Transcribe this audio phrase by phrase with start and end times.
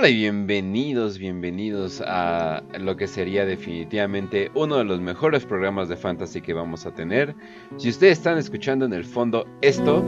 [0.00, 5.96] Hola y bienvenidos, bienvenidos a lo que sería definitivamente uno de los mejores programas de
[5.98, 7.34] fantasy que vamos a tener.
[7.76, 10.02] Si ustedes están escuchando en el fondo esto,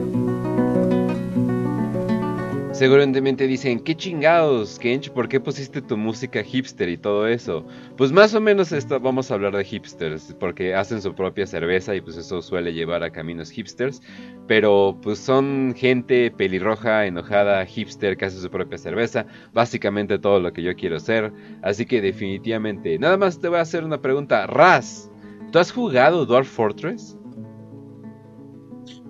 [2.82, 5.08] Seguramente dicen, ¿qué chingados, Kench?
[5.10, 7.64] ¿Por qué pusiste tu música hipster y todo eso?
[7.96, 11.94] Pues más o menos esto, vamos a hablar de hipsters, porque hacen su propia cerveza
[11.94, 14.02] y pues eso suele llevar a caminos hipsters.
[14.48, 19.26] Pero pues son gente pelirroja, enojada, hipster que hace su propia cerveza.
[19.52, 21.32] Básicamente todo lo que yo quiero ser.
[21.62, 24.48] Así que definitivamente, nada más te voy a hacer una pregunta.
[24.48, 25.08] Raz,
[25.52, 27.16] ¿tú has jugado Dwarf Fortress?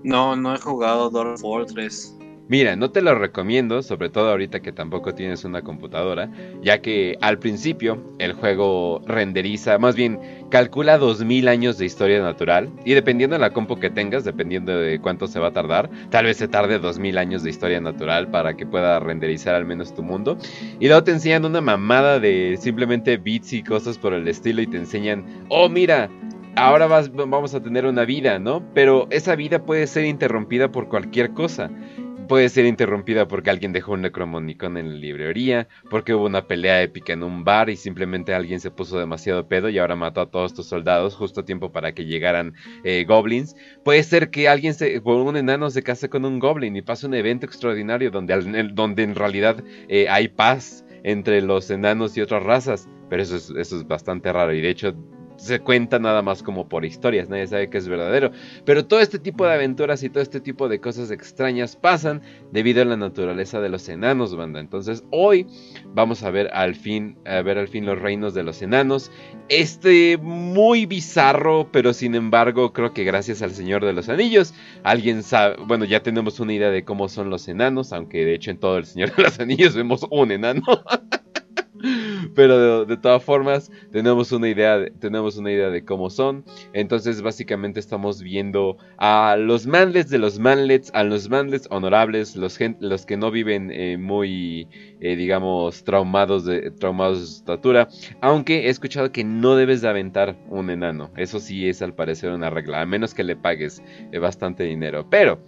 [0.05, 2.19] No, no he jugado Dwarf Fortress.
[2.53, 6.29] Mira, no te lo recomiendo, sobre todo ahorita que tampoco tienes una computadora,
[6.61, 12.69] ya que al principio el juego renderiza, más bien calcula 2000 años de historia natural
[12.85, 16.27] y dependiendo de la compu que tengas, dependiendo de cuánto se va a tardar, tal
[16.27, 20.03] vez se tarde 2000 años de historia natural para que pueda renderizar al menos tu
[20.03, 20.37] mundo.
[20.79, 24.67] Y luego te enseñan una mamada de simplemente bits y cosas por el estilo y
[24.67, 26.11] te enseñan, oh mira,
[26.55, 28.63] ahora vamos a tener una vida, ¿no?
[28.75, 31.71] Pero esa vida puede ser interrumpida por cualquier cosa
[32.33, 36.81] puede ser interrumpida porque alguien dejó un Necromonicon en la librería, porque hubo una pelea
[36.81, 40.31] épica en un bar y simplemente alguien se puso demasiado pedo y ahora mató a
[40.31, 43.55] todos tus soldados justo a tiempo para que llegaran eh, goblins.
[43.85, 47.13] Puede ser que alguien se, un enano se case con un goblin y pase un
[47.13, 52.89] evento extraordinario donde, donde en realidad eh, hay paz entre los enanos y otras razas.
[53.11, 54.95] Pero eso es, eso es bastante raro y de hecho
[55.43, 58.31] se cuenta nada más como por historias, nadie sabe que es verdadero.
[58.65, 62.81] Pero todo este tipo de aventuras y todo este tipo de cosas extrañas pasan debido
[62.81, 64.61] a la naturaleza de los enanos, banda.
[64.61, 65.49] Entonces hoy
[65.95, 69.11] vamos a ver al fin, a ver al fin los reinos de los enanos.
[69.49, 74.55] Este muy bizarro, pero sin embargo creo que gracias al Señor de los Anillos,
[74.85, 78.53] alguien sabe, bueno, ya tenemos una idea de cómo son los enanos, aunque de hecho
[78.53, 80.63] en todo el Señor de los Anillos vemos un enano.
[82.35, 86.45] Pero de, todas formas, tenemos una, idea de, tenemos una idea de cómo son.
[86.73, 92.57] Entonces, básicamente estamos viendo a los manlets de los manlets, a los manlets honorables, los,
[92.59, 94.69] que no viven eh, muy,
[95.01, 97.89] eh, digamos, traumados de, traumados de estatura.
[98.21, 101.11] Aunque he escuchado que no debes de aventar un enano.
[101.17, 103.83] Eso sí es al parecer una regla, a menos que le pagues
[104.13, 105.07] eh, bastante dinero.
[105.11, 105.41] Pero...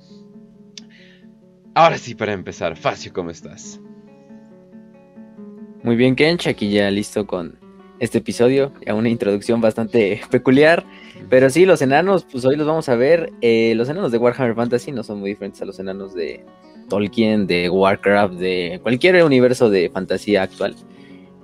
[1.76, 3.80] Ahora sí, para empezar, Facio, ¿cómo estás?
[5.84, 7.58] Muy bien, Kench, aquí ya listo con
[7.98, 10.82] este episodio, ya una introducción bastante peculiar.
[11.28, 13.34] Pero sí, los enanos, pues hoy los vamos a ver.
[13.42, 16.42] Eh, los enanos de Warhammer Fantasy no son muy diferentes a los enanos de
[16.88, 20.74] Tolkien, de Warcraft, de cualquier universo de fantasía actual.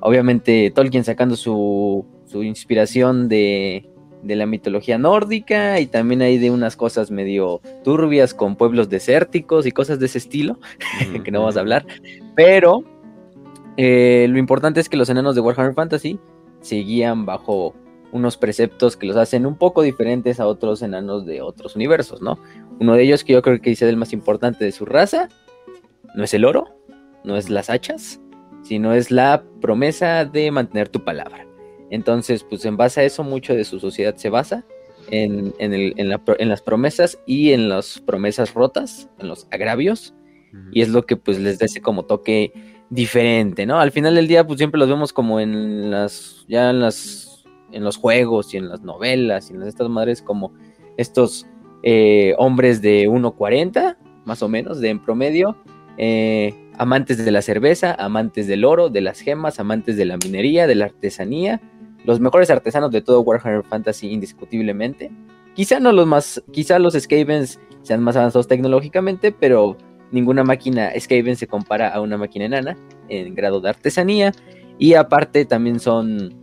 [0.00, 3.91] Obviamente Tolkien sacando su, su inspiración de,
[4.23, 9.67] de la mitología nórdica y también hay de unas cosas medio turbias con pueblos desérticos
[9.67, 10.59] y cosas de ese estilo,
[11.25, 11.84] que no vamos a hablar.
[12.34, 12.84] Pero
[13.76, 16.19] eh, lo importante es que los enanos de Warhammer Fantasy
[16.60, 17.75] seguían bajo
[18.12, 22.38] unos preceptos que los hacen un poco diferentes a otros enanos de otros universos, ¿no?
[22.81, 25.28] Uno de ellos que yo creo que es el más importante de su raza,
[26.14, 26.69] no es el oro,
[27.25, 28.20] no es las hachas,
[28.62, 31.47] sino es la promesa de mantener tu palabra.
[31.91, 34.64] Entonces, pues en base a eso, mucho de su sociedad se basa
[35.10, 35.52] en,
[36.48, 40.14] las promesas y en las promesas rotas, en los agravios,
[40.72, 42.52] y es lo que pues les da ese como toque
[42.91, 43.81] diferente, ¿no?
[43.81, 47.84] Al final del día, pues siempre los vemos como en las, ya en las, en
[47.84, 50.53] los juegos y en las novelas y en estas madres como
[50.97, 51.47] estos
[51.83, 55.56] eh, hombres de 1.40, más o menos, de en promedio,
[55.97, 60.67] eh, amantes de la cerveza, amantes del oro, de las gemas, amantes de la minería,
[60.67, 61.61] de la artesanía,
[62.05, 65.11] los mejores artesanos de todo Warhammer Fantasy indiscutiblemente.
[65.55, 69.77] Quizá no los más, quizá los Skavens sean más avanzados tecnológicamente, pero
[70.12, 72.76] ninguna máquina Skaven se compara a una máquina enana
[73.09, 74.32] en grado de artesanía.
[74.79, 76.35] Y aparte también son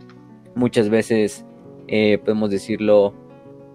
[0.54, 1.44] muchas veces,
[1.88, 3.14] eh, podemos decirlo,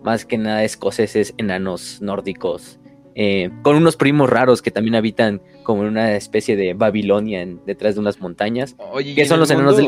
[0.04, 2.80] más que nada escoceses, enanos nórdicos,
[3.16, 7.96] eh, con unos primos raros que también habitan como en una especie de Babilonia detrás
[7.96, 8.76] de unas montañas.
[8.92, 9.88] Oye, que son los enanos del...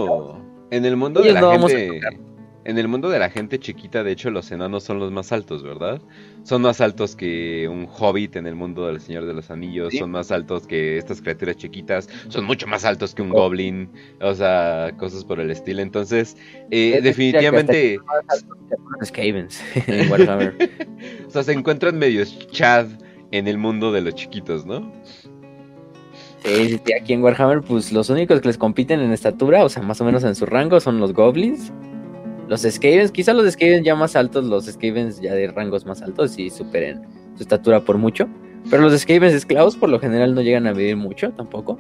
[0.72, 2.02] En el mundo de la gente...
[2.66, 5.62] En el mundo de la gente chiquita, de hecho, los enanos son los más altos,
[5.62, 6.02] ¿verdad?
[6.42, 10.10] Son más altos que un hobbit en el mundo del Señor de los Anillos, son
[10.10, 13.36] más altos que estas criaturas chiquitas, son mucho más altos que un oh.
[13.36, 13.88] goblin,
[14.20, 15.84] o sea, cosas por el estilo.
[15.84, 16.38] Entonces,
[16.72, 18.00] eh, definitivamente...
[21.28, 22.88] o sea, se encuentran medios chad
[23.30, 24.92] en el mundo de los chiquitos, ¿no?
[26.44, 30.02] Sí, aquí en Warhammer, pues los únicos que les compiten en estatura, o sea, más
[30.02, 31.72] o menos en su rango, son los goblins
[32.48, 36.38] los Skavens, quizá los Skavens ya más altos, los Skavens ya de rangos más altos
[36.38, 37.02] y superen
[37.36, 38.28] su estatura por mucho.
[38.70, 41.80] Pero los Skavens esclavos por lo general no llegan a vivir mucho tampoco.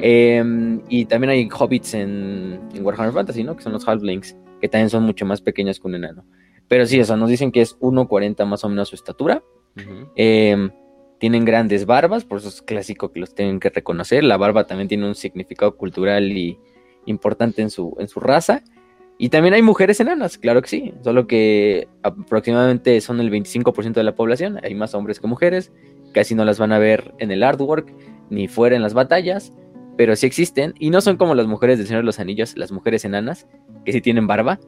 [0.00, 3.56] Em, y también hay hobbits en, en Warhammer Fantasy, ¿no?
[3.56, 6.24] Que son los halflings, que también son mucho más pequeños que un enano.
[6.68, 9.42] Pero sí, o sea, nos dicen que es 1.40 más o menos su estatura.
[10.16, 10.70] Em,
[11.18, 14.24] tienen grandes barbas, por eso es clásico que los tienen que reconocer.
[14.24, 16.58] La barba también tiene un significado cultural y
[17.06, 18.62] importante en su, en su raza.
[19.18, 24.04] Y también hay mujeres enanas, claro que sí, solo que aproximadamente son el 25% de
[24.04, 25.72] la población, hay más hombres que mujeres,
[26.12, 27.92] casi no las van a ver en el artwork
[28.28, 29.54] ni fuera en las batallas,
[29.96, 32.72] pero sí existen y no son como las mujeres del Señor de los Anillos, las
[32.72, 33.46] mujeres enanas,
[33.86, 34.58] que sí tienen barba.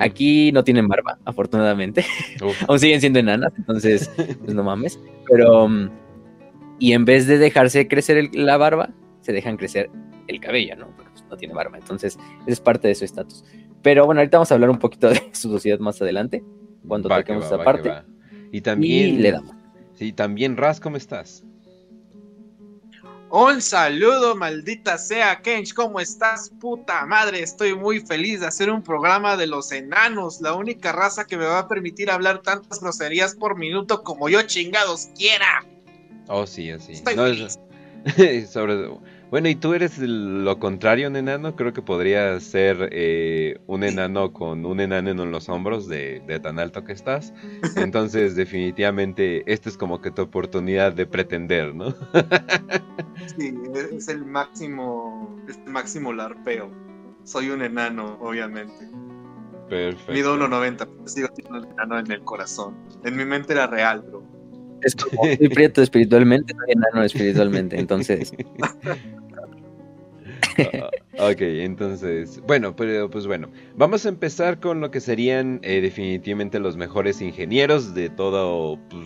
[0.00, 2.04] Aquí no tienen barba, afortunadamente
[2.68, 4.10] aún siguen siendo enanas, entonces,
[4.44, 5.00] pues no mames.
[5.28, 5.90] Pero, mm,
[6.78, 9.90] y en vez de dejarse crecer el- la barba, se dejan crecer
[10.28, 10.86] el cabello, ¿no?
[10.96, 13.44] Porque pues, no tiene barba, entonces, es parte de su estatus.
[13.86, 16.42] Pero bueno, ahorita vamos a hablar un poquito de su sociedad más adelante,
[16.88, 17.92] cuando Va toquemos va, esa va parte.
[18.50, 19.14] Y también.
[19.14, 19.54] Y le damos.
[19.94, 21.44] Sí, también Raz, ¿cómo estás?
[23.30, 26.50] Un saludo, maldita sea, Kench, ¿cómo estás?
[26.60, 31.24] Puta madre, estoy muy feliz de hacer un programa de los enanos, la única raza
[31.24, 35.64] que me va a permitir hablar tantas groserías por minuto como yo chingados quiera.
[36.26, 36.92] Oh, sí, así.
[36.94, 37.56] Estoy No, feliz.
[38.16, 38.90] es- sobre-
[39.30, 41.56] Bueno, ¿y tú eres lo contrario, un enano?
[41.56, 46.38] Creo que podría ser eh, un enano con un enano en los hombros de, de
[46.38, 47.32] tan alto que estás.
[47.76, 51.94] Entonces, definitivamente, esta es como que tu oportunidad de pretender, ¿no?
[53.38, 53.54] Sí,
[53.92, 56.70] es el máximo, es el máximo larpeo.
[57.24, 58.88] Soy un enano, obviamente.
[59.68, 60.12] Perfecto.
[60.12, 62.76] Mido 1.90, pero sigo siendo un enano en el corazón.
[63.04, 64.35] En mi mente era real, bro.
[64.82, 68.32] Es como, soy prieto espiritualmente, soy enano espiritualmente, entonces,
[70.58, 70.90] Ah,
[71.30, 76.58] ok, entonces, bueno, pero pues bueno, vamos a empezar con lo que serían eh, definitivamente
[76.58, 79.02] los mejores ingenieros de todo, pues,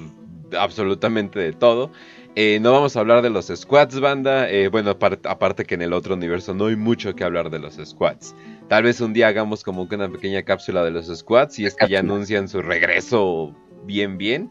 [0.58, 1.90] absolutamente de todo.
[2.36, 4.48] Eh, no vamos a hablar de los squads, banda.
[4.48, 7.58] eh, bueno, apar- aparte que en el otro universo no hay mucho que hablar de
[7.58, 8.34] los squads.
[8.68, 11.74] Tal vez un día hagamos como que una pequeña cápsula de los squads si es
[11.74, 13.52] que ya anuncian su regreso
[13.84, 14.48] bien, bien.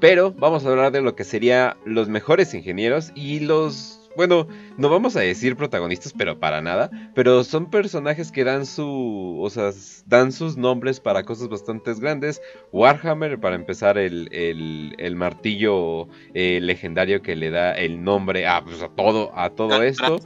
[0.00, 3.94] Pero vamos a hablar de lo que sería los mejores ingenieros y los...
[4.16, 6.90] Bueno, no vamos a decir protagonistas, pero para nada.
[7.14, 9.38] Pero son personajes que dan su.
[9.40, 9.70] O sea,
[10.06, 12.42] dan sus nombres para cosas bastante grandes.
[12.72, 18.64] Warhammer, para empezar, el, el, el martillo eh, legendario que le da el nombre a,
[18.64, 20.18] pues, a todo, a todo esto.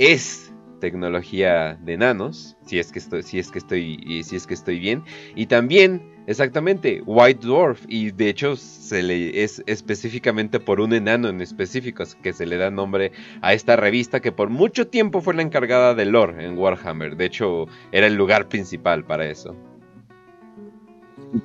[0.00, 0.47] Es
[0.80, 2.56] tecnología de nanos.
[2.64, 5.02] Si es que estoy, si es que estoy, si es que estoy bien.
[5.34, 6.16] Y también.
[6.28, 7.80] Exactamente, White Dwarf.
[7.88, 12.58] Y de hecho se le es específicamente por un enano en específico que se le
[12.58, 16.58] da nombre a esta revista que por mucho tiempo fue la encargada de lore en
[16.58, 17.16] Warhammer.
[17.16, 19.56] De hecho, era el lugar principal para eso.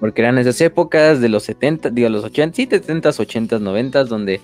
[0.02, 4.42] porque eran esas épocas de los 70, digo, los 80, sí, 70, 80, 90, donde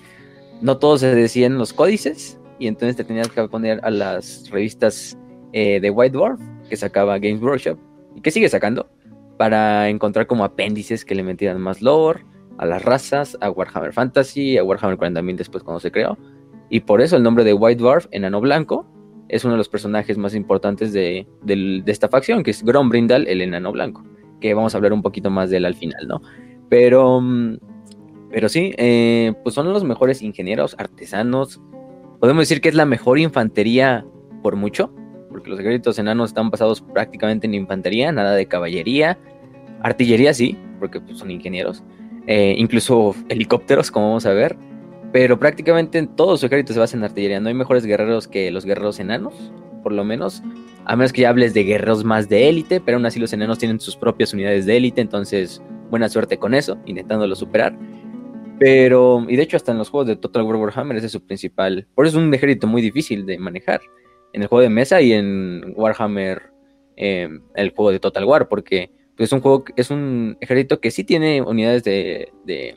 [0.62, 5.18] no todos se decían los códices, y entonces te tenías que poner a las revistas
[5.52, 7.78] eh, de White Dwarf, que sacaba Games Workshop,
[8.14, 8.88] y que sigue sacando,
[9.36, 12.24] para encontrar como apéndices que le metieran más lore
[12.58, 16.16] a las razas, a Warhammer Fantasy, a Warhammer 40.000 después cuando se creó,
[16.68, 18.86] y por eso el nombre de White Dwarf, enano blanco,
[19.28, 23.40] es uno de los personajes más importantes de, de esta facción, que es Grombrindal, el
[23.40, 24.04] enano blanco
[24.40, 26.22] que vamos a hablar un poquito más de él al final, ¿no?
[26.68, 27.58] Pero, mm,
[28.30, 31.60] pero sí, eh, pues son los mejores ingenieros, artesanos.
[32.20, 34.04] Podemos decir que es la mejor infantería
[34.42, 34.92] por mucho,
[35.30, 39.18] porque los ejércitos enanos están basados prácticamente en infantería, nada de caballería,
[39.82, 41.82] artillería sí, porque pues, son ingenieros,
[42.26, 44.56] eh, incluso helicópteros, como vamos a ver,
[45.12, 47.40] pero prácticamente en todo su ejército se basa en artillería.
[47.40, 49.34] No hay mejores guerreros que los guerreros enanos,
[49.82, 50.42] por lo menos.
[50.84, 53.58] A menos que ya hables de guerreros más de élite, pero aún así los enanos
[53.58, 57.76] tienen sus propias unidades de élite, entonces buena suerte con eso, intentándolo superar.
[58.60, 61.26] Pero, y de hecho hasta en los juegos de Total War Warhammer ese es su
[61.26, 61.88] principal.
[61.94, 63.80] Por eso es un ejército muy difícil de manejar.
[64.34, 66.42] En el juego de mesa y en Warhammer,
[66.96, 70.90] eh, el juego de Total War, porque pues, es un juego, es un ejército que
[70.90, 72.76] sí tiene unidades de, de,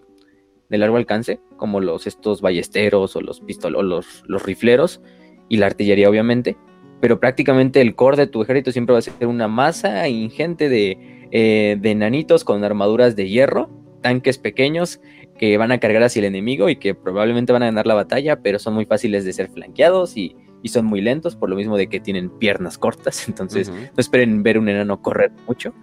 [0.69, 5.01] largo alcance, como los estos ballesteros o los pistol o los, los rifleros
[5.49, 6.57] y la artillería obviamente
[7.03, 11.27] pero prácticamente el core de tu ejército siempre va a ser una masa ingente de,
[11.31, 15.01] eh, de nanitos con armaduras de hierro, tanques pequeños
[15.37, 18.41] que van a cargar hacia el enemigo y que probablemente van a ganar la batalla,
[18.41, 21.75] pero son muy fáciles de ser flanqueados y, y son muy lentos, por lo mismo
[21.77, 25.73] de que tienen piernas cortas, entonces no esperen ver un enano correr mucho.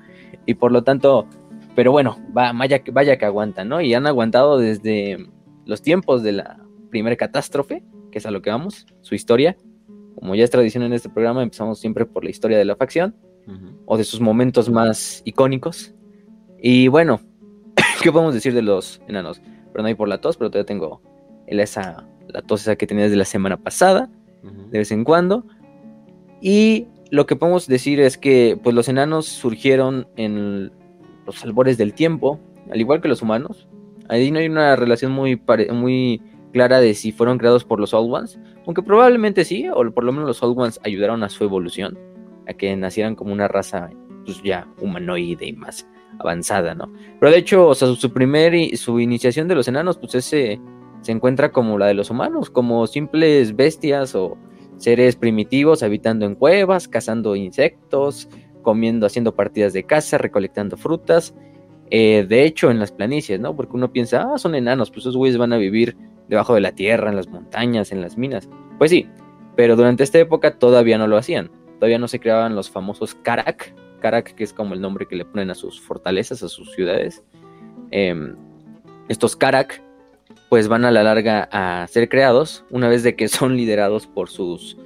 [0.47, 1.27] Y por lo tanto,
[1.75, 3.81] pero bueno, va, vaya, que- vaya que aguantan, ¿no?
[3.81, 5.19] Y han aguantado desde
[5.67, 9.57] los tiempos de la primera catástrofe, que es a lo que vamos, su historia.
[10.17, 13.15] Como ya es tradición en este programa, empezamos siempre por la historia de la facción
[13.87, 15.95] o de sus momentos más icónicos.
[16.63, 17.21] Y bueno,
[18.01, 19.41] ¿qué podemos decir de los enanos?
[19.73, 21.03] Pero no hay por la tos, pero todavía tengo
[21.47, 24.11] esa, la tos esa que tenía desde la semana pasada.
[24.43, 25.45] de vez en cuando.
[26.41, 30.73] Y lo que podemos decir es que pues, los enanos surgieron en
[31.27, 32.41] los albores del tiempo,
[32.71, 33.69] al igual que los humanos.
[34.09, 35.41] Ahí no hay una relación muy,
[35.73, 40.05] muy clara de si fueron creados por los Old Ones, aunque probablemente sí, o por
[40.05, 41.99] lo menos los Old Ones ayudaron a su evolución,
[42.49, 43.91] a que nacieran como una raza
[44.25, 45.87] pues, ya humanoide y más
[46.21, 46.93] avanzada, ¿no?
[47.19, 50.61] Pero de hecho, o sea, su primer su iniciación de los enanos, pues ese
[51.01, 54.37] se encuentra como la de los humanos, como simples bestias o
[54.77, 58.29] seres primitivos habitando en cuevas, cazando insectos,
[58.63, 61.35] comiendo, haciendo partidas de caza, recolectando frutas.
[61.91, 63.57] Eh, de hecho, en las planicies, ¿no?
[63.57, 65.97] Porque uno piensa, ah, son enanos, pues esos güeyes van a vivir
[66.29, 68.49] debajo de la tierra, en las montañas, en las minas.
[68.79, 69.09] Pues sí,
[69.57, 71.51] pero durante esta época todavía no lo hacían.
[71.79, 73.75] Todavía no se creaban los famosos Karak.
[74.01, 77.23] Karak, que es como el nombre que le ponen a sus fortalezas, a sus ciudades.
[77.91, 78.37] Em,
[79.09, 79.83] estos Karak
[80.49, 84.29] pues van a la larga a ser creados una vez de que son liderados por
[84.29, 84.77] sus,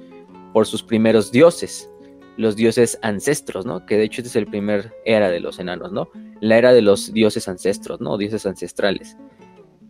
[0.53, 1.89] por sus primeros dioses,
[2.37, 3.85] los dioses ancestros, ¿no?
[3.85, 6.09] Que de hecho este es el primer era de los enanos, ¿no?
[6.41, 8.17] La era de los dioses ancestros, ¿no?
[8.17, 9.17] Dioses ancestrales.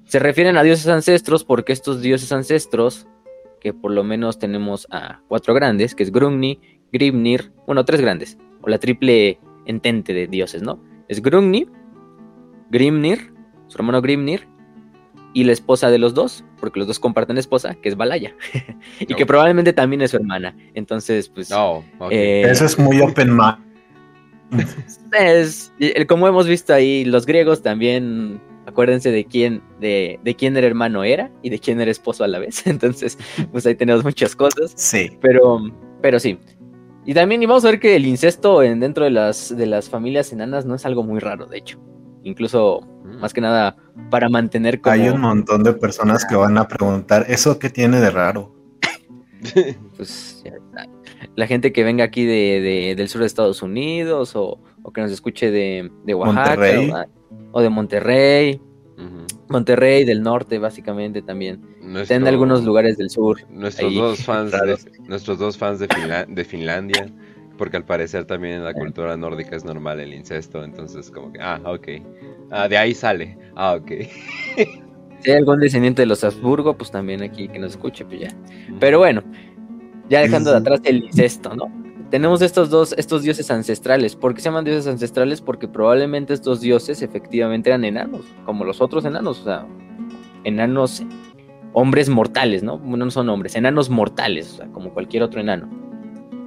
[0.06, 3.08] Se refieren a dioses ancestros porque estos dioses ancestros,
[3.60, 6.60] que por lo menos tenemos a cuatro grandes, que es Grungni,
[6.92, 10.82] Grimnir, bueno, tres grandes, o la triple entente de dioses, ¿no?
[11.08, 11.68] Es Grungni,
[12.70, 13.34] Grimnir,
[13.68, 14.48] su hermano Grimnir,
[15.34, 18.34] y la esposa de los dos, porque los dos comparten esposa, que es Balaya,
[19.00, 20.56] y que probablemente también es su hermana.
[20.74, 21.50] Entonces, pues...
[21.50, 23.58] No, eh, Eso es muy open mind.
[25.12, 25.74] Es,
[26.08, 31.04] como hemos visto ahí, los griegos también, acuérdense de quién, de, de quién era hermano
[31.04, 32.66] era y de quién era esposo a la vez.
[32.68, 33.18] Entonces,
[33.52, 34.74] pues ahí tenemos muchas cosas.
[34.76, 35.18] Sí.
[35.22, 35.62] Pero,
[36.02, 36.40] pero sí.
[37.06, 39.90] Y también y vamos a ver que el incesto en, dentro de las, de las
[39.90, 41.80] familias enanas no es algo muy raro, de hecho.
[42.24, 43.20] Incluso, mm.
[43.20, 43.76] más que nada,
[44.10, 44.94] para mantener como...
[44.94, 48.56] Hay un montón de personas que van a preguntar, ¿eso qué tiene de raro?
[49.98, 50.44] pues
[51.36, 54.60] la gente que venga aquí de, del sur de Estados Unidos o,
[54.94, 57.08] que nos escuche de, Oaxaca
[57.52, 58.62] O, de Monterrey.
[59.48, 61.62] Monterrey del norte, básicamente también.
[61.82, 63.38] en algunos lugares del sur.
[63.50, 65.88] Nuestros dos fans, de, nuestros dos fans de,
[66.28, 67.12] de Finlandia
[67.58, 71.40] porque al parecer también en la cultura nórdica es normal el incesto, entonces como que,
[71.42, 71.88] ah, ok.
[72.52, 73.38] Ah, de ahí sale.
[73.56, 73.92] Ah, ok.
[75.22, 78.30] si hay algún descendiente de los Habsburgo, pues también aquí que nos escuche, pues ya.
[78.80, 79.24] Pero bueno,
[80.10, 81.85] ya dejando de atrás el incesto, ¿no?
[82.12, 84.16] Tenemos estos dos, estos dioses ancestrales.
[84.16, 85.42] ¿Por qué se llaman dioses ancestrales?
[85.42, 89.68] Porque probablemente estos dioses efectivamente eran enanos, como los otros enanos, o sea,
[90.44, 91.04] enanos,
[91.74, 92.78] hombres mortales, ¿no?
[92.78, 95.86] No son hombres, enanos mortales, o sea, como cualquier otro enano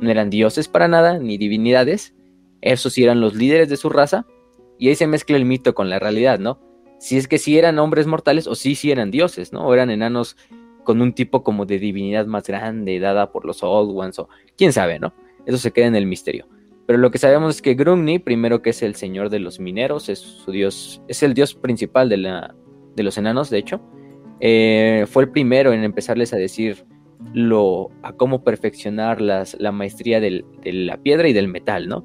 [0.00, 2.14] no eran dioses para nada, ni divinidades,
[2.60, 4.26] esos sí eran los líderes de su raza,
[4.78, 6.60] y ahí se mezcla el mito con la realidad, ¿no?
[6.98, 9.66] Si es que sí eran hombres mortales o sí, sí eran dioses, ¿no?
[9.66, 10.36] O eran enanos
[10.84, 14.72] con un tipo como de divinidad más grande, dada por los Old Ones, o quién
[14.72, 15.12] sabe, ¿no?
[15.48, 16.46] Eso se queda en el misterio.
[16.86, 20.10] Pero lo que sabemos es que Grungni, primero que es el señor de los mineros,
[20.10, 22.54] es su dios, es el dios principal de, la,
[22.94, 23.80] de los enanos, de hecho,
[24.40, 26.84] eh, fue el primero en empezarles a decir,
[27.32, 32.04] lo, a cómo perfeccionar las, la maestría de la piedra y del metal, ¿no?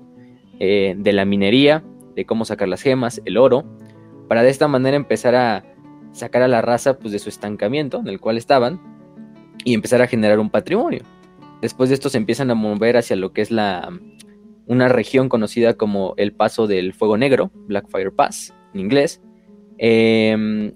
[0.59, 1.83] Eh, de la minería,
[2.15, 3.65] de cómo sacar las gemas, el oro,
[4.29, 5.65] para de esta manera empezar a
[6.13, 8.79] sacar a la raza pues, de su estancamiento en el cual estaban
[9.65, 11.01] y empezar a generar un patrimonio.
[11.63, 13.89] Después de esto se empiezan a mover hacia lo que es la,
[14.67, 19.21] una región conocida como el Paso del Fuego Negro, Blackfire Pass en inglés,
[19.77, 20.73] eh,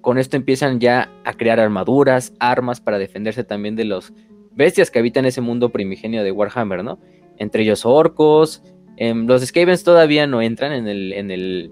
[0.00, 4.14] con esto empiezan ya a crear armaduras, armas para defenderse también de los
[4.52, 6.98] bestias que habitan ese mundo primigenio de Warhammer, ¿no?
[7.36, 8.62] Entre ellos orcos.
[8.96, 11.70] Em, los Skavens todavía no entran en el, en el,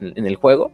[0.00, 0.72] en el juego,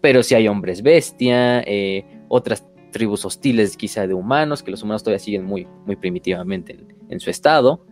[0.00, 5.02] pero sí hay hombres bestia, eh, otras tribus hostiles quizá de humanos, que los humanos
[5.02, 6.78] todavía siguen muy, muy primitivamente
[7.08, 7.84] en, su estado.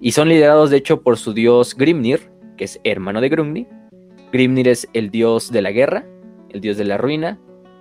[0.00, 3.66] Y son liderados de hecho por su dios Grimnir, que es hermano de Grumnir.
[4.32, 6.06] Grimnir es el dios de la guerra,
[6.50, 7.38] el dios de la ruina,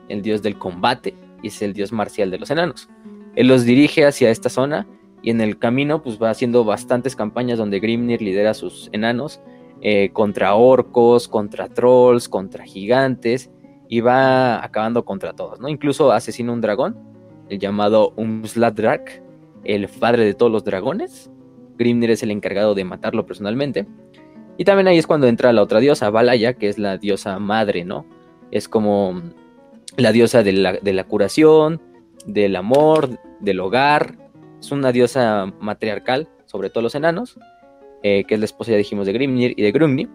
[0.10, 2.90] el dios del combate y es el dios marcial de los enanos.
[3.36, 4.88] Él los dirige hacia esta zona
[5.22, 9.42] y en el camino pues va haciendo bastantes campañas donde Grimnir lidera a sus enanos
[9.82, 13.50] eh, contra orcos, contra trolls, contra gigantes
[13.88, 15.68] y va acabando contra todos, ¿no?
[15.70, 16.98] Incluso asesina un dragón,
[17.50, 19.22] el llamado Umsladrak,
[19.64, 21.32] el padre de todos los dragones.
[21.78, 23.88] Grimnir es el encargado de matarlo personalmente.
[24.58, 27.86] Y también ahí es cuando entra la otra diosa, Valaya, que es la diosa madre,
[27.86, 28.06] ¿no?
[28.52, 29.22] Es como
[29.98, 31.82] la diosa de la, curación,
[32.26, 34.18] del amor, del hogar.
[34.60, 37.40] Es una diosa matriarcal, sobre todo los enanos,
[38.04, 40.08] eh, que es la esposa, ya dijimos, de Grimnir y de Grungni.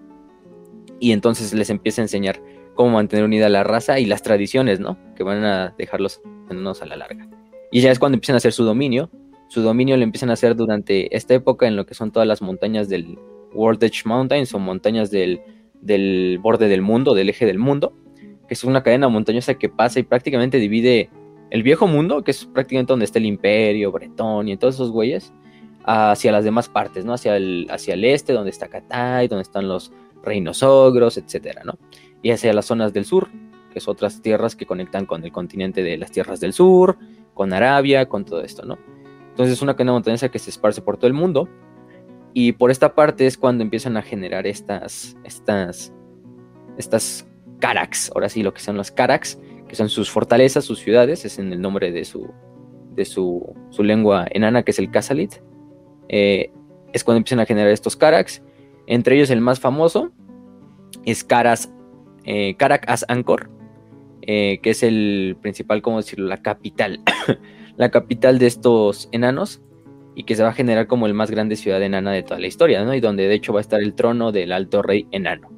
[1.00, 2.40] Y entonces les empieza a enseñar
[2.78, 4.96] cómo mantener unida la raza y las tradiciones, ¿no?
[5.16, 7.28] Que van a dejar los enanos a la larga.
[7.72, 9.10] Y ya es cuando empiezan a hacer su dominio
[9.48, 12.42] su dominio lo empiezan a hacer durante esta época en lo que son todas las
[12.42, 13.18] montañas del
[13.54, 15.40] World Edge Mountains o montañas del,
[15.80, 17.94] del borde del mundo, del eje del mundo,
[18.46, 21.08] que es una cadena montañosa que pasa y prácticamente divide
[21.50, 25.32] el viejo mundo, que es prácticamente donde está el imperio, Bretón y todos esos güeyes,
[25.84, 27.14] hacia las demás partes, ¿no?
[27.14, 29.92] Hacia el, hacia el este, donde está Catay, donde están los
[30.22, 31.78] reinos ogros, etcétera, ¿no?
[32.22, 33.28] Y hacia las zonas del sur,
[33.72, 36.98] que son otras tierras que conectan con el continente de las tierras del sur,
[37.34, 38.78] con Arabia, con todo esto, ¿no?
[39.30, 41.48] Entonces es una cadena montañosa que se esparce por todo el mundo.
[42.34, 45.92] Y por esta parte es cuando empiezan a generar estas, estas,
[46.76, 47.26] estas
[47.60, 51.38] Carax, ahora sí, lo que son los Carax, que son sus fortalezas, sus ciudades, es
[51.38, 52.28] en el nombre de su,
[52.94, 55.34] de su, su lengua enana, que es el Casalit.
[56.08, 56.50] Eh,
[56.92, 58.42] es cuando empiezan a generar estos Carax.
[58.86, 60.10] Entre ellos el más famoso
[61.04, 61.72] es Caras,
[62.28, 62.56] eh,
[62.86, 63.50] As Angkor,
[64.22, 66.26] eh, que es el principal, ¿cómo decirlo?
[66.26, 67.00] La capital.
[67.76, 69.62] la capital de estos enanos
[70.14, 72.46] y que se va a generar como el más grande ciudad enana de toda la
[72.46, 72.94] historia, ¿no?
[72.94, 75.48] Y donde de hecho va a estar el trono del alto rey enano.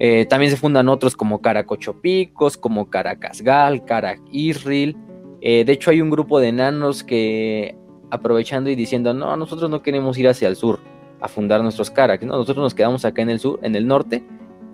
[0.00, 4.96] Eh, también se fundan otros como Caracochopicos, como Caracasgal, Carac Israel.
[5.40, 7.76] Eh, de hecho, hay un grupo de enanos que
[8.10, 10.80] aprovechando y diciendo, no, nosotros no queremos ir hacia el sur
[11.20, 12.36] a fundar nuestros Carac, ¿no?
[12.36, 14.24] nosotros nos quedamos acá en el sur, en el norte,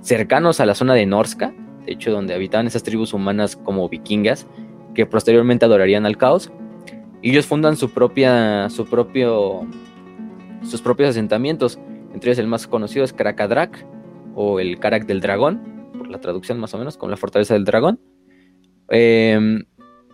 [0.05, 4.47] cercanos a la zona de Norska, de hecho, donde habitaban esas tribus humanas como vikingas,
[4.95, 6.53] que posteriormente adorarían al caos.
[7.23, 9.67] Y ellos fundan su propia, su propio,
[10.63, 11.79] sus propios asentamientos.
[12.13, 13.85] Entre ellos el más conocido es Karakadrak,
[14.35, 17.65] o el Karak del dragón, por la traducción más o menos, con la fortaleza del
[17.65, 17.99] dragón.
[18.89, 19.65] Em,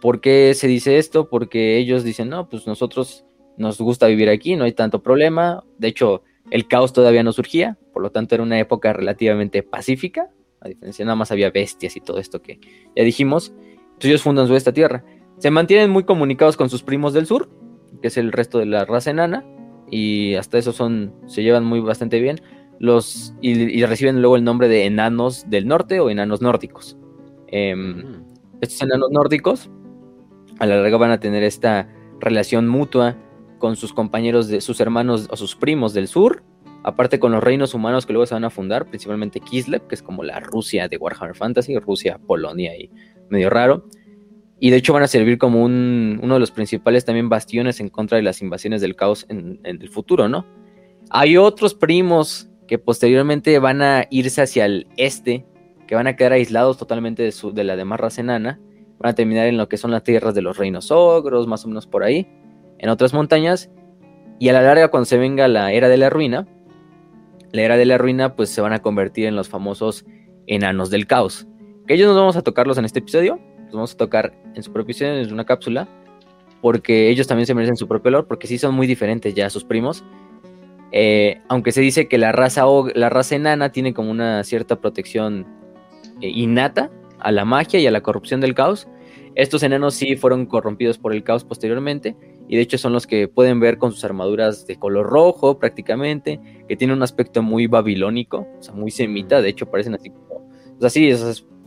[0.01, 1.29] ¿Por qué se dice esto?
[1.29, 3.25] Porque ellos dicen, no, pues nosotros
[3.59, 5.65] nos gusta vivir aquí, no hay tanto problema.
[5.79, 10.31] De hecho, el caos todavía no surgía, por lo tanto era una época relativamente pacífica,
[10.61, 12.61] a diferencia, nada más había bestias y todo esto que
[12.95, 13.53] ya dijimos.
[13.57, 15.05] Entonces ellos fundan su esta tierra.
[15.39, 17.51] Se mantienen muy comunicados con sus primos del sur,
[18.03, 19.45] que es el resto de la raza enana,
[19.91, 22.41] y hasta eso son, se llevan muy bastante bien
[22.81, 26.97] los, y, reciben luego el nombre de enanos del norte o enanos nórdicos.
[27.49, 28.25] Em, mm.
[28.63, 29.71] Estos enanos nórdicos
[30.59, 31.89] a la larga van a tener esta
[32.21, 33.17] relación mutua
[33.61, 36.43] con sus compañeros de sus hermanos o sus primos del sur,
[36.83, 40.03] aparte con los reinos humanos que luego se van a fundar, principalmente Kislev, que es
[40.03, 42.91] como la Rusia de Warhammer Fantasy, Rusia, Polonia y
[43.29, 43.85] medio raro.
[44.59, 47.89] Y de hecho van a servir como un, uno de los principales también bastiones en
[47.89, 50.45] contra de las invasiones del caos en, el futuro, ¿no?
[51.09, 55.47] Hay otros primos que posteriormente van a irse hacia el este,
[55.87, 58.61] que van a quedar aislados totalmente de, su, de la demás raza enana,
[58.99, 61.69] van a terminar en lo que son las tierras de los reinos ogros, más o
[61.69, 62.29] menos por ahí,
[62.81, 63.71] en otras montañas,
[64.39, 66.49] y a la larga cuando se venga la era de la ruina,
[67.53, 70.07] la era de la ruina pues se van a convertir en los famosos
[70.47, 71.47] enanos del caos,
[71.87, 74.73] que ellos no vamos a tocarlos en este episodio, los vamos a tocar en su
[74.73, 75.89] propio episodio, en una cápsula,
[76.63, 79.51] porque ellos también se merecen su propio olor, porque sí son muy diferentes ya a
[79.51, 80.03] sus primos,
[80.93, 82.65] eh, aunque se dice que la raza,
[82.95, 85.47] la raza enana tiene como una cierta protección
[86.23, 88.89] eh, innata a la magia y a la corrupción del caos,
[89.35, 92.17] estos enanos sí fueron corrompidos por el caos posteriormente
[92.51, 96.41] y de hecho son los que pueden ver con sus armaduras de color rojo prácticamente,
[96.67, 100.35] que tienen un aspecto muy babilónico, o sea, muy semita, de hecho parecen así como,
[100.35, 101.09] o sea, sí,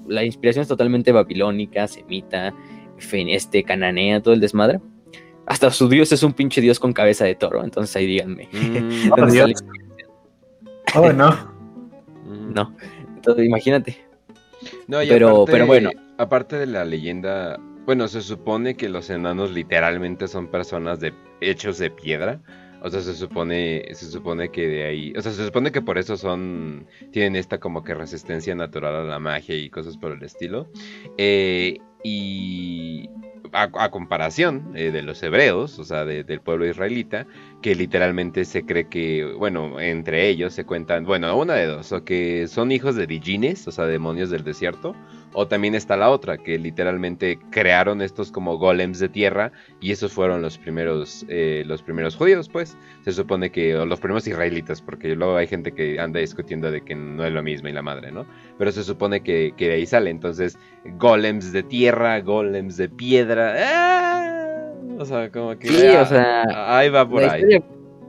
[0.10, 2.54] la inspiración es totalmente babilónica, semita,
[3.12, 4.82] este, cananea, todo el desmadre.
[5.46, 8.50] Hasta su dios es un pinche dios con cabeza de toro, entonces ahí díganme.
[8.52, 9.12] Mm,
[10.96, 11.54] oh, no.
[12.54, 12.76] No,
[13.16, 13.98] entonces imagínate.
[14.88, 15.92] No, pero, pero bueno.
[16.18, 21.78] Aparte de la leyenda, bueno, se supone que los enanos literalmente son personas de hechos
[21.78, 22.42] de piedra.
[22.82, 25.98] O sea, se supone, se supone que de ahí, o sea, se supone que por
[25.98, 30.22] eso son, tienen esta como que resistencia natural a la magia y cosas por el
[30.22, 30.68] estilo.
[31.18, 33.10] Eh, y
[33.54, 37.28] a, comparación eh, de los hebreos, o sea, del pueblo israelita,
[37.62, 42.04] que literalmente se cree que, bueno, entre ellos se cuentan, bueno, una de dos, o
[42.04, 44.96] que son hijos de Digines, o sea, demonios del desierto,
[45.34, 50.12] o también está la otra, que literalmente crearon estos como golems de tierra y esos
[50.12, 52.78] fueron los primeros, eh, los primeros judíos, pues.
[53.02, 56.82] Se supone que, o los primeros israelitas, porque luego hay gente que anda discutiendo de
[56.82, 58.26] que no es lo mismo y la madre, ¿no?
[58.58, 60.10] Pero se supone que, de ahí sale.
[60.10, 60.58] Entonces,
[60.98, 63.56] golems de tierra, golems de piedra.
[63.58, 64.72] ¡ah!
[64.98, 65.68] O sea, como que...
[65.68, 66.78] Sí, o sea...
[66.78, 67.44] Ahí va por ahí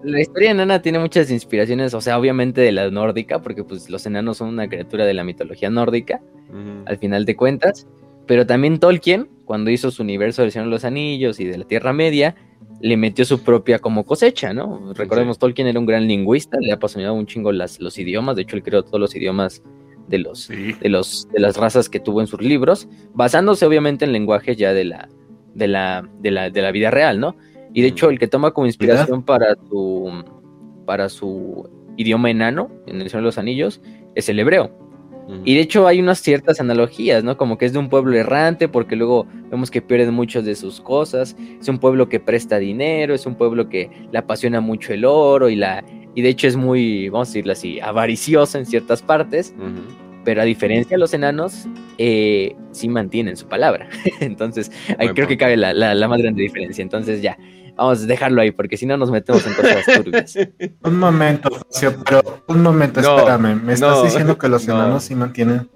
[0.05, 4.05] la historia enana tiene muchas inspiraciones, o sea, obviamente de la nórdica, porque pues los
[4.07, 6.21] enanos son una criatura de la mitología nórdica,
[6.87, 7.89] al final de cuentas,
[8.27, 11.65] pero también Tolkien, cuando hizo su universo del Señor de los Anillos y de la
[11.65, 12.37] Tierra Media,
[12.81, 14.93] le metió su propia como cosecha, ¿no?
[14.95, 18.57] Recordemos, Tolkien era un gran lingüista, le apasionaba un chingo las, los idiomas, de hecho
[18.57, 19.63] él creó todos los idiomas
[20.09, 24.13] de los, de los de las razas que tuvo en sus libros, basándose obviamente en
[24.13, 25.09] lenguajes ya de la,
[25.55, 27.37] de la, de la, de la vida real, ¿no?
[27.75, 30.25] Y de hecho, el que toma como inspiración para su,
[30.87, 33.83] para su idioma enano, en el Señor de los Anillos,
[34.15, 34.71] es el hebreo.
[35.45, 37.39] Y de hecho hay unas ciertas analogías, ¿no?
[37.39, 40.83] Como que es de un pueblo errante, porque luego vemos que pierden muchas de sus
[40.83, 41.35] cosas.
[41.61, 45.49] Es un pueblo que presta dinero, es un pueblo que le apasiona mucho el oro
[45.49, 45.83] y la
[46.15, 49.55] y de hecho es muy, vamos a decirlo así, avaricioso en ciertas partes.
[50.25, 51.67] Pero a diferencia de los enanos,
[51.99, 53.89] eh, sí mantienen su palabra.
[54.21, 56.83] Entonces, ahí creo que cabe la, la más grande diferencia.
[56.83, 57.37] Entonces, ya,
[57.77, 60.35] Vamos a dejarlo ahí, porque si no nos metemos en cosas turbias.
[60.83, 63.61] Un momento, Facio, pero un momento, espérame.
[63.63, 65.69] ¿Me estás diciendo que los enanos sí mantienen?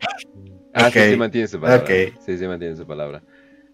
[0.75, 1.87] Ah, sí, sí mantienen su palabra.
[1.87, 3.23] Sí, sí mantienen su palabra.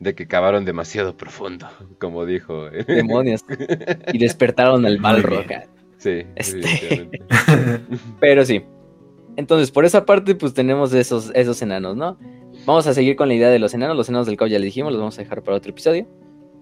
[0.00, 2.70] De que cavaron demasiado profundo, como dijo.
[2.86, 3.44] Demonios.
[4.12, 5.66] Y despertaron al mal roca.
[5.98, 6.24] Sí.
[6.34, 7.08] Este...
[8.20, 8.64] pero sí.
[9.36, 12.18] Entonces, por esa parte, pues tenemos esos, esos enanos, ¿no?
[12.66, 13.96] Vamos a seguir con la idea de los enanos.
[13.96, 16.06] Los enanos del caos ya le dijimos, los vamos a dejar para otro episodio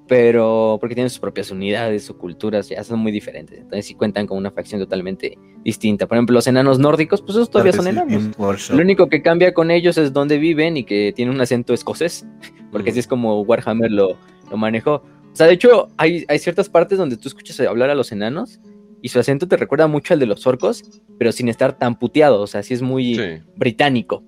[0.09, 3.59] pero porque tienen sus propias unidades, sus culturas, ya son muy diferentes.
[3.59, 6.07] Entonces sí cuentan con una facción totalmente distinta.
[6.07, 8.71] Por ejemplo, los enanos nórdicos, pues esos todavía son enanos.
[8.71, 12.27] Lo único que cambia con ellos es dónde viven y que tienen un acento escocés,
[12.73, 14.17] porque así es como Warhammer lo,
[14.51, 15.03] lo manejó.
[15.33, 18.61] O sea, de hecho, hay, hay ciertas partes donde tú escuchas hablar a los enanos
[19.01, 20.85] y su acento te recuerda mucho al de los orcos,
[21.19, 24.23] pero sin estar tan puteado, o sea, sí es muy británico.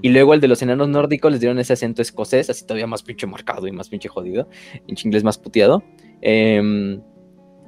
[0.00, 3.02] Y luego el de los enanos nórdicos les dieron ese acento escocés, así todavía más
[3.02, 4.48] pinche marcado y más pinche jodido,
[4.86, 5.82] en inglés más puteado.
[6.20, 7.00] Em,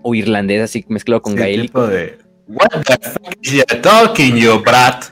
[0.03, 1.87] o irlandés, así mezclado con gaélico.
[1.87, 5.05] de What the fuck is you talking, you brat?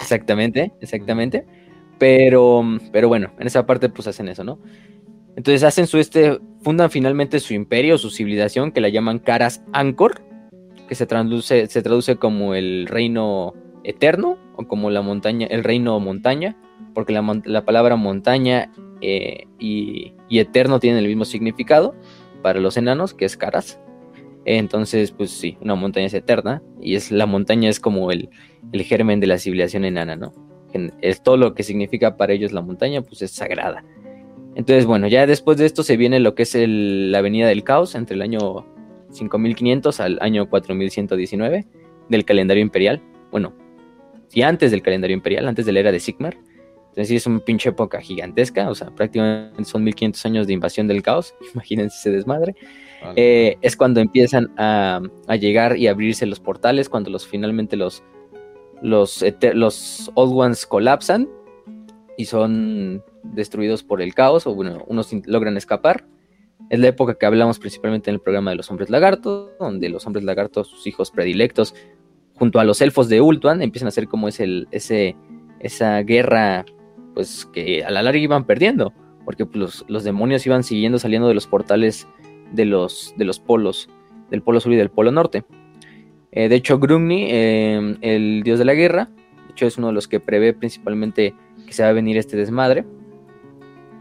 [0.00, 1.44] Exactamente, exactamente.
[1.98, 4.60] Pero, pero bueno, en esa parte pues hacen eso, ¿no?
[5.34, 10.22] Entonces hacen su este, fundan finalmente su imperio, su civilización, que la llaman Caras Angkor,
[10.88, 13.54] que se traduce, se traduce como el reino
[13.84, 16.56] eterno o como la montaña, el reino montaña,
[16.94, 21.94] porque la, palabra montaña eh, y, eterno tienen el mismo significado
[22.42, 23.80] para los enanos, que es caras.
[24.44, 28.30] Entonces, pues sí, una montaña es eterna y es la montaña es como el,
[28.72, 30.32] el germen de la civilización enana, ¿no?
[31.00, 33.84] Es todo lo que significa para ellos la montaña, pues es sagrada.
[34.54, 37.94] Entonces, bueno, ya después de esto se viene lo que es la Avenida del Caos
[37.94, 38.66] entre el año
[39.10, 41.66] 5500 al año 4119
[42.08, 43.00] del calendario imperial.
[43.30, 43.54] Bueno,
[44.32, 46.36] y antes del calendario imperial, antes de la era de Sigmar.
[46.98, 50.88] Entonces sí es una pinche época gigantesca, o sea, prácticamente son 1500 años de invasión
[50.88, 52.54] del caos, imagínense ese desmadre.
[53.14, 55.00] Eh, es cuando empiezan a,
[55.40, 58.02] llegar y abrirse los portales, cuando los finalmente los,
[58.82, 61.28] los, los Old Ones colapsan
[62.16, 66.04] y son destruidos por el caos, o bueno, unos logran escapar.
[66.70, 70.04] Es la época que hablamos principalmente en el programa de los hombres lagartos, donde los
[70.06, 71.74] hombres lagartos, sus hijos predilectos,
[72.38, 74.66] junto a los elfos de Ultuan, empiezan a hacer como ese,
[75.60, 76.64] esa guerra,
[77.14, 78.92] pues que a la larga iban perdiendo,
[79.24, 82.06] porque pues, los, demonios iban siguiendo saliendo de los portales
[82.52, 83.88] de los, de los polos,
[84.30, 85.44] del polo sur y del polo norte.
[86.30, 89.10] Eh, de hecho, Grumni, em, el dios de la guerra,
[89.46, 91.34] de hecho es uno de los que prevé principalmente
[91.66, 92.84] que se va a venir este desmadre,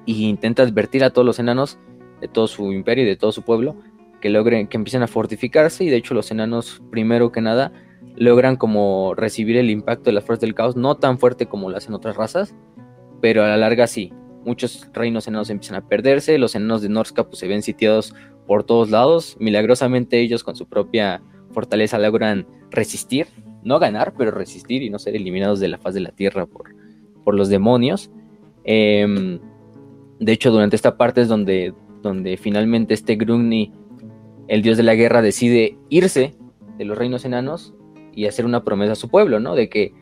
[0.05, 1.79] y intenta advertir a todos los enanos
[2.21, 3.75] de todo su imperio y de todo su pueblo
[4.21, 7.71] que logren, que empiecen a fortificarse, y de hecho los enanos, primero que nada,
[8.15, 11.77] logran como recibir el impacto de las fuerzas del caos, no tan fuerte como lo
[11.77, 12.55] hacen otras razas,
[13.21, 14.11] pero a la larga sí.
[14.45, 18.15] Muchos reinos enanos empiezan a perderse, los enanos de Norska pues, se ven sitiados
[18.45, 23.27] por todos lados, milagrosamente ellos con su propia fortaleza logran resistir,
[23.63, 26.73] no ganar, pero resistir y no ser eliminados de la faz de la tierra por,
[27.25, 28.09] por los demonios.
[28.63, 29.39] Em,
[30.19, 33.73] de hecho, durante esta parte es donde, donde finalmente este Grungni,
[34.47, 36.35] el dios de la guerra, decide irse
[36.77, 37.73] de los reinos enanos
[38.17, 39.53] y hacer una promesa a su pueblo, ¿no?
[39.53, 39.93] De que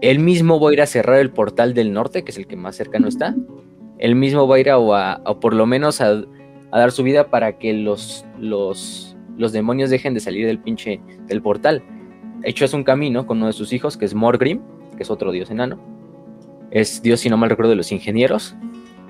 [0.00, 2.56] él mismo va a ir a cerrar el portal del norte, que es el que
[2.56, 3.36] más cercano está.
[3.98, 6.22] Él mismo va a ir a, o, por lo menos a,
[6.72, 11.42] dar su vida para que los, los, los demonios dejen de salir del pinche del
[11.42, 11.82] portal.
[12.42, 14.62] Hecho es un camino con uno de sus hijos, que es Morgrim,
[14.96, 15.78] que es otro dios enano.
[16.70, 18.56] Es dios, si no mal recuerdo, de los ingenieros.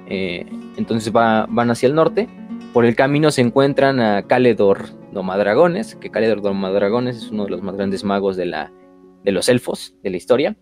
[0.09, 0.45] Eh,
[0.77, 2.29] entonces va, van hacia el norte.
[2.77, 7.63] Por el camino se encuentran a Caledor Domadragones, que Caledor Domadragones es uno de los
[7.63, 8.71] más grandes magos de, la,
[9.25, 10.59] de los elfos de la historia,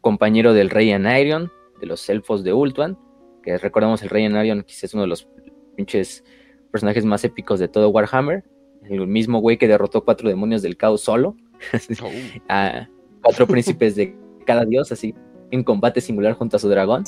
[0.00, 2.98] compañero del rey Anarion, de los elfos de Ultuan,
[3.44, 5.28] que recordamos el rey Anarion, que es uno de los
[5.76, 6.24] pinches
[6.72, 8.42] personajes más épicos de todo Warhammer,
[8.90, 11.36] el mismo güey que derrotó cuatro demonios del caos solo,
[12.02, 12.10] oh.
[12.48, 12.88] a
[13.22, 15.14] cuatro príncipes de cada dios, así,
[15.52, 17.04] en combate singular junto a su dragón.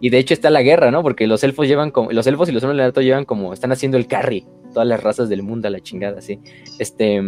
[0.00, 1.02] Y de hecho está la guerra, ¿no?
[1.02, 3.96] Porque los elfos llevan como, los elfos y los hombres de llevan como, están haciendo
[3.96, 6.40] el carry, todas las razas del mundo a la chingada, ¿sí?
[6.78, 7.22] Este,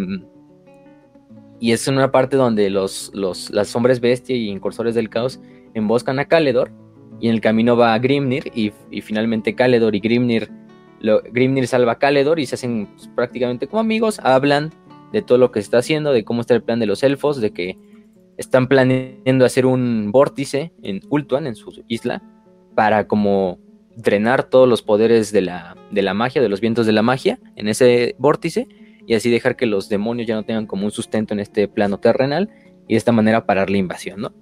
[1.61, 5.41] y es una parte donde los, los hombres bestia y incursores del caos
[5.75, 6.73] emboscan a Caledor,
[7.21, 10.51] y en el camino va a Grimnir, y, finalmente Caledor y Grimnir
[11.33, 14.73] Grimnir salva a Caledor y se hacen pues, prácticamente como amigos, hablan
[15.13, 17.41] de todo lo que se está haciendo, de cómo está el plan de los elfos,
[17.41, 17.79] de que
[18.37, 22.23] están planeando hacer un vórtice en Ultuan, en su isla,
[22.75, 23.59] para como
[23.97, 27.39] drenar todos los poderes de la, de la magia, de los vientos de la magia,
[27.57, 28.69] en ese vórtice,
[29.07, 31.99] y así dejar que los demonios ya no tengan como un sustento en este plano
[31.99, 32.51] terrenal,
[32.89, 34.33] y de esta manera parar la invasión, ¿no?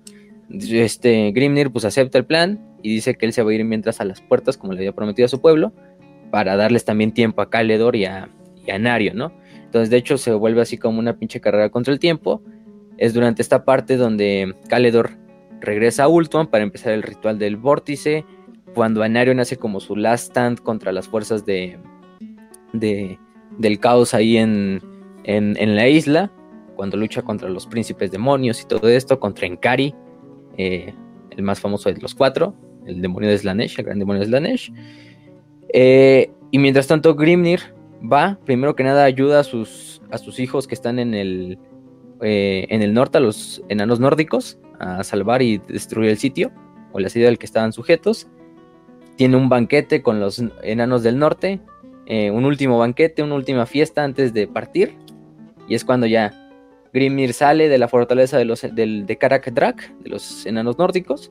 [0.51, 4.01] Este Grimnir pues acepta el plan y dice que él se va a ir mientras
[4.01, 5.73] a las puertas, como le había prometido a su pueblo,
[6.31, 8.29] para darles también tiempo a Caledor y a,
[8.67, 9.33] y a Nario, ¿no?
[9.65, 12.43] Entonces, de hecho, se vuelve así como una pinche carrera contra el tiempo.
[12.99, 15.11] Es durante esta parte donde Caledor
[15.61, 18.25] regresa a Ultuan para empezar el ritual del vórtice.
[18.75, 21.79] Cuando Anario nace como su last stand contra las fuerzas de,
[22.73, 24.81] del caos ahí en,
[25.25, 26.33] en, la isla.
[26.77, 29.95] Cuando lucha contra los príncipes demonios y todo esto, contra Enkari,
[30.57, 30.95] eh,
[31.31, 32.55] el más famoso de los cuatro,
[32.87, 34.73] el demonio de Slanesh, el gran demonio de Slanesh.
[35.73, 37.61] Eh, y mientras tanto, Grimnir
[38.01, 41.59] va, primero que nada, ayuda a sus, a sus hijos que están en el,
[42.23, 46.51] eh, en el norte, a los enanos nórdicos, a salvar y destruir el sitio,
[46.93, 48.27] o la ciudad al que estaban sujetos.
[49.17, 51.61] Tiene un banquete con los enanos del norte,
[52.07, 54.97] eh, un último banquete, una última fiesta antes de partir.
[55.69, 56.33] Y es cuando ya
[56.93, 61.31] Grimnir sale de la fortaleza de, los, de Karak Drak, de los enanos nórdicos.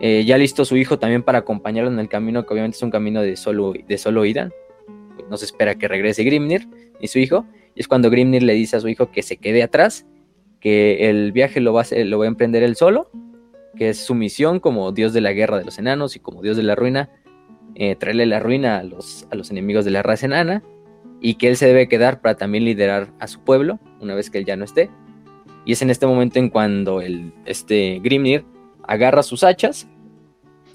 [0.00, 2.90] Eh, ya listo su hijo también para acompañarlo en el camino, que obviamente es un
[2.90, 4.50] camino de solo, de solo ida
[5.28, 6.68] no se espera que regrese Grimnir
[7.00, 7.46] y su hijo.
[7.74, 10.06] Y es cuando Grimnir le dice a su hijo que se quede atrás,
[10.62, 13.10] que el viaje lo va a, lo va a emprender él solo,
[13.76, 16.56] que es su misión como dios de la guerra de los enanos y como dios
[16.56, 17.10] de la ruina,
[17.74, 20.62] eh, traerle la ruina a los, a los enemigos de la raza enana,
[21.20, 24.38] y que él se debe quedar para también liderar a su pueblo una vez que
[24.38, 24.90] él ya no esté.
[25.64, 28.44] Y es en este momento en cuando el, este Grimnir
[28.82, 29.86] agarra sus hachas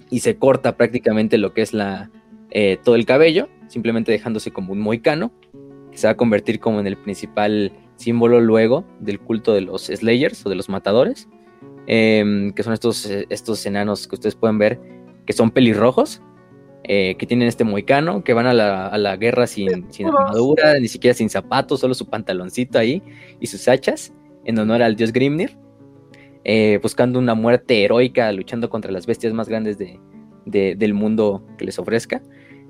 [0.10, 2.10] y se corta prácticamente lo que es la,
[2.52, 5.32] eh, todo el cabello simplemente dejándose como un moicano,
[5.92, 9.88] que se va a convertir como en el principal símbolo luego del culto de los
[9.88, 11.28] Slayers o de los matadores,
[11.88, 14.80] em, que son estos, estos enanos que ustedes pueden ver,
[15.26, 16.22] que son pelirrojos,
[16.84, 21.14] eh, que tienen este moicano, que van a la, guerra sin, sin, armadura, ni siquiera
[21.14, 23.04] sin zapatos, solo su pantaloncito ahí
[23.42, 24.14] y sus hachas,
[24.46, 25.58] en honor al dios Grimnir,
[26.46, 29.78] eh, buscando una muerte heroica, luchando contra las bestias más grandes
[30.46, 32.22] del mundo que les ofrezca.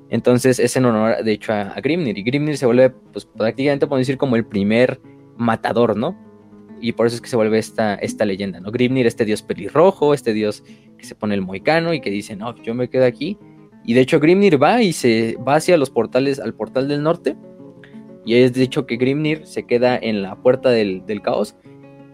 [0.10, 2.18] Entonces es en honor, de hecho, a, Grimnir.
[2.18, 5.00] Y Grimnir se vuelve, pues prácticamente podemos decir como el primer
[5.38, 6.18] matador, ¿no?
[6.80, 8.72] Y por eso es que se vuelve esta, esta leyenda, ¿no?
[8.72, 10.64] Grimnir, este dios pelirrojo, este dios
[10.98, 13.38] que se pone el moicano y que dice, no, yo me quedo aquí.
[13.84, 17.36] Y de hecho Grimnir va y se va hacia los portales, al portal del norte.
[18.26, 21.56] Y es de hecho que Grimnir se queda en la puerta del, caos.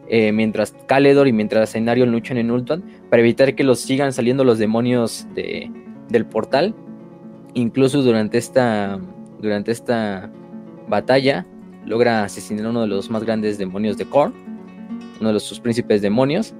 [0.08, 4.44] Eh, mientras Caledor y mientras Enarion luchan en Ultuan para evitar que los sigan saliendo
[4.44, 5.72] los demonios de,
[6.10, 6.76] del portal
[7.54, 9.00] Incluso durante esta,
[9.40, 10.32] durante esta
[10.88, 11.46] batalla
[11.86, 14.34] logra asesinar a uno de los más grandes demonios de Korn,
[15.20, 16.54] uno de sus príncipes demonios,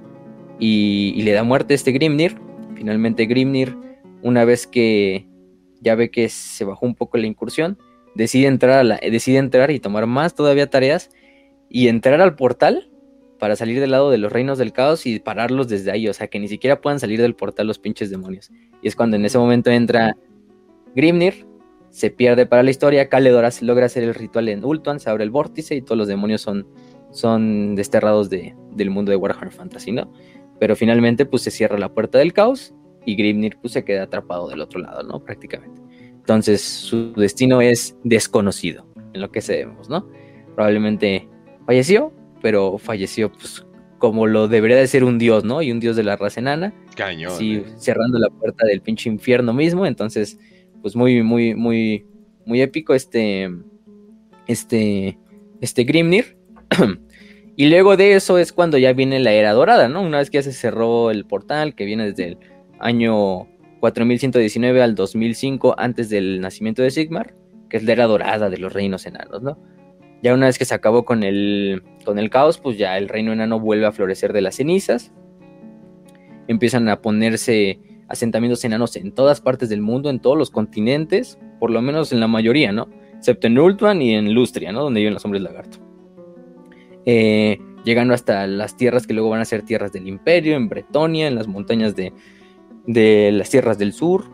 [0.58, 2.36] y, le da muerte a este Grimnir.
[2.76, 3.76] Finalmente Grimnir,
[4.22, 5.26] una vez que
[5.80, 7.78] ya ve que se bajó un poco la incursión,
[8.14, 11.10] decide entrar, a la, decide entrar y tomar más todavía tareas
[11.68, 12.90] y entrar al portal
[13.38, 16.28] para salir del lado de los reinos del caos y pararlos desde ahí, o sea,
[16.28, 18.50] que ni siquiera puedan salir del portal los pinches demonios.
[18.80, 20.16] Y es cuando en ese momento entra
[20.94, 21.46] Grimnir
[21.94, 25.30] se pierde para la historia, Caledor logra hacer el ritual en Ultuan, se abre el
[25.30, 26.66] vórtice y todos los demonios son,
[27.12, 30.12] son desterrados de, del mundo de Warhammer Fantasy, ¿no?
[30.58, 32.74] Pero finalmente pues se cierra la puerta del caos
[33.06, 35.22] y Grimnir pues se queda atrapado del otro lado, ¿no?
[35.22, 35.80] Prácticamente.
[36.10, 40.10] Entonces su destino es desconocido, en lo que sabemos, ¿no?
[40.56, 41.28] Probablemente
[41.64, 43.64] falleció, pero falleció pues
[43.98, 45.62] como lo debería de ser un dios, ¿no?
[45.62, 46.74] Y un dios de la raza enana.
[46.96, 47.38] Cañón.
[47.38, 47.64] Sí, eh.
[47.76, 50.40] cerrando la puerta del pinche infierno mismo, entonces
[50.84, 52.04] pues muy, muy, muy,
[52.44, 53.50] muy épico este,
[54.46, 55.18] este,
[55.62, 56.36] este Grimnir.
[57.56, 60.02] y luego de eso es cuando ya viene la era dorada, ¿no?
[60.02, 62.38] Una vez que ya se cerró el portal, que viene desde el
[62.80, 63.48] año
[63.80, 67.34] 4119 al 2005, antes del nacimiento de Sigmar,
[67.70, 69.58] que es la era dorada de los reinos enanos, ¿no?
[70.22, 73.32] Ya una vez que se acabó con el, con el caos, pues ya el reino
[73.32, 75.12] enano vuelve a florecer de las cenizas.
[76.46, 81.70] Empiezan a ponerse asentamientos enanos en todas partes del mundo, en todos los continentes, por
[81.70, 82.88] lo menos en la mayoría, ¿no?
[83.16, 84.82] Excepto en Ultuan y en Lustria, ¿no?
[84.82, 85.78] Donde viven los hombres lagarto.
[87.06, 91.28] Eh, llegando hasta las tierras que luego van a ser tierras del imperio, en Bretonia,
[91.28, 92.12] en las montañas de,
[92.86, 94.24] de las tierras del sur,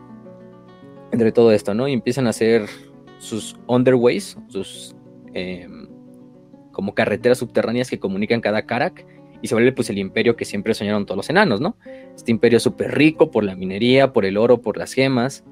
[1.12, 1.88] entre todo esto, ¿no?
[1.88, 2.66] Y empiezan a hacer
[3.18, 4.96] sus underways, sus
[5.35, 5.88] em,
[6.72, 9.04] como carreteras subterráneas que comunican cada Karak
[9.42, 11.76] y se vuelve pues el imperio que siempre soñaron todos los enanos, ¿no?
[12.14, 15.44] Este imperio súper rico por la minería, por el oro, por las gemas.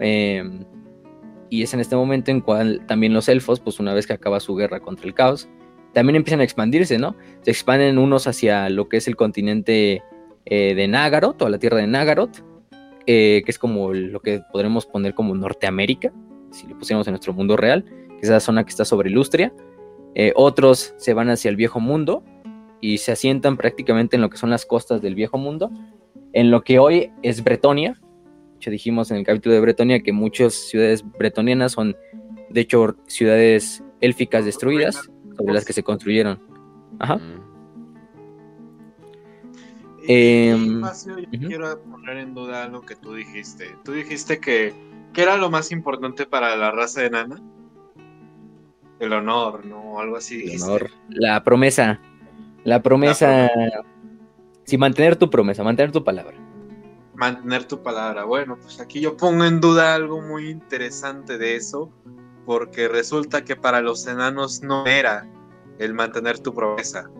[0.00, 0.64] Em,
[1.50, 4.40] y es en este momento en cual también los elfos, pues una vez que acaba
[4.40, 5.48] su guerra contra el caos,
[5.92, 7.16] también empiezan a expandirse, ¿no?
[7.42, 10.02] Se expanden unos hacia lo que es el continente
[10.44, 12.38] eh, de Nagaroth, o la tierra de Nagaroth,
[13.06, 16.12] eh, que es como lo que podremos poner como Norteamérica,
[16.50, 19.52] si lo pusiéramos en nuestro mundo real, que es la zona que está sobre Ilustria.
[20.14, 22.22] Eh, otros se van hacia el viejo mundo
[22.80, 25.70] y se asientan prácticamente en lo que son las costas del viejo mundo,
[26.32, 27.92] en lo que hoy es Bretonia.
[27.92, 31.96] De hecho, dijimos en el capítulo de Bretonia que muchas ciudades bretonianas son,
[32.50, 36.40] de hecho, ciudades élficas destruidas sobre las que se construyeron.
[36.98, 37.16] Ajá.
[37.16, 37.48] Mm.
[40.10, 40.82] Em,
[41.46, 43.76] quiero poner en duda lo que tú dijiste.
[43.84, 44.72] Tú dijiste que,
[45.12, 47.42] ¿qué era lo más importante para la raza de Nana?
[48.98, 50.00] El honor, ¿no?
[50.00, 50.50] Algo así.
[50.50, 50.90] El honor.
[51.10, 52.00] La promesa.
[52.64, 53.50] La promesa.
[54.64, 56.36] Sí, mantener tu promesa, mantener tu palabra.
[57.14, 58.24] Mantener tu palabra.
[58.24, 61.90] Bueno, pues aquí yo pongo en duda algo muy interesante de eso,
[62.44, 65.26] porque resulta que para los enanos no era
[65.78, 67.10] el mantener tu promesa,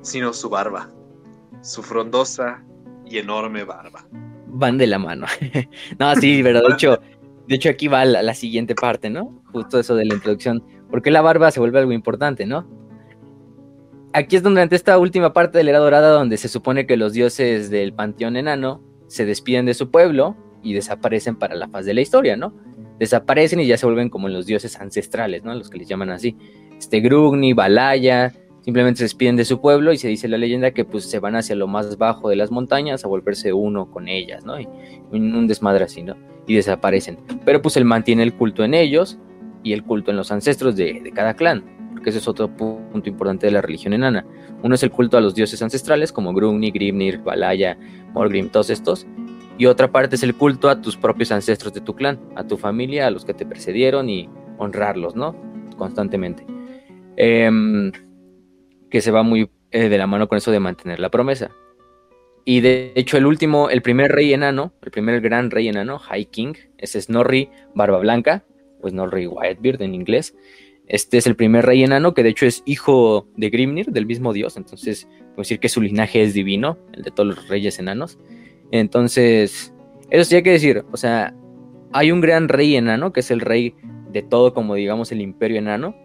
[0.00, 0.88] sino su barba,
[1.60, 2.64] su frondosa
[3.04, 4.06] y enorme barba.
[4.46, 5.26] Van de la mano.
[5.98, 6.98] no, sí, pero de hecho,
[7.46, 9.42] de hecho aquí va la, la siguiente parte, ¿no?
[9.52, 10.64] Justo eso de la introducción.
[10.90, 12.66] Porque la barba se vuelve algo importante, ¿no?
[14.16, 16.96] Aquí es donde ante esta última parte de la era dorada donde se supone que
[16.96, 21.84] los dioses del panteón enano se despiden de su pueblo y desaparecen para la faz
[21.84, 22.54] de la historia, ¿no?
[22.98, 25.54] Desaparecen y ya se vuelven como los dioses ancestrales, ¿no?
[25.54, 26.34] Los que les llaman así.
[26.78, 30.86] Este Grugni, Balaya, simplemente se despiden de su pueblo y se dice la leyenda que
[30.86, 34.46] pues se van hacia lo más bajo de las montañas a volverse uno con ellas,
[34.46, 34.58] ¿no?
[34.58, 34.66] Y
[35.12, 36.16] un desmadre así, ¿no?
[36.46, 37.18] Y desaparecen.
[37.44, 39.18] Pero pues él mantiene el culto en ellos
[39.62, 41.75] y el culto en los ancestros de, de cada clan
[42.06, 44.24] porque ese es otro punto importante de la religión enana.
[44.62, 47.76] Uno es el culto a los dioses ancestrales, como Grumni, Grimnir, Valaya,
[48.12, 49.08] Morgrim, todos estos.
[49.58, 52.58] Y otra parte es el culto a tus propios ancestros de tu clan, a tu
[52.58, 55.34] familia, a los que te precedieron y honrarlos, ¿no?
[55.76, 56.46] Constantemente.
[57.16, 57.90] Em,
[58.88, 61.50] que se va muy eh, de la mano con eso de mantener la promesa.
[62.44, 66.26] Y de hecho, el último, el primer rey enano, el primer gran rey enano, High
[66.26, 68.44] King, es Snorri Barba Blanca,
[68.80, 70.36] pues Snorri Whitebeard en inglés.
[70.86, 74.32] Este es el primer rey enano, que de hecho es hijo de Grimnir, del mismo
[74.32, 74.56] dios.
[74.56, 78.18] Entonces, podemos decir que su linaje es divino, el de todos los reyes enanos.
[78.70, 79.74] Entonces,
[80.10, 80.84] eso sí hay que decir.
[80.92, 81.34] O sea,
[81.92, 83.74] hay un gran rey enano, que es el rey
[84.12, 85.96] de todo, como digamos, el imperio enano.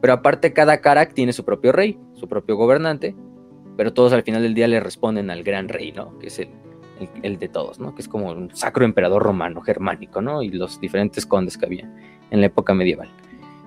[0.00, 3.14] Pero aparte, cada Karak tiene su propio rey, su propio gobernante.
[3.76, 6.18] Pero todos al final del día le responden al gran rey, ¿no?
[6.18, 6.48] Que es el,
[7.22, 7.94] el de todos, ¿no?
[7.94, 10.42] Que es como un sacro emperador romano, germánico, ¿no?
[10.42, 11.88] Y los diferentes condes que había
[12.30, 13.08] en la época medieval.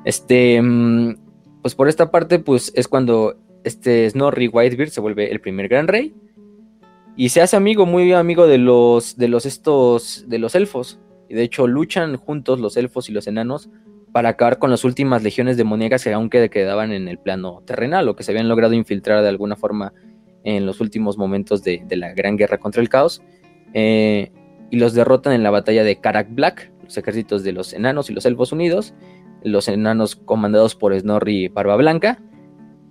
[0.05, 1.15] Este, mm,
[1.61, 5.87] pues por esta parte, pues es cuando este Snorri Whitebeard se vuelve el primer gran
[5.87, 6.13] rey
[7.15, 10.99] y se hace amigo, muy amigo de los, de los estos, de los elfos.
[11.29, 13.69] Y de hecho luchan juntos los elfos y los enanos
[14.11, 18.15] para acabar con las últimas legiones demoníacas que aún quedaban en el plano terrenal o
[18.15, 19.93] que se habían logrado infiltrar de alguna forma
[20.43, 23.21] en los últimos momentos de, la gran guerra contra el caos.
[23.73, 24.31] Eh,
[24.69, 28.13] y los derrotan en la batalla de Karak Black, los ejércitos de los enanos y
[28.13, 28.93] los elfos unidos
[29.43, 32.19] los enanos comandados por Snorri Barba Blanca,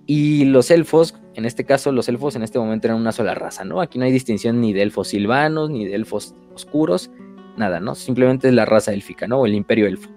[0.05, 3.63] y los elfos, en este caso los elfos en este momento eran una sola raza,
[3.63, 3.81] ¿no?
[3.81, 7.11] Aquí no hay distinción ni de elfos silvanos, ni de elfos oscuros,
[7.55, 7.95] nada, ¿no?
[7.95, 9.39] Simplemente es la raza élfica, ¿no?
[9.39, 10.09] O el imperio elfo.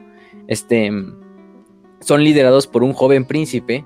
[0.49, 0.91] Este,
[2.01, 3.85] son liderados por un joven príncipe,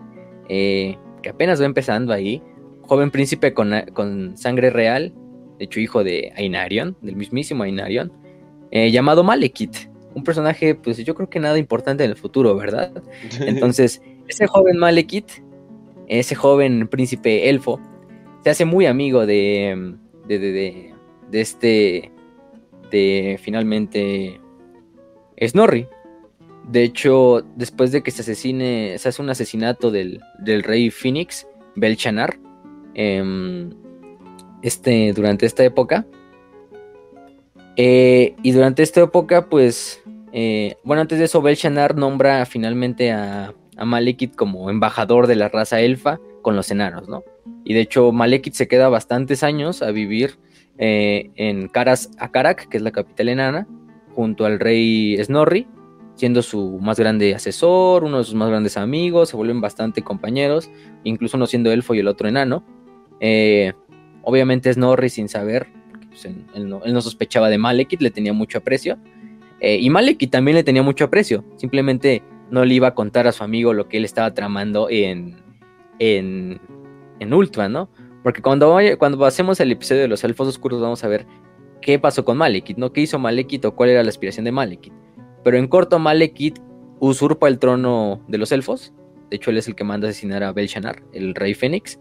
[0.49, 2.43] eh, que apenas va empezando ahí,
[2.83, 5.13] joven príncipe con, con, sangre real,
[5.59, 8.13] de hecho hijo de Ainarion, del mismísimo Ainarion,
[8.71, 12.93] eh, llamado Malekith un personaje, pues yo creo que nada importante en el futuro, ¿verdad?
[13.41, 15.31] Entonces, ese joven Malekith,
[16.07, 17.81] ese joven príncipe elfo,
[18.45, 19.95] se hace muy amigo de,
[20.27, 20.95] de, de,
[21.31, 22.13] de, este,
[22.91, 24.41] de finalmente
[25.41, 25.87] Snorri.
[26.69, 31.47] De hecho, después de que se asesine, se hace un asesinato del, del rey Phoenix,
[31.77, 32.39] Belchanar,
[32.95, 33.71] em,
[34.63, 36.07] este, durante esta época.
[37.81, 40.03] Eh, y durante esta época, pues
[40.33, 45.49] eh, bueno, antes de eso, Belshazzar nombra finalmente a, a, Malekith como embajador de la
[45.49, 47.23] raza elfa con los enanos, ¿no?
[47.65, 50.41] Y de hecho, Malekith se queda bastantes años a vivir
[50.77, 53.69] eh, en Karas Akarak, que es la capital enana,
[54.17, 55.69] junto al rey Snorri,
[56.17, 60.69] siendo su más grande asesor, uno de sus más grandes amigos, se vuelven bastante compañeros,
[61.05, 62.65] incluso uno siendo elfo y el otro enano.
[64.23, 65.69] Obviamente Snorri, sin saber,
[66.21, 68.99] pues, él, no, sospechaba de Malekith, le tenía mucho aprecio
[69.61, 71.45] eh, y Malek también le tenía mucho aprecio.
[71.57, 75.37] Simplemente no le iba a contar a su amigo lo que él estaba tramando en,
[75.99, 76.61] en,
[77.19, 77.89] en ¿no?
[78.23, 81.27] Porque cuando, cuando hacemos el episodio de los elfos oscuros vamos a ver
[81.81, 82.93] qué pasó con Malekith, ¿no?
[82.93, 84.93] ¿Qué hizo Malekith o cuál era la aspiración de Malekith?
[85.49, 86.59] pero en corto Malekith
[87.01, 88.93] usurpa el trono de los elfos.
[89.31, 91.99] De hecho, él es el que manda a asesinar a Belshazzar, el rey Fénix.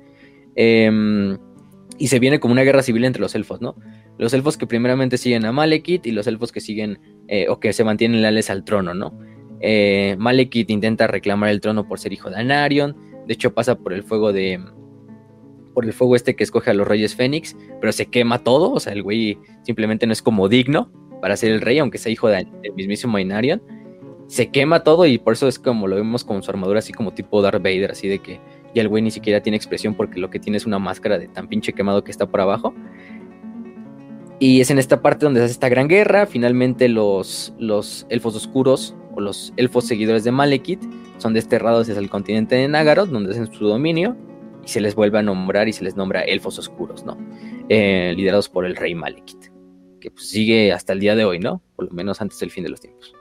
[0.56, 1.38] Em,
[1.98, 3.76] y se viene como una guerra civil entre los elfos, ¿no?
[4.18, 7.74] Los elfos que primeramente siguen a Malekith y los elfos que siguen eh, o que
[7.74, 9.18] se mantienen leales al trono, ¿no?
[9.60, 12.96] Eh, Malekith intenta reclamar el trono por ser hijo de Anarion.
[13.26, 14.60] De hecho, pasa por el fuego de.
[15.74, 18.72] Por el fuego este que escoge a los reyes Fénix, pero se quema todo.
[18.72, 20.92] O sea, el güey simplemente no es como digno
[21.22, 23.62] para ser el rey, aunque sea hijo del mismísimo Anarion.
[24.28, 27.14] Se quema todo y por eso es como lo vemos con su armadura, así como
[27.14, 28.40] tipo Darth Vader, así de que
[28.78, 31.28] ya el güey ni siquiera tiene expresión porque lo que tiene es una máscara de
[31.28, 32.74] tan pinche quemado que está por abajo.
[34.40, 36.28] Y es en esta parte donde se hace esta gran guerra.
[36.28, 40.84] Finalmente los, los elfos oscuros o los elfos seguidores de Malekith
[41.18, 44.16] son desterrados desde el continente de Nagaroth, donde hacen su dominio,
[44.64, 47.18] y se les vuelve a nombrar y se les nombra elfos oscuros, ¿no?
[47.70, 49.52] Eh, liderados por el rey Malekith,
[50.00, 51.64] que pues, sigue hasta el día de hoy, ¿no?
[51.76, 53.16] Por lo menos antes del fin de los tiempos.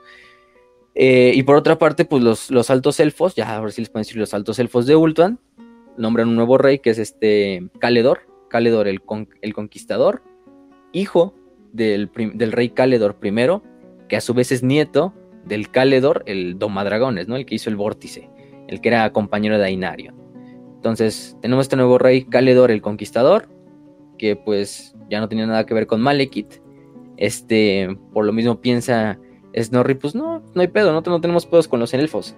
[0.93, 4.03] Eh, y por otra parte, pues los, los, altos elfos, ya ahora sí les pueden
[4.03, 5.39] decir los altos elfos de Ultuan,
[5.97, 9.01] nombran un nuevo rey que es este Caledor, Caledor el,
[9.41, 10.23] el conquistador,
[10.93, 11.33] hijo
[11.73, 13.31] del, rey Caledor I,
[14.07, 15.13] que a su vez es nieto
[15.45, 17.35] del Caledor, el Domadragones, ¿no?
[17.35, 18.29] El que hizo el vórtice,
[18.67, 20.13] el que era compañero de Ainario.
[20.75, 23.47] Entonces, tenemos este nuevo rey Caledor el Conquistador,
[24.17, 26.61] que pues ya no tenía nada que ver con Malekith.
[27.17, 29.19] Este, por lo mismo piensa
[29.55, 32.35] Snorri, pues no, no hay pedo, no, no tenemos pedos con los elfos.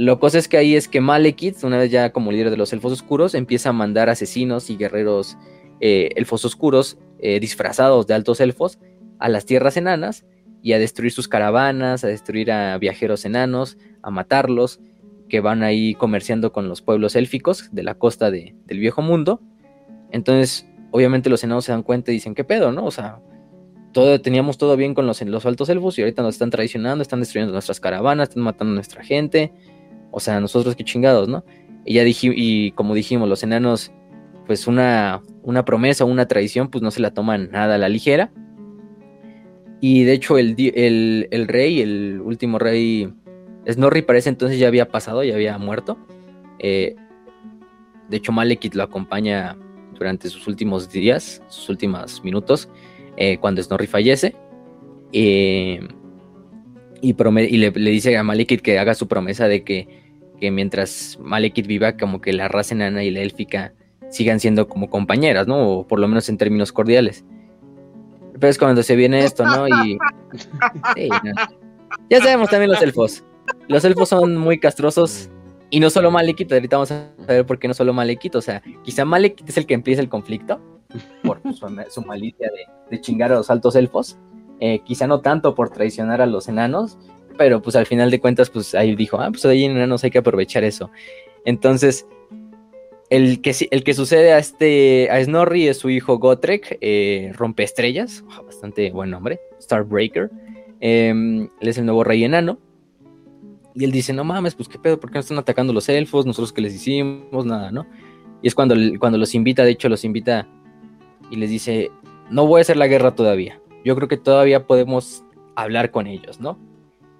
[0.00, 2.72] Lo cosa es que ahí es que Malekith, una vez ya como líder de los
[2.72, 5.36] elfos oscuros, empieza a mandar asesinos y guerreros
[5.80, 8.78] eh, elfos oscuros eh, disfrazados de altos elfos
[9.18, 10.24] a las tierras enanas
[10.62, 14.80] y a destruir sus caravanas, a destruir a viajeros enanos, a matarlos,
[15.28, 19.42] que van ahí comerciando con los pueblos élficos de la costa del viejo mundo.
[20.12, 22.86] Entonces, obviamente los enanos se dan cuenta y dicen, ¿qué pedo, no?
[22.86, 23.20] O sea,
[23.92, 27.20] todo, teníamos todo bien con los, los altos elfos y ahorita nos están traicionando, están
[27.20, 29.52] destruyendo nuestras caravanas, están matando a nuestra gente.
[30.10, 31.44] O sea, nosotros qué chingados, ¿no?
[31.84, 33.92] Y ya dije, y como dijimos, los enanos
[34.50, 38.32] pues una, una promesa una traición, pues no se la toman nada a la ligera.
[39.80, 40.56] Y de hecho el,
[41.30, 43.14] el, rey, el último rey,
[43.70, 45.98] Snorri parece entonces ya había pasado, ya había muerto.
[46.58, 46.96] Eh,
[48.08, 49.56] de hecho Malekith lo acompaña
[49.94, 52.68] durante sus últimos días, sus últimos minutos,
[53.16, 54.34] eh, cuando Snorri fallece.
[55.12, 55.78] Eh,
[57.00, 59.88] y, y le, dice a Malekith que haga su promesa de que,
[60.38, 63.72] que mientras Malekith viva, como que la raza enana y la élfica
[64.10, 65.68] sigan siendo como compañeras, ¿no?
[65.68, 67.24] O por lo menos en términos cordiales.
[68.38, 69.68] Pero es cuando se viene esto, ¿no?
[69.68, 69.98] Y.
[72.08, 73.24] Ya sabemos también los elfos.
[73.68, 75.28] Los elfos son muy castrosos.
[75.70, 78.34] Y no solo Malekith, ahorita vamos a ver por qué no solo Malekith.
[78.36, 80.60] O sea, quizá Malekith es el que empieza el conflicto.
[81.22, 82.48] Por su, malicia
[82.90, 84.18] de, chingar a los altos elfos.
[84.60, 86.98] Eh, quizá no tanto por traicionar a los enanos.
[87.36, 90.10] Pero pues al final de cuentas, pues ahí dijo, ah, pues ahí en enanos hay
[90.10, 90.90] que aprovechar eso.
[91.44, 92.06] Entonces,
[93.08, 97.64] el que, el que sucede a este a Snorri es su hijo Gotrek, eh, rompe
[97.64, 100.30] estrellas, bastante buen nombre, Starbreaker.
[100.80, 102.58] Em, él es el nuevo rey enano.
[103.74, 106.26] Y él dice, no mames, pues qué pedo, ¿por qué no están atacando los elfos?
[106.26, 107.86] Nosotros que les hicimos, nada, ¿no?
[108.42, 110.46] Y es cuando, cuando los invita, de hecho los invita
[111.30, 111.90] y les dice,
[112.30, 113.60] no voy a hacer la guerra todavía.
[113.84, 115.24] Yo creo que todavía podemos
[115.54, 116.58] hablar con ellos, ¿no?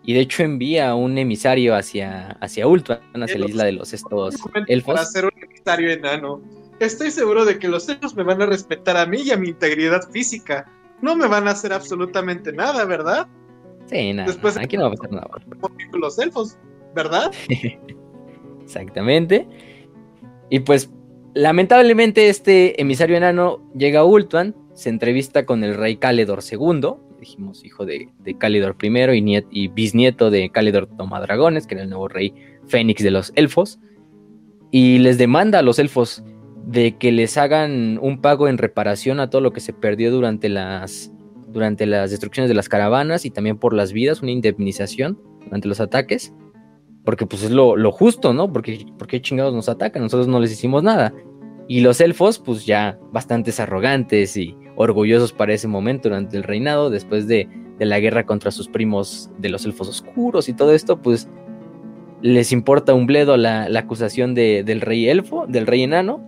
[0.02, 4.36] Y de hecho envía un emisario hacia, hacia hacia la isla de los estos
[4.66, 4.94] elfos.
[4.94, 6.40] Para ser un emisario enano.
[6.78, 9.48] Estoy seguro de que los elfos me van a respetar a mí y a mi
[9.48, 10.66] integridad física.
[11.02, 13.26] No me van a hacer absolutamente nada, ¿verdad?
[13.86, 14.28] Sí, nada.
[14.28, 15.28] Después aquí no va a pasar nada.
[15.92, 16.56] Los elfos,
[16.94, 17.30] ¿verdad?
[18.62, 19.46] Exactamente.
[20.48, 20.90] Y pues,
[21.34, 27.66] lamentablemente, este emisario enano llega a Ultuan, se entrevista con el rey Caledor II, dijimos
[27.66, 32.32] hijo de, de Calidor I y, bisnieto de Calidor Tomadragones, que era el nuevo rey
[32.66, 33.78] Fénix de los elfos,
[34.70, 36.24] y les demanda a los elfos
[36.64, 40.48] de que les hagan un pago en reparación a todo lo que se perdió durante
[40.48, 41.12] las,
[41.48, 45.80] durante las destrucciones de las caravanas y también por las vidas, una indemnización durante los
[45.80, 46.32] ataques,
[47.04, 48.50] porque pues es lo, justo, ¿no?
[48.50, 51.12] Porque, porque chingados nos atacan, nosotros no les hicimos nada.
[51.68, 56.88] Y los elfos, pues ya bastantes arrogantes y orgullosos para ese momento durante el reinado,
[56.88, 61.30] después de, la guerra contra sus primos de los elfos oscuros y todo esto, pues
[62.20, 66.20] les importa un bledo la, acusación del rey elfo, del rey enano,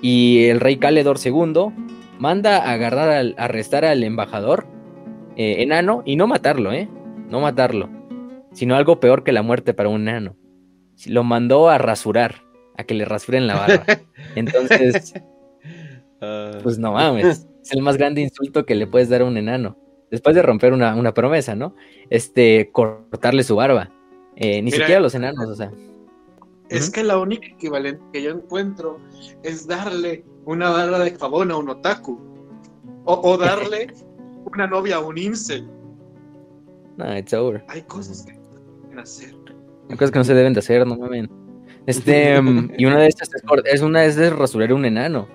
[0.00, 1.74] y el rey Caledor II
[2.18, 4.66] manda a agarrar, al, arrestar al embajador
[5.36, 6.88] eh, enano y no matarlo, ¿eh?
[7.28, 7.90] No matarlo,
[8.52, 10.36] sino algo peor que la muerte para un enano.
[11.06, 12.36] Lo mandó a rasurar,
[12.78, 13.84] a que le rasuren la barba.
[14.36, 15.14] Entonces,
[16.22, 16.52] ah.
[16.62, 17.46] pues no mames.
[17.72, 19.78] Es el más grande insulto que le puedes dar a un enano.
[20.10, 21.74] después de romper una, una promesa, ¿no?
[22.10, 23.90] Este, cortarle su barba.
[24.36, 25.72] Eh, ni siquiera los enanos, o sea.
[26.68, 29.00] Es que la única equivalente que yo encuentro
[29.42, 32.20] es darle una barra de jabón a un otaku.
[33.06, 33.86] O, darle
[34.52, 35.66] una novia a un incel.
[36.98, 37.64] No, it's over.
[37.68, 39.34] Hay cosas que no se deben hacer.
[39.88, 41.30] Hay cosas que no se deben de hacer, no mames.
[41.86, 43.30] Este, mm, y una de estas
[43.64, 45.26] es, una es de rasurar un enano.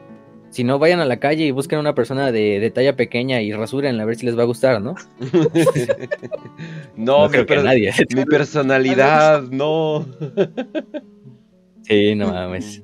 [0.49, 3.99] Si no, vayan a la calle y busquen una persona de, talla pequeña y rasuren
[3.99, 4.95] a ver si les va a gustar, ¿no?
[6.95, 7.91] no, creo que nadie.
[8.15, 10.05] mi personalidad, no.
[11.83, 12.83] sí, no mames.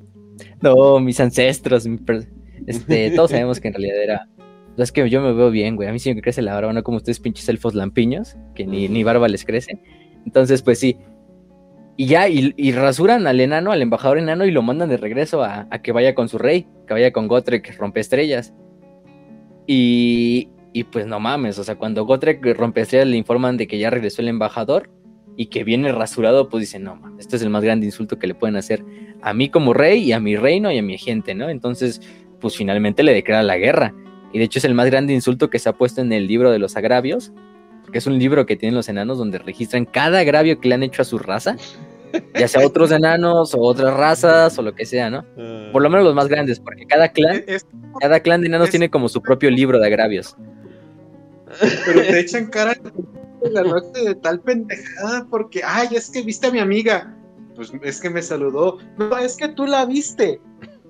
[0.61, 1.88] No, mis ancestros,
[2.68, 4.30] este, todos sabemos que en realidad era.
[4.78, 5.88] Es que yo me veo bien, güey.
[5.88, 8.88] A mí sí me crece la barba, no como ustedes pinches elfos lampiños, que ni,
[8.88, 9.80] ni barba les crece.
[10.26, 10.97] Entonces, pues sí,
[11.96, 15.68] y ya, y, rasuran al enano, al embajador enano, y lo mandan de regreso a,
[15.84, 18.54] que vaya con su rey, que vaya con Gotrek, rompe estrellas.
[19.68, 23.78] Y, y pues no mames, o sea, cuando Gotrek rompe estrellas le informan de que
[23.78, 24.89] ya regresó el embajador
[25.38, 28.28] y que viene rasurado, pues dicen, no mames, este es el más grande insulto que
[28.28, 28.84] le pueden hacer
[29.22, 31.50] a mí como rey y a mi reino y a mi gente, ¿no?
[31.50, 32.02] Entonces,
[32.41, 33.94] pues finalmente le declara la guerra.
[34.34, 36.52] Y de hecho es el más grande insulto que se ha puesto en el libro
[36.52, 37.32] de los agravios,
[37.91, 40.84] que es un libro que tienen los enanos donde registran cada agravio que le han
[40.84, 41.56] hecho a su raza,
[42.36, 45.26] ya sea otros enanos o otras razas o lo que sea, ¿no?
[45.72, 47.43] Por lo menos los más grandes, porque cada clan,
[47.99, 50.36] cada clan de enanos tiene como su propio libro de agravios.
[51.86, 52.76] Pero te echan cara
[53.51, 57.16] la noche de tal pendejada porque, ay, es que viste a mi amiga.
[57.55, 58.80] Pues es que me saludó.
[58.97, 60.41] No, es que tú la viste.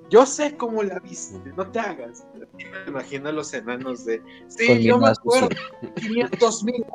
[0.09, 2.25] Yo sé cómo la viste, no te hagas.
[2.57, 4.21] Me imagino a los enanos de.
[4.47, 5.49] Sí, yo me acuerdo.
[5.95, 6.85] 500 mil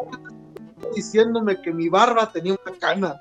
[0.95, 3.21] diciéndome que mi barba tenía una cana.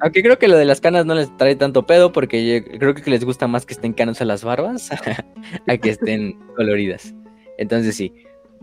[0.00, 3.10] Aunque creo que lo de las canas no les trae tanto pedo porque creo que
[3.10, 4.90] les gusta más que estén canos a las barbas
[5.68, 7.14] a que estén coloridas.
[7.58, 8.14] Entonces sí.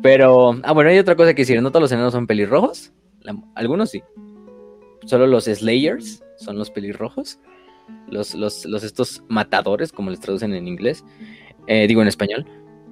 [0.02, 1.62] Pero, ah, bueno, hay otra cosa que decir.
[1.62, 2.92] No todos los enanos son pelirrojos.
[3.56, 4.04] algunos sí.
[5.06, 7.40] Solo los Slayers son los pelirrojos
[8.10, 11.04] los, los, los estos matadores, como les traducen en inglés,
[11.68, 12.46] eh, digo en español.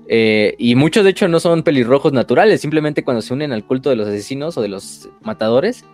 [0.08, 3.90] Eh, y muchos de hecho no son pelirrojos naturales, simplemente cuando se unen al culto
[3.90, 5.86] de los asesinos o de los matadores,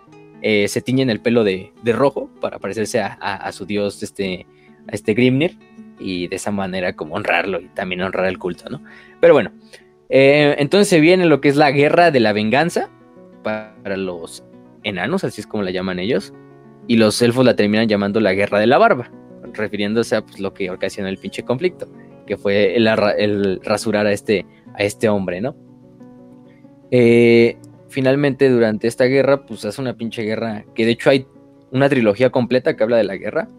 [0.42, 4.46] eh, se tiñen el pelo de, rojo para parecerse a, su dios, este,
[4.88, 5.58] a este Grimnir,
[6.00, 8.82] y de esa manera como honrarlo y también honrar el culto, ¿no?
[9.20, 9.52] Pero bueno,
[10.10, 12.90] entonces viene lo que es la guerra de la venganza
[13.44, 14.44] para los
[14.84, 16.34] enanos, así es como la llaman ellos
[16.88, 19.12] y los elfos la terminan llamando la guerra de la barba,
[19.54, 21.88] refiriéndose a pues, lo que ocasionó el pinche conflicto,
[22.26, 25.56] que fue el, rasurar a este, a este hombre, ¿no?
[26.92, 27.58] Eh,
[27.92, 31.28] finalmente, durante esta guerra, pues hace una pinche guerra, que de hecho hay
[31.72, 33.50] una trilogía completa que habla de la guerra,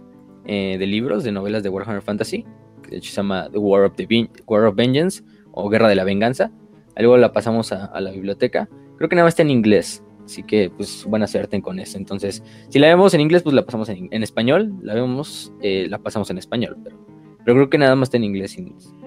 [0.47, 2.45] eh, de libros, de novelas de Warhammer Fantasy,
[2.83, 5.23] que de hecho se llama The War of, the War of Vengeance,
[5.53, 6.51] o Guerra de la Venganza.
[6.97, 8.69] Luego la pasamos a, la biblioteca.
[8.97, 11.99] Creo que nada más está en inglés, Así que, pues, buena suerte con eso.
[11.99, 14.73] Entonces, si la vemos en inglés, pues la pasamos en, español.
[14.81, 16.77] La vemos, eh, la pasamos en español.
[16.85, 16.97] Pero,
[17.45, 18.57] pero, creo que nada más está en inglés,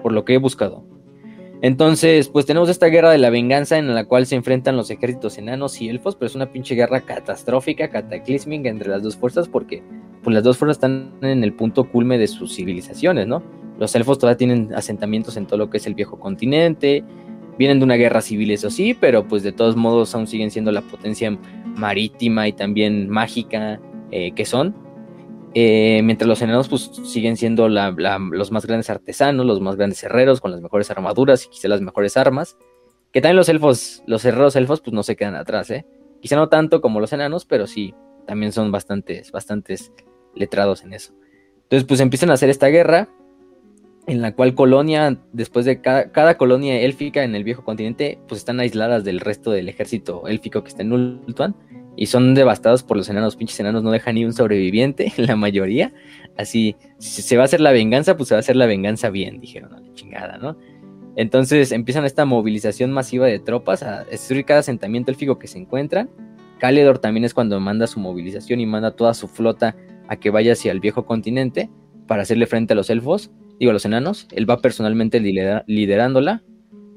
[0.02, 0.84] por lo que he buscado.
[1.66, 5.36] Entonces, pues tenemos esta guerra de la venganza en la cual se enfrentan los ejércitos
[5.36, 9.82] enanos y elfos, pero es una pinche guerra catastrófica, cataclísmica entre las dos fuerzas, porque
[10.22, 13.42] pues las dos fuerzas están en el punto culme de sus civilizaciones, ¿no?
[13.80, 17.02] Los elfos todavía tienen asentamientos en todo lo que es el viejo continente,
[17.58, 20.72] Vienen de una guerra civil, eso sí, pero pues de todos modos aún siguen siendo
[20.72, 21.36] la potencia
[21.74, 24.74] marítima y también mágica eh, que son.
[25.58, 30.42] Eh, mientras los enanos pues siguen siendo los más grandes artesanos, los más grandes herreros,
[30.42, 32.58] con las mejores armaduras y quizá las mejores armas.
[33.10, 35.86] Que también los elfos, los herreros elfos pues no se quedan atrás, ¿eh?
[36.20, 37.94] Quizá no tanto como los enanos, pero sí,
[38.26, 39.94] también son bastantes, bastantes
[40.34, 41.14] letrados en eso.
[41.62, 43.08] Entonces pues empiezan a hacer esta guerra
[44.06, 48.60] en la cual colonia, después de cada, colonia élfica en el viejo continente, pues están
[48.60, 51.56] aisladas del resto del ejército élfico que está en Ultuan
[51.96, 55.92] y son devastados por los enanos, pinches enanos no dejan ni un sobreviviente, la mayoría.
[56.36, 59.10] Así, si se va a hacer la venganza, pues se va a hacer la venganza
[59.10, 60.56] bien, dijeron, la chingada, ¿no?
[61.16, 66.10] Entonces empiezan esta movilización masiva de tropas a destruir cada asentamiento élfico que se encuentran.
[66.58, 69.74] Caledor también es cuando manda su movilización y manda toda su flota
[70.08, 71.70] a que vaya hacia el viejo continente
[72.06, 74.28] para hacerle frente a los elfos digo, a los enanos.
[74.32, 76.42] Él va personalmente liderándola.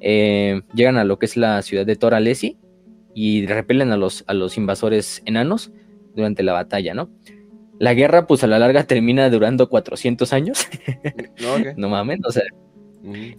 [0.02, 2.58] Eh, llegan a lo que es la ciudad de Toralesi
[3.14, 5.72] y repelen a los, a los invasores enanos
[6.16, 7.10] durante la batalla, ¿no?
[7.80, 10.68] La guerra, pues a la larga termina durando 400 años.
[11.78, 12.44] no, mames, o sea,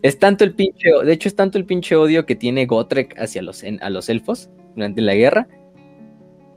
[0.03, 3.43] es tanto el pinche, de hecho es tanto el pinche odio que tiene Gotrek hacia
[3.43, 5.49] los, a los elfos durante la guerra,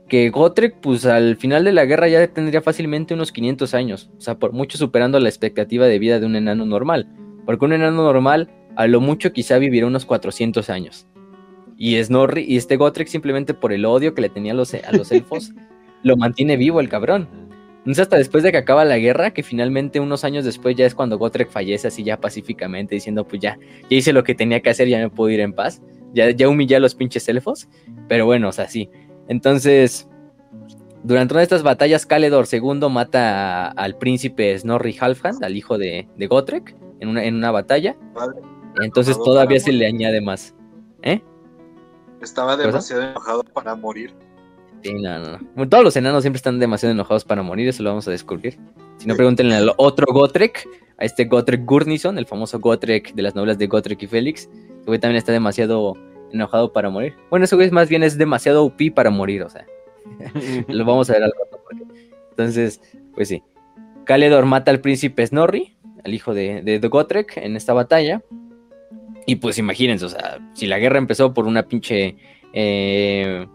[0.08, 4.20] que Gotrek, pues al final de la guerra ya tendría fácilmente unos 500 años, o
[4.20, 7.08] sea, por mucho superando la expectativa de vida de un enano normal,
[7.44, 11.06] porque un enano normal a lo mucho quizá vivirá unos 400 años.
[11.76, 14.92] Y Snorri, y este Gotrek simplemente por el odio que le tenía a los, a
[14.92, 15.52] los elfos,
[16.02, 17.28] lo mantiene vivo el cabrón.
[17.78, 20.94] Entonces hasta después de que acaba la guerra, que finalmente unos años después ya es
[20.94, 23.58] cuando Gotrek fallece así ya pacíficamente, diciendo pues ya,
[23.90, 25.82] ya hice lo que tenía que hacer, ya me puedo ir en paz.
[26.14, 27.68] Ya, ya humillé a los pinches elfos.
[28.08, 28.88] Pero bueno, o sea, sí.
[29.28, 30.08] Entonces,
[31.02, 36.08] durante una de estas batallas, Caledor II mata al príncipe Snorri Halfhand, al hijo de,
[36.16, 37.96] de Gotrek, en una, en una batalla.
[38.82, 40.54] Entonces todavía se le añade más.
[41.02, 41.20] ¿Eh?
[42.24, 44.14] Estaba demasiado enojado para morir.
[44.82, 45.68] Sí, no, no.
[45.68, 48.58] todos los enanos siempre están demasiado enojados para morir, eso lo vamos a descubrir.
[48.98, 50.68] Si no, pregúntenle al otro Gotrek,
[50.98, 54.42] a este Gotrek Gurnison, el famoso Gotrek de las novelas de Gotrek y Félix.
[54.42, 55.94] Ese güey también está demasiado
[56.32, 57.14] enojado para morir.
[57.30, 59.66] Bueno, ese güey más bien es demasiado UP para morir, o sea.
[60.68, 61.62] lo vamos a ver al rato.
[62.30, 62.80] Entonces,
[63.14, 63.42] pues sí.
[64.04, 68.22] Caledor mata al príncipe Snorri, al hijo de, de, de Gotrek, en esta batalla.
[69.26, 72.16] Y pues imagínense, o sea, si la guerra empezó por una pinche.
[72.52, 73.46] Eh,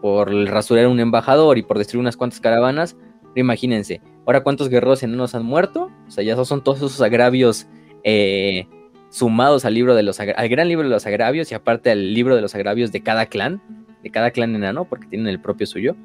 [0.00, 2.96] por rasurar un embajador y por destruir unas cuantas caravanas,
[3.34, 7.66] imagínense, ahora cuántos guerreros enanos han muerto, o sea, ya son todos esos agravios
[8.04, 8.66] eh,
[9.10, 12.36] sumados al libro de los al gran libro de los agravios y aparte al libro
[12.36, 13.62] de los agravios de cada clan,
[14.02, 15.96] de cada clan enano, porque tienen el propio suyo,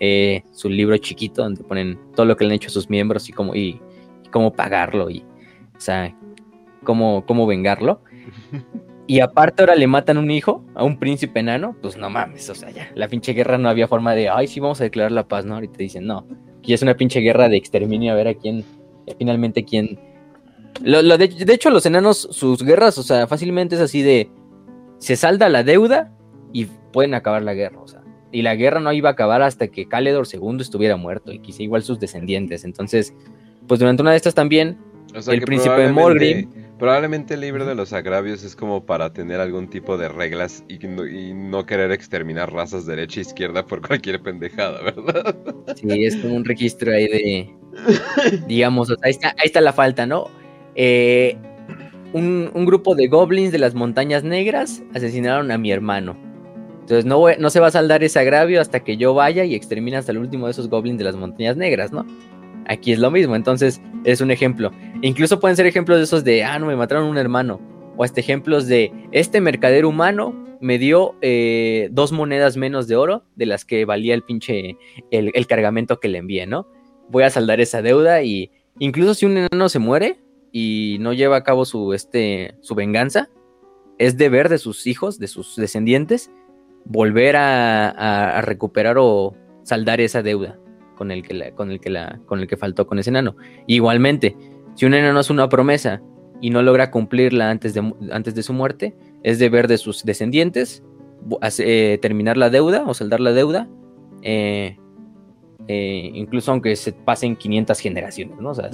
[0.00, 3.28] eh, su libro chiquito donde ponen todo lo que le han hecho a sus miembros
[3.28, 3.80] y cómo, y,
[4.30, 5.24] cómo pagarlo y,
[5.76, 6.16] o sea,
[6.84, 8.02] cómo, cómo vengarlo.
[9.06, 12.54] Y aparte ahora le matan un hijo a un príncipe enano, pues no mames, o
[12.54, 15.26] sea, ya, la pinche guerra no había forma de, ay, sí, vamos a declarar la
[15.26, 15.54] paz, ¿no?
[15.54, 16.26] Ahorita dicen, no,
[16.62, 18.64] que es una pinche guerra de exterminio, a ver a quién,
[19.18, 19.98] finalmente quién...
[20.82, 24.30] Lo, de, hecho, los enanos, sus guerras, o sea, fácilmente es así de,
[24.98, 26.16] se salda la deuda
[26.52, 29.68] y pueden acabar la guerra, o sea, y la guerra no iba a acabar hasta
[29.68, 33.14] que Caledor II estuviera muerto y quizá igual sus descendientes, entonces,
[33.66, 34.78] pues durante una de estas también,
[35.14, 36.48] el príncipe de Morgrim
[36.82, 40.80] Probablemente el libro de los agravios es como para tener algún tipo de reglas y
[40.84, 45.36] no, querer exterminar razas derecha e izquierda por cualquier pendejada, ¿verdad?
[45.76, 47.54] Sí, es como un registro ahí de.
[48.48, 50.28] digamos, ahí, está, ahí está la falta, ¿no?
[50.74, 51.36] Eh,
[52.14, 56.16] un, grupo de goblins de las montañas negras asesinaron a mi hermano.
[56.80, 59.98] Entonces no, no se va a saldar ese agravio hasta que yo vaya y extermine
[59.98, 62.04] hasta el último de esos goblins de las montañas negras, ¿no?
[62.66, 64.70] Aquí es lo mismo, entonces es un ejemplo.
[65.02, 67.60] incluso pueden ser ejemplos de esos de, ah, no, me mataron un hermano.
[67.96, 73.24] O hasta ejemplos de, este mercader humano me dio eh, dos monedas menos de oro
[73.34, 74.76] de las que valía el pinche,
[75.10, 76.68] el, cargamento que le envié, ¿no?
[77.08, 80.20] Voy a saldar esa deuda y incluso si un enano se muere
[80.52, 83.28] y no lleva a cabo su, este, su venganza,
[83.98, 86.30] es deber de sus hijos, de sus descendientes,
[86.84, 89.34] volver a recuperar o
[89.64, 90.58] saldar esa deuda
[90.96, 93.36] con el que, la, con el que, la, con el que faltó con ese enano.
[93.66, 94.36] Igualmente,
[94.74, 96.02] si un enano hace una promesa
[96.40, 100.82] y no logra cumplirla antes de, antes de su muerte, es deber de sus descendientes
[101.58, 103.68] eh, terminar la deuda o saldar la deuda,
[104.22, 104.76] eh,
[105.68, 108.54] eh, incluso aunque se pasen 500 generaciones, ¿no?
[108.54, 108.70] Sea,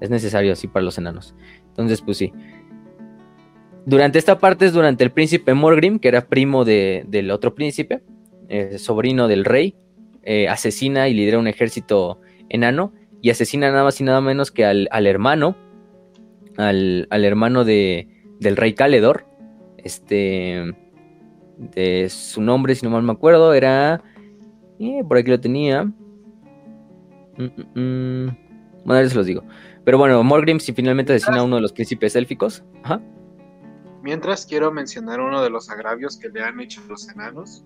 [0.00, 1.34] es, necesario así para los enanos.
[1.68, 2.32] Entonces, pues sí.
[3.84, 8.02] Durante esta parte es durante el príncipe Morgrim, que era primo del otro príncipe,
[8.78, 9.76] sobrino del rey,
[10.22, 14.64] eh, asesina y lidera un ejército enano y asesina nada más y nada menos que
[14.64, 15.56] al, hermano,
[16.56, 18.08] al, hermano de,
[18.40, 19.26] del rey Caledor,
[19.78, 20.74] este,
[21.56, 24.02] de su nombre, si no mal me acuerdo, era,
[24.78, 25.92] eh, por aquí lo tenía, mm,
[27.38, 28.36] mm, mm.
[28.84, 29.44] bueno, se los digo,
[29.84, 33.00] pero bueno, Morgrim si finalmente asesina a uno de los príncipes élficos, ajá.
[34.02, 37.64] Mientras quiero mencionar uno de los agravios que le han hecho los enanos,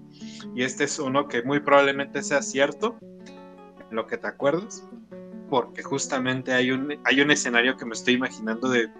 [0.55, 2.99] y este es uno que muy probablemente sea cierto,
[3.91, 4.87] lo que te acuerdas,
[5.49, 8.91] porque justamente hay un, hay un escenario que me estoy imaginando de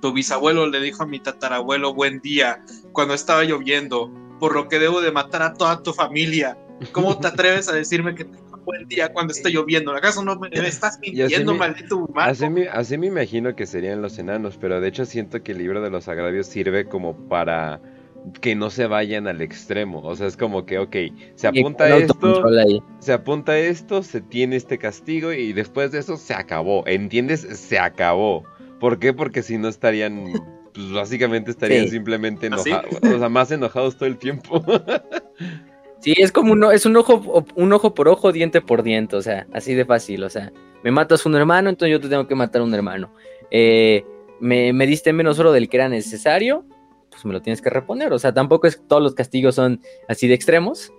[0.00, 2.62] tu bisabuelo le dijo a mi tatarabuelo buen día
[2.92, 6.56] cuando estaba lloviendo, por lo que debo de matar a toda tu familia.
[6.92, 8.24] ¿Cómo te atreves a decirme que
[8.68, 9.92] buen día cuando está lloviendo.
[9.92, 12.30] ¿Acaso no me, estás mintiendo, maldito humano?
[12.72, 15.90] Así me, imagino que serían los enanos, pero de hecho siento que el libro de
[15.90, 17.80] los agravios sirve como para
[18.42, 20.00] que no se vayan al extremo.
[20.02, 20.96] O sea, es como que, ok,
[21.34, 22.42] se apunta esto,
[22.98, 26.86] se apunta esto, se tiene este castigo y después de eso se acabó.
[26.86, 27.40] ¿Entiendes?
[27.40, 28.44] Se acabó.
[28.80, 29.14] ¿Por qué?
[29.14, 30.32] Porque si no estarían,
[30.74, 34.62] pues básicamente estarían simplemente ¿Ah, enojados, o sea, más enojados todo el tiempo.
[36.00, 39.22] Sí, es como un, es un ojo, un ojo por ojo, diente por diente, o
[39.22, 40.52] sea, así de fácil, o sea,
[40.84, 43.12] me matas un hermano, entonces yo te tengo que matar un hermano.
[43.50, 44.04] Eh,
[44.40, 46.64] me, diste menos oro del que era necesario,
[47.10, 49.80] pues me lo tienes que reponer, o sea, tampoco es que todos los castigos son
[50.08, 50.92] así de extremos,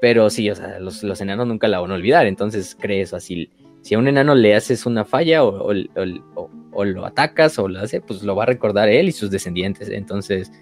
[0.00, 3.50] pero sí, o sea, los, enanos nunca la van a olvidar, entonces crees así,
[3.82, 5.72] si a un enano le haces una falla o
[6.84, 9.88] lo atacas o lo hace, pues lo va a recordar él y sus descendientes.
[9.88, 10.52] Entonces,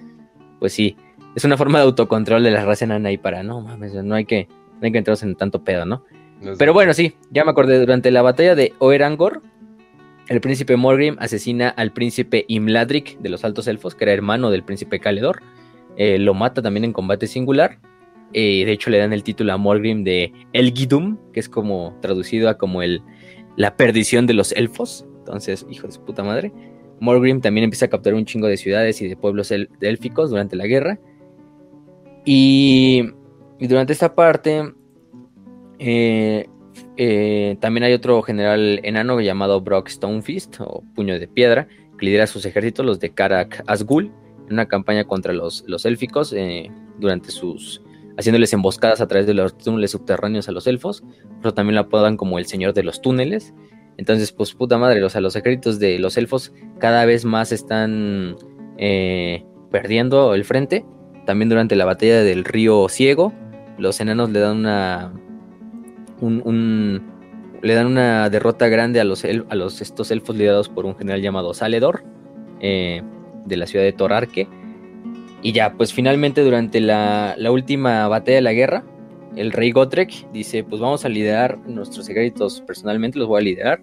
[0.60, 0.96] pues sí,
[1.38, 4.24] es una forma de autocontrol de la raza enana ahí para, no mames, no hay
[4.24, 4.48] que,
[4.80, 6.04] no hay que entrarse en tanto pedo, ¿no?
[6.58, 9.40] Pero bueno, sí, ya me acordé, durante la batalla de Oerangor,
[10.28, 14.64] el príncipe Morgrim asesina al príncipe Imladrik de los Altos Elfos, que era hermano del
[14.64, 15.40] príncipe Caledor.
[15.96, 17.78] Eh, lo mata también en combate singular.
[18.32, 22.48] Eh, de hecho, le dan el título a Morgrim de Elgidum, que es como traducido
[22.48, 23.00] a como el,
[23.56, 25.06] la perdición de los elfos.
[25.20, 26.52] Entonces, hijo de su puta madre.
[26.98, 30.66] Morgrim también empieza a capturar un chingo de ciudades y de pueblos élficos durante la
[30.66, 30.98] guerra.
[32.30, 33.04] Y,
[33.58, 34.74] y durante esta parte,
[35.78, 36.46] eh,
[36.98, 41.68] eh, también hay otro general enano llamado Brock Stonefist, o Puño de Piedra,
[41.98, 44.12] que lidera sus ejércitos, los de Karak Asgul,
[44.46, 47.80] en una campaña contra los, los élficos, eh, durante sus
[48.18, 51.02] haciéndoles emboscadas a través de los túneles subterráneos a los elfos,
[51.40, 53.54] pero también lo apodan como el señor de los túneles.
[53.96, 58.36] Entonces, pues puta madre, los, los ejércitos de los elfos cada vez más están
[59.70, 60.84] perdiendo el frente.
[61.28, 63.34] También durante la batalla del río Ciego,
[63.76, 65.12] los enanos le dan una
[66.22, 67.02] un,
[67.60, 71.20] le dan una derrota grande a los, a los estos elfos liderados por un general
[71.20, 72.02] llamado Saledor
[72.60, 73.02] eh,
[73.44, 74.48] de la ciudad de Torarque.
[75.42, 78.84] Y ya, pues finalmente durante la, última batalla de la guerra,
[79.36, 83.82] el rey Gotrek dice, pues vamos a liderar nuestros ejércitos personalmente, los voy a liderar,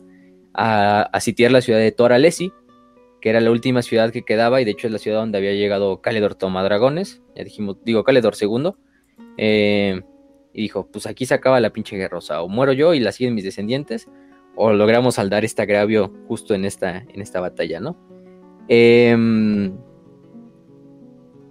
[0.56, 2.52] a, sitiar la ciudad de Toralesi,
[3.26, 5.54] que era la última ciudad que quedaba y de hecho es la ciudad donde había
[5.54, 8.74] llegado Caledor Tomadragones, ya dijimos, digo Caledor II.
[9.38, 10.04] Eh,
[10.54, 13.34] y dijo, pues aquí se acaba la pinche guerra, o muero yo y la siguen
[13.34, 14.08] mis descendientes,
[14.56, 17.98] o logramos saldar este agravio justo en esta, en esta batalla, ¿no?
[18.68, 19.76] Em,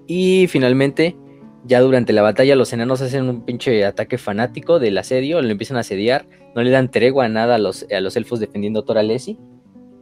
[0.07, 1.17] y finalmente,
[1.65, 5.77] ya durante la batalla, los enanos hacen un pinche ataque fanático del asedio, lo empiezan
[5.77, 9.41] a asediar, no le dan tregua a nada a los, a los elfos defendiendo Toralesi.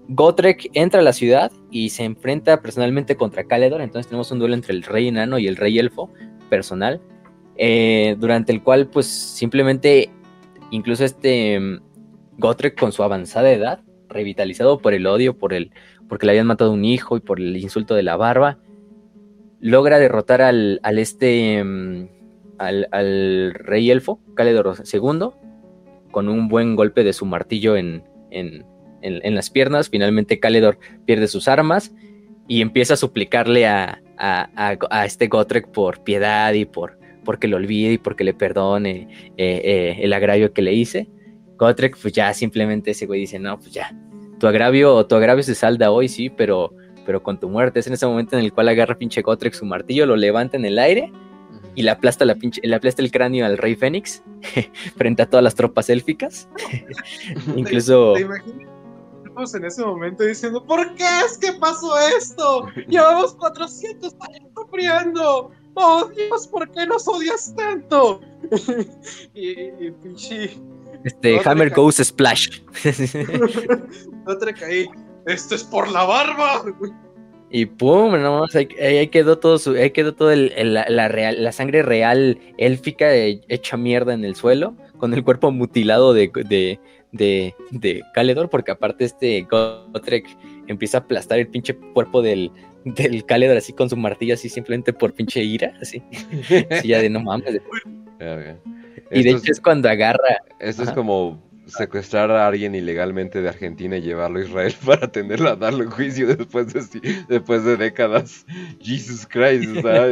[0.09, 4.55] Gotrek entra a la ciudad y se enfrenta personalmente contra Caledor, entonces tenemos un duelo
[4.55, 6.11] entre el rey enano y el rey elfo
[6.50, 7.00] personal.
[7.57, 10.11] Eh, durante el cual pues simplemente
[10.70, 11.80] incluso este mm,
[12.38, 15.70] Gotrek con su avanzada edad, revitalizado por el odio, por el,
[16.09, 18.59] porque le habían matado un hijo y por el insulto de la barba,
[19.61, 22.09] logra derrotar al, este, mm,
[22.59, 25.30] al, rey elfo, Caledor II,
[26.11, 28.03] con un buen golpe de su martillo en,
[29.03, 29.88] las piernas.
[29.88, 31.92] Finalmente Caledor pierde sus armas
[32.48, 37.92] y empieza a suplicarle a, a este Gotrek por piedad y por, porque lo olvide
[37.94, 41.09] y porque le perdone eh, eh, el agravio que le hice.
[41.57, 43.94] Gotrek, pues ya simplemente ese güey dice, no, pues ya,
[44.38, 46.74] tu agravio, tu agravio se salda hoy, sí, pero,
[47.07, 47.80] pero con tu muerte.
[47.80, 50.64] Es en ese momento en el cual agarra pinche Gotrek su martillo, lo levanta en
[50.64, 51.12] el aire
[51.74, 54.22] y le aplasta, la pinche, le aplasta el cráneo al rey Fénix
[54.96, 56.48] frente a todas las tropas élficas.
[57.57, 58.14] Incluso...
[58.14, 58.26] ¿Te,
[59.55, 62.66] en ese momento diciendo, ¿por qué es que pasó esto?
[62.89, 65.51] Llevamos 400 años sufriendo.
[65.74, 66.47] ¡Oh, Dios!
[66.49, 68.20] ¿Por qué nos odias tanto?
[69.35, 70.59] y, pinche.
[71.05, 72.61] Este, Hammer Goes Splash.
[74.26, 74.87] Otra caí.
[75.26, 76.64] Esto es por la barba.
[77.51, 81.53] Y pum, no ahí, ahí quedó todo su, ahí quedó todo el, la, real, la
[81.53, 86.80] sangre real élfica hecha mierda en el suelo, con el cuerpo mutilado de, de,
[87.13, 90.27] de, de Caledor, porque aparte este Gotrek
[90.67, 92.51] empieza a aplastar el pinche cuerpo del,
[92.85, 96.03] del Caledor así con su martillo así simplemente por pinche ira, así.
[96.85, 97.61] ya de no mames.
[99.11, 100.39] Y de hecho es, cuando agarra.
[100.59, 105.51] Esto es como secuestrar a alguien ilegalmente de Argentina y llevarlo a Israel para tenerlo
[105.51, 108.45] a darle un juicio después de, después de décadas.
[108.81, 109.71] Jesus Christ,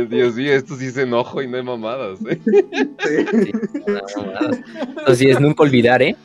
[0.09, 2.21] Dios mío, esto sí es enojo y no hay mamadas.
[2.29, 2.41] ¿eh?
[5.15, 6.17] Sí, es nunca olvidar, ¿eh?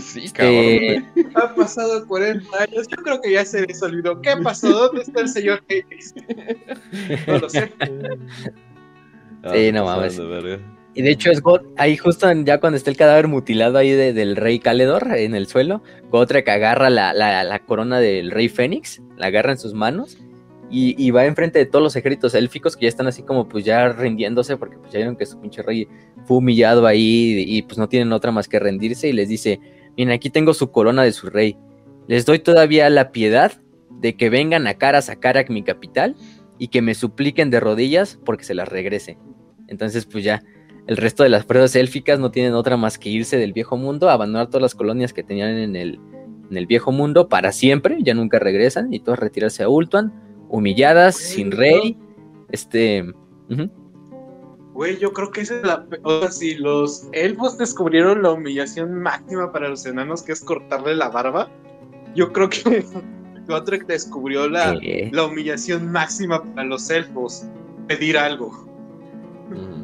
[0.00, 1.32] Sí, este, cabrón.
[1.34, 4.20] Ha pasado 40 años, yo creo que ya se les olvidó.
[4.20, 4.68] ¿Qué pasó?
[4.68, 6.14] ¿Dónde está el señor Hades?
[7.26, 7.72] No lo sé.
[9.52, 10.20] Sí, no mames.
[10.94, 14.36] Y de hecho es God, ahí justo ya cuando está el cadáver mutilado ahí del
[14.36, 19.52] rey Caledor en el suelo, Gotrek agarra la, la, corona del rey Fénix, la agarra
[19.52, 20.18] en sus manos
[20.70, 23.64] y, y, va enfrente de todos los ejércitos élficos que ya están así como pues
[23.64, 25.88] ya rindiéndose porque pues ya vieron que su pinche rey
[26.26, 29.60] fue humillado ahí y, pues no tienen otra más que rendirse y les dice,
[29.96, 31.56] miren aquí tengo su corona de su rey,
[32.06, 33.52] les doy todavía la piedad
[33.88, 36.16] de que vengan a Caras a Karak mi capital
[36.58, 39.16] y que me supliquen de rodillas porque se las regrese.
[39.68, 40.42] Entonces pues ya
[40.86, 44.10] el resto de las pruebas élficas no tienen otra más que irse del viejo mundo,
[44.10, 46.00] abandonar todas las colonias que tenían en el,
[46.50, 50.12] en el viejo mundo para siempre, ya nunca regresan, y todas retirarse a Ultuan,
[50.48, 51.96] humilladas, sin rey.
[52.50, 53.04] Este.
[54.74, 55.86] Güey, yo creo que esa es la.
[56.02, 60.96] O sea, si los elfos descubrieron la humillación máxima para los enanos, que es cortarle
[60.96, 61.50] la barba,
[62.14, 62.84] yo creo que
[63.48, 64.78] Gotrek descubrió la,
[65.10, 67.44] la humillación máxima para los elfos,
[67.86, 68.71] pedir algo.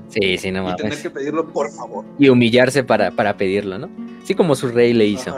[0.09, 0.81] Sí, sí, no mames.
[0.81, 2.05] Y tener que pedirlo, por favor.
[2.19, 3.91] Y humillarse para, para pedirlo, ¿no?
[4.23, 5.35] Así como su rey le hizo.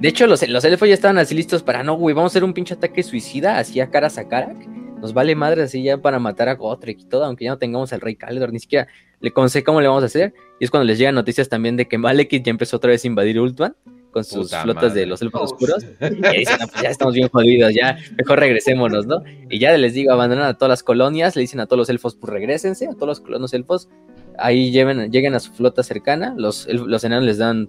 [0.00, 2.44] De hecho, los, los elfos ya estaban así listos para, no, güey, vamos a hacer
[2.44, 4.66] un pinche ataque suicida, así a caras a Karak.
[5.00, 7.92] Nos vale madre así ya para matar a Gotrek y todo, aunque ya no tengamos
[7.92, 8.88] al rey Caledor, ni siquiera
[9.20, 10.34] le conoce cómo le vamos a hacer.
[10.58, 13.06] Y es cuando les llegan noticias también de que Malekith ya empezó otra vez a
[13.06, 13.76] invadir Ultuan
[14.16, 15.84] con sus flotas de los elfos oh, oscuros.
[16.00, 19.22] Y dicen, pues ya estamos bien jodidos, ya mejor regresémonos, ¿no?
[19.50, 22.16] Y ya les digo, abandonan a todas las colonias, le dicen a todos los elfos,
[22.16, 23.90] pues regresense, a todos los colonos elfos,
[24.38, 27.68] ahí lleven, lleguen a su flota cercana, los, los enanos les dan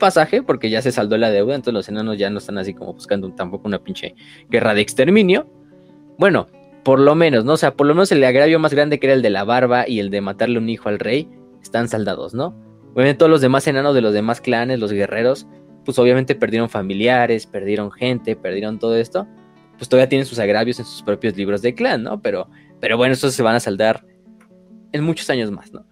[0.00, 2.92] pasaje porque ya se saldó la deuda, entonces los enanos ya no están así como
[2.92, 4.16] buscando tampoco una pinche
[4.50, 5.48] guerra de exterminio.
[6.18, 6.48] Bueno,
[6.82, 7.52] por lo menos, ¿no?
[7.52, 9.88] O sea, por lo menos el agravio más grande que era el de la barba
[9.88, 11.28] y el de matarle un hijo al rey,
[11.62, 12.52] están saldados, ¿no?
[12.94, 15.46] Obviamente todos los demás enanos de los demás clanes, los guerreros,
[15.84, 19.26] pues obviamente perdieron familiares, perdieron gente, perdieron todo esto,
[19.76, 22.20] pues todavía tienen sus agravios en sus propios libros de clan, ¿no?
[22.20, 22.48] Pero,
[22.80, 24.04] pero bueno, estos se van a saldar
[24.92, 25.86] en muchos años más, ¿no?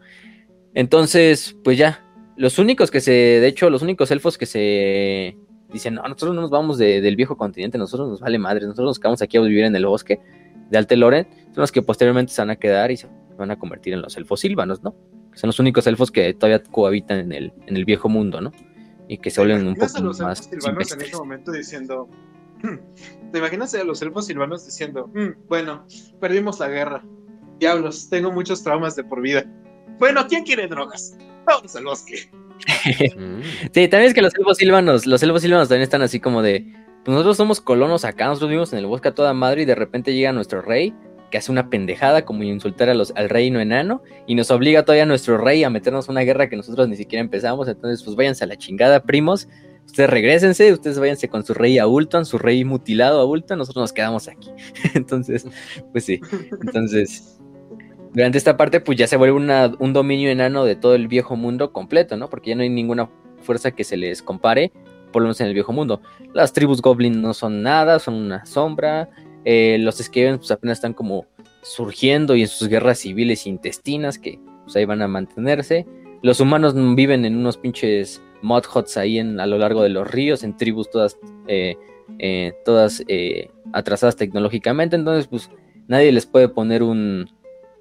[0.74, 2.04] Entonces, pues ya,
[2.36, 5.36] los únicos que se, de hecho, los únicos elfos que se
[5.72, 8.98] dicen, no, nosotros no nos vamos del viejo continente, nosotros nos vale madre, nosotros nos
[8.98, 10.20] quedamos aquí a vivir en el bosque
[10.70, 13.92] de Alteloren, son los que posteriormente se van a quedar y se van a convertir
[13.94, 14.94] en los elfos silvanos, ¿no?
[15.34, 18.52] son los únicos elfos que todavía cohabitan en el, en el viejo mundo, ¿no?
[19.08, 20.38] Y que se vuelven un poco los más.
[20.38, 22.08] silvanos en ese momento diciendo.
[23.32, 25.84] ¿Te imaginas a los elfos silvanos diciendo, mm, bueno,
[26.20, 27.04] perdimos la guerra.
[27.58, 29.44] Diablos, tengo muchos traumas de por vida.
[29.98, 31.16] Bueno, ¿quién quiere drogas?
[31.44, 32.30] Vamos al bosque.
[33.74, 36.64] sí, también es que los elfos silvanos, los elfos silvanos también están así como de,
[37.04, 39.74] pues nosotros somos colonos acá, nosotros vivimos en el bosque a toda madre y de
[39.74, 40.94] repente llega nuestro rey
[41.32, 45.02] que hace una pendejada como insultar a los, al reino enano y nos obliga todavía
[45.02, 48.44] a nuestro rey a meternos una guerra que nosotros ni siquiera empezamos, entonces pues váyanse
[48.44, 49.48] a la chingada, primos,
[49.86, 53.82] ustedes regresense, ustedes váyanse con su rey a Ulton, su rey mutilado a Ulton, nosotros
[53.82, 54.50] nos quedamos aquí.
[54.94, 55.46] entonces,
[55.90, 56.20] pues sí,
[56.64, 57.40] entonces
[58.12, 61.72] durante esta parte, pues ya se vuelve un dominio enano de todo el viejo mundo
[61.72, 62.28] completo, ¿no?
[62.28, 63.08] Porque ya no hay ninguna
[63.40, 64.70] fuerza que se les compare,
[65.12, 66.02] por lo menos en el viejo mundo.
[66.34, 69.08] Las tribus goblin no son nada, son una sombra.
[69.44, 71.26] Eh, los Skaven pues apenas están como
[71.62, 75.86] surgiendo y en sus guerras civiles intestinas que pues ahí van a mantenerse.
[76.22, 80.10] Los humanos viven en unos pinches mod huts ahí en, a lo largo de los
[80.10, 81.18] ríos, en tribus todas,
[81.48, 81.76] eh,
[82.18, 83.02] eh, todas
[83.72, 85.50] atrasadas tecnológicamente, entonces pues
[85.88, 87.28] nadie les puede poner un,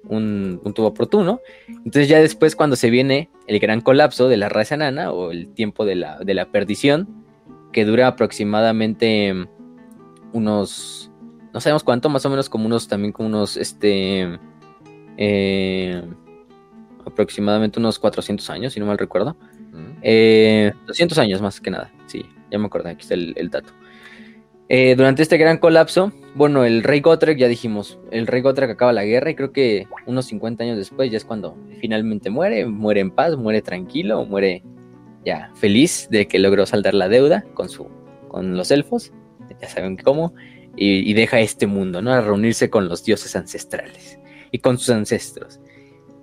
[0.08, 1.40] un, tubo oportuno.
[1.68, 5.48] Entonces ya después cuando se viene el gran colapso de la raza enana o el
[5.48, 7.08] tiempo de la, de la perdición,
[7.72, 9.34] que dura aproximadamente
[10.32, 11.10] unos,
[11.52, 14.38] no sabemos cuánto, más o menos como unos, también como unos, este,
[15.16, 16.02] eh,
[17.04, 19.36] aproximadamente unos 400 años, si no mal recuerdo.
[19.72, 20.72] 200 eh,
[21.20, 23.72] años más que nada, sí, ya me acordé, aquí está el dato.
[24.74, 28.94] Eh, durante este gran colapso, bueno, el rey Gotrek, ya dijimos, el rey Gotrek acaba
[28.94, 33.00] la guerra y creo que unos 50 años después ya es cuando finalmente muere, muere
[33.00, 34.62] en paz, muere tranquilo, muere
[35.26, 37.86] ya feliz de que logró saldar la deuda con, su,
[38.28, 39.12] con los elfos,
[39.60, 40.32] ya saben cómo,
[40.76, 42.12] y, deja este mundo, ¿no?
[42.12, 44.18] A reunirse con los dioses ancestrales
[44.50, 45.60] y con sus ancestros.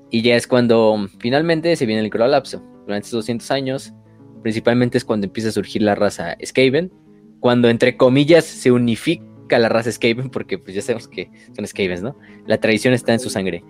[0.09, 2.63] Y ya es cuando finalmente se viene el colapso.
[2.85, 3.93] Durante estos 200 años,
[4.41, 6.91] principalmente es cuando empieza a surgir la raza Skaven,
[7.39, 12.01] cuando entre comillas se unifica la raza Skaven, porque pues ya sabemos que son Skavens,
[12.01, 12.17] ¿no?
[12.47, 13.63] La tradición está en su sangre.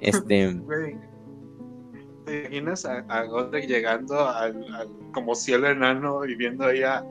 [0.00, 0.58] Este.
[2.24, 4.64] ¿Te imaginas a, a llegando al,
[5.12, 7.04] como cielo enano y viendo ahí a,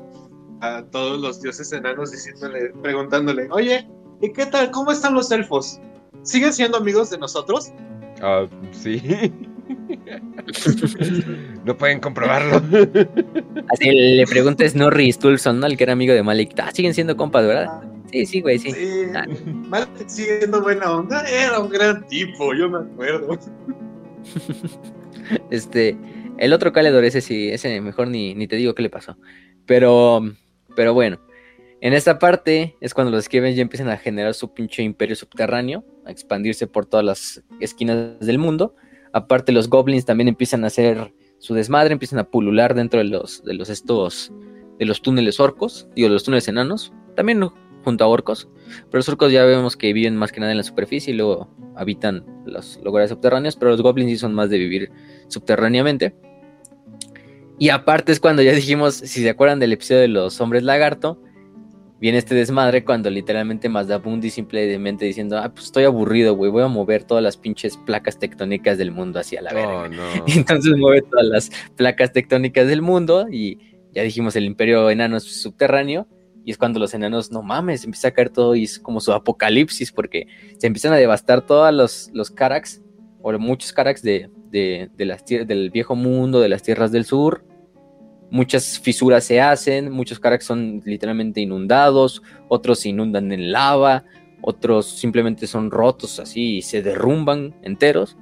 [0.91, 3.87] todos los dioses enanos diciéndole, preguntándole, oye,
[4.21, 4.71] ¿y qué tal?
[4.71, 5.79] ¿Cómo están los elfos?
[6.23, 7.71] ¿Siguen siendo amigos de nosotros?
[8.21, 9.01] Ah, sí.
[11.65, 12.57] no pueden comprobarlo.
[13.69, 15.67] Así le preguntes Norris Stulson, ¿no?
[15.67, 16.53] El que era amigo de Malik.
[16.59, 17.81] Ah, siguen siendo compas, ¿verdad?
[18.11, 18.71] Sí, sí, güey, sí.
[19.15, 19.25] Ah.
[19.67, 21.23] Malik sigue siendo buena onda.
[21.27, 23.39] Era un gran tipo, yo me acuerdo.
[25.49, 25.97] este,
[26.37, 29.17] el otro Caledor, ese sí, ese mejor ni, ni te digo qué le pasó.
[29.65, 30.21] Pero,
[30.75, 31.19] pero bueno.
[31.81, 35.83] En esta parte es cuando los Skavens ya empiezan a generar su pinche imperio subterráneo,
[36.05, 38.75] a expandirse por todas las esquinas del mundo.
[39.13, 43.43] Aparte, los goblins también empiezan a hacer su desmadre, empiezan a pulular dentro de los,
[43.43, 44.31] de los estos,
[44.77, 47.41] de los túneles orcos, digo, los túneles enanos, también
[47.83, 48.47] junto a orcos,
[48.91, 51.49] pero los orcos ya vemos que viven más que nada en la superficie y luego
[51.75, 54.91] habitan los lugares subterráneos, pero los goblins sí son más de vivir
[55.29, 56.15] subterráneamente.
[57.61, 61.21] Y aparte es cuando ya dijimos, si se acuerdan del episodio de los hombres lagarto,
[61.99, 66.67] viene este desmadre cuando literalmente Mazdabundi simplemente diciendo, ah, pues estoy aburrido, güey, voy a
[66.67, 69.91] mover todas las pinches placas tectónicas del mundo hacia la verga.
[70.25, 73.59] Y entonces mueve todas las placas tectónicas del mundo y
[73.93, 76.07] ya dijimos, el imperio enano es subterráneo
[76.43, 79.13] Y es cuando los enanos, no mames, empieza a caer todo y es como su
[79.13, 80.25] apocalipsis porque
[80.57, 82.81] se empiezan a devastar todos los, los Carax,
[83.21, 87.50] o muchos Carax de, de, las, del viejo mundo, de las tierras del sur.
[88.31, 94.05] Muchas fisuras se hacen, muchos Carax son literalmente inundados, otros se inundan en lava,
[94.41, 98.17] otros simplemente son rotos así y se derrumban enteros.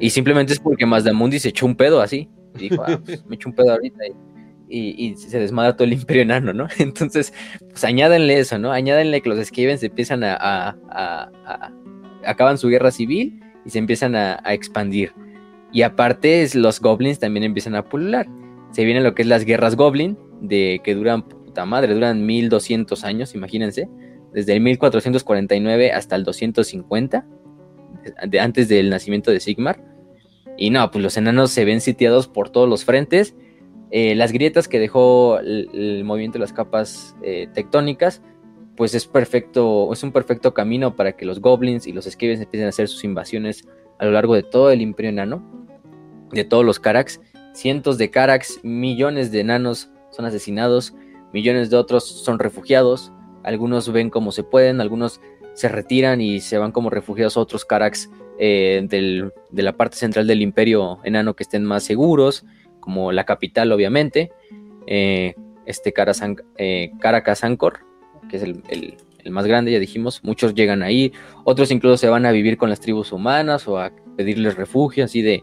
[0.00, 2.28] Y simplemente es porque Mazdamundi se echó un pedo así.
[2.58, 3.98] dijo, ah, pues, me echó un pedo ahorita.
[4.68, 6.66] Y, se desmadra todo el imperio enano, ¿no?
[6.78, 7.32] Entonces,
[7.70, 8.72] pues añádenle eso, ¿no?
[8.72, 10.76] Añádenle que los Skavens empiezan a,
[12.24, 15.12] acaban su guerra civil y se empiezan a, expandir.
[15.72, 18.26] Y aparte, los goblins también empiezan a pulular.
[18.76, 23.04] Se vienen lo que es las guerras goblin, de que duran, puta madre, duran 1200
[23.04, 23.88] años, imagínense.
[24.34, 27.26] Desde el 1449 hasta el 250,
[28.28, 29.82] de, antes del nacimiento de Sigmar.
[30.58, 33.34] Y no, pues los enanos se ven sitiados por todos los frentes
[33.90, 38.20] eh, las grietas que dejó el, movimiento de las capas eh, tectónicas,
[38.76, 42.66] pues es perfecto, es un perfecto camino para que los goblins y los skavens empiecen
[42.66, 43.66] a hacer sus invasiones
[43.98, 45.66] a lo largo de todo el imperio enano,
[46.32, 47.20] de todos los Carax.
[47.56, 50.92] Cientos de Carax, millones de enanos son asesinados,
[51.32, 53.12] millones de otros son refugiados,
[53.44, 55.22] algunos ven como se pueden, algunos
[55.54, 60.26] se retiran y se van como refugiados a otros Carax eh, de la parte central
[60.26, 62.44] del imperio enano que estén más seguros
[62.78, 64.30] como la capital, obviamente,
[64.86, 65.34] eh,
[65.64, 65.94] este
[66.58, 67.78] eh, Caracas Ancor,
[68.28, 68.98] que es el,
[69.30, 71.10] más grande, ya dijimos, muchos llegan ahí,
[71.44, 75.22] otros incluso se van a vivir con las tribus humanas o a pedirles refugio, así
[75.22, 75.42] de,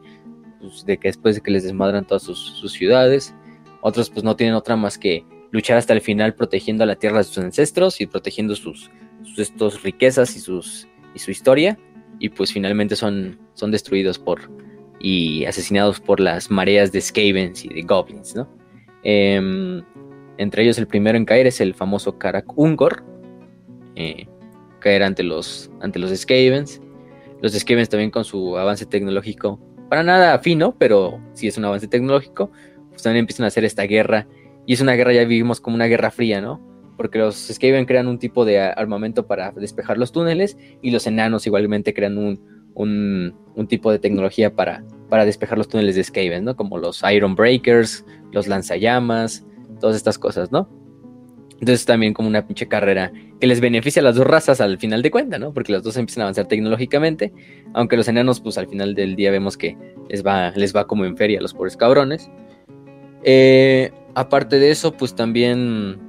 [0.64, 3.36] pues, de que después de que les desmadran todas sus, ciudades,
[3.82, 7.18] otros pues no tienen otra más que luchar hasta el final protegiendo a la tierra
[7.18, 8.90] de sus ancestros y protegiendo sus,
[9.24, 11.78] sus riquezas y, sus, y su historia,
[12.20, 14.50] y pues finalmente son, son destruidos por,
[15.00, 18.50] y asesinados por las mareas de Skavens y de Goblins, ¿no?
[19.04, 19.84] Em,
[20.38, 23.04] entre ellos el primero en caer es el famoso Karak Ungor,
[23.96, 24.28] eh,
[24.80, 26.82] caer ante los, ante los Skavens.
[27.42, 29.60] Los Skavens también con su avance tecnológico,
[29.90, 32.52] para nada fino, pero sí es un avance tecnológico,
[32.90, 34.28] pues también empiezan a hacer esta guerra.
[34.66, 36.62] Y es una guerra, ya vivimos como una guerra fría, ¿no?
[36.96, 41.46] Porque los Skaven crean un tipo de armamento para despejar los túneles y los enanos
[41.48, 42.40] igualmente crean un,
[42.76, 46.56] un, tipo de tecnología para, para despejar los túneles de Skaven, ¿no?
[46.56, 49.46] Como los Iron Breakers, los lanzallamas,
[49.80, 50.70] todas estas cosas, ¿no?
[51.60, 55.02] Entonces también como una pinche carrera que les beneficia a las dos razas al final
[55.02, 55.54] de cuenta, ¿no?
[55.54, 57.32] Porque las dos empiezan a avanzar tecnológicamente,
[57.74, 59.78] aunque los enanos pues al final del día vemos que
[60.10, 62.30] les va, les va como en feria a los pobres cabrones.
[63.24, 66.00] Eh, aparte de eso, pues también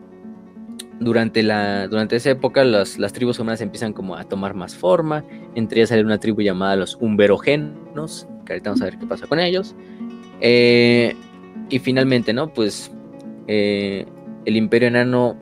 [1.00, 5.24] durante, la, durante esa época las, tribus humanas empiezan como a tomar más forma.
[5.54, 9.26] Entre ellas sale una tribu llamada los Umberogenos, que ahorita vamos a ver qué pasa
[9.26, 9.74] con ellos.
[10.40, 11.14] Eh,
[11.70, 12.52] y finalmente, ¿no?
[12.52, 12.90] Pues
[13.46, 14.06] eh,
[14.44, 15.38] el imperio enano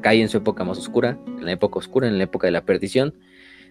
[0.00, 2.64] cae en su época más oscura, en la época oscura, en la época de la
[2.64, 3.14] perdición,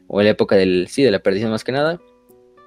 [0.07, 1.99] o en la época del, sí, de la perdición más que nada.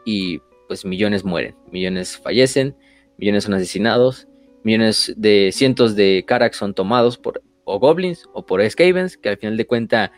[0.04, 2.74] Y pues millones mueren, millones fallecen,
[3.18, 4.28] millones son asesinados,
[4.64, 9.38] millones de cientos de Karak son tomados por o goblins o por Skavens, que al
[9.38, 10.12] final de cuenta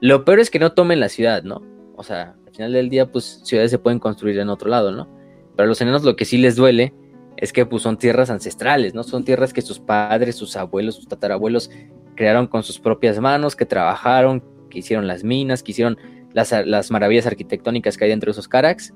[0.00, 1.62] lo peor es que no tomen la ciudad, ¿no?
[1.96, 5.08] O sea, al final del día, pues ciudades se pueden construir en otro lado, ¿no?
[5.56, 6.92] Pero a los enanos lo que sí les duele
[7.36, 9.02] es que pues son tierras ancestrales, ¿no?
[9.02, 11.70] Son tierras que sus padres, sus abuelos, sus tatarabuelos
[12.14, 15.98] crearon con sus propias manos, que trabajaron, que hicieron las minas, que hicieron
[16.32, 18.94] las, las maravillas arquitectónicas que hay dentro de esos Carax,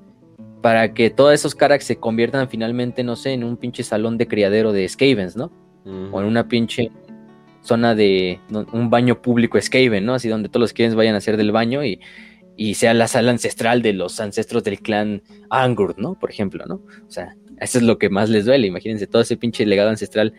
[0.61, 4.27] para que todos esos Carax se conviertan finalmente, no sé, en un pinche salón de
[4.27, 5.51] criadero de Skavens, ¿no?
[6.11, 6.91] O en una pinche
[7.61, 8.39] zona de
[8.71, 10.13] un baño público Skaven, ¿no?
[10.13, 11.99] Así donde todos los Skavens vayan a hacer del baño y,
[12.73, 16.19] sea la sala ancestral de los ancestros del clan Angur, ¿no?
[16.19, 16.81] Por ejemplo, ¿no?
[17.07, 18.67] O sea, eso es lo que más les duele.
[18.67, 20.33] Imagínense todo ese pinche legado ancestral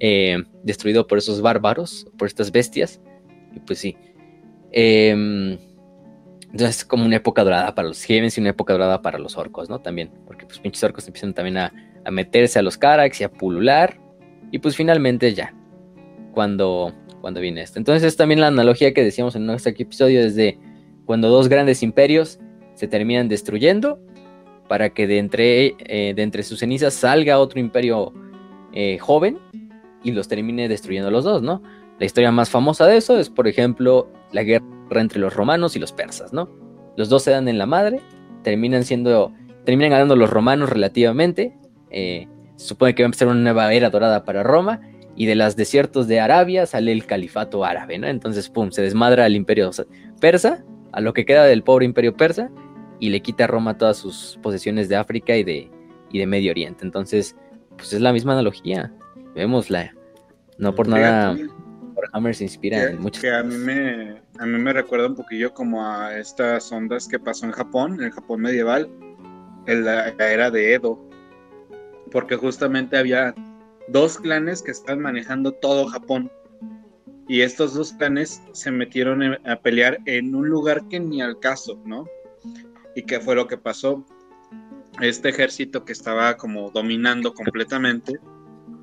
[0.00, 3.00] eh, destruido por esos bárbaros, por estas bestias.
[3.54, 3.96] Y pues sí.
[4.72, 5.58] Em,
[6.44, 9.36] entonces es como una época dorada para los Skavens y una época dorada para los
[9.36, 9.80] orcos, ¿no?
[9.80, 11.72] También, porque pues pinches orcos empiezan también a,
[12.04, 13.98] a meterse a los Carax y a pulular.
[14.50, 15.54] Y pues finalmente ya,
[16.32, 17.78] cuando, cuando viene esto.
[17.78, 20.58] Entonces es también la analogía que decíamos en nuestro episodio desde
[21.06, 22.38] cuando dos grandes imperios
[22.74, 24.00] se terminan destruyendo
[24.72, 28.14] para que de entre, eh, de entre sus cenizas salga otro imperio
[28.72, 29.38] eh, joven
[30.02, 31.62] y los termine destruyendo los dos, ¿no?
[31.98, 35.78] La historia más famosa de eso es, por ejemplo, la guerra entre los romanos y
[35.78, 36.48] los persas, ¿no?
[36.96, 38.00] Los dos se dan en la madre,
[38.44, 39.30] terminan siendo,
[39.66, 41.54] terminan ganando los romanos relativamente,
[41.90, 44.80] eh, se supone que va a empezar una nueva era dorada para Roma,
[45.14, 48.06] y de las desiertos de Arabia sale el califato árabe, ¿no?
[48.06, 49.70] Entonces, pum, se desmadra al imperio
[50.18, 52.50] persa, a lo que queda del pobre imperio persa,
[53.02, 55.68] y le quita a Roma todas sus posesiones de África y de,
[56.12, 56.84] y de Medio Oriente.
[56.84, 57.34] Entonces,
[57.76, 58.92] pues es la misma analogía.
[59.34, 59.92] Vemos la...
[60.56, 61.36] No por nada...
[61.96, 65.52] Warhammer se inspira en muchas que a mí me a mí me recuerda un poquillo
[65.52, 68.88] como a estas ondas que pasó en Japón, en el Japón medieval,
[69.66, 71.04] en la, era de Edo,
[72.12, 73.34] porque justamente había
[73.88, 76.30] dos clanes que están manejando todo Japón.
[77.26, 81.80] Y estos dos clanes se metieron a pelear en un lugar que ni al caso,
[81.84, 82.06] ¿no?
[82.94, 84.04] ¿Y qué fue lo que pasó?
[85.00, 88.18] Este ejército que estaba como dominando completamente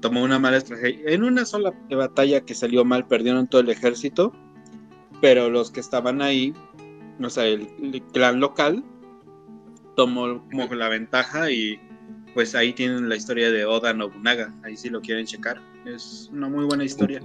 [0.01, 0.99] tomó una mala estrategia.
[1.05, 4.33] En una sola batalla que salió mal, perdieron todo el ejército,
[5.21, 6.53] pero los que estaban ahí,
[7.21, 7.67] o sea, el,
[8.13, 8.83] clan local,
[9.95, 11.79] tomó como la ventaja y
[12.33, 15.61] pues ahí tienen la historia de Oda Nobunaga, ahí sí lo quieren checar.
[15.85, 17.21] Es una muy buena historia.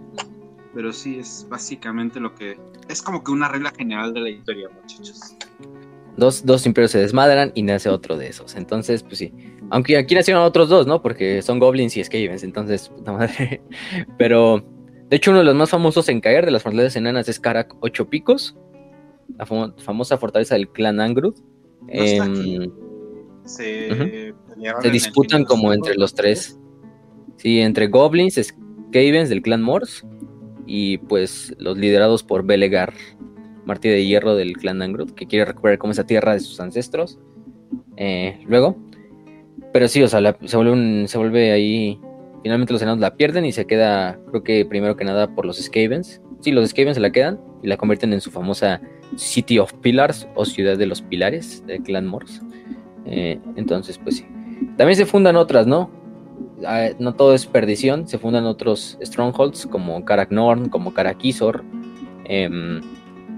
[0.74, 2.58] Pero sí, es básicamente lo que...
[2.88, 5.36] Es como que una regla general de la historia, muchachos.
[6.16, 8.54] Dos, dos imperios se desmadran y nace otro de esos.
[8.54, 9.32] Entonces, pues sí.
[9.70, 11.02] Aunque aquí nacieron otros dos, ¿no?
[11.02, 12.44] Porque son goblins y skavens.
[12.44, 13.62] Entonces, puta madre.
[14.18, 14.64] Pero,
[15.08, 17.74] de hecho, uno de los más famosos en caer de las fortalezas enanas es Karak
[17.80, 18.56] Ocho Picos.
[19.36, 21.34] La famosa fortaleza del clan Angrud.
[21.88, 22.70] Em,
[23.44, 24.32] se,
[24.80, 26.58] se disputan como entre los tres.
[27.36, 30.06] Sí, entre goblins, skavens del clan Morse
[30.66, 32.94] y pues los liderados por Belegar
[33.64, 37.18] martillo de hierro del clan Angrud, que quiere recuperar como esa tierra de sus ancestros.
[37.96, 38.76] Eh, luego,
[39.72, 42.00] pero sí, o sea, se, vuelve se vuelve ahí.
[42.42, 45.58] Finalmente los enanos la pierden y se queda, creo que primero que nada por los
[45.60, 46.20] Skavens.
[46.40, 48.80] Sí, los Skavens se la quedan y la convierten en su famosa
[49.16, 52.40] City of Pillars o Ciudad de los Pilares del clan Morse.
[53.06, 54.26] Eh, entonces, pues sí.
[54.76, 55.90] También se fundan otras, ¿no?
[56.66, 61.64] Ah, no todo es perdición, se fundan otros strongholds como Karak Norn, como Karak Isor.
[62.26, 62.80] Em,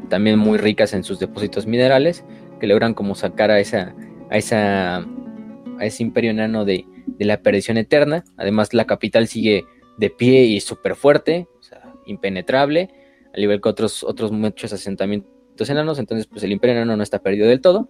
[0.09, 2.25] también muy ricas en sus depósitos minerales,
[2.61, 3.95] que logran como sacar a esa,
[4.31, 6.87] a esa, a ese imperio enano de,
[7.19, 8.25] la perdición eterna.
[8.37, 9.65] Además, la capital sigue
[9.99, 11.49] de pie y súper fuerte,
[12.07, 12.91] impenetrable,
[13.35, 15.99] al igual que otros, otros muchos asentamientos enanos.
[15.99, 17.89] Entonces, pues el imperio enano no está perdido del todo.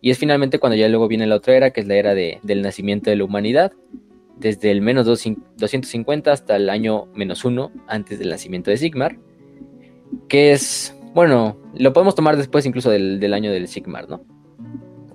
[0.00, 2.62] Y es finalmente cuando ya luego viene la otra era, que es la era del
[2.62, 3.72] nacimiento de la humanidad,
[4.36, 9.16] desde el menos 250 hasta el año menos 1 antes del nacimiento de Sigmar,
[10.28, 14.24] que es bueno, lo podemos tomar después incluso del, año del Sigmar, ¿no?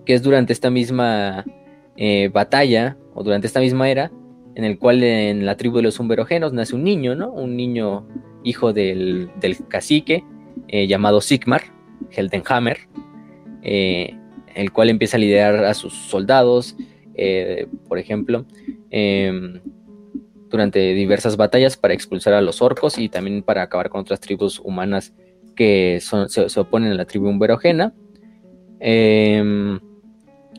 [0.05, 1.43] Que es durante esta misma
[1.97, 4.09] eh, batalla o durante esta misma era
[4.55, 7.31] en el cual en la tribu de los umberogenos nace un niño, ¿no?
[7.31, 8.07] Un niño
[8.43, 9.29] hijo del,
[9.67, 10.23] cacique
[10.69, 11.63] eh, llamado Sigmar,
[12.11, 12.79] Heldenhammer,
[13.61, 14.15] eh,
[14.55, 16.77] el cual empieza a liderar a sus soldados,
[17.89, 18.45] por ejemplo,
[18.89, 19.59] em,
[20.49, 24.59] durante diversas batallas para expulsar a los orcos y también para acabar con otras tribus
[24.59, 25.13] humanas
[25.59, 27.93] que se, oponen a la tribu umberogena.
[28.79, 29.77] Em,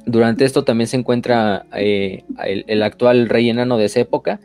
[0.05, 4.41] durante esto también se encuentra eh, el, actual rey enano de esa época,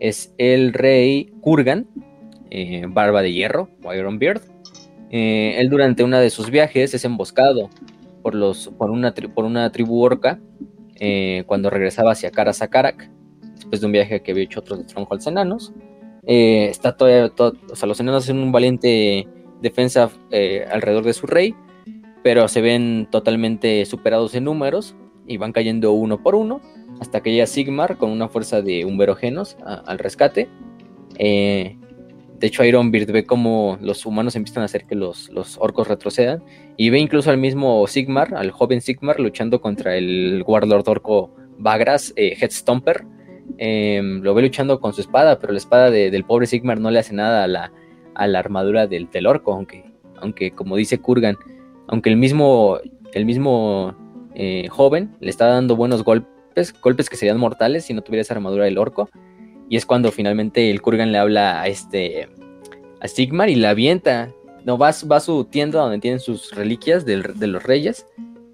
[0.00, 1.86] es el rey Kurgan,
[2.50, 4.42] eh, Barba de Hierro, o Iron Beard.
[5.10, 7.70] Eh, él durante uno de sus viajes es emboscado
[8.22, 10.40] por, los, por, una, por una tribu orca
[11.46, 13.08] cuando regresaba hacia Karasakarak,
[13.54, 15.72] después de un viaje que había hecho otros Strongholds enanos.
[16.24, 19.26] está todavía, o sea, los enanos hacen un valiente
[19.62, 21.54] defensa eh, alrededor de su rey,
[22.22, 24.94] pero se ven totalmente superados en números
[25.26, 26.60] y van cayendo uno por uno
[27.00, 30.48] hasta que llega Sigmar con una fuerza de umberogenos al rescate.
[31.18, 31.76] Eh,
[32.38, 36.42] de hecho, Ironbeard ve como los humanos empiezan a hacer que los, los, orcos retrocedan
[36.76, 42.12] y ve incluso al mismo Sigmar, al joven Sigmar, luchando contra el Warlord orco Bagras,
[42.16, 43.04] eh, Headstomper.
[43.58, 46.98] Em, lo ve luchando con su espada, pero la espada del pobre Sigmar no le
[46.98, 47.72] hace nada a la,
[48.14, 49.84] a la armadura del, orco, aunque,
[50.16, 51.36] aunque como dice Kurgan,
[51.88, 52.78] aunque el mismo,
[53.12, 53.94] el mismo
[54.34, 58.34] eh, joven le está dando buenos golpes, golpes que serían mortales si no tuviera esa
[58.34, 59.08] armadura del orco.
[59.68, 62.28] Y es cuando finalmente el Kurgan le habla a este
[63.00, 64.30] a Sigmar y la avienta.
[64.64, 68.06] No, va, va a su tienda donde tienen sus reliquias de los reyes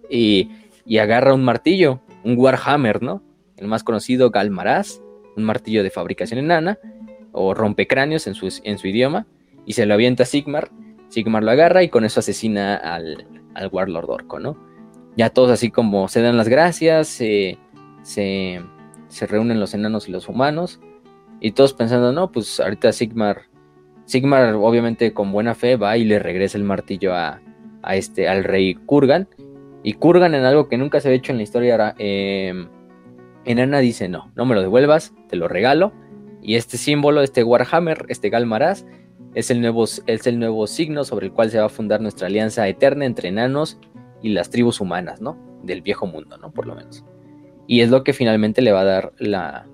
[0.09, 0.49] y,
[0.87, 3.23] y, agarra un martillo, un Warhammer, ¿no?
[3.59, 5.03] El más conocido, Galmaraz,
[5.37, 6.79] un martillo de fabricación enana
[7.33, 9.27] o rompecráneos en su, en su idioma
[9.69, 10.71] y se lo avienta a Sigmar.
[11.11, 14.57] Sigmar lo agarra y con eso asesina al, al Warlord Orco, ¿no?
[15.15, 17.59] Ya todos así como se dan las gracias, se,
[18.03, 18.63] se,
[19.27, 20.81] reúnen los enanos y los humanos,
[21.41, 23.43] y todos pensando, no, pues ahorita Sigmar,
[24.07, 27.43] Sigmar obviamente con buena fe va y le regresa el martillo a,
[27.83, 29.29] a este, al rey Kurgan,
[29.83, 32.55] y Kurgan en algo que nunca se había hecho en la historia, eh,
[33.45, 35.93] Enana dice, no, no me lo devuelvas, te lo regalo,
[36.41, 38.87] y este símbolo, este Warhammer, este Galmaraz,
[39.39, 42.27] es el, nuevo, es el nuevo signo sobre el cual se va a fundar nuestra
[42.27, 43.79] alianza eterna entre enanos
[44.21, 45.39] y las tribus humanas, ¿no?
[45.63, 46.51] Del viejo mundo, ¿no?
[46.51, 47.05] Por lo menos.
[47.69, 49.67] Y es lo que finalmente le va a dar la,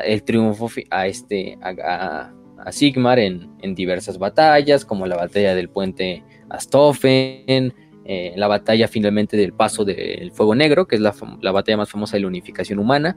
[0.00, 2.32] el triunfo a este a,
[2.70, 9.52] Sigmar en, diversas batallas, como la batalla del puente Astofen, eh, la batalla finalmente del
[9.52, 11.12] paso del Fuego Negro, que es la,
[11.52, 13.16] batalla más famosa de la unificación humana,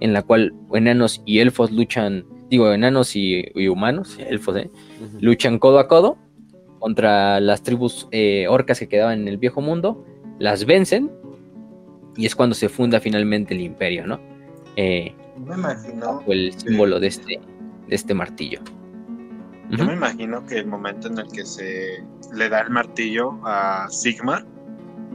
[0.00, 4.70] en la cual enanos y elfos luchan, digo, enanos y, humanos, elfos, ¿eh?
[5.20, 6.18] luchan codo a codo
[6.78, 10.04] contra las tribus eh, orcas que quedaban en el viejo mundo,
[10.38, 11.10] las vencen
[12.16, 14.20] y es cuando se funda finalmente el imperio, ¿no?
[14.76, 16.22] me imagino.
[16.26, 17.40] El símbolo de este,
[17.88, 18.60] de este martillo.
[19.70, 22.04] Yo me imagino que el momento en el que se
[22.34, 24.44] le da el martillo a Sigmar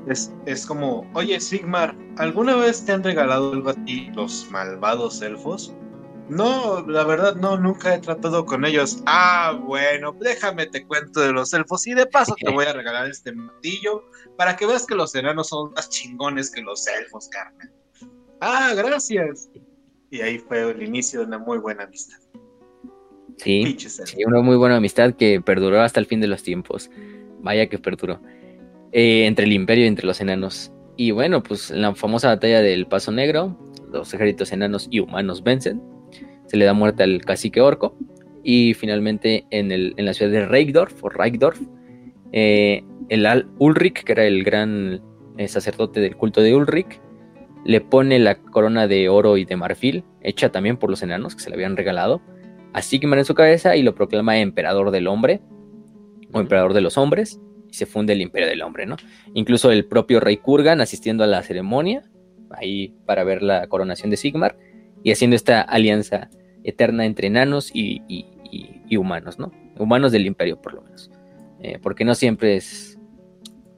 [0.08, 5.22] es, es como, oye Sigmar, ¿alguna vez te han regalado algo a ti los malvados
[5.22, 5.74] elfos?
[6.30, 9.02] No, la verdad no, nunca he tratado con ellos.
[9.08, 13.10] Ah, bueno, déjame te cuento de los elfos y de paso te voy a regalar
[13.10, 14.04] este martillo
[14.38, 17.72] para que veas que los enanos son más chingones que los elfos, Carmen.
[18.42, 19.50] Ah, gracias.
[20.12, 22.20] Y ahí fue el inicio de una muy buena amistad.
[23.38, 23.78] Sí,
[24.26, 26.92] una muy buena amistad que perduró hasta el fin de los tiempos.
[27.42, 28.22] Vaya que perduró.
[28.92, 30.72] Eh, entre el imperio y entre los enanos.
[30.98, 33.58] Y bueno, pues la famosa batalla del Paso Negro,
[33.92, 35.82] los ejércitos enanos y humanos vencen.
[36.50, 37.96] Se le da muerte al cacique orco.
[38.44, 41.60] Y finalmente en, el, en la ciudad de Reikdorf, o Reikdorf,
[42.32, 45.02] eh, el Al Ulrich, que era el gran
[45.38, 47.00] eh, sacerdote del culto de Ulrich,
[47.66, 51.42] le pone la corona de oro y de marfil, hecha también por los enanos que
[51.42, 52.22] se le habían regalado
[52.74, 55.42] a Sigmar en su cabeza y lo proclama emperador del hombre
[56.32, 57.40] o emperador de los hombres
[57.70, 58.96] y se funde el imperio del hombre, ¿no?
[59.34, 62.04] Incluso el propio rey Kurgan asistiendo a la ceremonia
[62.52, 64.58] ahí para ver la coronación de Sigmar
[65.04, 66.30] y haciendo esta alianza
[66.64, 68.02] eterna entre enanos y,
[68.98, 69.52] humanos, ¿no?
[69.78, 71.12] Humanos del imperio por lo menos.
[71.62, 72.98] Eh, porque no siempre es...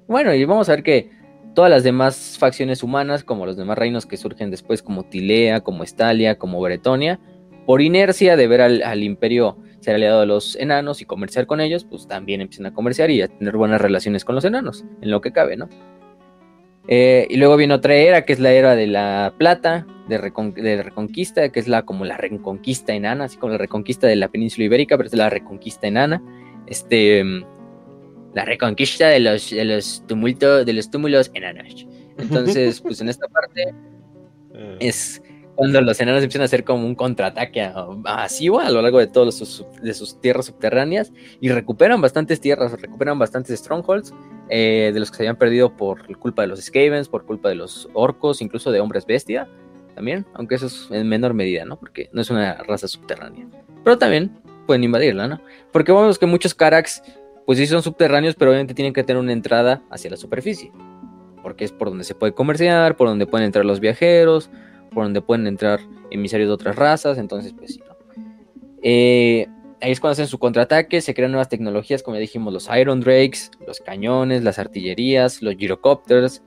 [0.07, 1.09] Bueno, y vamos a ver que
[1.53, 5.83] todas las demás facciones humanas, como los demás reinos que surgen después, como Tilea, como
[5.83, 7.19] Estalia, como Bretonia,
[7.65, 11.85] por inercia de ver al, imperio ser aliado de los enanos y comerciar con ellos,
[11.85, 15.21] pues también empiezan a comerciar y a tener buenas relaciones con los enanos, en lo
[15.21, 15.69] que cabe, ¿no?
[16.87, 19.85] Eh, y luego viene otra era, que es la era de la plata,
[20.19, 24.27] de, reconquista, que es la como la reconquista enana, así como la reconquista de la
[24.27, 26.21] península ibérica, pero es la reconquista enana.
[26.67, 27.23] Este,
[28.33, 31.87] la reconquista de los, de los tumultos, de los túmulos enanos.
[32.17, 33.73] Entonces, pues en esta parte
[34.53, 34.75] ah.
[34.79, 35.21] es
[35.55, 39.35] cuando los enanos empiezan a hacer como un contraataque masivo a lo largo de todas
[39.35, 44.13] sus, de sus tierras subterráneas y recuperan bastantes tierras, recuperan bastantes strongholds
[44.49, 47.55] eh, de los que se habían perdido por culpa de los Skavens, por culpa de
[47.55, 49.47] los orcos, incluso de hombres bestia
[50.01, 51.77] también, aunque eso es en menor medida, ¿no?
[51.79, 53.45] Porque no es una raza subterránea.
[53.83, 54.31] Pero también
[54.65, 55.39] pueden invadirla, ¿no?
[55.71, 57.03] Porque vemos que muchos Karaks,
[57.45, 60.71] pues sí son subterráneos, pero obviamente tienen que tener una entrada hacia la superficie.
[61.43, 64.49] Porque es por donde se puede comerciar, por donde pueden entrar los viajeros,
[64.91, 65.79] por donde pueden entrar
[66.09, 67.95] emisarios de otras razas, entonces pues sí, ¿no?
[68.81, 69.47] Eh,
[69.81, 73.01] ahí es cuando hacen su contraataque, se crean nuevas tecnologías, como ya dijimos, los Iron
[73.01, 76.41] Drakes, los cañones, las artillerías, los gyrocopters,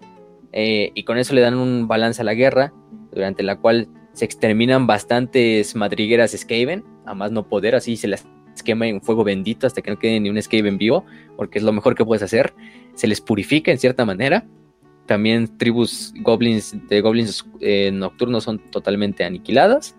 [0.56, 2.72] eh, y con eso le dan un balance a la guerra,
[3.14, 8.26] durante la cual se exterminan bastantes madrigueras Skaven, a más no poder, así se las
[8.64, 11.04] quema en fuego bendito hasta que no quede ni un Skaven vivo,
[11.36, 12.54] porque es lo mejor que puedes hacer,
[12.94, 14.46] se les purifica en cierta manera,
[15.06, 19.96] también tribus goblins de goblins eh, nocturnos son totalmente aniquiladas.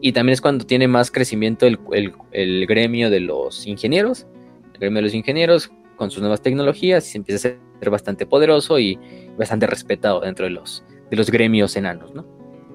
[0.00, 4.26] Y también es cuando tiene más crecimiento el, gremio de los ingenieros.
[4.74, 8.26] El gremio de los ingenieros con sus nuevas tecnologías y se empieza a ser bastante
[8.26, 8.98] poderoso y
[9.36, 12.26] bastante respetado dentro de los, de los gremios enanos, ¿no?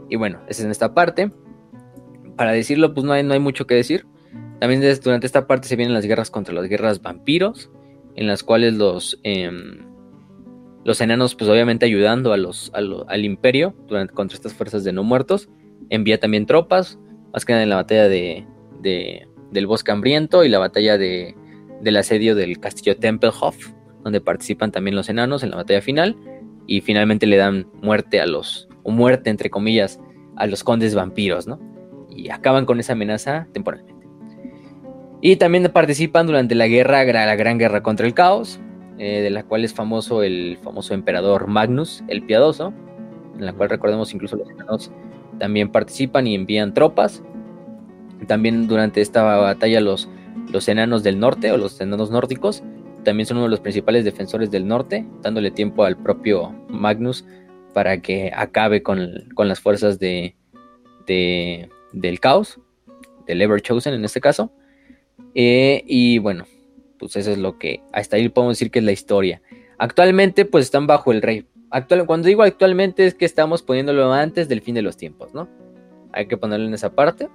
[0.09, 1.31] Y bueno, esa es en esta parte.
[2.35, 4.05] Para decirlo, pues no hay, no hay mucho que decir.
[4.59, 7.71] También durante esta parte se vienen las guerras contra las guerras vampiros,
[8.15, 9.19] en las cuales los...
[9.23, 9.93] Em,
[10.85, 15.03] los enanos, pues obviamente ayudando a los, al imperio durante, contra estas fuerzas de no
[15.03, 15.49] muertos.
[15.89, 16.99] Envía también tropas,
[17.31, 18.45] más que nada en la batalla de,
[18.81, 21.35] del bosque hambriento y la batalla de,
[21.81, 23.71] del asedio del castillo Tempelhof,
[24.03, 26.17] donde participan también los enanos en la batalla final.
[26.67, 29.99] Y finalmente le dan muerte a los, o muerte entre comillas,
[30.35, 31.59] a los condes vampiros, ¿no?
[32.09, 34.07] Y acaban con esa amenaza temporalmente.
[35.21, 38.59] Y también participan durante la guerra, la gran guerra contra el caos,
[38.99, 42.73] eh, de la cual es famoso el famoso emperador Magnus el Piadoso,
[43.37, 44.91] en la cual recordemos incluso los enanos
[45.39, 47.23] también participan y envían tropas.
[48.27, 50.09] También durante esta batalla los,
[50.51, 52.63] los enanos del norte o los enanos nórdicos
[53.03, 57.25] también son uno de los principales defensores del norte, dándole tiempo al propio Magnus
[57.73, 60.35] para que acabe con, las fuerzas de,
[61.05, 62.59] del caos,
[63.25, 64.51] del Ever Chosen en este caso.
[65.35, 66.45] Eh, y bueno,
[66.99, 69.41] pues eso es lo que hasta ahí podemos decir que es la historia.
[69.77, 71.47] Actualmente pues están bajo el rey.
[71.69, 75.49] Actual, cuando digo actualmente es que estamos poniéndolo antes del fin de los tiempos, ¿no?
[76.11, 77.29] Hay que ponerlo en esa parte,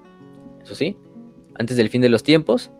[0.63, 0.97] eso sí.
[1.57, 2.71] antes del fin de los tiempos.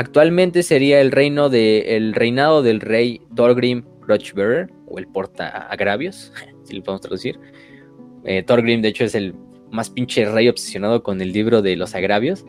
[0.00, 6.32] Actualmente sería el reino de el reinado del rey Thorgrim Rochbearer o el porta agravios,
[6.64, 7.38] si lo podemos traducir.
[8.24, 9.34] Eh, Thorgrim de hecho es el
[9.70, 12.46] más pinche rey obsesionado con el libro de los agravios.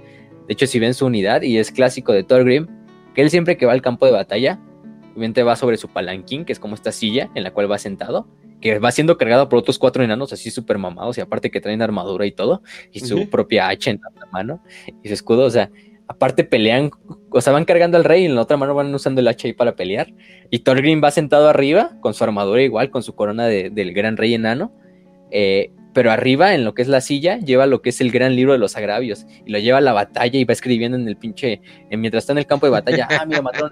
[0.47, 2.67] De hecho, si ven su unidad y es clásico de Thorgrim,
[3.13, 4.57] que él siempre que va al campo de batalla,
[5.09, 8.29] obviamente va sobre su palanquín, que es como esta silla en la cual va sentado,
[8.61, 11.81] que va siendo cargado por otros cuatro enanos así súper mamados y aparte que traen
[11.81, 12.63] armadura y todo,
[12.93, 14.63] y su propia hacha en la mano
[15.03, 15.69] y su escudo, o sea,
[16.11, 16.91] aparte pelean,
[17.29, 19.47] o sea, van cargando al rey y en la otra mano van usando el hacha
[19.47, 20.13] ahí para pelear.
[20.49, 24.33] Y Thorgrim va sentado arriba con su armadura igual, con su corona del gran rey
[24.33, 24.73] enano.
[25.31, 28.35] Eh, pero arriba, en lo que es la silla, lleva lo que es el gran
[28.35, 29.25] libro de los agravios.
[29.45, 31.61] Y lo lleva a la batalla y va escribiendo en el pinche.
[31.89, 33.71] mientras está en el campo de batalla, ah, mira, mataron.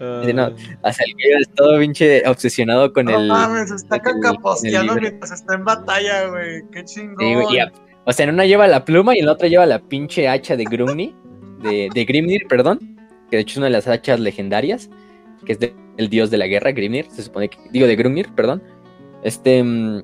[0.00, 3.28] No, hasta el que todo pinche obsesionado con el.
[3.28, 6.62] No mames, está cacaposteando mientras está en batalla, güey.
[6.72, 7.70] Qué chingón.
[8.10, 10.56] O sea, en una lleva la pluma y en la otra lleva la pinche hacha
[10.56, 11.14] de Grumnir,
[11.62, 12.98] de, de Grimnir, perdón.
[13.30, 14.90] Que de hecho es una de las hachas legendarias,
[15.46, 17.06] que es del dios de la guerra, Grimnir.
[17.08, 17.58] Se supone que.
[17.70, 18.64] Digo, de Grumnir, perdón.
[19.22, 19.62] Este.
[19.62, 20.02] Mm,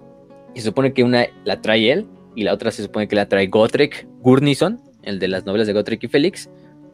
[0.55, 2.07] se supone que una la trae él
[2.37, 5.73] y la otra se supone que la trae Gotrek Gurnison, el de las novelas de
[5.73, 6.49] Gotrek y Félix,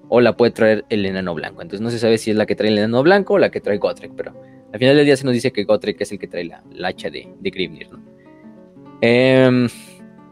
[0.08, 1.60] o la puede traer el enano blanco.
[1.60, 3.60] Entonces no se sabe si es la que trae el enano blanco o la que
[3.60, 4.32] trae Gotrek, pero
[4.72, 7.10] al final del día se nos dice que Gotrek es el que trae la, hacha
[7.10, 8.00] de, de Grimnir, ¿no?
[9.02, 9.68] Em,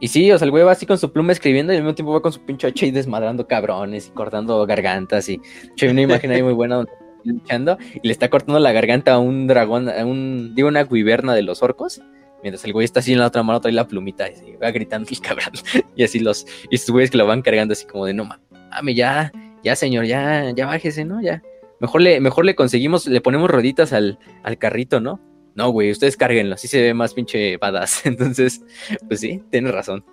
[0.01, 1.95] y sí, o sea, el güey va así con su pluma escribiendo y al mismo
[1.95, 5.41] tiempo va con su pinche hacha y desmadrando cabrones y cortando gargantas y
[5.81, 6.93] hay una imagen ahí muy buena donde
[7.25, 11.35] luchando y le está cortando la garganta a un dragón, a un, digo, una guiberna
[11.35, 12.01] de los orcos.
[12.43, 15.09] Mientras el güey está así en la otra mano, trae la plumita y va gritando
[15.11, 15.53] el cabrón.
[15.97, 18.97] Y así los, y estos güeyes que lo van cargando así como de no mames,
[18.97, 19.31] ya,
[19.63, 21.21] ya señor, ya, ya bájese, ¿no?
[21.21, 21.43] Ya.
[21.81, 25.21] Mejor le, mejor le conseguimos, le ponemos rueditas al, al carrito, ¿no?
[25.55, 28.03] No, güey, ustedes cárguenlo, así se ve más pinche badass.
[28.07, 28.63] Entonces,
[29.09, 30.05] pues sí, tienes razón.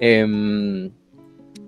[0.00, 0.90] Eh,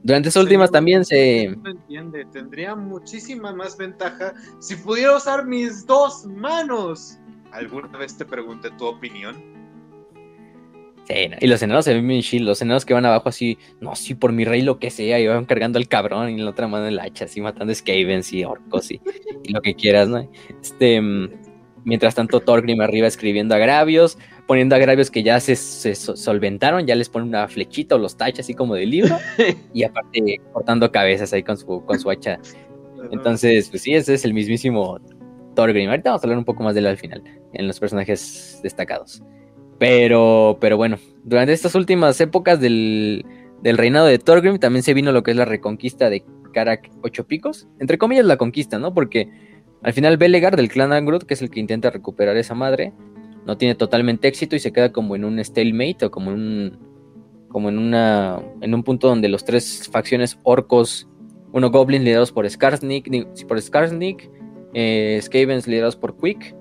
[0.05, 1.49] durante esas últimas también se...
[1.63, 7.19] No entiende, tendría muchísima más ventaja si pudiera usar mis dos manos.
[7.53, 9.35] ¿Alguna vez te pregunté tu opinión?
[11.09, 13.97] Sí, y los enanos se ven bien chill, los enanos que van abajo así, no,
[13.97, 16.51] sí, por mi rey lo que sea, y van cargando al cabrón y en la
[16.51, 19.01] otra mano el hacha, así matando skavens y orcos y,
[19.43, 20.31] y lo que quieras, ¿no?
[20.63, 21.29] Este, mm,
[21.85, 27.27] mientras tanto Thorgrim arriba escribiendo agravios, poniendo agravios que ya se, solventaron, ya les pone
[27.27, 29.17] una flechita o los tacha así como de libro,
[29.73, 32.39] y aparte cortando cabezas ahí con su, con su hacha.
[33.11, 34.99] Entonces, pues sí, ese es el mismísimo
[35.55, 35.91] Thorgrim.
[35.91, 39.23] Ahorita vamos a hablar un poco más de él al final, en los personajes destacados.
[39.79, 43.25] Pero, pero bueno, durante estas últimas épocas del,
[43.63, 47.27] del reinado de Thorgrim también se vino lo que es la reconquista de Karak Ocho
[47.27, 47.69] Picos.
[47.81, 48.95] Entre comillas la conquista, ¿no?
[48.95, 49.29] Porque
[49.85, 52.93] al final Belegar del clan Angrud, que es el que intenta recuperar esa madre,
[53.47, 56.79] no tiene totalmente éxito y se queda como en un stalemate o como en un,
[57.49, 61.09] como en una en un punto donde los tres facciones orcos,
[61.53, 63.09] uno goblins liderados por Skarsnik,
[63.47, 64.31] por Skarsnik,
[64.73, 66.57] eh, Skavens liderados por Quick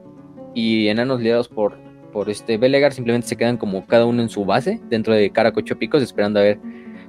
[0.53, 1.81] y enanos liderados por
[2.11, 5.79] por este Belegar simplemente se quedan como cada uno en su base dentro de Caracocho
[5.79, 6.59] Picos esperando a ver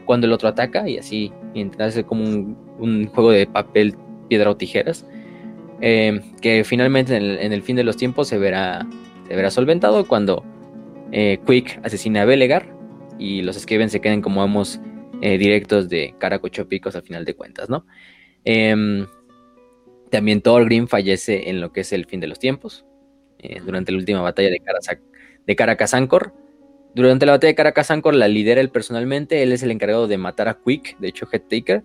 [0.07, 3.95] cuándo el otro ataca y así mientras hace como un, juego de papel,
[4.29, 5.07] piedra o tijeras.
[5.81, 8.87] Eh, que finalmente en el, fin de los tiempos se verá
[9.51, 10.45] solventado cuando
[11.13, 12.67] eh, Quick asesina a Belegar
[13.19, 14.81] y los Skaven se queden como amos
[15.21, 17.87] eh, directos de Caracochopicos al final de cuentas, ¿no?
[18.45, 19.07] Em,
[20.11, 22.85] también Thorgrim fallece en lo que es el fin de los tiempos,
[23.67, 24.63] durante la última batalla de,
[25.47, 26.33] de Caracasancor.
[26.95, 30.49] Durante la batalla de Caracasancor la lidera él personalmente, él es el encargado de matar
[30.49, 31.83] a Quick, de hecho Headtaker,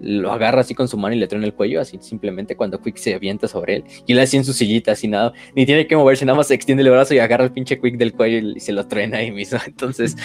[0.00, 2.96] lo agarra así con su mano y le trae el cuello, así simplemente cuando Quick
[2.96, 3.84] se avienta sobre él.
[4.06, 6.54] Y él así en su sillita, así nada, ni tiene que moverse, nada más se
[6.54, 9.30] extiende el brazo y agarra el pinche Quick del cuello y, se lo truena ahí
[9.30, 9.58] mismo.
[9.66, 10.16] Entonces,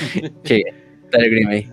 [0.43, 0.63] che,
[1.11, 1.67] Talgrim ahí.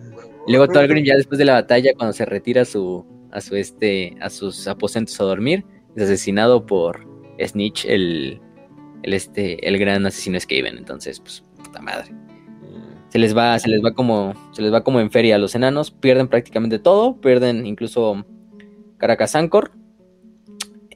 [0.47, 4.15] Luego Talgrim ya después de la batalla, cuando se retira a su, a su este,
[4.21, 5.65] a sus aposentos a dormir,
[5.97, 7.07] es asesinado por
[7.43, 8.41] Snitch, el,
[9.03, 10.77] el este, el gran asesino Skaven.
[10.77, 12.24] Entonces, pues, puta madre
[13.15, 15.55] se les va, se les va como, se les va como en feria a los
[15.55, 18.27] enanos, pierden prácticamente todo, pierden incluso
[18.99, 19.71] Caracas Ancor,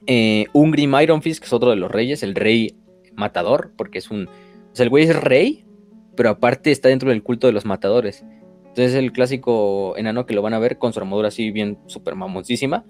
[0.05, 2.75] eh, Ungrim Iron Fist, que es otro de los reyes, el rey
[3.15, 5.63] matador, porque es un, o sea, el güey es rey,
[6.17, 8.25] pero aparte está dentro del culto de los matadores.
[8.67, 12.15] Entonces el clásico enano que lo van a ver con su armadura así bien super
[12.15, 12.83] mamoncísima,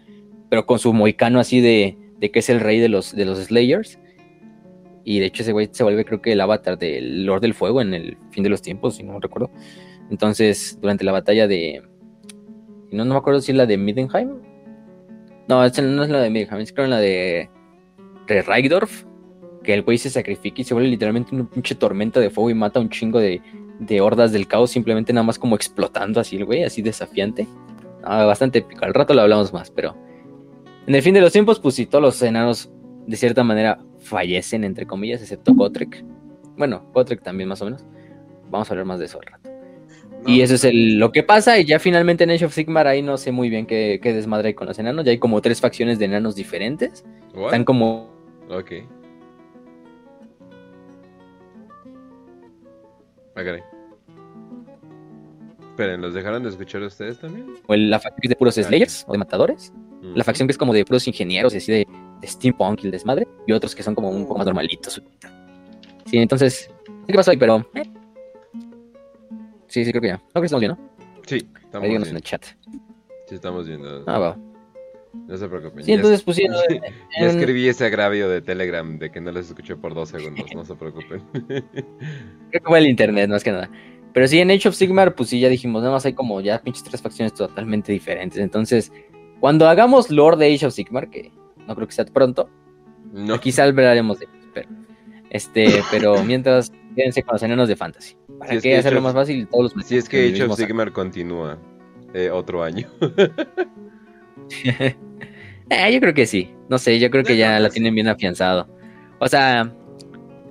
[0.50, 3.38] pero con su moicano así de, de que es el rey de los, de los
[3.38, 4.00] Slayers.
[5.10, 7.82] Y de hecho ese güey se vuelve creo que el avatar del Lord del Fuego
[7.82, 9.50] en el fin de los tiempos, si no recuerdo.
[10.12, 11.82] Entonces, durante la batalla de...
[12.92, 14.40] No, no me acuerdo si es la de Middenheim.
[15.48, 17.50] No, no es la de Middenheim, es creo la de...
[18.28, 19.06] De Raigdorf.
[19.64, 22.54] Que el güey se sacrifica y se vuelve literalmente una pinche tormenta de fuego y
[22.54, 23.42] mata un chingo de,
[23.80, 27.48] de hordas del caos, simplemente nada más como explotando así el güey, así desafiante.
[28.04, 28.86] Ah, bastante épico.
[28.86, 29.98] Al rato lo hablamos más, pero.
[30.86, 32.72] En el fin de los tiempos, pues sí, todos los enanos,
[33.08, 33.80] de cierta manera,
[34.10, 36.04] fallecen, entre comillas, excepto Gotrek.
[36.58, 37.86] Bueno, Gotrek también, más o menos.
[38.50, 39.50] Vamos a hablar más de eso al rato.
[40.26, 43.02] y eso es el, lo que pasa, y ya finalmente en Age of Sigmar ahí
[43.02, 45.06] no sé muy bien qué, qué desmadre hay con los enanos.
[45.06, 47.06] Ya hay como tres facciones de enanos diferentes.
[47.34, 48.10] Están como.
[48.50, 48.72] Ok.
[53.36, 53.62] Ah, caray.
[55.70, 57.54] Esperen, ¿los dejaron de escuchar ustedes también?
[57.68, 59.72] O la facción que es de puros Slayers o de matadores.
[60.02, 61.88] La facción que es como de puros ingenieros y así de,
[62.22, 63.28] de steampunk y el desmadre.
[63.48, 65.02] Y otros que son como un poco más normalitos.
[66.06, 66.70] Sí, entonces.
[67.08, 67.38] ¿Qué pasó ahí?
[67.38, 67.66] Pero.
[69.68, 70.22] Sí, sí, creo que ya.
[70.34, 70.78] No, que estamos bien, ¿no?
[71.26, 72.18] Sí, Ahí estamos díganos en viendo.
[72.18, 72.46] el chat.
[73.28, 74.04] Sí, estamos viendo.
[74.08, 74.38] Ah, va.
[75.28, 75.84] No se preocupen.
[75.84, 76.58] Sí, ya entonces pusieron.
[77.20, 80.46] Ya en- escribí ese agravio de Telegram de que no les escuché por dos segundos,
[80.56, 81.22] no se preocupen.
[81.32, 81.64] Creo
[82.52, 83.70] que fue el internet, más que nada.
[84.14, 86.60] Pero sí, en Age of Sigmar, pues sí, ya dijimos, nada más hay como ya
[86.62, 88.40] pinches tres facciones totalmente diferentes.
[88.40, 88.92] Entonces,
[89.40, 91.32] cuando hagamos lore de Age of Sigmar, que
[91.70, 92.50] no creo que sea pronto,
[93.14, 94.70] No, quizá hablaremos de ellos, pero,
[95.30, 98.16] este, pero mientras, quédense con los enanos de fantasy.
[98.38, 100.58] Para Si es que hacerlo of- más fácil, todos los si es que Age of.
[100.58, 101.58] Sigmar continúa
[102.14, 102.88] eh, otro año.
[105.72, 106.52] Eh, yo creo que sí.
[106.68, 108.68] No sé, yo creo que ya la que tienen bien afianzado.
[109.20, 109.72] O sea,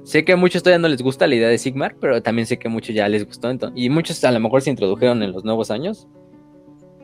[0.04, 2.56] sé que a muchos todavía no les gusta la idea de Sigmar, pero también sé
[2.56, 3.50] que a muchos ya les gustó.
[3.50, 6.06] ento- y muchos a lo mejor se introdujeron en los nuevos años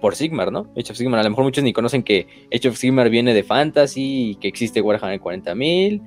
[0.05, 0.71] por Sigmar, ¿no?
[0.77, 1.19] Age of Sigmar.
[1.19, 4.49] A lo mejor muchos ni conocen que Age of Sigmar viene de Fantasy y que
[4.49, 6.03] existe Warhammer 40.000.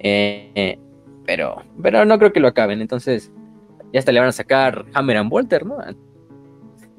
[0.00, 0.78] eh, eh,
[1.24, 2.82] pero, pero no creo que lo acaben.
[2.82, 3.32] Entonces,
[3.94, 5.78] ya hasta le van a sacar Hammer and Bolter, ¿no?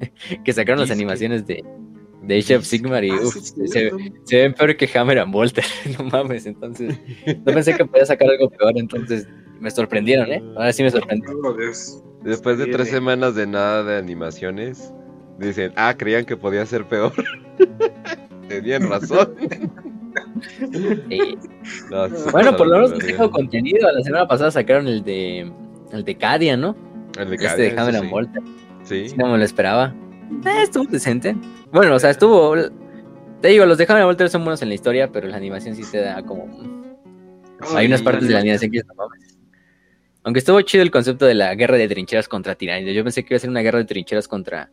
[0.44, 1.64] que sacaron las animaciones de,
[2.24, 3.92] de Age of Sigmar y Ah, uf, se,
[4.24, 5.64] se ven peor que Hammer and Bolter,
[5.96, 9.28] no mames, entonces no pensé que podía sacar algo peor, entonces
[9.60, 10.42] me sorprendieron, ¿eh?
[10.56, 11.30] Ahora sí me sorprendió.
[11.56, 12.02] Dios.
[12.24, 14.92] Después de tres semanas de nada de animaciones,
[15.46, 17.12] dicen, ah, creían que podía ser peor.
[18.48, 19.34] Tenían razón.
[21.08, 21.38] Sí.
[21.90, 25.50] No, sí, Bueno, por lo menos dejo contenido, la semana pasada sacaron el de
[25.92, 26.76] el de Cadia, ¿no?
[27.18, 28.08] El de Este Cadia, de eso Hammer sí.
[28.08, 28.42] Bolter,
[28.82, 29.08] Sí.
[29.08, 29.94] Sí, no me lo esperaba.
[30.44, 31.36] Eh, estuvo decente.
[31.70, 32.54] Bueno, o sea, estuvo
[33.42, 35.74] te digo, los de Hammer and Bolter son buenos en la historia, pero la animación
[35.74, 36.46] sí te da como
[37.74, 39.36] Hay unas partes de la animación que no mames.
[40.22, 42.94] Aunque estuvo chido el concepto de la guerra de trincheras contra tiranidos.
[42.94, 44.70] Yo pensé que iba a ser una guerra de trincheras contra.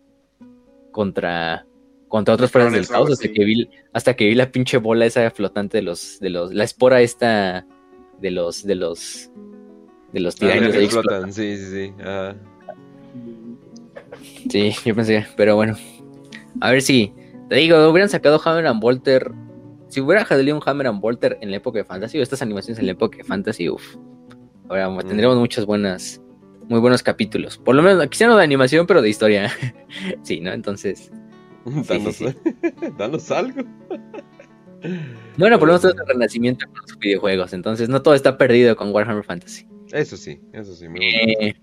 [0.92, 1.66] Contra.
[2.08, 3.12] contra otras fuerzas del caos.
[3.12, 6.20] Hasta que, vi, hasta que vi la pinche bola esa flotante de los.
[6.20, 6.54] de los.
[6.54, 7.66] la espora esta.
[8.20, 8.66] de los.
[8.66, 9.30] de los.
[10.14, 11.94] de los Ah, tiranios que ahí explotan, sí, sí, sí.
[14.50, 15.76] Sí, yo pensé, pero bueno.
[16.62, 17.14] A ver si.
[17.50, 19.32] Te digo, hubieran sacado Hammer and Bolter.
[19.88, 22.78] Si hubiera salido un Hammer and Bolter en la época de Fantasy, o estas animaciones
[22.80, 23.96] en la época de Fantasy, uff.
[24.68, 25.00] Ahora Mm.
[25.00, 26.22] tendremos muchas buenas.
[26.70, 27.58] Muy buenos capítulos.
[27.58, 29.52] Por lo menos, quizá no de animación, pero de historia.
[30.24, 30.54] sí, ¿no?
[30.54, 31.12] Entonces.
[31.66, 32.26] Danos, sí,
[32.98, 33.64] danos algo.
[35.38, 37.54] Bueno, por lo menos es el renacimiento con los videojuegos.
[37.54, 39.68] Entonces, no todo está perdido con Warhammer Fantasy.
[39.92, 40.88] Eso sí, eso sí.
[40.88, 41.04] muy.
[41.04, 41.56] Eh,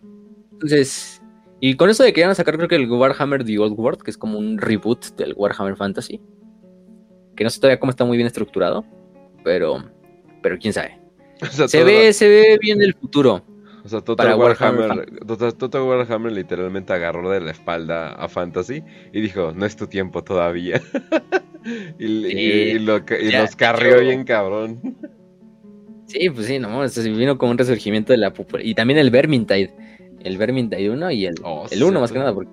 [0.53, 1.23] entonces,
[1.61, 4.03] y con eso de que van a sacar, creo que el Warhammer The Old World,
[4.03, 6.21] que es como un reboot del Warhammer Fantasy,
[7.37, 8.85] que no sé todavía cómo está muy bien estructurado,
[9.45, 9.89] pero,
[10.43, 11.01] pero quién sabe.
[11.43, 13.45] O sea, Se ve, se ve bien el futuro.
[13.87, 18.83] O sea, Total Warhammer, Warhammer Total, Total Warhammer literalmente agarró de la espalda a Fantasy
[19.13, 20.83] y dijo, no es tu tiempo todavía.
[21.99, 24.81] y, y- Sí, y lo ca- y ya, los carrió yo- bien cabrón.
[26.07, 29.11] Sí, pues sí, no, se vino como un resurgimiento de la popul- Y también el
[29.11, 29.73] Vermintide.
[30.25, 32.51] El Vermintide 1 y el, Oh, el 1 más que nada, porque.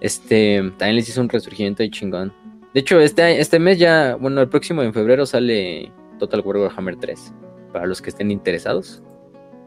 [0.00, 2.32] Este, también les hizo un resurgimiento de chingón.
[2.74, 6.96] De hecho, este, este mes ya, bueno, el próximo en febrero sale Total War Warhammer
[6.96, 7.32] 3.
[7.72, 9.02] Para los que estén interesados.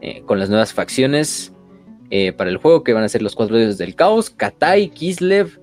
[0.00, 1.52] Eh, con las nuevas facciones
[2.10, 5.60] eh, para el juego, que van a ser los cuatro dioses del caos, Katai, Kislev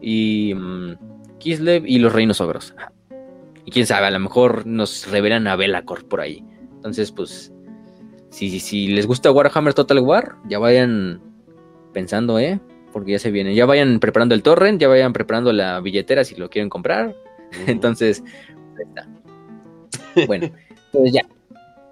[0.00, 0.54] y.
[0.54, 1.12] mm,
[1.42, 2.74] Kislev y los reinos ogros.
[3.64, 6.44] Y quién sabe, a lo mejor nos revelan a Belacor por ahí.
[6.76, 7.52] Entonces, pues,
[8.30, 11.20] si, si, si les gusta Warhammer Total War, ya vayan
[11.92, 12.60] pensando, ¿eh?
[12.92, 13.54] Porque ya se viene.
[13.56, 17.16] Ya vayan preparando el torrent, ya vayan preparando la billetera si lo quieren comprar.
[17.66, 18.22] Entonces,
[18.78, 19.08] ahí está.
[20.26, 20.48] Bueno,
[20.92, 21.22] pues ya.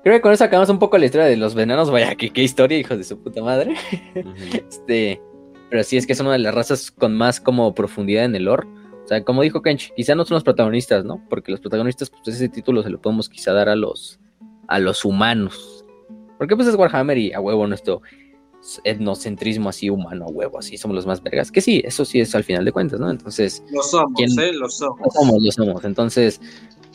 [0.03, 1.91] Creo que con eso acabamos un poco la historia de los venanos.
[1.91, 3.75] Vaya, que qué historia, hijos de su puta madre.
[4.53, 5.21] Este,
[5.69, 8.45] pero sí es que es una de las razas con más como profundidad en el
[8.45, 8.67] lore.
[9.05, 11.25] O sea, como dijo Kench, quizá no son los protagonistas, ¿no?
[11.29, 14.19] Porque los protagonistas, pues ese título se lo podemos quizá dar a los
[14.69, 15.85] a los humanos.
[16.39, 18.03] Porque pues es Warhammer y a huevo nuestro
[18.85, 21.51] etnocentrismo así humano, a huevo, así somos los más vergas.
[21.51, 23.11] Que sí, eso sí es al final de cuentas, ¿no?
[23.11, 24.31] Entonces, Lo somos, ¿Quién?
[24.39, 24.53] ¿eh?
[24.53, 25.01] Lo somos.
[25.01, 25.85] lo somos, lo somos.
[25.85, 26.41] Entonces,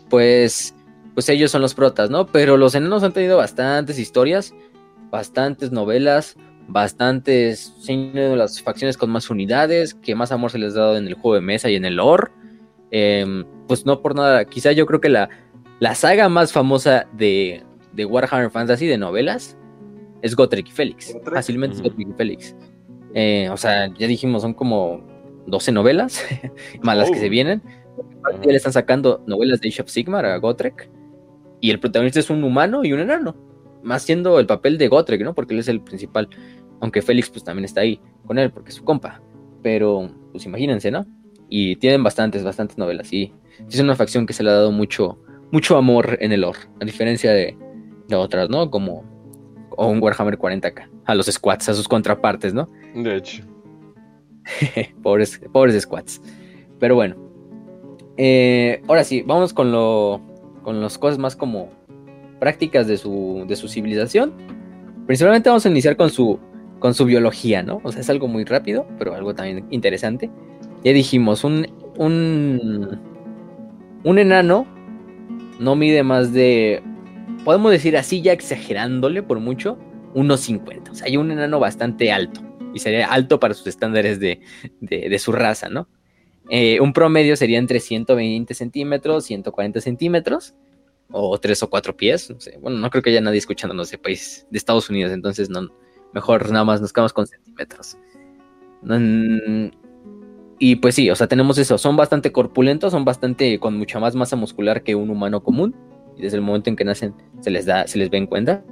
[0.10, 0.74] pues,
[1.16, 2.28] pues ellos son los protas, ¿no?
[2.28, 4.54] Pero los enanos han tenido bastantes historias,
[5.10, 6.36] bastantes novelas,
[6.68, 11.08] bastantes, de las facciones con más unidades, que más amor se les ha dado en
[11.08, 12.32] el juego de mesa y en el lore.
[12.92, 15.30] Em, pues no por nada, quizá yo creo que la,
[15.80, 17.64] la saga más famosa de,
[17.94, 19.58] de, Warhammer Fantasy de novelas
[20.22, 21.16] es Gotrek y Félix.
[21.24, 22.56] Fácilmente es Gotrek y Félix.
[23.14, 25.02] Eh, o sea, ya dijimos, son como
[25.48, 26.24] 12 novelas,
[26.82, 27.30] más las que se oh.
[27.30, 27.62] vienen.
[28.42, 30.90] Ya le están sacando novelas de Age of Sigmar a Gotrek.
[31.62, 33.36] Y el protagonista es un humano y un enano.
[33.84, 35.34] Más siendo el papel de Gotrek, ¿no?
[35.34, 36.30] Porque él es el principal.
[36.82, 39.22] Aunque Félix pues también está ahí con él porque es su compa.
[39.62, 41.06] Pero pues imagínense, ¿no?
[41.50, 43.12] Y tienen bastantes, bastantes novelas.
[43.14, 43.34] Y
[43.70, 45.20] es una facción que se le ha dado mucho,
[45.52, 46.60] mucho amor en el lore.
[46.82, 47.58] A diferencia de,
[48.08, 48.70] de otras, ¿no?
[48.70, 49.16] Como
[49.78, 50.90] o un Warhammer 40k.
[51.06, 52.70] A los squats, a sus contrapartes, ¿no?
[52.96, 53.44] De hecho.
[55.04, 56.22] pobres, pobres squats.
[56.80, 57.16] Pero bueno.
[58.18, 60.22] Eh, ahora sí, vamos con lo.
[60.66, 61.70] Con las cosas más como
[62.40, 64.34] prácticas de su, de su civilización.
[65.06, 66.40] Principalmente vamos a iniciar con su
[66.80, 67.80] con su biología, ¿no?
[67.84, 70.30] O sea, es algo muy rápido, pero algo también interesante.
[70.84, 71.66] Ya dijimos, un,
[71.98, 73.00] un,
[74.04, 74.68] un enano
[75.60, 76.84] no mide más de,
[77.44, 79.78] podemos decir así ya exagerándole por mucho,
[80.14, 80.92] unos 50.
[80.92, 82.42] O sea, hay un enano bastante alto
[82.74, 84.42] y sería alto para sus estándares de,
[84.82, 85.88] de, su raza, ¿no?
[86.50, 90.54] Eh, un promedio sería entre 120 centímetros, 140 centímetros,
[91.12, 92.30] o 3 o 4 pies.
[92.30, 92.38] No.
[92.62, 95.70] Bueno, no creo que haya nadie escuchándonos de país de Estados Unidos, entonces no,
[96.16, 97.98] Mejor nada más nos quedamos con centímetros.
[100.60, 101.78] Y pues sí, o sea, tenemos eso.
[101.78, 105.76] Son bastante corpulentos, son bastante con mucha más masa muscular que un humano común.
[106.18, 108.64] Y desde el momento en que nacen se les da, se les ve en cuenta.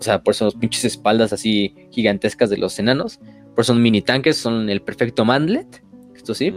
[0.00, 3.18] O sea, por eso los pinches espaldas así gigantescas de los enanos.
[3.54, 5.84] Por eso son mini tanques, son el perfecto mandlet.
[6.24, 6.54] Esto sí.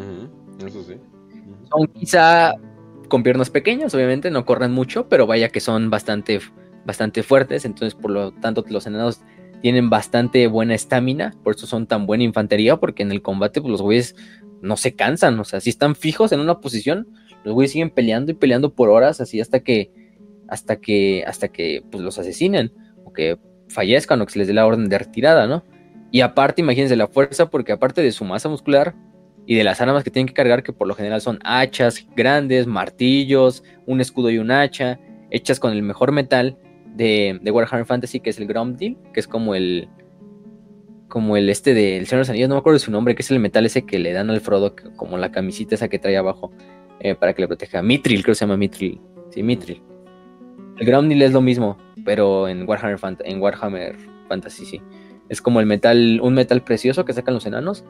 [0.65, 0.94] Eso sí.
[1.69, 2.53] Son quizá
[3.10, 6.39] con piernas pequeñas, obviamente, no corren mucho, pero vaya que son bastante,
[6.85, 7.65] bastante fuertes.
[7.65, 9.19] Entonces, por lo tanto, los enanos
[9.61, 13.69] tienen bastante buena estamina, por eso son tan buena infantería, porque en el combate pues,
[13.69, 14.15] los güeyes
[14.61, 17.10] no se cansan, o sea, si están fijos en una posición,
[17.44, 19.91] los güeyes siguen peleando y peleando por horas, así hasta que,
[20.48, 22.72] hasta que, hasta que pues, los asesinen,
[23.03, 23.38] o que
[23.68, 25.65] fallezcan, o que se les dé la orden de retirada, ¿no?
[26.10, 28.95] Y aparte, imagínense la fuerza, porque aparte de su masa muscular
[29.47, 32.67] y de las armas que tienen que cargar, que por lo general son hachas grandes,
[32.67, 34.99] martillos, un escudo y un hacha,
[35.31, 36.57] hechas con el mejor metal,
[36.97, 39.87] de, Warhammer Fantasy, que es el Gromdil, que es como el.
[41.07, 43.21] Como el este del Señor de los Anillos, no me acuerdo de su nombre, que
[43.21, 46.17] es el metal ese que le dan al Frodo, como la camisita esa que trae
[46.17, 46.51] abajo,
[46.99, 47.81] eh, para que le proteja.
[47.81, 48.99] Mitril, creo que se llama Mitril.
[49.29, 49.81] Sí, Mitril.
[50.77, 53.95] El Gromdil es lo mismo, pero en Warhammer, en Warhammer
[54.27, 54.81] Fantasy, sí.
[55.29, 57.85] Es como el metal, un metal precioso que sacan los enanos,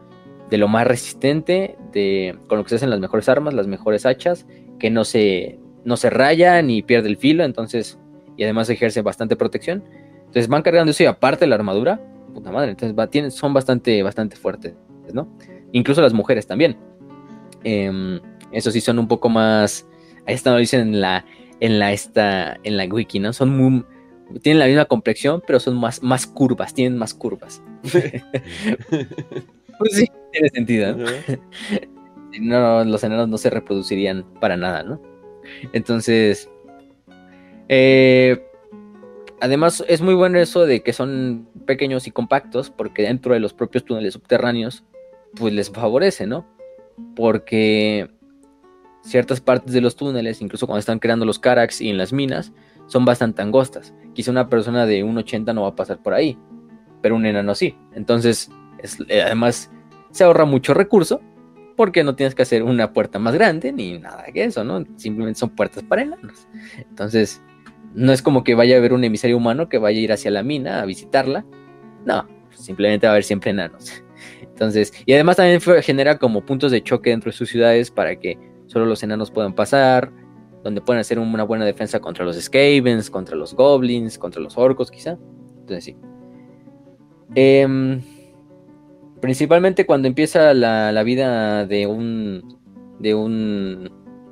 [0.49, 4.05] de lo más resistente, de, con lo que se hacen las mejores armas, las mejores
[4.05, 4.45] hachas,
[4.79, 7.99] que no se, no se raya ni pierde el filo, entonces
[8.37, 9.83] y además ejerce bastante protección.
[10.19, 11.99] Entonces van cargando eso y aparte la armadura,
[12.33, 14.75] puta madre, entonces va, tienen, son bastante, bastante fuertes,
[15.11, 15.27] ¿no?
[15.71, 16.77] Incluso las mujeres también.
[17.63, 18.19] Em,
[18.51, 19.87] eso sí son un poco más,
[20.25, 21.25] ahí está, lo dicen en la,
[21.59, 23.33] en la, esta, en la wiki, ¿no?
[23.33, 23.83] Son muy,
[24.41, 27.61] tienen la misma complexión, pero son más, más curvas, tienen más curvas.
[29.77, 31.05] pues sí, tiene sentido, ¿no?
[32.41, 35.01] no, los enanos no se reproducirían para nada, ¿no?
[35.73, 36.49] Entonces,
[37.69, 38.43] eh,
[39.39, 43.53] además, es muy bueno eso de que son pequeños y compactos, porque dentro de los
[43.53, 44.83] propios túneles subterráneos,
[45.35, 46.45] pues les favorece, ¿no?
[47.15, 48.09] Porque
[49.01, 52.51] ciertas partes de los túneles, incluso cuando están creando los Carax y en las minas,
[52.87, 53.93] son bastante angostas.
[54.13, 56.37] Quizá una persona de 1,80 no va a pasar por ahí,
[57.01, 57.75] pero un enano sí.
[57.93, 58.49] Entonces,
[59.07, 59.71] eh, además,
[60.11, 61.21] se ahorra mucho recurso
[61.75, 64.83] porque no tienes que hacer una puerta más grande ni nada que eso, ¿no?
[64.95, 66.47] Simplemente son puertas para enanos.
[66.77, 67.41] Entonces,
[67.93, 70.31] no es como que vaya a haber un emisario humano que vaya a ir hacia
[70.31, 71.45] la mina a visitarla.
[72.05, 74.03] No, simplemente va a haber siempre enanos.
[74.41, 78.39] Entonces, y además también genera como puntos de choque dentro de sus ciudades para que
[78.65, 80.11] solo los enanos puedan pasar,
[80.63, 84.89] donde pueden hacer una buena defensa contra los Skavens, contra los Goblins, contra los Orcos
[84.89, 85.17] quizá.
[85.59, 85.97] Entonces sí.
[87.35, 88.01] Em,
[89.21, 92.57] principalmente cuando empieza la, vida de un,
[92.99, 93.91] de un,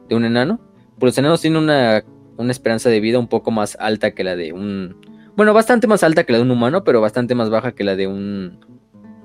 [0.10, 0.60] de un enano,
[1.00, 2.04] pues los enanos tienen una
[2.38, 4.98] una esperanza de vida un poco más alta que la de un...
[5.36, 7.96] Bueno, bastante más alta que la de un humano, pero bastante más baja que la
[7.96, 8.60] de un...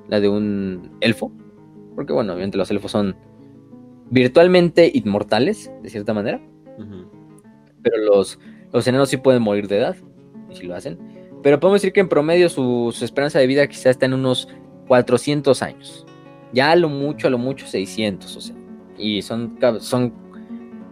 [0.09, 1.33] La de un elfo.
[1.95, 3.17] Porque bueno, obviamente los elfos son
[4.11, 6.41] virtualmente inmortales, de cierta manera.
[7.83, 8.39] Pero los,
[8.73, 9.97] los enanos sí pueden morir de edad,
[10.51, 10.99] y si lo hacen.
[11.43, 14.49] Pero podemos decir que en promedio su, esperanza de vida quizás está en unos
[14.91, 16.05] 400 años.
[16.53, 18.57] Ya a lo mucho, a lo mucho 600, o sea.
[18.99, 20.13] Y son, son,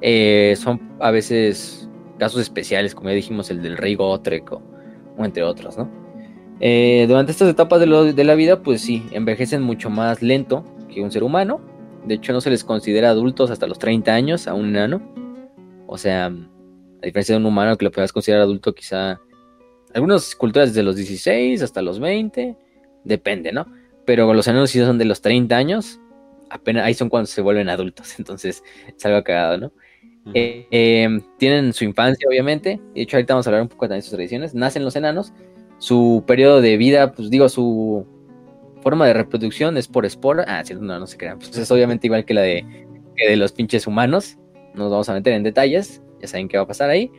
[0.01, 4.63] eh, son a veces casos especiales, como ya dijimos, el del rey Gotrek o,
[5.19, 5.91] entre otros, ¿no?
[6.61, 11.03] Eh, durante estas etapas de, de, la vida, pues sí, envejecen mucho más lento que
[11.03, 11.61] un ser humano.
[12.07, 15.03] De hecho, no se les considera adultos hasta los 30 años a un enano.
[15.89, 19.19] O sea, a diferencia de un humano que lo puedas considerar adulto, quizá
[19.93, 22.57] algunas culturas desde los 16 hasta los 20,
[23.03, 23.67] depende, ¿no?
[24.09, 26.01] Pero los enanos sí son de los 30 años,
[26.49, 28.65] apenas ahí son cuando se vuelven adultos, entonces
[28.97, 29.73] es algo cagado, ¿no?
[30.33, 33.99] Eh, em, tienen su infancia, obviamente, de hecho ahorita vamos a hablar un poco también
[33.99, 35.35] de sus tradiciones, nacen los enanos,
[35.77, 38.07] su periodo de vida, pues digo, su
[38.83, 42.07] forma de reproducción es por espora, ah, sí, no, no se crean, pues es obviamente
[42.07, 42.65] igual que la de,
[43.15, 44.39] que de los pinches humanos,
[44.73, 47.13] no nos vamos a meter en detalles, ya saben qué va a pasar ahí.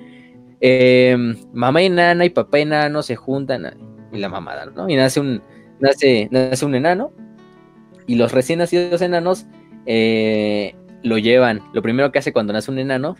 [0.59, 3.77] Em, mamá enana y papá enano se juntan
[4.11, 4.89] y la mamada, ¿no?
[4.89, 5.43] Y nace un,
[5.80, 7.11] nace, nace un enano
[8.07, 9.45] y los recién nacidos enanos
[9.85, 11.61] eh, lo llevan.
[11.73, 13.15] Lo primero que hace cuando nace un enano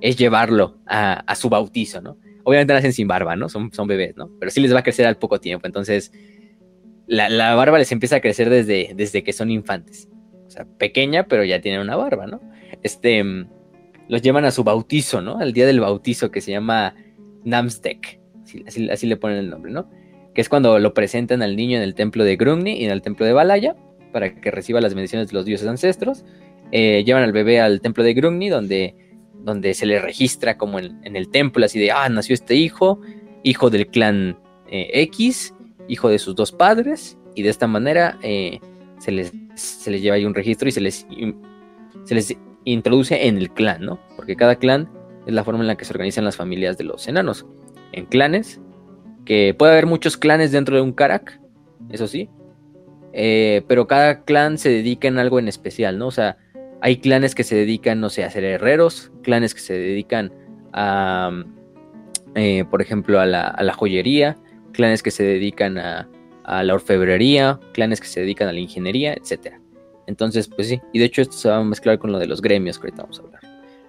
[0.00, 2.16] es llevarlo a, su bautizo, ¿no?
[2.44, 3.48] Obviamente nacen sin barba, ¿no?
[3.48, 4.30] Son, son bebés, ¿no?
[4.38, 5.66] Pero sí les va a crecer al poco tiempo.
[5.66, 6.12] Entonces,
[7.06, 10.08] la, barba les empieza a crecer desde, desde que son infantes.
[10.46, 12.40] O sea, pequeña, pero ya tienen una barba, ¿no?
[12.82, 13.22] Este
[14.10, 15.38] los llevan a su bautizo, ¿no?
[15.38, 16.96] Al día del bautizo que se llama
[17.44, 18.20] Namstek,
[18.66, 19.88] así, le ponen el nombre, ¿no?
[20.34, 23.02] Que es cuando lo presentan al niño en el templo de Grumni y en el
[23.02, 23.76] templo de Balaya
[24.12, 26.24] para que reciba las bendiciones de los dioses ancestros.
[26.72, 28.94] Eh, llevan al bebé al templo de Grumni donde,
[29.44, 33.00] donde se le registra como en, el templo, así de, ah, nació este hijo,
[33.42, 34.38] hijo del clan
[34.68, 35.54] eh, X,
[35.88, 38.60] hijo de sus dos padres, y de esta manera eh,
[38.98, 41.06] se, les, se les lleva ahí un registro y se les,
[42.04, 43.98] se les introduce en el clan, ¿no?
[44.16, 44.88] Porque cada clan
[45.26, 47.46] es la forma en la que se organizan las familias de los enanos.
[47.92, 48.60] En clanes,
[49.30, 51.40] que puede haber muchos clanes dentro de un Karak,
[51.88, 52.28] eso sí,
[53.12, 56.08] eh, pero cada clan se dedica en algo en especial, ¿no?
[56.08, 56.36] O sea,
[56.80, 60.32] hay clanes que se dedican, no sé, a ser herreros, clanes que se dedican
[60.72, 61.30] a,
[62.34, 64.36] eh, por ejemplo, a la, joyería,
[64.72, 66.08] clanes que se dedican a,
[66.42, 69.60] a la orfebrería, clanes que se dedican a la ingeniería, etcétera.
[70.08, 72.42] Entonces, pues sí, y de hecho esto se va a mezclar con lo de los
[72.42, 73.42] gremios que ahorita vamos a hablar.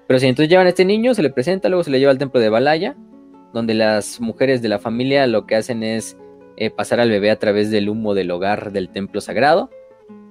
[0.05, 2.19] Pero sí, entonces llevan a este niño, se le presenta, luego se le lleva al
[2.19, 2.95] templo de Balaya,
[3.53, 6.17] donde las mujeres de la familia lo que hacen es
[6.57, 9.69] eh, pasar al bebé a través del humo del hogar del templo sagrado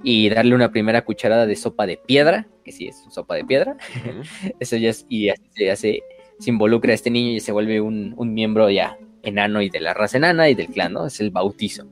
[0.03, 3.77] y darle una primera cucharada de sopa de piedra, que sí es sopa de piedra.
[4.61, 6.03] Eso ya es, y así se hace,
[6.39, 9.93] se involucra a este niño y se vuelve un, miembro ya enano y de la
[9.93, 11.07] raza enana y del clan, ¿no?
[11.07, 11.87] Es el bautizo.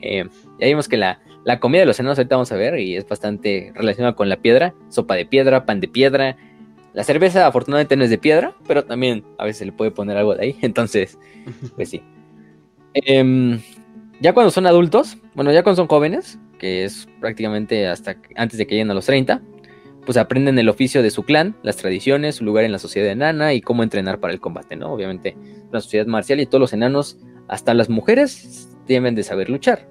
[0.00, 0.24] Eh,
[0.58, 3.06] ya vimos que la, la comida de los enanos ahorita vamos a ver y es
[3.06, 6.36] bastante relacionada con la piedra, sopa de piedra, pan de piedra.
[6.94, 10.16] La cerveza afortunadamente no es de piedra, pero también a veces se le puede poner
[10.16, 11.18] algo de ahí, entonces,
[11.76, 12.02] pues sí.
[12.94, 13.60] Em,
[14.20, 18.66] ya cuando son adultos, bueno, ya cuando son jóvenes, que es prácticamente hasta antes de
[18.66, 19.42] que lleguen a los 30,
[20.06, 23.54] pues aprenden el oficio de su clan, las tradiciones, su lugar en la sociedad enana
[23.54, 24.92] y cómo entrenar para el combate, ¿no?
[24.92, 25.36] Obviamente,
[25.72, 27.18] la sociedad marcial y todos los enanos,
[27.48, 29.88] hasta las mujeres, deben de saber luchar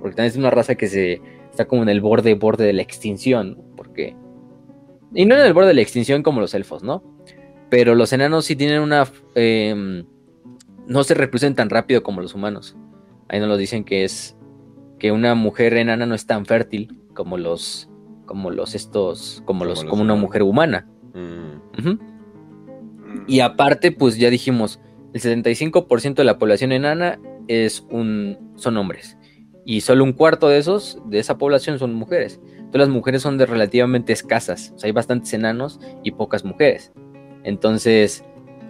[0.00, 1.20] porque también es una raza que se
[1.50, 4.14] está como en el borde, borde de la extinción, porque...
[5.16, 7.02] Y no en el borde de la extinción como los elfos, ¿no?
[7.70, 9.08] Pero los enanos sí tienen una...
[9.34, 10.04] Em,
[10.86, 12.76] no se reproducen tan rápido como los humanos.
[13.28, 14.36] Ahí nos lo dicen que es
[14.98, 17.88] que una mujer enana no es tan fértil como los
[18.26, 20.86] como los estos como, los como una mujer humana.
[21.14, 21.98] Mm.
[23.26, 24.80] Y aparte, pues ya dijimos,
[25.12, 27.18] el 75% de la población enana
[27.48, 29.16] es un son hombres
[29.68, 32.40] y solo un cuarto de esos, de esa población, son mujeres.
[32.52, 34.72] Entonces las mujeres son de relativamente escasas.
[34.76, 36.92] O sea, hay bastantes enanos y pocas mujeres.
[37.42, 38.24] Entonces,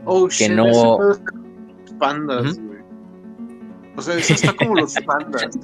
[0.06, 0.98] oh, que no.
[1.98, 2.78] Pandas, güey.
[3.94, 5.59] O sea, eso está como los pandas.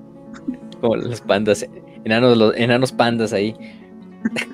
[0.82, 1.66] como los pandas.
[2.04, 3.56] Enanos, los, enanos pandas ahí.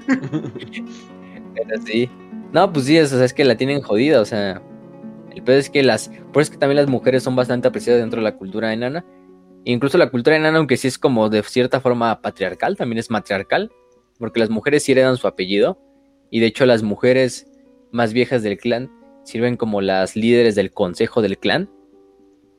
[0.07, 2.09] Pero sí.
[2.53, 4.63] No, pues sí, o sea, es que la tienen jodida, o sea.
[5.35, 6.11] El peor es que las.
[6.33, 9.05] Por eso es que también las mujeres son bastante apreciadas dentro de la cultura enana
[9.69, 13.73] Incluso la cultura enana, aunque sí es como de cierta forma patriarcal, también es matriarcal,
[14.17, 15.77] porque las mujeres sí heredan su apellido,
[16.31, 17.51] y de hecho las mujeres
[17.91, 18.91] más viejas del clan
[19.25, 21.69] sirven como las líderes del consejo del clan,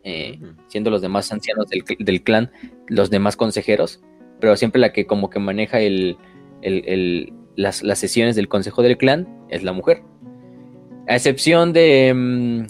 [0.03, 2.51] eh, siendo los demás ancianos del, clan
[2.87, 4.01] los demás consejeros,
[4.41, 6.17] pero siempre la que como que maneja el,
[7.55, 10.03] las, sesiones del consejo del clan es la mujer.
[11.07, 12.67] A excepción de...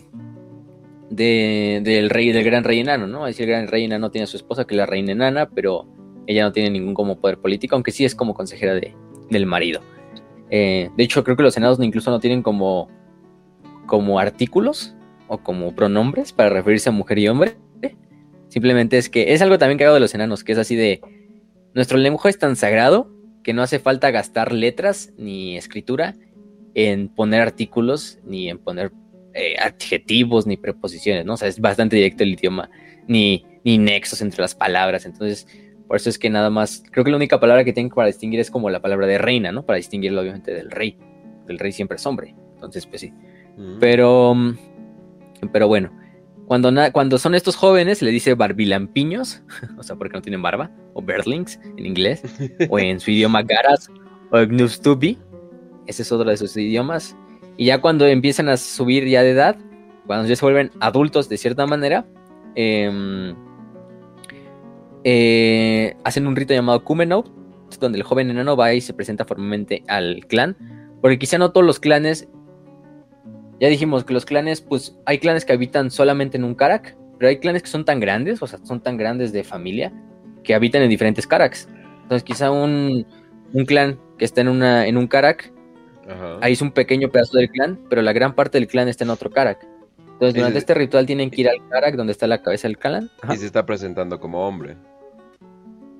[1.09, 3.27] Mm, del rey, del gran rey enano, ¿no?
[3.27, 5.49] Es decir, el gran rey enano tiene a su esposa, que es la reina enana,
[5.49, 5.88] pero
[6.27, 8.93] ella no tiene ningún como poder político, aunque sí es como consejera de,
[9.29, 9.81] del marido.
[10.49, 12.89] Eh, de hecho, creo que los enanos incluso no tienen como,
[13.85, 14.95] como artículos
[15.27, 17.55] o como pronombres para referirse a mujer y hombre.
[18.49, 21.01] Simplemente es que es algo también cagado de los enanos, que es así de,
[21.73, 23.11] nuestro lenguaje es tan sagrado
[23.43, 26.15] que no hace falta gastar letras ni escritura
[26.73, 28.91] en poner artículos ni en poner
[29.38, 31.34] eh, adjetivos ni preposiciones, ¿no?
[31.34, 32.69] O sea, es bastante directo el idioma,
[33.07, 35.05] ni, ni nexos entre las palabras.
[35.05, 35.47] Entonces,
[35.88, 38.39] por eso es que nada más, creo que la única palabra que tengo para distinguir
[38.39, 39.65] es como la palabra de reina, ¿no?
[39.65, 40.97] Para distinguirlo obviamente del rey.
[41.47, 42.35] El rey siempre es hombre.
[42.55, 43.14] Entonces, pues sí.
[43.57, 43.80] Mm.
[43.80, 44.35] Pero,
[45.53, 45.91] pero bueno,
[46.47, 49.43] cuando, cuando son estos jóvenes, se le dice barbilampiños,
[49.77, 52.23] o sea, porque no tienen barba, o berlings en inglés,
[52.69, 53.89] o en su idioma garas,
[54.31, 55.18] o gnustubi,
[55.88, 57.15] ese es otro de sus idiomas.
[57.57, 59.57] Y ya cuando empiezan a subir ya de edad,
[60.05, 62.05] cuando ya se vuelven adultos de cierta manera,
[62.55, 63.35] em,
[65.03, 67.25] eh, hacen un rito llamado Kumenov,
[67.79, 70.55] donde el joven enano va y se presenta formalmente al clan,
[71.01, 72.27] porque quizá no todos los clanes
[73.59, 77.29] ya dijimos que los clanes, pues hay clanes que habitan solamente en un Karak, pero
[77.29, 79.91] hay clanes que son tan grandes, o sea, son tan grandes de familia,
[80.43, 81.67] que habitan en diferentes Karaks.
[82.03, 83.05] Entonces, quizá un,
[83.53, 85.51] un clan que está en, una, en un Karak,
[86.07, 86.38] Ajá.
[86.41, 89.09] ahí es un pequeño pedazo del clan, pero la gran parte del clan está en
[89.09, 89.65] otro Karak.
[90.13, 93.11] Entonces, durante este ritual tienen que ir al Karak donde está la cabeza del clan.
[93.21, 93.35] Ajá.
[93.35, 94.75] Y se está presentando como hombre.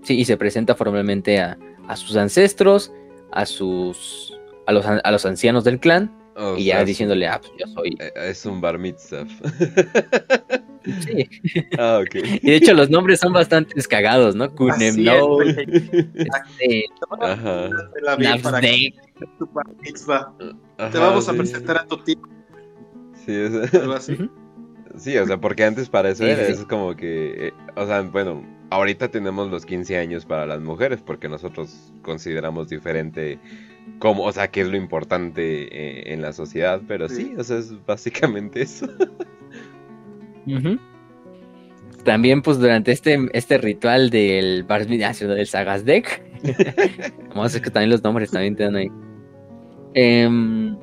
[0.02, 1.58] Sí, y se presenta formalmente a,
[1.88, 2.92] a sus ancestros,
[3.32, 7.52] a sus a los, a los ancianos del clan, O y ya diciéndole, ah, pues
[7.60, 7.98] yo soy.
[8.00, 9.26] eh, Es un bar mitzvah.
[11.02, 11.28] Sí.
[11.80, 12.16] ah, ok.
[12.44, 14.46] Y de hecho los nombres son bastante cagados, ¿no?
[14.46, 15.50] Es, Kunemno, güey.
[15.50, 16.86] este,
[17.22, 17.70] Ajá.
[17.96, 18.02] Te
[19.40, 20.32] tu bar mitzvah.
[20.38, 22.18] Te Ajá, vamos a presentar a tu tío,
[23.26, 24.16] Sí, es- algo así.
[24.98, 27.54] Sí, o sea, porque antes para eso Sí, era, sí, eso es como que, eh,
[27.76, 33.40] o sea, bueno, ahorita tenemos los 15 años para las mujeres porque nosotros consideramos diferente
[34.00, 37.34] como, o sea, qué es lo importante eh, en la sociedad, pero sí, Sí.
[37.38, 38.88] o sea, es básicamente eso.
[42.04, 46.24] También, pues, durante este, este ritual del Bar ah, del Sagasdek,
[47.30, 48.92] vamos a ver que también los nombres también te dan ahí.
[49.94, 50.78] Em,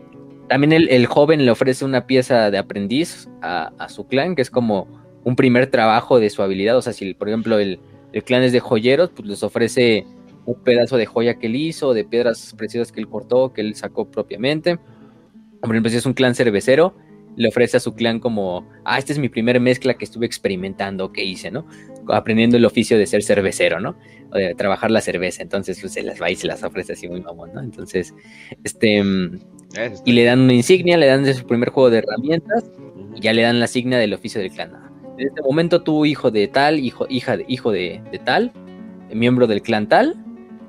[0.49, 4.43] también el, el joven le ofrece una pieza de aprendiz a, a su clan, que
[4.43, 4.87] es como
[5.25, 6.77] un primer trabajo de su habilidad.
[6.77, 7.81] O sea, si, por ejemplo, el,
[8.13, 10.07] el clan es de joyeros, pues les ofrece
[10.47, 13.75] un pedazo de joya que él hizo, de piedras preciosas que él cortó, que él
[13.75, 14.79] sacó propiamente.
[15.61, 16.95] Por ejemplo, si es un clan cervecero,
[17.37, 21.13] le ofrece a su clan como, ah, esta es mi primer mezcla que estuve experimentando,
[21.13, 21.67] que hice, ¿no?
[22.09, 23.97] Aprendiendo el oficio de ser cervecero, ¿no?
[24.31, 25.43] O de trabajar la cerveza.
[25.43, 27.61] Entonces, pues se las va y se las ofrece así muy mamón, ¿no?
[27.61, 28.15] Entonces,
[28.63, 29.41] este, mm,
[29.73, 32.71] está y le dan una insignia, le dan de su primer juego de herramientas
[33.17, 34.73] y ya le dan la signa del oficio del clan.
[35.19, 38.53] En este momento, tú, hijo de tal, hijo, hija de, hijo de, de tal,
[39.13, 40.17] miembro del clan tal,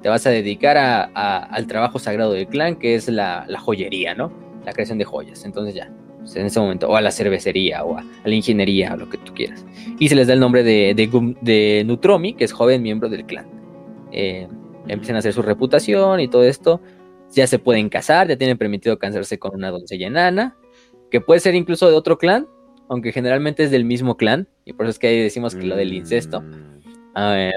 [0.06, 3.60] te vas a dedicar a- a- al trabajo sagrado del clan, que es la, la
[3.60, 4.32] joyería, ¿no?
[4.64, 5.44] La creación de joyas.
[5.46, 8.94] Entonces ya, pues, en ese momento, o a la cervecería, o a, a la ingeniería,
[8.94, 9.66] o lo que tú quieras.
[9.98, 13.10] Y se les da el nombre de, de, Gum- de Nutromi, que es joven miembro
[13.10, 13.48] del clan.
[14.12, 14.48] Eh,
[14.88, 16.82] empiezan a hacer su reputación y todo esto.
[17.34, 20.56] Ya se pueden casar, ya tienen permitido casarse con una doncella enana,
[21.10, 22.46] que puede ser incluso de otro clan,
[22.90, 25.76] aunque generalmente es del mismo clan, y por eso es que ahí decimos que lo
[25.76, 26.42] del incesto.
[26.42, 26.82] Mm.
[27.16, 27.54] A ver,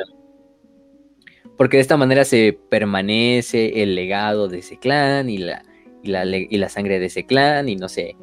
[1.59, 5.62] porque de esta manera se permanece el legado de ese clan y la,
[6.02, 8.16] y la, y la sangre de ese clan, y no se,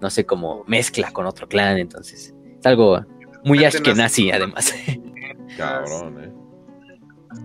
[0.00, 3.04] no se como mezcla con otro clan, entonces es algo
[3.44, 4.30] muy ashkenazi nazi.
[4.32, 4.74] además.
[5.56, 6.30] Cabrón, eh.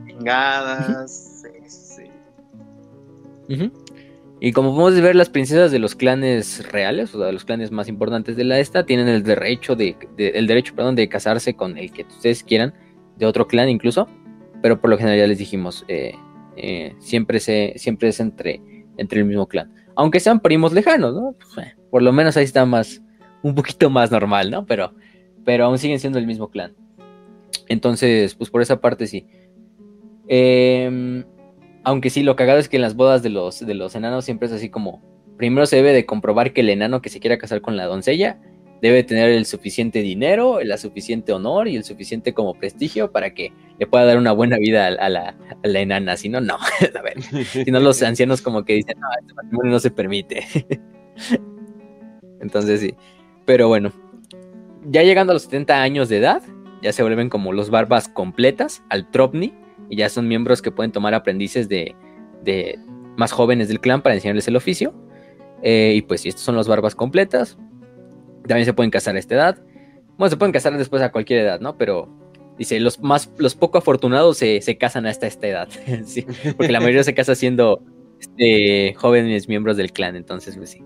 [0.08, 1.42] Chingadas.
[1.42, 2.04] sí,
[3.48, 3.72] sí.
[4.40, 7.72] Y como podemos ver, las princesas de los clanes reales, o sea, de los clanes
[7.72, 11.56] más importantes de la esta, tienen el derecho de, de- el derecho, perdón, de casarse
[11.56, 12.74] con el que ustedes quieran,
[13.18, 14.08] de otro clan incluso,
[14.62, 16.16] pero por lo general ya les dijimos, eh,
[16.56, 18.62] eh, siempre, se, siempre es entre,
[18.98, 19.72] entre el mismo clan.
[19.96, 21.36] Aunque sean primos lejanos, ¿no?
[21.38, 23.02] Pues, eh, por lo menos ahí está más,
[23.44, 24.66] un poquito más normal, ¿no?
[24.66, 24.94] Pero,
[25.46, 26.76] pero aún siguen siendo el mismo clan.
[27.68, 29.26] Entonces, pues por esa parte sí.
[30.28, 31.24] Em,
[31.84, 34.48] aunque sí, lo cagado es que en las bodas de los, de los enanos siempre
[34.48, 35.02] es así como,
[35.38, 38.40] primero se debe de comprobar que el enano que se quiera casar con la doncella
[38.82, 43.52] debe tener el suficiente dinero, la suficiente honor y el suficiente como prestigio para que
[43.80, 46.58] le pueda dar una buena vida a, la, a enana, si no, no,
[46.96, 50.46] a ver, si no los ancianos como que dicen, no, este matrimonio no se permite.
[52.42, 52.94] Entonces sí,
[53.46, 53.92] pero bueno,
[54.86, 56.44] ya llegando a los 70 años de edad,
[56.82, 59.54] ya se vuelven como los barbas completas al Tropni
[59.90, 61.96] y ya son miembros que pueden tomar aprendices de,
[62.44, 62.78] de
[63.18, 64.94] más jóvenes del clan para enseñarles el oficio.
[65.64, 67.58] Eh, y pues si estos son los barbas completas,
[68.48, 69.58] también se pueden casar a esta edad.
[70.18, 71.78] Bueno, se pueden casar después a cualquier edad, ¿no?
[71.78, 72.10] Pero
[72.58, 75.70] dice, los más, los poco afortunados se, se casan hasta esta edad.
[76.06, 76.26] sí,
[76.56, 77.82] porque la mayoría se casa siendo
[78.20, 80.84] este, jóvenes miembros del clan, entonces pues sí.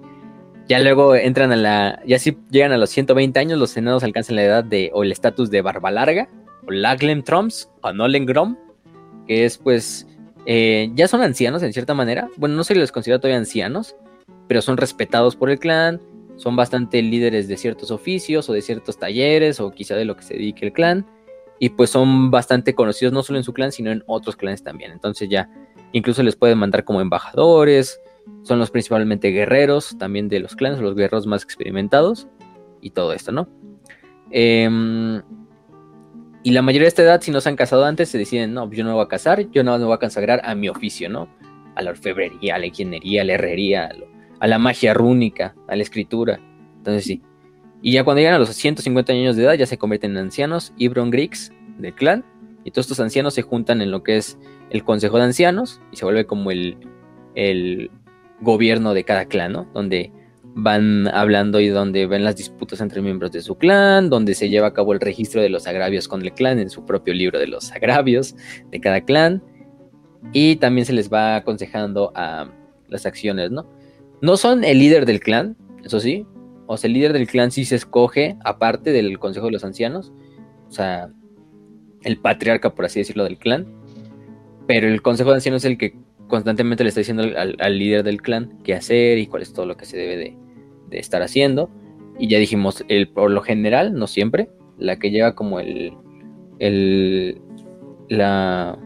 [0.68, 2.02] Ya luego entran a la.
[2.06, 4.90] Ya si llegan a los 120 años, los senados alcanzan la edad de.
[4.94, 6.30] o el estatus de barba larga,
[6.68, 8.58] o Laglem Troms, o Nolengrom,
[9.28, 10.08] que es pues.
[10.46, 12.30] eh, ya son ancianos en cierta manera.
[12.38, 13.96] Bueno, no se les considera todavía ancianos,
[14.48, 16.00] pero son respetados por el clan,
[16.42, 20.24] son bastante líderes de ciertos oficios o de ciertos talleres o quizá de lo que
[20.24, 21.06] se dedique el clan.
[21.60, 24.92] Y pues son bastante conocidos no solo en su clan, sino en otros clanes también.
[24.92, 25.52] Entonces ya
[25.92, 28.02] incluso les pueden mandar como embajadores.
[28.42, 32.28] Son los principalmente guerreros también de los clanes, los guerreros más experimentados.
[32.82, 33.48] Y todo esto, ¿no?
[34.32, 35.22] Em,
[36.42, 38.68] y la mayoría de esta edad, si no se han casado antes, se deciden, no,
[38.72, 41.08] yo no me voy a casar, yo no me voy a consagrar a mi oficio,
[41.08, 41.28] ¿no?
[41.76, 44.11] A la orfebrería, a la ingeniería, a la herrería, a lo,
[44.42, 46.42] a la magia rúnica, a la escritura.
[46.78, 47.22] Entonces sí.
[47.84, 50.74] Y ya cuando llegan a los 150 años de edad ya se convierten en ancianos,
[50.78, 52.26] Ibron Greeks del clan.
[52.64, 54.38] Y todos estos ancianos se juntan en lo que es
[54.72, 56.78] el Consejo de Ancianos y se vuelve como el,
[57.36, 57.90] el
[58.40, 59.68] gobierno de cada clan, ¿no?
[59.74, 60.12] Donde
[60.44, 64.68] van hablando y donde ven las disputas entre miembros de su clan, donde se lleva
[64.68, 67.48] a cabo el registro de los agravios con el clan en su propio libro de
[67.48, 68.36] los agravios
[68.72, 69.44] de cada clan.
[70.34, 72.52] Y también se les va aconsejando a
[72.90, 73.81] las acciones, ¿no?
[74.22, 76.26] No son el líder del clan, eso sí.
[76.68, 80.14] O sea, el líder del clan sí se escoge aparte del Consejo de los Ancianos.
[80.69, 81.10] O sea,
[82.03, 83.68] el patriarca, por así decirlo, del clan.
[84.68, 85.95] Pero el Consejo de Ancianos es el que
[86.27, 89.76] constantemente le está diciendo al, líder del clan qué hacer y cuál es todo lo
[89.76, 90.38] que se debe
[90.89, 91.72] de, estar haciendo.
[92.19, 95.98] Y ya dijimos, el, por lo general, no siempre, la que lleva como el,
[98.10, 98.77] la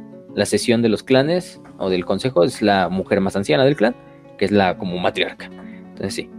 [0.46, 3.96] sesión de los clanes o del consejo es la mujer más anciana del clan
[4.38, 5.46] que es la como matriarca.
[5.46, 6.30] Entonces sí.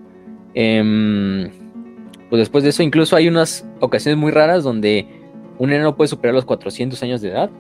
[0.55, 1.51] Em,
[2.31, 5.07] pues después de eso, incluso hay unas ocasiones muy raras donde
[5.59, 7.51] un enano puede superar los 400 años de edad.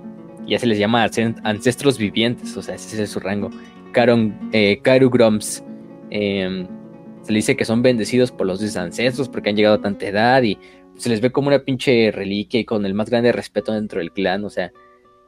[0.47, 1.05] Y ya se les llama
[1.43, 3.51] ancestros vivientes, o sea, ese es su rango.
[3.93, 5.65] Caron, eh, Groms.
[6.11, 6.67] Em,
[7.23, 10.43] se le dice que son bendecidos por los ancestros porque han llegado a tanta edad
[10.45, 10.57] y
[10.97, 14.13] se les ve como una pinche reliquia y con el más grande respeto dentro del
[14.13, 14.73] clan, o sea,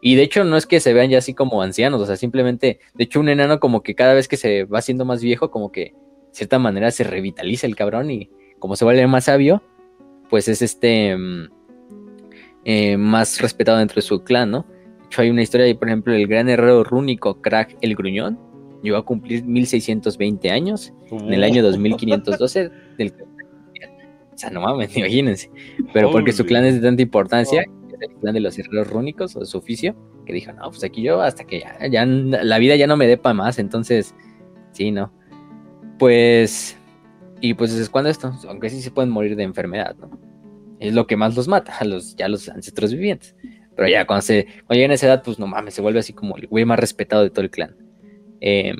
[0.00, 2.80] y de hecho no es que se vean ya así como ancianos, o sea, simplemente,
[2.94, 5.72] de hecho un enano como que cada vez que se va haciendo más viejo, como
[5.72, 5.94] que de
[6.32, 9.62] cierta manera se revitaliza el cabrón y como se vuelve más sabio,
[10.30, 11.48] pues es este mm,
[12.64, 14.66] eh, más respetado dentro de su clan, ¿no?
[15.00, 18.38] De hecho hay una historia ahí, por ejemplo, el gran herrero rúnico Crack el Gruñón,
[18.82, 23.14] llegó a cumplir 1620 años en el año 2512 del...
[24.30, 25.50] O sea, no mames, imagínense.
[25.92, 27.64] Pero porque su clan es de tanta importancia,
[28.00, 29.96] el plan de los herreros rúnicos o de su oficio,
[30.26, 33.06] que dijo, no, pues aquí yo hasta que ya, ya la vida ya no me
[33.06, 34.14] dé más, entonces,
[34.72, 35.12] sí, ¿no?
[35.98, 36.76] Pues,
[37.40, 40.10] y pues es cuando esto, aunque sí se pueden morir de enfermedad, ¿no?
[40.80, 43.34] Es lo que más los mata, a los, ya los ancestros vivientes.
[43.74, 46.12] Pero ya cuando, se, cuando llegan a esa edad, pues no mames, se vuelve así
[46.12, 47.76] como el güey más respetado de todo el clan.
[48.40, 48.74] Eh,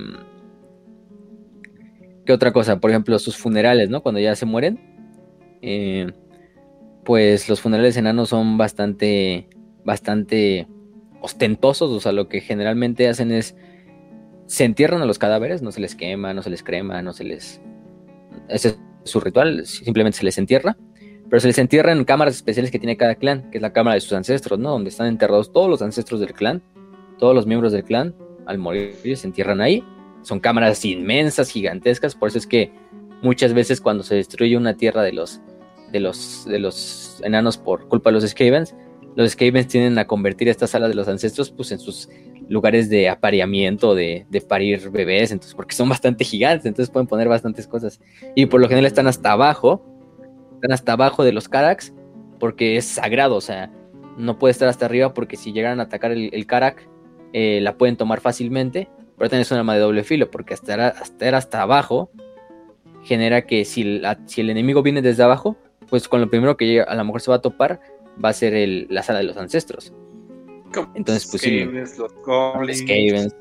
[2.24, 2.78] ¿Qué otra cosa?
[2.78, 4.02] Por ejemplo, sus funerales, ¿no?
[4.02, 4.78] Cuando ya se mueren.
[5.62, 6.12] Eh,
[7.08, 9.48] pues los funerales enanos son bastante,
[9.82, 10.68] bastante
[11.22, 13.56] ostentosos, o sea, lo que generalmente hacen es,
[14.44, 17.24] se entierran a los cadáveres, no se les quema, no se les crema, no se
[17.24, 17.62] les...
[18.50, 20.76] Ese es su ritual, simplemente se les entierra,
[21.30, 23.94] pero se les entierra en cámaras especiales que tiene cada clan, que es la cámara
[23.94, 24.72] de sus ancestros, ¿no?
[24.72, 26.60] Donde están enterrados todos los ancestros del clan,
[27.18, 28.14] todos los miembros del clan,
[28.44, 29.82] al morir se entierran ahí.
[30.20, 32.70] Son cámaras inmensas, gigantescas, por eso es que
[33.22, 35.40] muchas veces cuando se destruye una tierra de los
[35.92, 38.74] de los, de los enanos por culpa de los Skavens,
[39.16, 42.08] los Skavens tienden a convertir esta sala de los ancestros pues, en sus
[42.48, 47.28] lugares de apareamiento, de, de, parir bebés, entonces, porque son bastante gigantes, entonces pueden poner
[47.28, 48.00] bastantes cosas.
[48.34, 49.84] Y por lo general están hasta abajo,
[50.54, 51.92] están hasta abajo de los Karaks,
[52.38, 53.70] porque es sagrado, o sea,
[54.16, 56.88] no puede estar hasta arriba porque si llegaran a atacar el, el Karak,
[57.32, 60.88] eh, la pueden tomar fácilmente, pero también es un arma de doble filo, porque hasta,
[60.88, 62.10] hasta, hasta abajo
[63.02, 65.56] genera que si, si el enemigo viene desde abajo,
[65.88, 67.80] pues con lo primero que a lo mejor se va a topar
[68.22, 69.92] va a ser el, la sala de los ancestros.
[70.94, 71.64] Entonces, pues sí.
[71.64, 73.34] Los Skavens.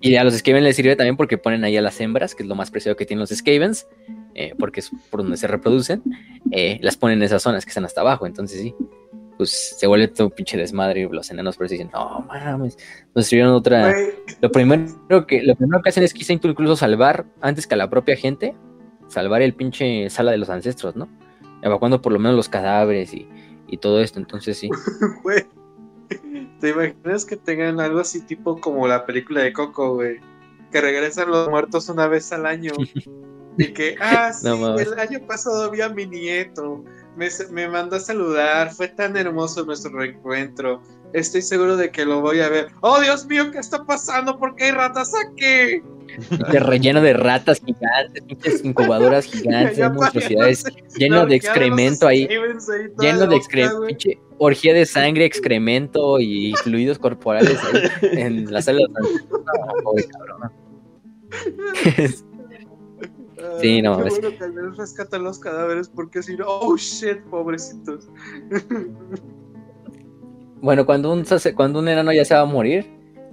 [0.00, 2.48] Y a los Skavens les sirve también porque ponen ahí a las hembras, que es
[2.48, 3.86] lo más preciado que tienen los Skavens,
[4.34, 6.02] eh, porque es por donde se reproducen,
[6.50, 8.26] eh, las ponen en esas zonas que están hasta abajo.
[8.26, 8.74] Entonces, sí,
[9.38, 12.76] pues se vuelve todo un pinche desmadre y los enanos por eso dicen, no mames,
[13.14, 13.94] nos escribieron otra.
[14.42, 17.88] Lo primero, que, lo primero que hacen es quizá incluso salvar, antes que a la
[17.88, 18.54] propia gente,
[19.06, 21.08] salvar el pinche sala de los ancestros, ¿no?
[21.62, 23.28] Evacuando por lo menos los cadáveres y,
[23.80, 24.70] todo esto, entonces sí.
[26.60, 30.20] ¿te imaginas que tengan algo así tipo como la película de Coco, güey?
[30.72, 32.72] Que regresan los muertos una vez al año.
[33.58, 36.84] y que, ah, sí, el año pasado vi a mi nieto,
[37.16, 40.82] me, me mandó a saludar, fue tan hermoso nuestro reencuentro.
[41.12, 42.68] Estoy seguro de que lo voy a ver.
[42.80, 43.50] ¡Oh, Dios mío!
[43.50, 44.38] ¿Qué está pasando?
[44.38, 45.80] ¿Por qué hay ratas aquí?
[46.52, 50.64] De relleno de ratas gigantes, pinches incubadoras gigantes, monstruosidades,
[50.96, 52.28] lleno de excremento ahí,
[52.98, 53.86] lleno de excremento,
[54.38, 57.58] orgía de sangre, excremento y fluidos corporales
[58.02, 58.80] en la sala.
[59.84, 60.52] pobre cabrón.
[63.60, 66.76] Sí, no, Qué es- bueno que al menos rescatan los cadáveres porque si no, oh
[66.76, 68.08] shit, pobrecitos.
[70.60, 71.24] Bueno, cuando un,
[71.54, 72.86] cuando un enano ya se va a morir,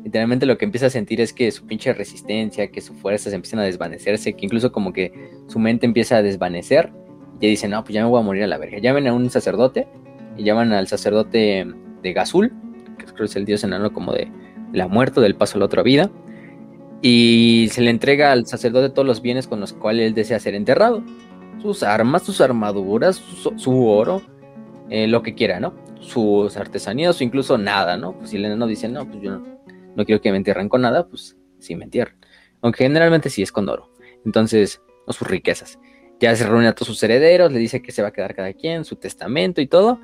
[0.04, 3.60] literalmente lo que empieza a sentir es que su pinche resistencia, que sus fuerzas empiezan
[3.60, 5.12] a desvanecerse, que incluso como que
[5.48, 6.92] su mente empieza a desvanecer.
[7.40, 8.78] Y ya dicen, no, pues ya me voy a morir a la verga.
[8.78, 9.88] Llamen a un sacerdote
[10.38, 11.66] y llaman al sacerdote
[12.04, 12.54] de Gazul,
[13.00, 14.28] que creo que es el dios enano como de
[14.72, 16.12] la muerte, del paso a la otra vida.
[17.02, 20.54] Y se le entrega al sacerdote todos los bienes con los cuales él desea ser
[20.54, 21.04] enterrado.
[21.62, 24.22] Sus armas, sus armaduras, su, su oro,
[24.92, 25.74] eh, lo que quiera, ¿no?
[26.00, 28.18] Sus artesanías o incluso nada, ¿no?
[28.18, 29.46] Pues si el enano dice, no, pues yo no,
[29.96, 32.18] no quiero que me entierren con nada, pues sí me entierran.
[32.62, 33.92] Aunque generalmente sí es con oro.
[34.26, 35.80] Entonces, o sus riquezas.
[36.20, 38.54] Ya se reúne a todos sus herederos, le dice que se va a quedar cada
[38.54, 40.00] quien, su testamento y todo.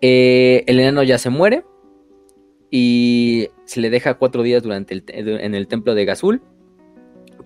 [0.00, 1.64] Eh, el enano ya se muere
[2.70, 6.42] y se le deja cuatro días durante el en el templo de Gazul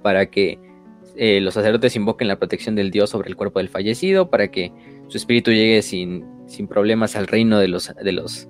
[0.03, 0.59] para que
[1.17, 4.73] eh, los sacerdotes invoquen la protección del dios sobre el cuerpo del fallecido, para que
[5.09, 8.49] su espíritu llegue sin, sin problemas al reino de los, de los,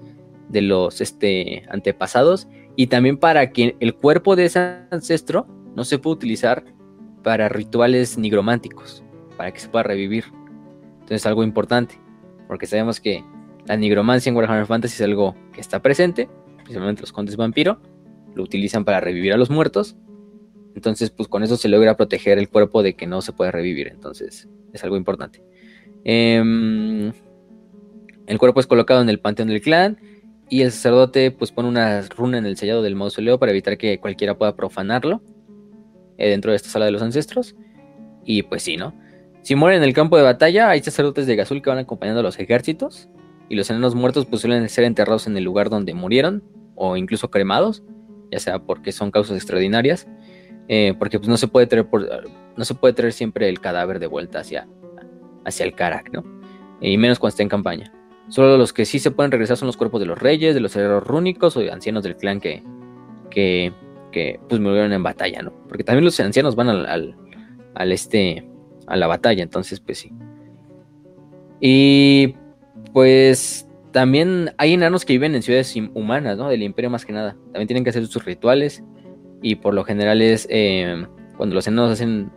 [0.49, 4.61] de los este, antepasados, y también para que el cuerpo de ese
[4.91, 6.65] ancestro no se pueda utilizar
[7.23, 9.05] para rituales nigrománticos,
[9.37, 10.25] para que se pueda revivir.
[10.95, 12.01] Entonces es algo importante,
[12.47, 13.23] porque sabemos que
[13.67, 17.81] la nigromancia en Warhammer Fantasy es algo que está presente, principalmente los condes vampiro,
[18.35, 19.97] lo utilizan para revivir a los muertos,
[20.75, 23.89] entonces pues con eso se logra proteger el cuerpo de que no se puede revivir,
[23.89, 25.43] entonces es algo importante.
[26.05, 27.13] Em,
[28.29, 29.99] el cuerpo es colocado en el panteón del clan
[30.51, 33.99] y el sacerdote pues pone una runa en el sellado del mausoleo para evitar que
[33.99, 35.23] cualquiera pueda profanarlo
[36.19, 37.57] eh, dentro de esta sala de los ancestros.
[38.25, 38.95] Y pues sí, ¿no?
[39.43, 42.23] Si mueren en el campo de batalla, hay sacerdotes de Gazul que van acompañando a
[42.23, 43.09] los ejércitos
[43.49, 46.45] y los enanos muertos pues suelen ser enterrados en el lugar donde murieron
[46.75, 47.83] o incluso cremados,
[48.31, 50.07] ya sea porque son causas extraordinarias,
[50.69, 52.07] eh, porque pues no se puede traer por,
[52.57, 54.69] no se puede traer siempre el cadáver de vuelta hacia,
[55.47, 56.25] hacia el Karak, ¿no?
[56.83, 57.93] Y menos cuando esté en campaña.
[58.29, 60.77] Solo los que sí se pueden regresar son los cuerpos de los reyes, de los
[60.77, 62.63] herreros rúnicos o de ancianos del clan que,
[63.31, 63.73] que,
[64.13, 65.53] que pues murieron en batalla, ¿no?
[65.69, 67.17] Porque también los ancianos van al,
[67.75, 68.47] al, este,
[68.87, 70.13] a la batalla, entonces pues sí.
[71.61, 72.35] Y
[72.93, 76.51] pues también hay enanos que viven en ciudades humanas, ¿no?
[76.51, 77.35] Del imperio más que nada.
[77.53, 78.85] También tienen que hacer sus rituales
[79.41, 81.07] y por lo general es eh,
[81.39, 82.31] cuando los enanos hacen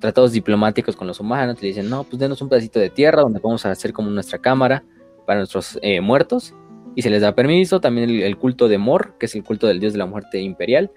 [0.00, 3.38] tratados diplomáticos con los humanos, le dicen, no, pues denos un pedacito de tierra donde
[3.38, 4.82] vamos a hacer como nuestra cámara
[5.26, 6.54] para nuestros eh, muertos
[6.94, 7.80] y se les da permiso.
[7.80, 10.40] También el, el culto de Mor, que es el culto del dios de la muerte
[10.40, 10.90] imperial,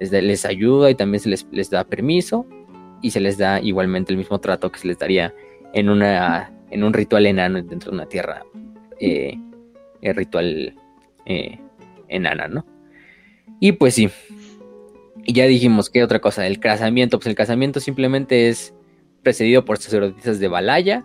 [0.00, 2.46] les, da- les ayuda y también se les, da permiso
[3.02, 5.34] y se les da igualmente el mismo trato que se les daría
[5.72, 8.44] en, una, en un ritual enano dentro de una tierra
[9.00, 9.38] eh,
[10.02, 10.74] eh, ritual
[11.26, 11.58] eh,
[12.08, 12.66] enana, ¿no?
[13.60, 14.08] Y pues sí.
[15.24, 18.74] Y ya dijimos que otra cosa, el casamiento, pues el casamiento simplemente es
[19.22, 21.04] precedido por sacerdotisas de Balaya,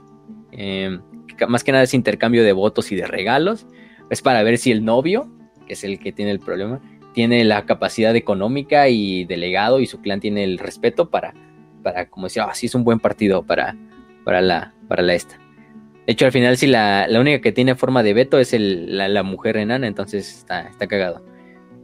[0.52, 0.98] eh,
[1.48, 3.68] más que nada es intercambio de votos y de regalos,
[4.10, 5.32] es para ver si el novio,
[5.68, 6.82] que es el que tiene el problema,
[7.14, 11.34] tiene la capacidad económica y delegado y su clan tiene el respeto para,
[11.84, 13.76] para como decía, así es un buen partido para,
[14.24, 15.38] para, la, para la esta.
[16.06, 18.98] De hecho, al final, sí, la, la única que tiene forma de veto es el,
[18.98, 21.24] la, la mujer enana, entonces está, está cagado.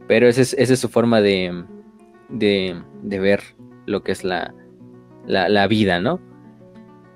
[0.08, 1.64] Pero esa es, esa es su forma de,
[2.28, 3.40] de, de ver
[3.86, 4.52] lo que es la,
[5.26, 6.20] la vida, ¿no?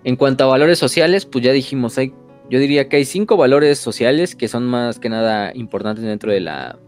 [0.04, 2.14] En cuanto a valores sociales, pues ya dijimos, hay,
[2.50, 6.40] yo diría que hay cinco valores sociales que son más que nada importantes dentro de
[6.40, 6.78] la,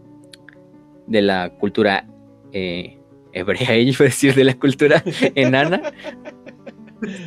[1.07, 2.07] de la cultura
[2.51, 2.99] eh,
[3.33, 5.03] hebrea, iba a decir, de la cultura
[5.35, 5.81] enana.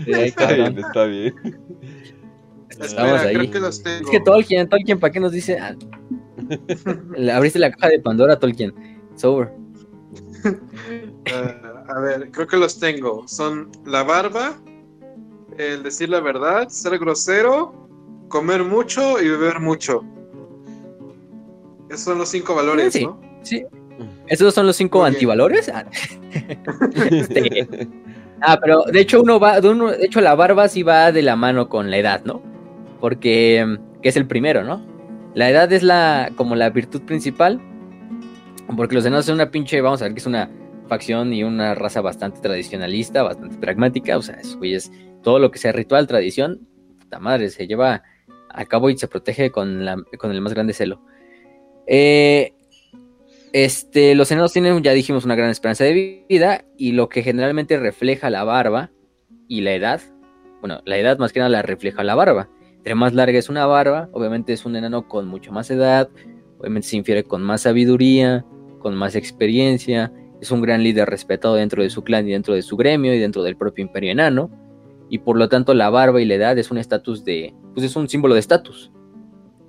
[0.07, 1.35] Está bien, está bien.
[2.70, 3.35] Estamos Espera, ahí.
[3.35, 4.05] creo que los tengo.
[4.05, 5.59] Es que Tolkien, Tolkien, ¿para qué nos dice?
[5.59, 5.77] Ah,
[7.35, 8.74] abriste la caja de Pandora, Tolkien.
[9.16, 9.52] Sober.
[11.32, 13.27] Ah, a ver, creo que los tengo.
[13.28, 14.57] Son la barba,
[15.59, 17.90] el decir la verdad, ser grosero,
[18.31, 20.02] comer mucho y beber mucho.
[21.90, 23.05] Esos son los cinco valores, Sí.
[23.05, 23.20] ¿no?
[23.43, 23.65] Sí.
[24.28, 25.69] ¿Esos son los cinco Muy antivalores?
[25.69, 25.85] Ah.
[27.11, 27.69] Este,
[28.40, 31.20] ah, pero de hecho uno va, de, uno- de hecho la barba sí va de
[31.23, 32.40] la mano con la edad, ¿no?
[33.01, 34.81] Porque que es el primero, ¿no?
[35.35, 37.61] La edad es la como la virtud principal,
[38.77, 40.48] porque los enanos son una pinche, vamos a ver que es una
[40.89, 44.90] facción y una raza bastante tradicionalista, bastante pragmática, o sea, esos güeyes,
[45.23, 46.66] todo lo que sea ritual, tradición,
[47.01, 48.02] puta madre, se lleva
[48.52, 51.01] a y se protege con, la, con el más grande celo.
[51.86, 52.52] Eh,
[53.52, 57.78] este, los enanos tienen, ya dijimos, una gran esperanza de vida y lo que generalmente
[57.78, 58.90] refleja la barba
[59.48, 60.01] y la edad,
[60.60, 62.48] bueno, la edad más que nada la refleja la barba.
[62.77, 66.09] Entre más larga es una barba, obviamente es un enano con mucho más edad,
[66.59, 68.44] obviamente se infiere con más sabiduría,
[68.78, 72.62] con más experiencia es un gran líder respetado dentro de su clan y dentro de
[72.62, 74.51] su gremio y dentro del propio imperio enano.
[75.11, 77.97] Y por lo tanto la barba y la edad es un estatus de, pues es
[77.97, 78.91] un símbolo de estatus.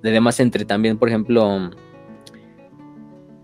[0.03, 1.71] Además entre también, por ejemplo,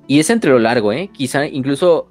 [0.08, 1.10] y es entre lo largo, ¿eh?
[1.12, 2.10] Quizá incluso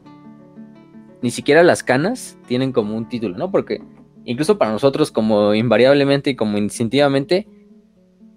[1.23, 3.51] ni siquiera las canas tienen como un título, ¿no?
[3.51, 3.81] Porque
[4.25, 7.49] incluso para nosotros como invariablemente y como instintivamente,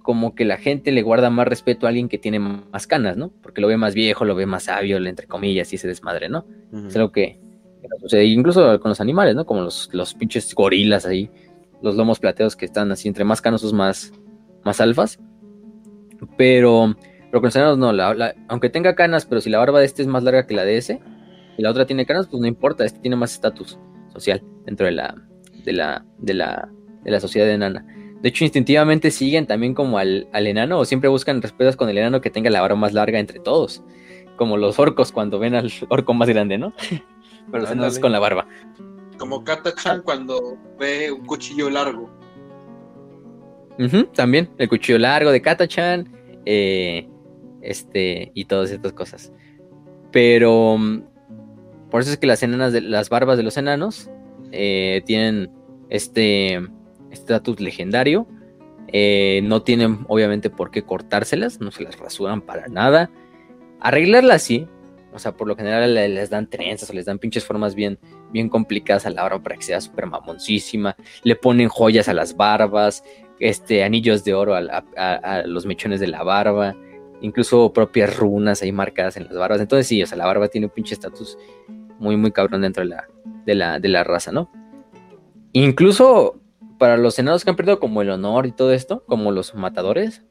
[0.02, 3.32] como que la gente le guarda más respeto a alguien que tiene más canas, ¿no?
[3.42, 6.46] Porque lo ve más viejo, lo ve más sabio, entre comillas, y se desmadre, ¿no?
[6.88, 7.40] Es algo que,
[8.24, 9.45] incluso con los animales, ¿no?
[9.45, 11.30] Como los, los pinches gorilas ahí,
[11.82, 14.14] los lomos plateados que están así, entre más canosos, más,
[14.64, 15.20] más alfas.
[16.38, 16.95] Pero
[17.30, 17.91] pero con los enanos no,
[18.48, 20.78] aunque tenga canas, pero si la barba de este es más larga que la de
[20.78, 20.99] ese,
[21.57, 23.78] y la otra tiene canas, pues no importa, este tiene más estatus
[24.14, 25.16] social dentro de la,
[25.64, 26.70] de la, de la,
[27.03, 27.86] de la sociedad enana.
[28.22, 31.98] De hecho, instintivamente siguen también como al, al enano, o siempre buscan respetos con el
[31.98, 33.84] enano que tenga la barba más larga entre todos.
[34.36, 36.74] Como los orcos cuando ven al orco más grande, ¿no?
[37.52, 38.48] Pero los enanos con la barba.
[39.18, 42.10] Como Kata-chan cuando ve un cuchillo largo.
[44.14, 46.10] también, el cuchillo largo de Kata-chan.
[46.45, 47.07] Eh,
[47.61, 49.32] este, y todas estas cosas.
[50.11, 51.02] Pero mm,
[51.90, 54.10] por eso es que las enanas de las barbas de los enanos
[54.52, 55.52] eh, tienen
[55.90, 56.61] este
[57.11, 58.28] estatus legendario.
[58.91, 63.11] Eh, no tienen obviamente por qué cortárselas, no se las rasuran para nada.
[63.80, 64.68] Arreglarlas sí,
[65.20, 68.00] o sea, por lo general les dan trenzas o les dan pinches formas bien,
[68.32, 70.96] bien complicadas a la barba para que sea súper mamoncísima.
[71.24, 73.04] Le ponen joyas a las barbas,
[73.40, 76.76] este, anillos de oro a los mechones de la barba
[77.22, 79.62] incluso propias runas ahí marcadas en las barbas.
[79.62, 81.38] Entonces sí, o sea, la barba tiene un pinche estatus
[82.00, 83.08] muy, muy cabrón dentro de la,
[83.46, 84.50] de la, de la raza, ¿no?
[85.54, 86.40] Incluso
[86.78, 90.24] para los senados que han perdido como el honor y todo esto, como los matadores,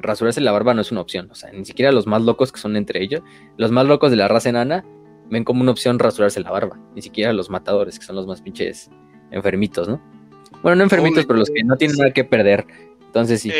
[0.00, 1.30] rasurarse la barba no es una opción.
[1.30, 3.22] O sea, ni siquiera los más locos que son entre ellos,
[3.56, 4.84] los más locos de la raza enana,
[5.30, 6.78] ven como una opción rasurarse la barba.
[6.94, 8.90] Ni siquiera los matadores, que son los más pinches
[9.30, 10.00] enfermitos, ¿no?
[10.62, 12.66] Bueno, no enfermitos, pero los que no tienen nada que perder.
[13.06, 13.52] Entonces sí.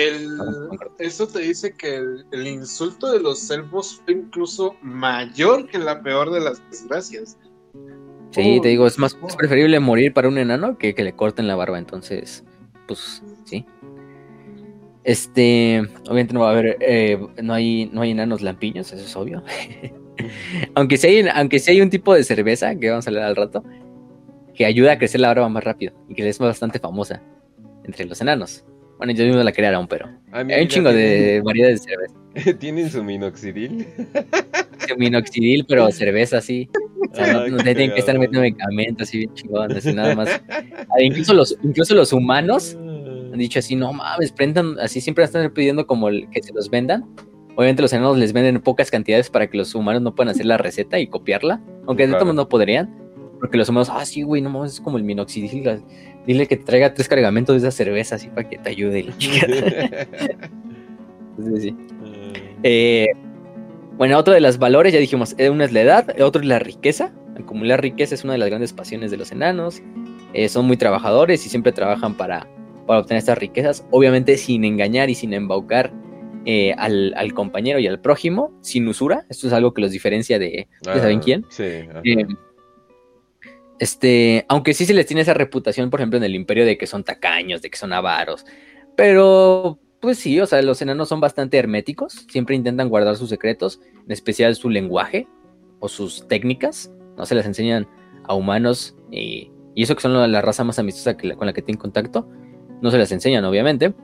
[0.99, 1.97] eso te dice que
[2.31, 7.37] el, insulto de los elfos fue incluso mayor que la peor de las desgracias.
[8.31, 11.57] Sí, te digo, es más preferible morir para un enano que que le corten la
[11.57, 11.79] barba.
[11.79, 12.45] Entonces,
[12.87, 13.67] pues sí.
[15.03, 19.17] Este, obviamente no va a haber, eh, no hay, no hay enanos lampiños, eso es
[19.17, 19.43] obvio.
[20.75, 23.37] aunque sí hay, aunque sí hay un tipo de cerveza que vamos a hablar al
[23.37, 23.65] rato
[24.55, 27.23] que ayuda a crecer la barba más rápido y que es bastante famosa
[27.85, 28.65] entre los enanos.
[28.99, 32.59] Bueno, yo mismo la crearon, pero hay un chingo de variedades de cerveza.
[32.59, 33.87] ¿Tienen su minoxidil?
[34.89, 36.69] Su minoxidil, pero cerveza sí.
[37.11, 40.43] O sea, no, tienen que estar metiendo medicamentos así bien chingón, así nada más.
[40.49, 42.77] Ah, incluso los, incluso los humanos
[43.33, 47.07] han dicho así, no mames, prendan, así siempre están pidiendo como que se los vendan.
[47.57, 50.57] Obviamente los enanos les venden pocas cantidades para que los humanos no puedan hacer la
[50.57, 52.95] receta y copiarla, aunque de todos no podrían.
[53.39, 55.83] Porque los humanos, ah, sí, güey, no mames, es como el minoxidil.
[56.27, 59.07] Dile que te traiga tres cargamentos de esa cerveza así para que te ayude.
[61.39, 61.77] Entonces, sí.
[62.03, 62.33] Ah.
[62.63, 63.09] Eh,
[63.97, 66.59] bueno, otro de los valores, ya dijimos, eh, una es la edad, otro es la
[66.59, 67.13] riqueza.
[67.39, 69.83] Acumular riqueza es una de las grandes pasiones de los enanos.
[70.33, 72.47] Eh, son muy trabajadores y siempre trabajan para,
[72.87, 73.87] para obtener estas riquezas.
[73.91, 75.93] Obviamente sin engañar y sin embaucar
[76.77, 79.27] al, al, compañero y al prójimo, sin usura.
[79.29, 81.47] Esto es algo que los diferencia de, ¿saben ah, quién?
[81.49, 81.65] Sí.
[83.81, 86.87] Este, aunque sí se les tiene esa reputación, por ejemplo, en el imperio de que
[86.87, 88.45] son tacaños, de que son avaros.
[88.95, 93.81] Pero, pues sí, o sea, los enanos son bastante herméticos, siempre intentan guardar sus secretos,
[94.05, 95.27] en especial su lenguaje
[95.79, 96.93] o sus técnicas.
[97.17, 97.89] No se les enseñan
[98.25, 102.29] a humanos y, eso que son la, raza más amistosa con la que tienen contacto.
[102.83, 103.95] No se les enseñan, obviamente.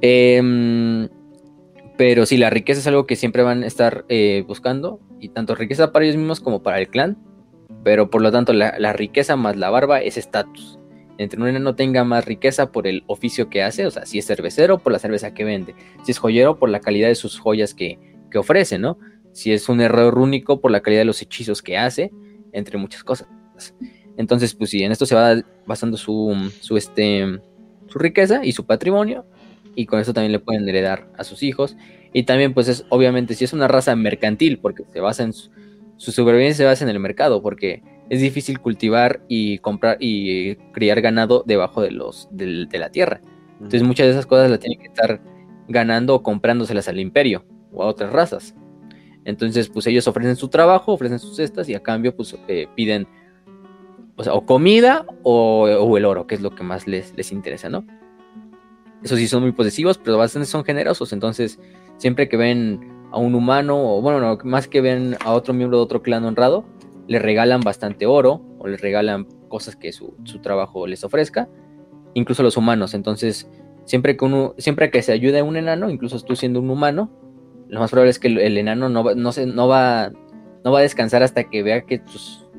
[0.00, 1.08] Em,
[1.98, 5.00] pero sí, la riqueza es algo que siempre van a estar eh, buscando.
[5.18, 7.18] Y tanto riqueza para ellos mismos como para el clan
[7.82, 10.78] pero por lo tanto la, riqueza más la barba es estatus.
[11.18, 14.26] Entre un enano tenga más riqueza por el oficio que hace, o sea, si es
[14.26, 15.74] cervecero, por la cerveza que vende.
[16.02, 17.98] Si es joyero, por la calidad de sus joyas que,
[18.34, 18.98] ofrece, ¿no?
[19.32, 22.10] Si es un herrero rúnico, por la calidad de los hechizos que hace,
[22.52, 23.28] entre muchas cosas.
[24.16, 27.40] Entonces, pues sí, en esto se va basando su, su, este,
[27.90, 29.26] su riqueza y su patrimonio,
[29.74, 31.76] y con eso también le pueden heredar a sus hijos.
[32.12, 35.50] Y también, pues es obviamente, si es una raza mercantil, porque se basa en, su,
[35.96, 41.00] su supervivencia se basa en el mercado, porque es difícil cultivar y comprar y criar
[41.00, 43.20] ganado debajo de los de, la tierra.
[43.54, 45.22] Entonces muchas de esas cosas las tienen que estar
[45.68, 48.54] ganando o comprándoselas al imperio o a otras razas.
[49.24, 53.06] Entonces, pues ellos ofrecen su trabajo, ofrecen sus cestas y a cambio, pues eh, piden
[54.28, 57.84] o, comida o, el oro, que es lo que más les, les interesa, ¿no?
[59.02, 61.12] Eso sí son muy posesivos, pero bastante son generosos.
[61.12, 61.58] Entonces,
[61.96, 62.80] siempre que ven
[63.12, 66.64] a un humano, o bueno, más que ven a otro miembro de otro clan honrado,
[67.06, 71.48] le regalan bastante oro o le regalan cosas que su, trabajo les ofrezca,
[72.14, 72.94] incluso los humanos.
[72.94, 73.48] Entonces,
[73.84, 77.10] siempre que, siempre que se ayude a un enano, incluso tú siendo un humano,
[77.68, 80.12] lo más probable es que el, enano no, no, se, no, va,
[80.64, 82.00] no va a descansar hasta que vea que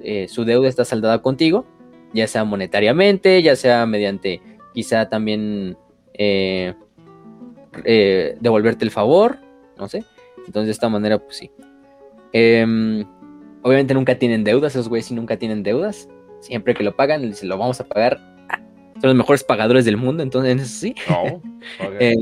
[0.03, 1.65] eh, su deuda está saldada contigo,
[2.13, 4.41] ya sea monetariamente, ya sea mediante
[4.73, 5.77] quizá también
[6.13, 6.73] eh,
[7.85, 9.39] eh, devolverte el favor,
[9.77, 10.03] no sé.
[10.45, 11.51] Entonces de esta manera, pues sí.
[12.33, 13.05] Em,
[13.61, 16.09] obviamente nunca tienen deudas, esos güeyes sí nunca tienen deudas.
[16.39, 18.19] Siempre que lo pagan, se lo vamos a pagar.
[18.99, 20.95] Son los mejores pagadores del mundo, entonces sí.
[21.99, 22.15] Eh,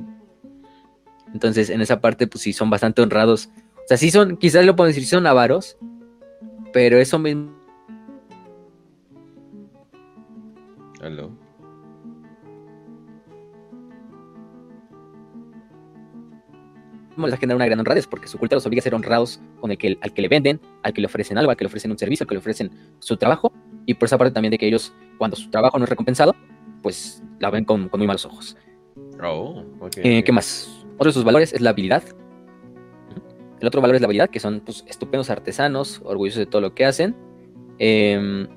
[1.34, 3.49] entonces, en esa parte, pues sí, son bastante honrados.
[3.76, 5.77] O sea, sí son, quizás lo puedo decir, son avaros,
[6.73, 7.59] pero eso mismo.
[11.01, 11.31] Hello.
[17.27, 19.77] les genera una gran honradez, porque su cultura los obliga a ser honrados con el
[19.77, 21.97] que, al que le venden, al que le ofrecen algo, al que le ofrecen un
[21.97, 23.51] servicio, al que le ofrecen su trabajo,
[23.85, 26.35] y por esa parte también de que ellos, cuando su trabajo no es recompensado,
[26.81, 28.55] pues la ven con, muy malos ojos.
[29.21, 29.65] Oh,
[29.97, 30.85] eh, ¿Qué más?
[30.95, 32.03] Otro de sus valores es la habilidad.
[33.59, 36.73] El otro valor es la habilidad, que son pues, estupendos artesanos, orgullosos de todo lo
[36.73, 37.15] que hacen.
[37.80, 38.47] Em,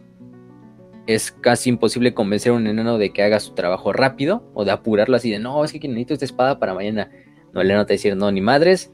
[1.07, 4.71] es casi imposible convencer a un enano de que haga su trabajo rápido o de
[4.71, 7.11] apurarlo así de no, es que necesito esta espada para mañana.
[7.53, 8.93] No le nota decir, no, ni madres.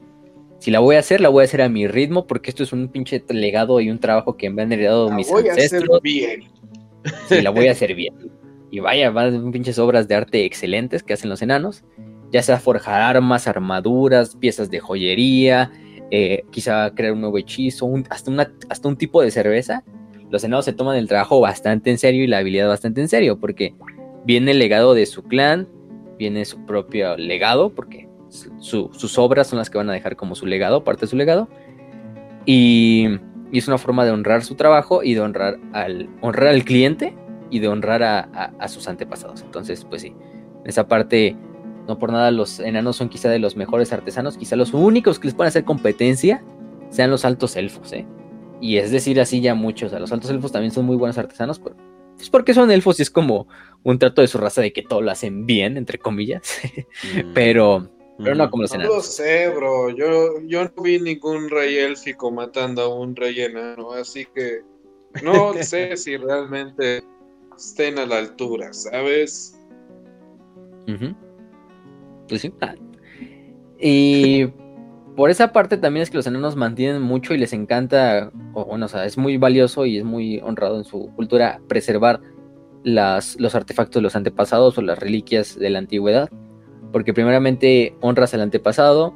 [0.59, 2.73] Si la voy a hacer, la voy a hacer a mi ritmo, porque esto es
[2.73, 5.83] un pinche legado y un trabajo que me han heredado mis voy ancestros.
[5.83, 6.43] A hacer bien.
[7.29, 8.13] Sí, la voy a hacer bien.
[8.69, 11.85] Y vaya, van pinches obras de arte excelentes que hacen los enanos.
[12.31, 15.71] Ya sea forjar armas, armaduras, piezas de joyería,
[16.11, 19.83] eh, quizá crear un nuevo hechizo, hasta, una, hasta un tipo de cerveza.
[20.29, 23.39] Los enanos se toman el trabajo bastante en serio y la habilidad bastante en serio,
[23.39, 23.73] porque
[24.25, 25.67] viene el legado de su clan,
[26.17, 28.07] viene su propio legado, porque
[28.59, 31.47] sus obras son las que van a dejar como su legado, parte de su legado.
[32.45, 33.19] Y,
[33.51, 37.15] es una forma de honrar su trabajo y de honrar al, honrar al cliente
[37.49, 39.41] y de honrar a, sus antepasados.
[39.41, 40.13] Entonces, pues sí,
[40.65, 41.35] esa parte,
[41.87, 45.27] no por nada los enanos son quizá de los mejores artesanos, quizá los únicos que
[45.27, 46.43] les pueden hacer competencia
[46.89, 48.05] sean los altos elfos, ¿eh?
[48.61, 51.59] Y es decir, así ya muchos, a los altos elfos también son muy buenos artesanos,
[51.59, 51.75] pero
[52.19, 53.47] pues porque son elfos y es como
[53.83, 56.59] un trato de su raza de que todo lo hacen bien, entre comillas.
[57.15, 57.31] Mm.
[57.33, 58.91] pero, pero no como los enanos.
[58.91, 59.89] No lo sé, bro.
[59.91, 64.63] Yo, yo no vi ningún rey élfico matando a un rey enano, así que
[65.23, 67.03] no sé si realmente
[67.57, 69.55] estén a la altura, ¿sabes?
[72.27, 72.53] Pues sí.
[72.61, 72.75] Ah.
[73.79, 74.47] Y
[75.19, 78.85] por esa parte también es que los enanos mantienen mucho y les encanta, o bueno,
[78.85, 82.21] o sea, es muy valioso y es muy honrado en su cultura preservar
[82.83, 86.29] las, los artefactos de los antepasados o las reliquias de la antigüedad
[86.91, 89.13] porque primeramente honras al antepasado,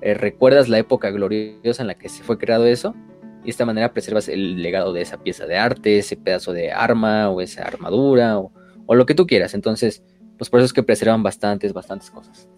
[0.00, 2.94] eh, recuerdas la época gloriosa en la que se fue creado eso,
[3.40, 6.72] y de esta manera preservas el legado de esa pieza de arte, ese pedazo de
[6.72, 8.52] arma o esa armadura o,
[8.92, 9.54] lo que tú quieras.
[9.54, 10.02] Entonces,
[10.36, 12.48] pues por eso es que preservan bastantes, bastantes cosas.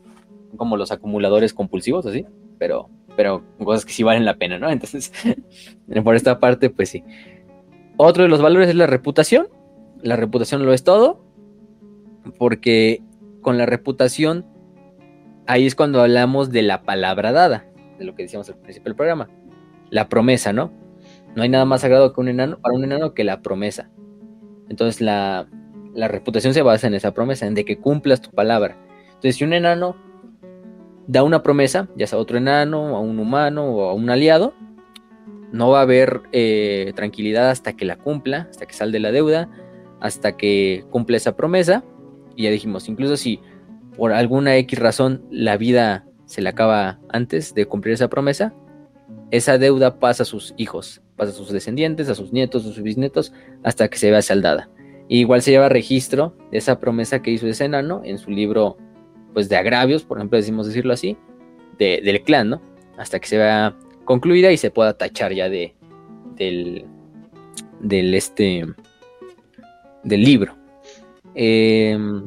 [0.57, 2.27] Como los acumuladores compulsivos, así,
[2.63, 4.71] pero, pero cosas que sí valen la pena, ¿no?
[4.71, 5.13] Entonces,
[6.05, 7.03] por esta parte, pues sí.
[7.97, 9.49] Otro de los valores es la reputación.
[10.01, 11.25] La reputación lo es todo,
[12.39, 13.03] porque
[13.41, 14.47] con la reputación,
[15.49, 17.67] ahí es cuando hablamos de la palabra dada,
[17.99, 19.29] de lo que decíamos al principio del programa.
[19.91, 20.71] La promesa, ¿no?
[21.35, 23.91] No hay nada más sagrado que un enano, para un enano que la promesa.
[24.69, 25.49] Entonces la,
[25.95, 28.77] la reputación se basa en esa promesa, en de que cumplas tu palabra.
[29.07, 29.97] Entonces si un enano
[31.07, 34.55] da una promesa, ya sea a otro enano, a un humano o a un aliado,
[35.53, 39.13] no va a haber eh, tranquilidad hasta que la cumpla, hasta que sal de la
[39.13, 39.51] deuda,
[40.01, 41.85] hasta que cumple esa promesa
[42.37, 43.41] y ya dijimos, incluso si
[43.97, 48.55] por alguna X razón la vida se le acaba antes de cumplir esa promesa,
[49.31, 52.83] esa deuda pasa a sus hijos, pasa a sus descendientes, a sus nietos, a sus
[52.83, 54.71] bisnietos, hasta que se vea saldada.
[55.09, 58.79] igual se lleva registro de esa promesa que hizo ese enano en su libro
[59.33, 61.17] pues de agravios, por ejemplo, decimos decirlo así,
[61.79, 62.63] del clan, ¿no?
[62.97, 65.75] Hasta que se vea concluida y se pueda tachar ya de
[66.37, 66.87] del,
[67.81, 68.67] del este
[70.05, 70.57] del libro.
[71.35, 72.27] Em,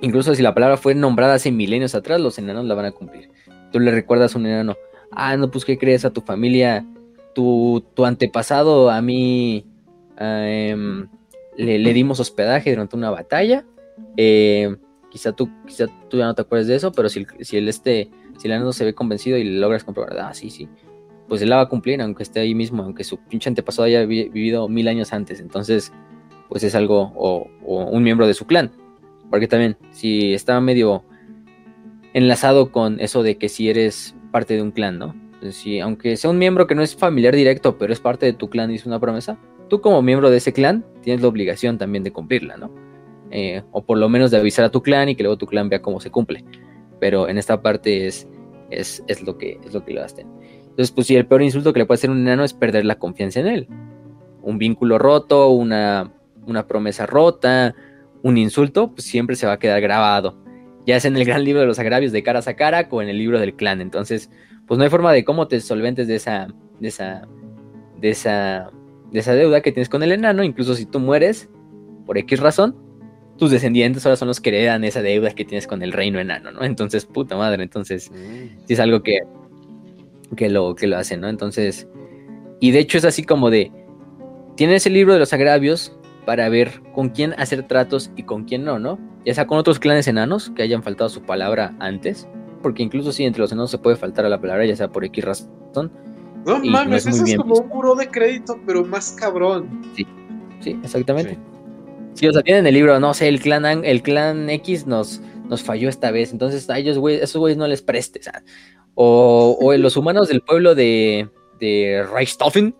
[0.00, 3.30] incluso si la palabra fue nombrada hace milenios atrás, los enanos la van a cumplir.
[3.70, 4.76] Tú le recuerdas a un enano,
[5.10, 6.84] ah, no, pues, ¿qué crees a tu familia?
[7.34, 9.64] Tu, tu antepasado a mí
[10.18, 11.08] em,
[11.56, 13.64] le, dimos hospedaje durante una batalla.
[14.16, 14.76] Em,
[15.12, 18.10] quizá, tú, quizá tú ya no te acuerdes de eso, pero si, si el este,
[18.38, 20.70] si el enano se ve convencido y logras comprobar, ah, sí, sí,
[21.28, 24.06] pues él la va a cumplir, aunque esté ahí mismo, aunque su pinche antepasado haya
[24.06, 25.38] vivido mil años antes.
[25.38, 25.92] Entonces,
[26.48, 28.72] pues es algo o, un miembro de su clan.
[29.30, 31.04] Porque también, si está medio
[32.14, 35.14] enlazado con eso de que si eres parte de un clan, ¿no?
[35.50, 38.48] si aunque sea un miembro que no es familiar directo, pero es parte de tu
[38.48, 42.04] clan y es una promesa, tú como miembro de ese clan tienes la obligación también
[42.04, 42.70] de cumplirla, ¿no?
[43.34, 45.70] Eh, o por lo menos de avisar a tu clan y que luego tu clan
[45.70, 46.44] vea cómo se cumple.
[47.00, 48.28] Pero en esta parte es,
[48.70, 50.28] es, es lo, que, es lo que lo hacen.
[50.60, 52.98] Entonces, pues sí, el peor insulto que le puede hacer un enano es perder la
[52.98, 53.68] confianza en él.
[54.42, 56.12] Un vínculo roto, una,
[56.46, 57.74] una promesa rota,
[58.22, 60.36] un insulto, pues siempre se va a quedar grabado.
[60.86, 63.08] Ya sea en el gran libro de los agravios de caras a cara o en
[63.08, 63.80] el libro del clan.
[63.80, 64.30] Entonces,
[64.66, 66.48] pues no hay forma de cómo te solventes de esa,
[66.80, 67.26] de esa,
[67.98, 68.70] de esa,
[69.10, 70.44] de esa deuda que tienes con el enano.
[70.44, 71.48] Incluso si tú mueres
[72.06, 72.76] por X razón,
[73.38, 76.52] tus descendientes ahora son los que heredan esa deuda que tienes con el reino enano,
[76.52, 76.64] ¿no?
[76.64, 78.66] Entonces, puta madre, entonces, mm.
[78.66, 79.20] sí es algo que,
[80.36, 81.28] que lo, que lo hacen, ¿no?
[81.28, 81.88] Entonces,
[82.60, 83.72] y de hecho es así como de,
[84.56, 88.64] tienes el libro de los agravios para ver con quién hacer tratos y con quién
[88.64, 88.98] no, ¿no?
[89.24, 92.28] Ya sea con otros clanes enanos que hayan faltado su palabra antes,
[92.62, 95.04] porque incluso si entre los enanos se puede faltar a la palabra, ya sea por
[95.04, 95.90] X razón.
[96.44, 99.82] No mames, eso es como un muro de crédito, pero más cabrón.
[99.96, 100.06] Sí,
[100.60, 101.34] sí, exactamente.
[101.34, 101.51] Sí.
[102.12, 105.88] O sea, tienen el libro, no sé, el clan, el clan X nos, nos falló
[105.88, 108.28] esta vez, entonces a ellos, güey, esos güeyes no les prestes.
[108.94, 111.28] O, o los humanos del pueblo de,
[111.58, 112.74] de Reichstoffen,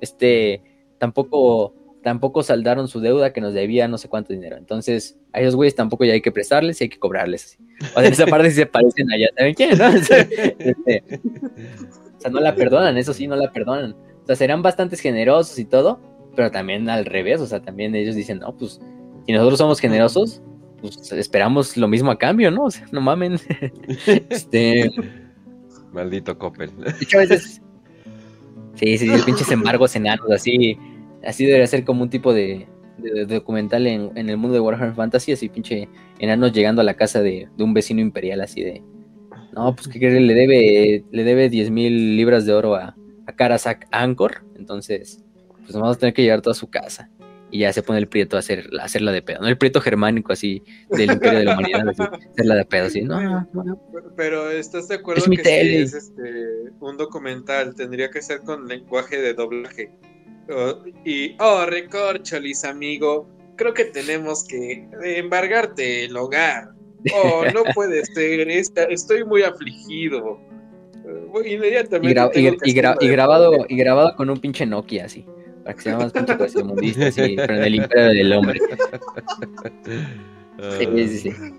[0.00, 0.62] este,
[0.98, 4.56] tampoco tampoco saldaron su deuda que nos debía no sé cuánto dinero.
[4.56, 7.58] Entonces, a esos güeyes tampoco ya hay que prestarles y hay que cobrarles.
[7.94, 9.78] O sea, esa parte sí se parecen allá, ¿saben quién?
[9.78, 9.88] No?
[10.58, 11.02] Este,
[12.16, 13.92] o sea, no la perdonan, eso sí, no la perdonan.
[14.22, 16.00] O sea, serán bastante generosos y todo,
[16.34, 18.80] pero también al revés, o sea, también ellos dicen, no, pues,
[19.26, 20.42] si nosotros somos generosos,
[20.80, 22.64] pues esperamos lo mismo a cambio, ¿no?
[22.66, 23.38] O sea, no mamen.
[24.06, 24.90] este...
[25.92, 26.70] Maldito Coppel.
[26.80, 27.60] a veces...
[28.74, 30.78] Sí, sí, pinches embargos enanos, así
[31.24, 32.66] Así debería ser como un tipo de,
[33.28, 35.88] documental en, el mundo de Warhammer Fantasy, así pinche
[36.18, 38.82] enanos llegando a la casa de, un vecino imperial, así de.
[39.52, 42.96] No, pues que le debe, le debe 10 mil libras de oro a,
[43.26, 45.24] a Karasak Angkor, entonces,
[45.72, 47.10] pues vamos a tener que llegar toda su casa.
[47.52, 49.48] Y ya se pone el prieto a, hacer, hacerla de pedo, ¿no?
[49.48, 51.88] El prieto germánico así del imperio de la humanidad,
[52.32, 53.48] hacerla de pedo, así, no,
[54.16, 56.22] Pero, ¿estás de acuerdo que si es este,
[56.78, 57.74] un documental?
[57.74, 59.90] Tendría que ser con lenguaje de doblaje
[61.04, 66.70] y, oh, recorcholis, amigo, creo que tenemos que embargarte el hogar.
[67.14, 70.40] Oh, no puede ser, estoy muy afligido.
[71.44, 72.58] Inmediatamente.
[72.64, 75.24] Y, grabado, y grabado con un pinche Nokia así.
[75.64, 78.60] Para que más pinche tercermundista, así, pero en el imperio del hombre.
[80.78, 81.54] Sí, sí, sí.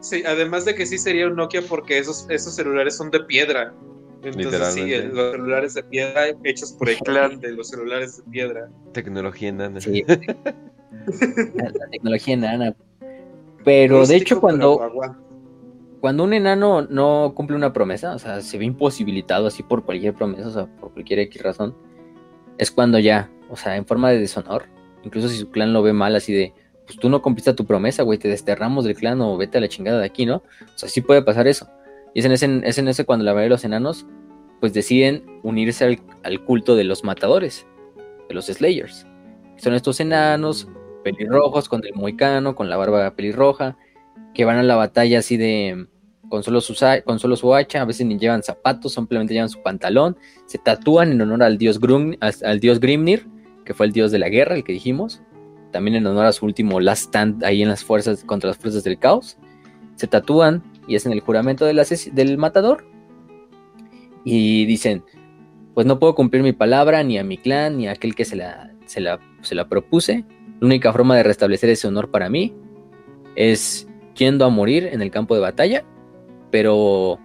[0.00, 3.72] Sí, además de que sí sería un Nokia porque esos, esos celulares son de piedra.
[4.24, 8.68] Entonces sí, los celulares de piedra hechos por el clan de los celulares de piedra.
[8.92, 9.80] Tecnología enana.
[9.80, 10.04] Sí.
[10.06, 12.74] la, tecnología enana.
[13.64, 14.80] Pero de hecho cuando,
[16.00, 20.14] cuando un enano no cumple una promesa, o sea, se ve imposibilitado así por cualquier
[20.14, 21.76] promesa, o sea, por cualquier X razón,
[22.62, 24.66] es cuando ya, o sea, en forma de deshonor,
[25.02, 26.54] incluso si su clan lo ve mal, así de,
[26.86, 29.68] pues tú no cumpliste tu promesa, güey, te desterramos del clan o vete a la
[29.68, 30.36] chingada de aquí, ¿no?
[30.36, 31.68] O sea, sí puede pasar eso.
[32.14, 34.06] Y es en ese, es en ese cuando la mayoría de los enanos
[34.60, 37.66] pues deciden unirse al, culto de los matadores,
[38.28, 39.06] de los Slayers.
[39.56, 40.68] Son estos enanos
[41.02, 43.76] pelirrojos con el moicano, con la barba pelirroja,
[44.34, 45.88] que van a la batalla así de
[46.32, 49.60] con solo, su, con solo su hacha, a veces ni llevan zapatos, simplemente llevan su
[49.60, 51.78] pantalón, se tatúan en honor al dios,
[52.40, 53.28] al dios Grimnir,
[53.66, 55.20] que fue el dios de la guerra, el que dijimos,
[55.72, 58.82] también en honor a su último last stand ahí en las fuerzas contra las fuerzas
[58.82, 59.36] del caos,
[59.96, 61.78] se tatúan y hacen el juramento del,
[62.14, 62.86] del matador
[64.24, 65.04] y dicen,
[65.74, 68.36] pues no puedo cumplir mi palabra ni a mi clan ni a aquel que se
[68.36, 70.24] la, se la, se la propuse.
[70.60, 72.54] La única forma de restablecer ese honor para mí
[73.36, 73.86] es
[74.16, 75.84] yendo a morir en el campo de batalla,
[76.52, 77.18] pero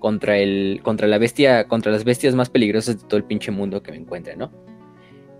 [0.00, 3.84] contra el contra la bestia, contra las bestias más peligrosas de todo el pinche mundo
[3.84, 4.50] que me encuentre, ¿no?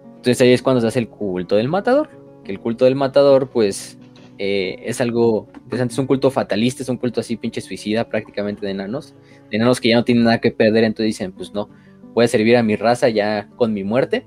[0.04, 2.10] Entonces ahí es cuando se hace el culto del matador,
[2.44, 3.98] que el culto del matador pues
[4.38, 8.64] eh, es algo interesante, es un culto fatalista, es un culto así pinche suicida prácticamente
[8.64, 9.14] de enanos,
[9.50, 11.70] de enanos que ya no tienen nada que perder, entonces dicen, pues no,
[12.14, 14.26] voy a servir a mi raza ya con mi muerte.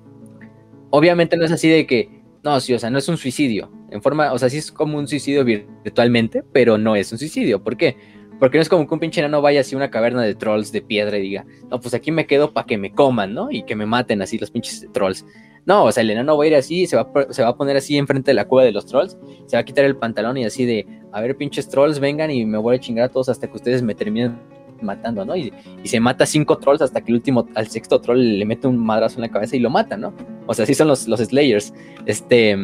[0.90, 4.02] Obviamente no es así de que, no, sí, o sea, no es un suicidio, en
[4.02, 7.78] forma, o sea, sí es como un suicidio virtualmente, pero no es un suicidio, ¿por
[7.78, 7.98] qué?
[8.40, 10.72] Porque no es como que un pinche enano vaya así a una caverna de trolls
[10.72, 13.52] de piedra y diga, no, pues aquí me quedo para que me coman, ¿no?
[13.52, 15.26] Y que me maten así los pinches trolls.
[15.66, 17.78] No, o sea, el enano va a ir así, se va, se va a poner
[17.78, 20.44] así enfrente de la cueva de los trolls, se va a quitar el pantalón y
[20.44, 23.48] así de, a ver, pinches trolls, vengan y me voy a chingar a todos hasta
[23.48, 24.38] que ustedes me terminen
[24.84, 25.36] matando, ¿no?
[25.36, 25.54] Y,
[25.86, 29.16] se mata cinco trolls hasta que el último, al sexto troll le mete un madrazo
[29.16, 30.14] en la cabeza y lo mata, ¿no?
[30.46, 31.74] O sea, así son los, los Slayers.
[32.06, 32.58] Este,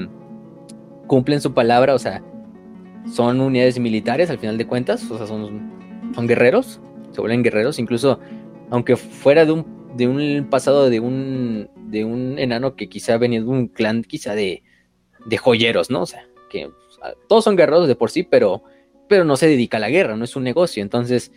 [1.07, 2.21] cumplen su palabra, o sea,
[3.11, 6.79] son unidades militares al final de cuentas, o sea, son, son guerreros,
[7.11, 8.19] se vuelven guerreros, incluso
[8.69, 9.65] aunque fuera de un,
[9.95, 14.35] de un pasado de un, de un enano que quizá venía de un clan quizá
[14.35, 14.63] de,
[15.25, 16.01] de joyeros, ¿no?
[16.01, 16.69] O sea, que
[17.27, 18.63] todos son guerreros de por sí, pero,
[19.07, 20.83] pero no se dedica a la guerra, no es un negocio.
[20.83, 21.31] Entonces,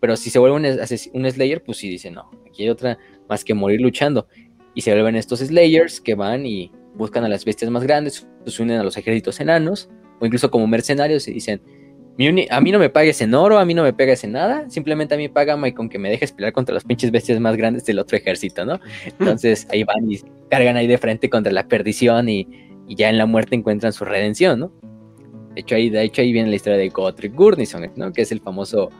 [0.00, 3.54] pero si se vuelve un, Slayer, pues sí dice, no, aquí hay otra más que
[3.54, 4.26] morir luchando.
[4.74, 8.62] Y se vuelven estos Slayers que van y buscan a las bestias más grandes, se
[8.62, 9.88] unen a los ejércitos enanos,
[10.20, 11.60] o incluso como mercenarios y dicen,
[12.50, 15.14] a mí no me pagues en oro, a mí no me pegues en nada, simplemente
[15.14, 17.98] a mí págame con que me dejes pelear contra las pinches bestias más grandes del
[17.98, 18.78] otro ejército, ¿no?
[19.18, 22.46] Entonces ahí van y cargan ahí de frente contra la perdición y,
[22.86, 24.72] ya en la muerte encuentran su redención, ¿no?
[25.54, 28.12] De hecho ahí, de hecho, ahí viene la historia de Gotrek Gurnison, ¿no?
[28.12, 28.90] Que es el famoso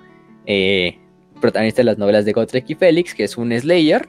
[0.46, 0.96] eh,
[1.40, 4.08] protagonista de las novelas de Gotrek y Félix, que es un Slayer,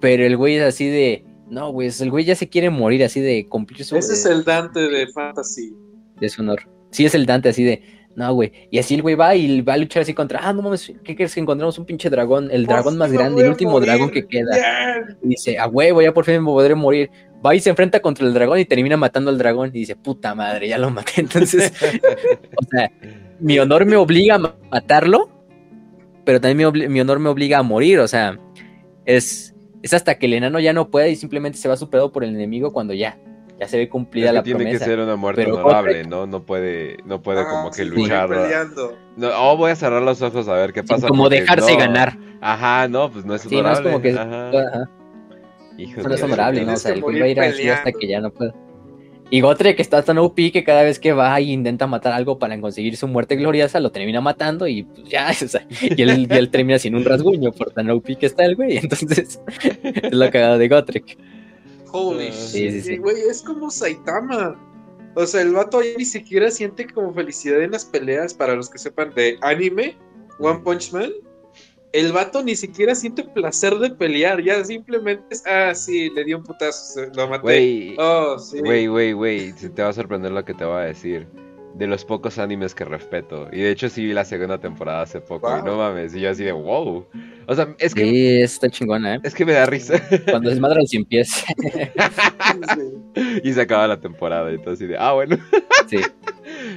[0.00, 3.20] pero el güey es así de, no, güey, el güey ya se quiere morir así
[3.20, 3.96] de cumplir su...
[3.96, 5.76] Ese es el Dante de Fantasy.
[6.22, 6.68] De su honor.
[6.92, 7.82] Sí, es el Dante así de,
[8.14, 8.52] no, güey.
[8.70, 11.16] Y así el güey va y va a luchar así contra, ah, no mames, ¿qué
[11.16, 12.48] quieres que encontremos un pinche dragón?
[12.52, 14.50] El dragón más grande, el último dragón que queda.
[15.22, 17.10] Y dice, ah, güey, ya por fin me podré morir.
[17.44, 19.70] Va y se enfrenta contra el dragón y termina matando al dragón.
[19.70, 21.12] Y dice, puta madre, ya lo maté.
[21.16, 21.72] Entonces,
[22.56, 22.92] o sea,
[23.40, 25.28] mi honor me obliga a matarlo,
[26.24, 27.98] pero también mi, mi honor me obliga a morir.
[27.98, 28.38] O sea,
[29.06, 32.22] es, es hasta que el enano ya no pueda y simplemente se va superado por
[32.22, 33.18] el enemigo cuando ya
[33.58, 36.26] ya se ve cumplida la tiene que ser una muerte honorable, ¿no?
[36.26, 38.30] No puede, no puede como que luchar.
[39.16, 41.06] No, oh, voy a cerrar los ojos a ver qué pasa.
[41.06, 42.16] como dejarse ganar.
[42.40, 43.76] Ajá, no, pues no es honorable.
[43.76, 44.18] Sí, no es como que.
[44.18, 44.90] Ajá.
[46.08, 46.72] no es honorable, ¿no?
[46.72, 48.52] O sea, el güey va a ir así hasta que ya no pueda.
[49.32, 52.38] Y Gotre, que está tan OP que cada vez que va y intenta matar algo
[52.38, 56.28] para conseguir su muerte gloriosa, lo termina matando y pues ya, o sea, y él,
[56.30, 58.76] y él termina sin un rasguño por tan OP que está el güey.
[58.82, 61.16] Entonces, es la cagada de Gotrek.
[61.92, 64.58] Holy ah, shit, güey, es como Saitama.
[65.14, 68.70] O sea, el vato ahí ni siquiera siente como felicidad en las peleas, para los
[68.70, 69.96] que sepan de anime,
[70.38, 71.12] One Punch Man.
[71.92, 76.38] El vato ni siquiera siente placer de pelear, ya simplemente es, ah, sí, le dio
[76.38, 77.42] un putazo, lo maté.
[77.42, 78.60] Güey, oh, sí.
[78.60, 81.28] güey, güey, güey, te va a sorprender lo que te voy a decir
[81.74, 83.48] de los pocos animes que respeto.
[83.52, 85.56] Y de hecho sí vi la segunda temporada hace poco.
[85.58, 87.06] Y no mames, y yo así de wow.
[87.46, 88.02] O sea, es que...
[88.02, 89.20] Sí, está chingona, ¿eh?
[89.22, 89.94] Es que me da risa.
[90.30, 91.44] Cuando es madre sin pies.
[93.42, 95.36] y se acaba la temporada y todo así de, ah, bueno.
[95.88, 95.98] sí.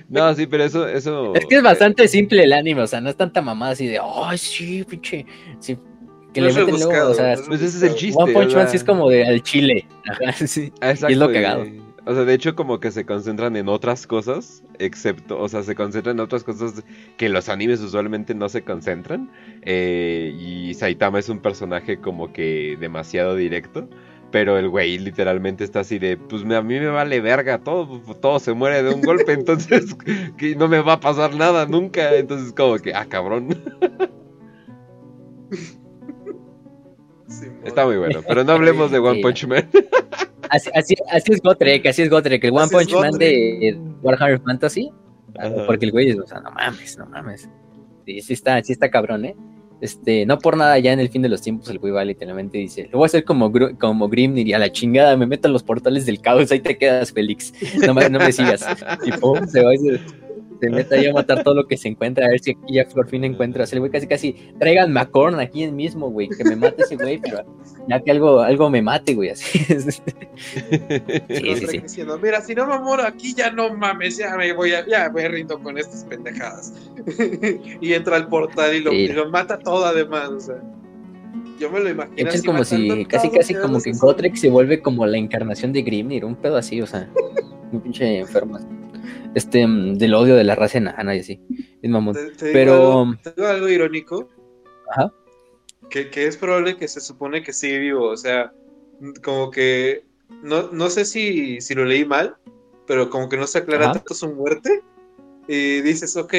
[0.09, 1.35] No, sí, pero eso, eso...
[1.35, 3.99] Es que es bastante simple el anime, o sea, no es tanta mamada así de,
[4.01, 5.25] ay, sí, pinche...
[5.59, 5.77] Sí,
[6.33, 8.21] que le meten luego, o sea, pues ese es el chiste.
[8.21, 9.87] One Punch Man sí es como de al chile.
[10.05, 10.65] Ajá, sí.
[10.81, 11.65] Exacto, y es lo cagado.
[12.07, 15.73] O sea, de hecho como que se concentran en otras cosas, excepto, o sea, se
[15.73, 16.83] concentran en otras cosas
[17.17, 19.31] que los animes usualmente no se concentran.
[19.63, 23.89] Eh, y Saitama es un personaje como que demasiado directo.
[24.31, 28.39] Pero el güey literalmente está así de, pues a mí me vale verga, todo, todo
[28.39, 29.95] se muere de un golpe, entonces
[30.37, 32.15] que no me va a pasar nada nunca.
[32.15, 33.49] Entonces como que, ah, cabrón.
[37.63, 39.67] Está muy bueno, pero no hablemos de One Punch Man.
[40.49, 44.91] Así, así, así, es Gotrek, así es Gotrek, el One Punch Man de Warhammer Fantasy.
[45.65, 47.49] Porque el güey, o sea, no mames, no mames.
[48.05, 49.35] Sí, sí está, sí está cabrón, ¿eh?
[49.81, 52.57] Este, no por nada, ya en el fin de los tiempos el güey va literalmente
[52.57, 55.53] dice, lo voy a hacer como, como Grimnir y a la chingada, me meto en
[55.53, 57.53] los portales del caos, ahí te quedas, Félix.
[57.85, 58.65] No, no me sigas.
[59.05, 59.99] Y pum, se va y se,
[60.65, 62.85] se mete ahí a matar todo lo que se encuentra, a ver si aquí ya
[62.85, 63.71] por fin encuentras.
[63.73, 67.19] El güey casi casi, traigan Macorn aquí en mismo, güey, que me mate ese güey,
[67.19, 67.43] pero
[67.87, 69.59] ya que algo, algo me mate, güey, así.
[69.59, 69.91] sí,
[71.29, 72.03] sí, sí.
[72.21, 75.27] Mira, si no me muero aquí, ya no mames, ya me voy a, ya me
[75.27, 76.73] rindo con estas pendejadas.
[77.81, 80.61] y entra al portal y lo, y lo mata todo además, o sea.
[81.59, 82.29] Yo me lo imagino.
[82.29, 86.25] Es como si, casi, casi como que Gotrek se vuelve como la encarnación de Grimnir,
[86.25, 87.09] un pedo así, o sea,
[87.71, 88.59] un pinche enfermo
[89.35, 91.41] este, mm, del odio de la raza enana y así.
[91.81, 92.17] Es mamón.
[92.39, 93.15] Pero.
[93.21, 94.29] Te digo algo irónico.
[94.91, 95.13] Ajá.
[95.89, 98.07] Que, que, es probable que se supone que sigue vivo.
[98.07, 98.51] O sea,
[99.23, 100.03] como que.
[100.41, 102.35] No, no sé si, si lo leí mal,
[102.87, 104.81] pero como que no se aclara tanto su muerte.
[105.47, 106.33] Y dices, ok,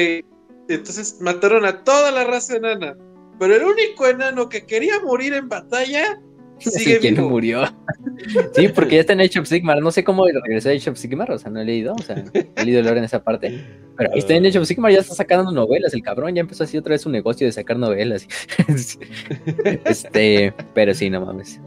[0.67, 2.97] entonces mataron a toda la raza enana.
[3.39, 6.19] Pero el único enano que quería morir en batalla
[6.59, 7.63] sigue ¿Quién murió?
[8.55, 9.81] sí, porque ya está en Age of Sigmar.
[9.81, 12.23] No sé cómo regresó a Age of Sigmar, o sea, no he leído, o sea,
[12.33, 13.63] he leído el en esa parte.
[13.97, 15.93] Pero ahí está en Age of Sigmar, ya está sacando novelas.
[15.93, 18.27] El cabrón ya empezó así otra vez su negocio de sacar novelas.
[19.85, 21.59] este, pero sí, no mames.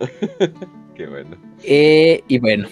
[0.94, 1.36] Qué bueno.
[1.64, 2.68] Eh, y bueno.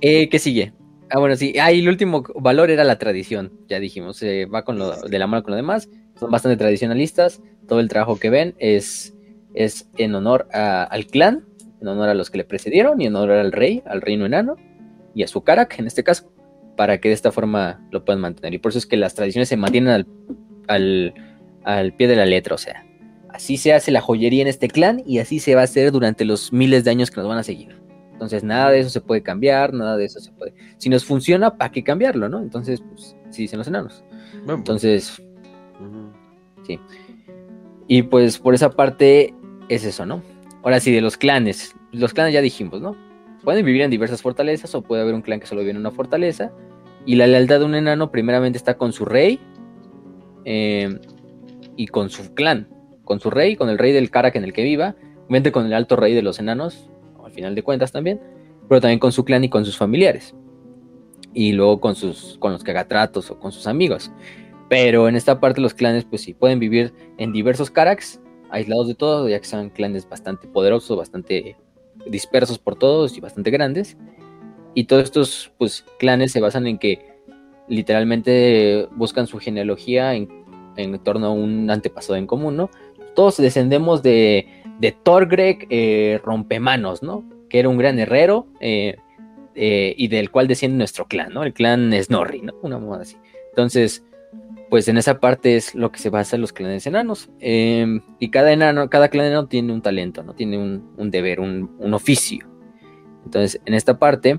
[0.00, 0.72] Eh, ¿Qué sigue?
[1.10, 1.54] Ah, bueno, sí.
[1.60, 3.52] Ah, y el último valor era la tradición.
[3.68, 5.88] Ya dijimos, eh, va con lo de la mano con lo demás.
[6.18, 9.14] Son bastante tradicionalistas todo el trabajo que ven es,
[9.54, 11.44] es en honor al clan,
[11.80, 14.56] en honor a los que le precedieron y en honor al rey, al reino enano
[15.14, 16.32] y a su Karak en este caso,
[16.76, 18.54] para que de esta forma lo puedan mantener.
[18.54, 20.06] Y por eso es que las tradiciones se mantienen
[20.66, 21.14] al,
[21.64, 22.84] al pie de la letra, o sea,
[23.30, 26.24] así se hace la joyería en este clan y así se va a hacer durante
[26.24, 27.76] los miles de años que nos van a seguir.
[28.12, 30.52] Entonces, nada de eso se puede cambiar, nada de eso se puede.
[30.78, 32.40] Si nos funciona, ¿para qué cambiarlo, no?
[32.40, 34.02] Entonces, pues, sí dicen los enanos.
[34.44, 34.58] Pues.
[34.58, 35.22] Entonces,
[36.66, 36.80] sí.
[37.88, 39.34] Y pues por esa parte
[39.70, 40.22] es eso, ¿no?
[40.62, 41.74] Ahora sí, de los clanes.
[41.90, 42.94] Los clanes ya dijimos, ¿no?
[43.42, 45.90] Pueden vivir en diversas fortalezas o puede haber un clan que solo vive en una
[45.90, 46.52] fortaleza.
[47.06, 49.40] Y la lealtad de un enano primeramente está con su rey
[50.44, 50.98] eh,
[51.76, 52.68] y con su clan.
[53.04, 54.94] Con su rey, con el rey del Karak en el que viva.
[55.24, 56.90] Obviamente con el alto rey de los enanos,
[57.24, 58.20] al final de cuentas también.
[58.68, 60.34] Pero también con su clan y con sus familiares.
[61.32, 64.10] Y luego con, sus, con los cagatratos o con sus amigos.
[64.68, 68.20] Pero en esta parte los clanes, pues sí, pueden vivir en diversos Karaks,
[68.50, 71.56] aislados de todo, ya que son clanes bastante poderosos, bastante
[72.06, 73.96] dispersos por todos y bastante grandes.
[74.74, 77.18] Y todos estos pues, clanes se basan en que
[77.68, 80.28] literalmente buscan su genealogía en,
[81.02, 82.70] torno a un antepasado en común, ¿no?
[83.14, 84.46] Todos descendemos de,
[84.78, 87.24] de Thorgreg eh, Rompemanos, ¿no?
[87.48, 88.96] Que era un gran herrero eh,
[89.54, 91.42] eh, y del cual desciende nuestro clan, ¿no?
[91.42, 92.54] El clan Snorri, ¿no?
[92.62, 93.16] Una moda así.
[93.50, 94.04] Entonces,
[94.70, 97.30] pues en esa parte es lo que se basa en los clanes enanos.
[97.40, 100.34] Em, y cada enano, cada clan enano tiene un talento, ¿no?
[100.34, 102.46] Tiene un, deber, un, oficio.
[103.24, 104.38] Entonces, en esta parte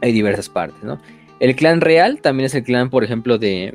[0.00, 1.00] hay diversas partes, ¿no?
[1.38, 3.72] El clan real también es el clan, por ejemplo, de.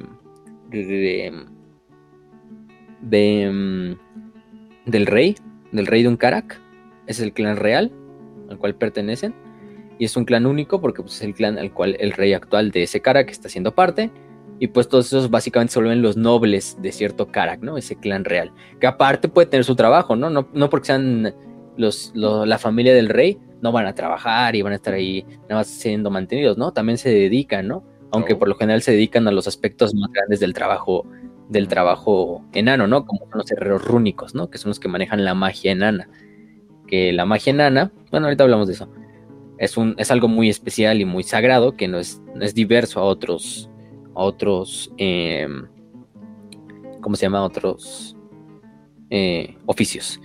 [3.12, 3.96] Em,
[4.86, 5.36] del rey,
[5.72, 6.60] del rey de un Karak.
[7.08, 7.92] Es el clan real
[8.50, 9.34] al cual pertenecen.
[9.98, 12.72] Y es un clan único porque pues, es el clan al cual el rey actual
[12.72, 14.12] de ese Karak está siendo parte
[14.60, 17.78] y pues todos esos básicamente se vuelven los nobles de cierto Karak, ¿no?
[17.78, 18.52] Ese clan real.
[18.80, 20.30] Que aparte puede tener su trabajo, ¿no?
[20.30, 21.34] No, porque sean
[21.76, 25.56] los, la familia del rey, no van a trabajar y van a estar ahí nada
[25.56, 26.72] más siendo mantenidos, ¿no?
[26.72, 27.84] También se dedican, ¿no?
[28.12, 28.40] Aunque oh.
[28.40, 31.06] por lo general se dedican a los aspectos más grandes del trabajo,
[31.50, 33.06] del trabajo enano, ¿no?
[33.06, 34.50] Como son los herreros rúnicos, ¿no?
[34.50, 36.10] Que son los que manejan la magia enana.
[36.88, 38.90] Que la magia enana, bueno, ahorita hablamos de eso.
[39.58, 43.02] Es, un, es algo muy especial y muy sagrado que no es, no es diverso
[43.02, 43.70] a otros
[44.16, 45.68] otros, em,
[47.02, 47.44] ¿cómo se llama?
[47.44, 48.16] Otros
[49.10, 50.20] eh, oficios.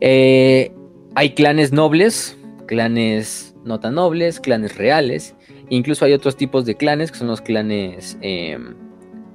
[0.00, 0.72] Eh,
[1.14, 5.34] hay clanes nobles, clanes no tan nobles, clanes reales.
[5.70, 8.16] Incluso hay otros tipos de clanes que son los clanes...
[8.20, 8.74] Em,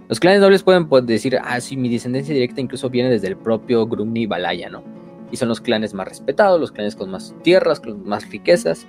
[0.09, 3.87] los clanes nobles pueden decir, ah, sí, mi descendencia directa incluso viene desde el propio
[3.87, 4.83] Grumni Balaya, ¿no?
[5.31, 8.85] Y son los clanes más respetados, los clanes con más tierras, con más riquezas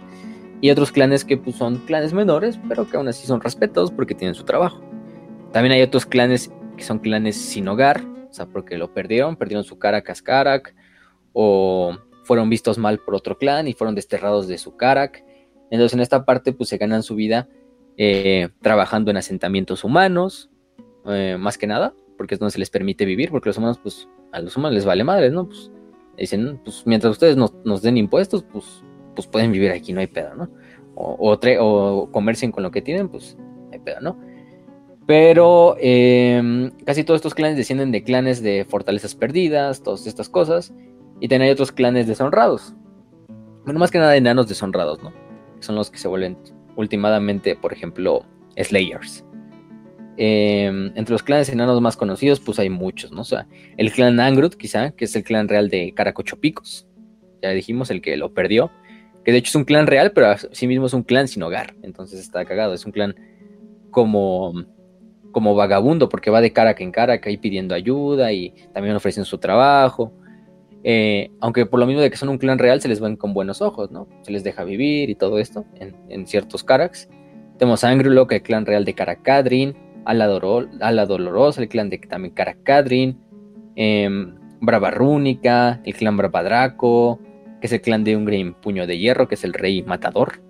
[0.65, 4.15] y otros clanes que pues, son clanes menores, pero que aún así son respetados porque
[4.15, 4.83] tienen su trabajo.
[5.53, 9.65] También hay otros clanes que son clanes sin hogar, o sea, porque lo perdieron, perdieron
[9.65, 10.75] su cara Karak,
[11.35, 15.23] o fueron vistos mal por otro clan y fueron desterrados de su Karak.
[15.71, 17.47] Entonces en esta parte pues se ganan su vida
[17.99, 20.49] eh, trabajando en asentamientos humanos,
[21.05, 24.09] eh, más que nada, porque es donde se les permite vivir, porque los humanos pues
[24.33, 25.47] a los humanos les vale madre, ¿no?
[25.47, 25.71] Pues
[26.17, 28.83] dicen, pues mientras ustedes nos, nos den impuestos, pues
[29.15, 30.51] pues pueden vivir aquí, no hay pedo, ¿no?
[30.95, 34.17] O, o, comercien con lo que tienen, pues no hay pedo, ¿no?
[35.07, 40.73] Pero em, casi todos estos clanes descienden de clanes de fortalezas perdidas, todas estas cosas.
[41.21, 42.75] Y también hay otros clanes deshonrados.
[43.65, 45.13] Bueno, más que nada enanos deshonrados, ¿no?
[45.61, 46.39] Son los que se vuelven
[46.77, 48.25] últimamente, por ejemplo,
[48.57, 49.25] Slayers.
[50.17, 53.23] Em, entre los clanes enanos más conocidos, pues hay muchos, ¿no?
[53.23, 53.47] O sea,
[53.77, 56.87] el clan Angrut, quizá, que es el clan real de Caracochopicos.
[57.43, 58.71] Ya dijimos, el que lo perdió
[59.25, 61.75] que de hecho es un clan real, pero sí mismo es un clan sin hogar.
[61.83, 62.75] Entonces está cagado.
[62.75, 63.15] Es un clan
[63.91, 64.53] como,
[65.33, 69.39] como vagabundo, porque va de cara en cara, ahí pidiendo ayuda y también ofrecen su
[69.39, 70.13] trabajo.
[70.87, 73.33] Eh, aunque por lo mismo de que son un clan real, se les ven con
[73.33, 74.07] buenos ojos, ¿no?
[74.23, 77.09] Se les deja vivir y todo esto en, ciertos Karaks.
[77.59, 79.75] Tenemos a Angrulo, que el clan real de Karakadrin,
[80.05, 83.19] Ala, la Dolorosa, el clan de también Karakadrin,
[83.77, 84.11] eh,
[84.61, 87.21] Brava Rúnica, el clan Bravadraco,
[87.65, 90.43] que es el clan de Ungrim Puño de Hierro, que es el rey matador,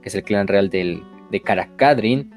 [0.00, 2.32] que es el clan real del, de Karakadrin,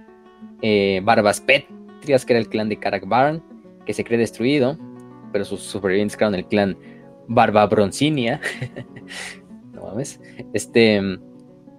[0.61, 3.41] eh, Barbas Petrias, que era el clan de Karakbarn,
[3.85, 4.77] que se cree destruido,
[5.31, 6.77] pero sus supervivientes crearon el clan
[7.29, 8.41] Barba Broncinia.
[9.73, 10.19] no mames.
[10.51, 11.01] Este,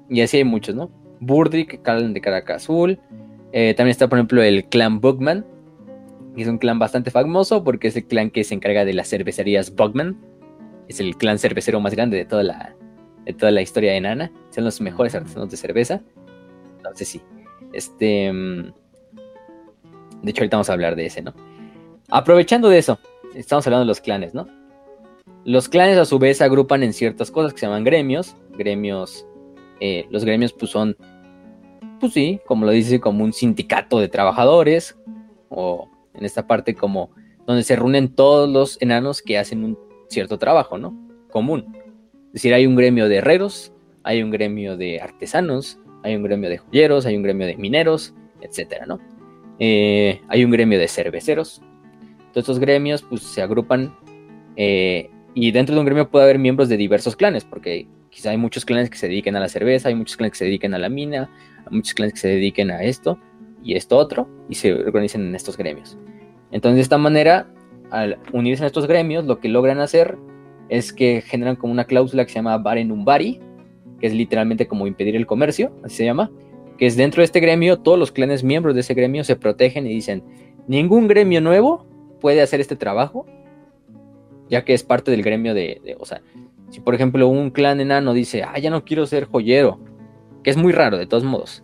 [0.09, 0.91] y así hay muchos, ¿no?
[1.21, 2.99] Burdrik, clan de Caraca Azul.
[3.53, 5.45] Eh, también está, por ejemplo, el clan Bugman,
[6.35, 9.11] que es un clan bastante famoso porque es el clan que se encarga de las
[9.11, 10.32] cervecerías Bugman
[10.89, 12.75] es el clan cervecero más grande de toda la,
[13.25, 14.33] de toda la historia de Nana.
[14.51, 16.01] Son los mejores artesanos de cerveza.
[16.79, 17.23] Entonces sí.
[17.73, 18.33] Este.
[18.33, 18.73] Mm,
[20.23, 21.35] de hecho, ahorita vamos a hablar de ese, ¿no?
[22.09, 22.99] Aprovechando de eso,
[23.35, 24.47] estamos hablando de los clanes, ¿no?
[25.45, 28.37] Los clanes a su vez se agrupan en ciertas cosas que se llaman gremios.
[28.57, 29.27] Gremios.
[29.81, 30.97] Eh, los gremios, pues son.
[31.99, 34.97] Pues sí, como lo dice, como un sindicato de trabajadores.
[35.49, 37.11] O en esta parte, como
[37.47, 39.79] donde se reúnen todos los enanos que hacen un
[40.13, 40.97] cierto trabajo, ¿no?
[41.31, 41.77] Común.
[42.29, 43.73] Es decir, hay un gremio de herreros,
[44.05, 48.15] hay un gremio de artesanos, hay un gremio de joyeros, hay un gremio de mineros,
[48.41, 49.01] etcétera, ¿no?
[49.59, 51.63] Eh, hay un gremio de cerveceros.
[52.33, 53.95] Todos estos gremios pues, se agrupan
[54.57, 58.37] eh, y dentro de un gremio puede haber miembros de diversos clanes, porque quizá hay
[58.37, 60.79] muchos clanes que se dediquen a la cerveza, hay muchos clanes que se dediquen a
[60.79, 61.31] la mina,
[61.67, 63.19] hay muchos clanes que se dediquen a esto
[63.63, 65.97] y esto otro, y se organizan en estos gremios.
[66.51, 67.47] Entonces, de esta manera,
[67.93, 70.17] al unirse a estos gremios, lo que logran hacer
[70.71, 73.39] es que generan como una cláusula que se llama Barenumbari,
[74.01, 76.31] que es literalmente como impedir el comercio, así se llama,
[76.79, 79.87] que es dentro de este gremio, todos los clanes miembros de ese gremio se protegen
[79.87, 80.25] y dicen,
[80.67, 81.87] ningún gremio nuevo
[82.19, 83.27] puede hacer este trabajo,
[84.49, 86.23] ya que es parte del gremio de, o sea,
[86.71, 89.81] si por ejemplo un clan enano dice, ah, ya no quiero ser joyero,
[90.43, 91.63] que es muy raro de todos modos,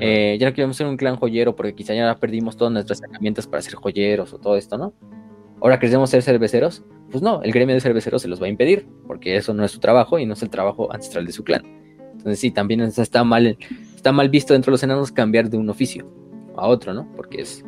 [0.00, 3.46] eh, ya no queremos ser un clan joyero porque quizá ya perdimos todas nuestras herramientas
[3.46, 4.94] para ser joyeros o todo esto, ¿no?
[5.60, 8.86] Ahora queremos ser cerveceros, pues no, el gremio de cerveceros se los va a impedir,
[9.06, 11.62] porque eso no es su trabajo y no es el trabajo ancestral de su clan.
[12.12, 13.56] Entonces sí, también está mal,
[13.94, 16.10] está mal visto dentro de los enanos cambiar de un oficio
[16.56, 17.10] a otro, ¿no?
[17.14, 17.64] Porque es,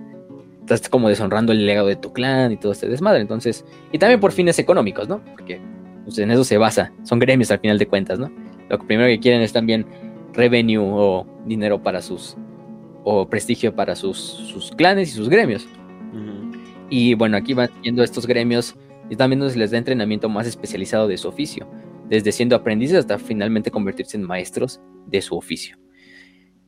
[0.61, 3.21] estás como deshonrando el legado de tu clan y todo este desmadre.
[3.21, 5.23] Entonces, y también por fines económicos, ¿no?
[5.25, 5.61] Porque
[6.05, 8.31] pues, en eso se basa, son gremios al final de cuentas, ¿no?
[8.69, 9.87] Lo primero que quieren es también
[10.35, 12.37] revenue o dinero para sus,
[13.05, 15.67] o prestigio para sus, sus clanes y sus gremios.
[16.91, 18.77] Y bueno, aquí van yendo estos gremios
[19.11, 21.69] y también se les da entrenamiento más especializado de su oficio,
[22.09, 25.77] desde siendo aprendices hasta finalmente convertirse en maestros de su oficio.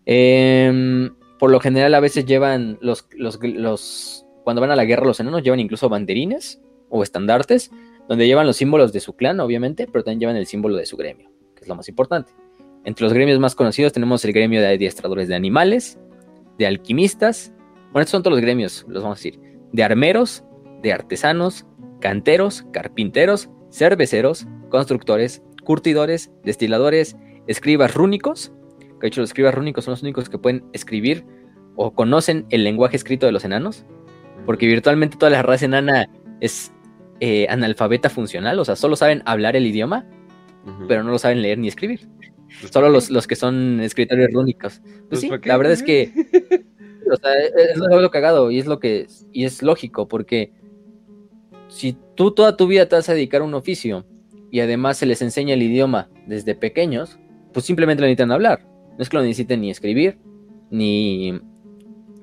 [0.07, 5.07] Em, por lo general a veces llevan los, los, los, cuando van a la guerra
[5.07, 7.71] los enanos llevan incluso banderines o estandartes,
[8.09, 10.97] donde llevan los símbolos de su clan, obviamente, pero también llevan el símbolo de su
[10.97, 12.33] gremio, que es lo más importante.
[12.85, 15.99] Entre los gremios más conocidos tenemos el gremio de adiestradores de animales,
[16.59, 17.53] de alquimistas,
[17.93, 20.45] bueno, estos son todos los gremios, los vamos a decir, de armeros,
[20.83, 21.67] de artesanos,
[22.01, 27.17] canteros, carpinteros, cerveceros, constructores, curtidores, destiladores,
[27.47, 31.25] escribas rúnicos, que de hecho los escribas rúnicos son los únicos que pueden escribir
[31.77, 33.85] o conocen el lenguaje escrito de los enanos,
[34.47, 36.73] porque virtualmente toda la raza enana es
[37.21, 40.07] eh, analfabeta funcional, o sea, solo saben hablar el idioma,
[40.89, 42.09] pero no lo saben leer ni escribir.
[42.61, 44.81] Pues, Solo los, los, que son escritores rúnicos.
[44.81, 46.13] Pues, pues sí, la verdad es que
[47.11, 50.53] o sea, es lo cagado y es lo que y es lógico porque
[51.69, 54.05] si tú toda tu vida te vas a dedicar a un oficio
[54.51, 57.19] y además se les enseña el idioma desde pequeños,
[57.53, 58.67] pues simplemente lo necesitan hablar.
[58.97, 60.19] No es que lo necesiten ni escribir
[60.71, 61.41] ni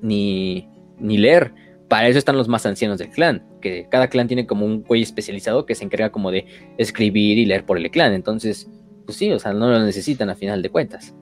[0.02, 0.68] ni
[0.98, 1.54] ni leer.
[1.88, 5.00] Para eso están los más ancianos del clan, que cada clan tiene como un güey
[5.00, 6.44] especializado que se encarga como de
[6.76, 8.12] escribir y leer por el clan.
[8.12, 8.68] Entonces,
[9.06, 11.14] pues sí, o sea, no lo necesitan a final de cuentas.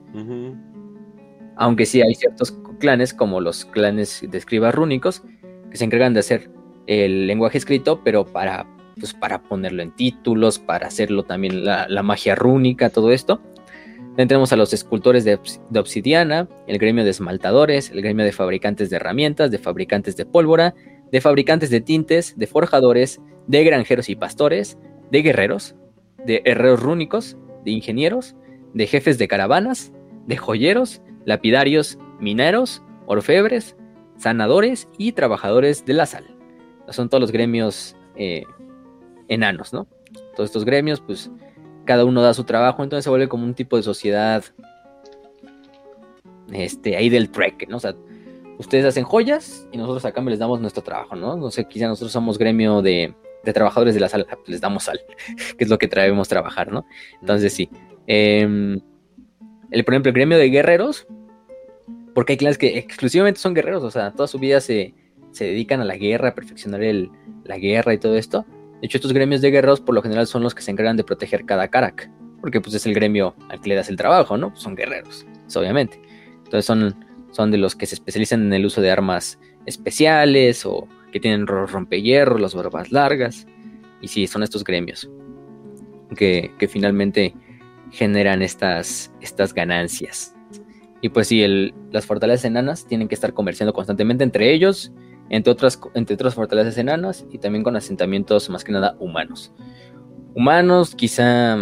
[1.55, 5.23] Aunque sí hay ciertos clanes, como los clanes de escribas rúnicos,
[5.69, 6.49] que se encargan de hacer
[6.87, 8.65] el lenguaje escrito, pero para,
[8.99, 13.41] pues, para ponerlo en títulos, para hacerlo también la, magia rúnica, todo esto.
[13.95, 15.39] También tenemos a los escultores de,
[15.69, 20.25] de, obsidiana, el gremio de esmaltadores, el gremio de fabricantes de herramientas, de fabricantes de
[20.25, 20.73] pólvora,
[21.11, 24.77] de fabricantes de tintes, de forjadores, de granjeros y pastores,
[25.11, 25.75] de guerreros,
[26.25, 28.35] de herreros rúnicos, de ingenieros,
[28.73, 29.91] de jefes de caravanas,
[30.25, 33.75] de joyeros, lapidarios, mineros, orfebres,
[34.17, 36.25] sanadores y trabajadores de la sal.
[36.89, 38.43] Son todos los gremios eh,
[39.27, 39.87] enanos, ¿no?
[40.35, 41.31] Todos estos gremios, pues
[41.85, 44.43] cada uno da su trabajo, entonces se vuelve como un tipo de sociedad
[46.51, 47.77] este, ahí del trek, ¿no?
[47.77, 47.95] O sea,
[48.57, 51.35] ustedes hacen joyas y nosotros a cambio les damos nuestro trabajo, ¿no?
[51.35, 53.13] No sé, quizá nosotros somos gremio de,
[53.43, 54.99] de trabajadores de la sal, pues les damos sal,
[55.57, 56.85] que es lo que traemos trabajar, ¿no?
[57.21, 57.69] Entonces sí.
[58.05, 58.79] Em,
[59.71, 61.07] el, por ejemplo, el gremio de guerreros,
[62.17, 64.95] porque hay clanes que exclusivamente son guerreros, o sea, toda su vida se,
[65.37, 67.11] dedican a la guerra, a perfeccionar el,
[67.43, 68.43] la guerra y todo esto.
[68.81, 71.03] De hecho, estos gremios de guerreros por lo general son los que se encargan de
[71.03, 72.09] proteger cada Karak,
[72.41, 74.51] porque pues es el gremio al que le das el trabajo, ¿no?
[74.55, 76.01] son guerreros, obviamente.
[76.37, 79.37] Entonces son, son de los que se especializan en el uso de armas
[79.67, 83.45] especiales o que tienen rompehierro, las barbas largas.
[84.01, 85.07] Y sí, son estos gremios
[86.15, 87.35] que, finalmente
[87.91, 90.33] generan estas, estas ganancias.
[91.01, 94.91] Y pues sí, el, las fortalezas enanas tienen que estar comerciando constantemente entre ellos,
[95.29, 99.53] entre otras, entre otras fortalezas enanas y también con asentamientos más que nada humanos.
[100.33, 101.57] Humanos, quizá...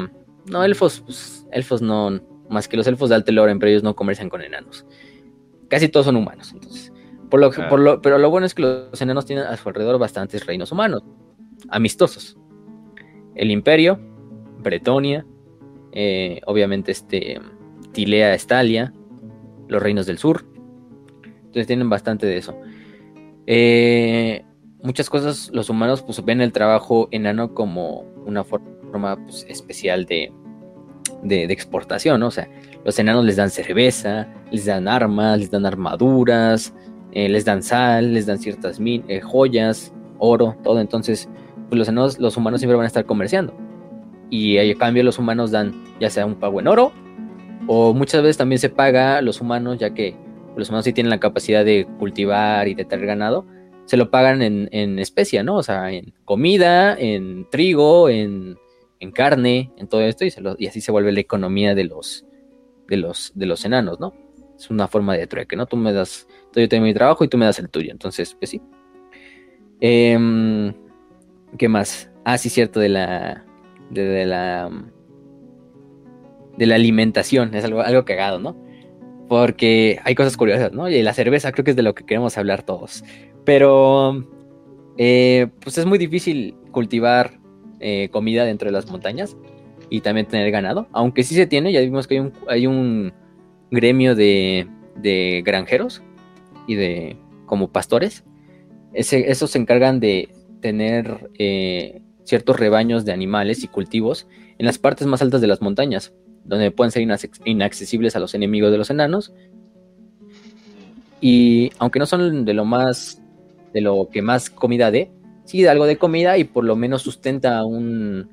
[0.47, 4.29] No, elfos, pues, elfos no, más que los elfos de Alteloren, pero ellos no comercian
[4.29, 4.85] con enanos.
[5.69, 6.93] Casi todos son humanos, entonces
[7.29, 11.03] pero lo bueno es que los enanos tienen a su alrededor bastantes reinos humanos,
[11.69, 12.37] amistosos.
[13.35, 13.99] El imperio,
[14.59, 15.25] Bretonia,
[15.91, 17.39] eh, obviamente este,
[17.91, 18.93] Tilea, Estalia,
[19.67, 20.45] los reinos del sur.
[21.23, 22.55] Entonces tienen bastante de eso.
[23.47, 24.43] Eh,
[24.83, 30.31] muchas cosas los humanos pues ven el trabajo enano como una forma pues, especial de,
[31.23, 32.27] de, exportación, ¿no?
[32.27, 32.47] O sea,
[32.83, 36.73] los enanos les dan cerveza, les dan armas, les dan armaduras,
[37.11, 40.79] eh, les dan sal, les dan ciertas eh, joyas, oro, todo.
[40.79, 41.29] Entonces,
[41.69, 43.53] pues los enanos, los humanos siempre van a estar comerciando.
[44.29, 46.91] Y a cambio los humanos dan ya sea un pago en oro,
[47.67, 50.15] o muchas veces también se paga a los humanos, ya que
[50.55, 53.45] los humanos sí tienen la capacidad de cultivar y de tener ganado,
[53.85, 55.57] se lo pagan en, en especia, ¿no?
[55.57, 58.57] O sea, en comida, en trigo, en,
[59.13, 62.25] carne, en todo esto, y, y, así se vuelve la economía de los,
[62.87, 64.13] de los, de los enanos, ¿no?
[64.57, 65.67] Es una forma de trueque, ¿no?
[65.67, 68.49] Tú me das, yo tengo mi trabajo y tú me das el tuyo, entonces, pues
[68.49, 68.61] sí.
[69.79, 70.73] Em,
[71.57, 72.09] ¿Qué más?
[72.23, 73.45] Ah, sí, cierto, de la,
[73.91, 74.71] de, la,
[76.57, 78.55] de la alimentación, es algo, algo cagado, ¿no?
[79.27, 80.89] Porque hay cosas curiosas, ¿no?
[80.89, 83.03] Y la cerveza creo que es de lo que queremos hablar todos.
[83.43, 84.23] Pero,
[84.97, 87.39] eh, pues es muy difícil cultivar
[87.79, 89.35] eh, comida dentro de las montañas
[89.89, 90.87] y también tener ganado.
[90.91, 93.13] Aunque sí se tiene, ya vimos que hay un, hay un
[93.71, 96.01] gremio de, de granjeros
[96.67, 98.23] y de como pastores.
[98.93, 100.29] Ese, esos se encargan de
[100.61, 104.27] tener eh, ciertos rebaños de animales y cultivos
[104.57, 106.13] en las partes más altas de las montañas,
[106.45, 107.05] donde pueden ser
[107.45, 109.33] inaccesibles a los enemigos de los enanos.
[111.19, 113.21] Y aunque no son de lo más
[113.73, 115.11] de lo que más comida dé,
[115.43, 118.29] sí da algo de comida y por lo menos sustenta a un,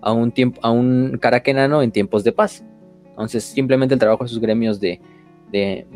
[0.00, 2.64] a un, tiempo, a un caraquenano en tiempos de paz.
[3.10, 5.00] Entonces, simplemente el trabajo de sus gremios de,
[5.52, 5.86] de,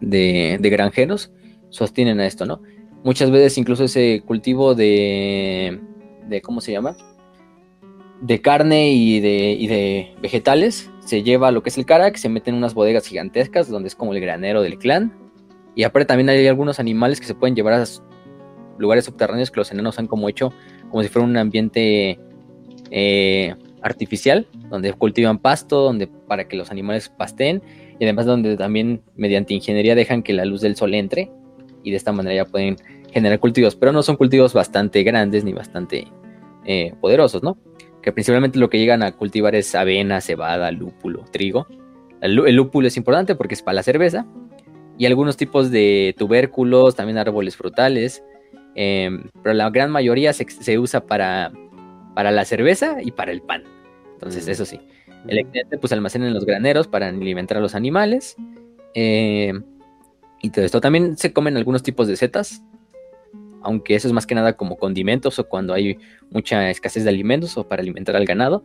[0.00, 1.32] de, de, granjeros
[1.70, 2.60] sostienen a esto, ¿no?
[3.04, 5.80] Muchas veces incluso ese cultivo de,
[6.28, 6.96] de ¿cómo se llama?
[8.20, 12.28] De carne y de, y de vegetales se lleva lo que es el carac, se
[12.28, 15.12] mete en unas bodegas gigantescas donde es como el granero del clan
[15.74, 17.84] y aparte también hay algunos animales que se pueden llevar a
[18.78, 20.52] lugares subterráneos que los enanos han como hecho
[20.90, 22.18] como si fuera un ambiente
[22.90, 27.62] eh, artificial, donde cultivan pasto, donde para que los animales pasteen
[27.98, 31.30] y además donde también mediante ingeniería dejan que la luz del sol entre
[31.82, 32.76] y de esta manera ya pueden
[33.12, 36.06] generar cultivos, pero no son cultivos bastante grandes ni bastante
[36.64, 37.58] eh, poderosos, ¿no?
[38.04, 41.66] Que principalmente lo que llegan a cultivar es avena, cebada, lúpulo, trigo.
[42.20, 44.26] el lúpulo es importante porque es para la cerveza
[44.98, 48.22] y algunos tipos de tubérculos, también árboles frutales,
[48.74, 51.52] em, pero la gran mayoría se, usa para,
[52.14, 53.64] para, la cerveza y para el pan.
[54.14, 54.80] Entonces, eso sí.
[55.26, 58.36] El excedente pues almacena en los graneros para alimentar a los animales.
[58.94, 59.64] Em,
[60.42, 60.80] y todo esto.
[60.80, 62.62] También se comen algunos tipos de setas,
[63.64, 65.98] aunque eso es más que nada como condimentos o cuando hay
[66.30, 68.64] mucha escasez de alimentos o para alimentar al ganado.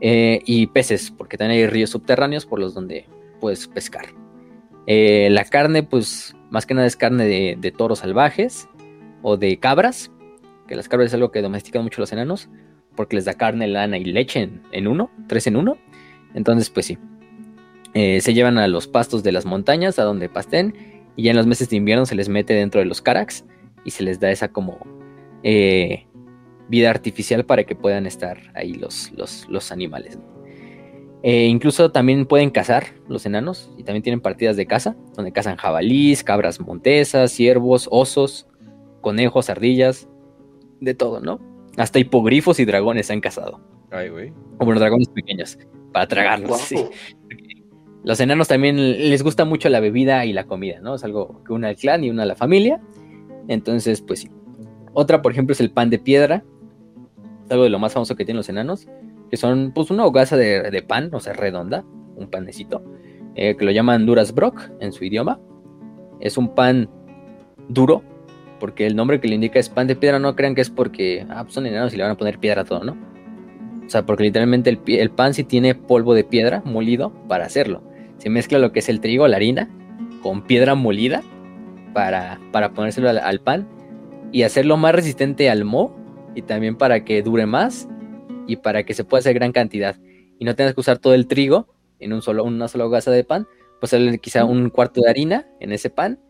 [0.00, 3.06] Eh, y peces, porque también hay ríos subterráneos por los donde
[3.40, 4.06] puedes pescar.
[4.86, 8.68] Eh, la carne, pues más que nada es carne de, toros salvajes
[9.22, 10.12] o de cabras,
[10.68, 12.48] que las cabras es algo que domestican mucho los enanos,
[12.94, 15.78] porque les da carne, lana y leche en, uno, tres en uno.
[16.34, 16.98] Entonces, pues sí.
[17.94, 20.74] Eh, se llevan a los pastos de las montañas, a donde pasten,
[21.16, 23.44] y ya en los meses de invierno se les mete dentro de los caracs
[23.84, 24.78] y se les da esa como
[25.42, 26.06] eh,
[26.68, 29.12] vida artificial para que puedan estar ahí los,
[29.48, 30.18] los, animales.
[31.22, 35.56] Eh, incluso también pueden cazar los enanos y también tienen partidas de caza, donde cazan
[35.56, 38.46] jabalís, cabras montesas, ciervos, osos,
[39.00, 40.08] conejos, ardillas,
[40.80, 41.40] de todo, ¿no?
[41.76, 43.60] Hasta hipogrifos y dragones han cazado.
[43.90, 44.32] Ay, güey.
[44.58, 45.58] Como los dragones pequeños,
[45.92, 46.60] para tragarlos.
[46.60, 46.76] Sí.
[48.04, 48.76] Los enanos también
[49.10, 50.94] les gusta mucho la bebida y la comida, ¿no?
[50.94, 52.80] Es algo que una al clan y una a la familia.
[53.48, 54.30] Entonces, pues sí.
[54.92, 56.44] Otra, por ejemplo, es el pan de piedra.
[57.50, 58.86] Algo de lo más famoso que tienen los enanos
[59.30, 61.84] que son pues una hogaza de, pan, o sea, redonda,
[62.16, 62.82] un panecito,
[63.34, 65.38] eh, que lo llaman Duras Brock en su idioma.
[66.20, 66.88] Es un pan
[67.68, 68.02] duro,
[68.58, 71.26] porque el nombre que le indica es pan de piedra, no crean que es porque
[71.28, 72.96] ah, pues son enanos y le van a poner piedra a todo, ¿no?
[73.86, 77.82] O sea, porque literalmente el, el, pan sí tiene polvo de piedra molido para hacerlo.
[78.18, 79.70] Se mezcla lo que es el trigo, la harina,
[80.22, 81.22] con piedra molida
[81.98, 83.66] para, para ponérselo al, pan
[84.30, 85.96] y hacerlo más resistente al moho
[86.36, 87.88] y también para que dure más
[88.46, 89.96] y para que se pueda hacer gran cantidad
[90.38, 91.66] y no tengas que usar todo el trigo
[91.98, 93.48] en un solo, una sola gasa de pan,
[93.80, 96.20] pues quizá un cuarto de harina en ese pan,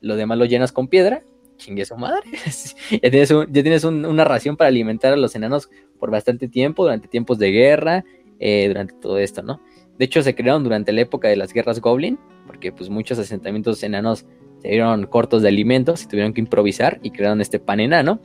[0.00, 1.22] lo demás lo llenas con piedra,
[1.58, 2.22] chingue su madre,
[2.90, 5.68] ya tienes, ya tienes una ración para alimentar a los enanos
[6.00, 8.02] por bastante tiempo, durante tiempos de guerra,
[8.38, 9.60] eh, durante todo esto, ¿no?
[9.98, 13.82] De hecho, se crearon durante la época de las guerras Goblin, porque pues muchos asentamientos
[13.82, 14.24] enanos
[14.60, 18.20] se vieron cortos de alimentos y tuvieron que improvisar y crearon este pan enano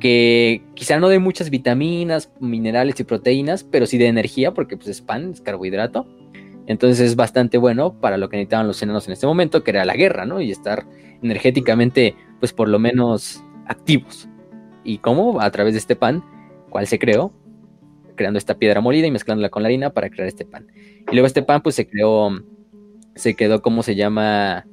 [0.00, 4.88] que quizá no de muchas vitaminas, minerales y proteínas, pero sí de energía, porque pues
[4.88, 6.06] es pan, es carbohidrato.
[6.66, 9.84] Entonces es bastante bueno para lo que necesitaban los enanos en este momento, que era
[9.84, 10.40] la guerra, ¿no?
[10.40, 10.86] Y estar
[11.22, 14.28] energéticamente pues por lo menos activos.
[14.84, 15.40] ¿Y cómo?
[15.40, 16.22] A través de este pan,
[16.68, 17.32] cual se creó,
[18.14, 20.66] creando esta piedra molida y mezclándola con la harina para crear este pan.
[21.10, 22.30] Y luego este pan pues se creó,
[23.14, 24.66] se quedó como se llama,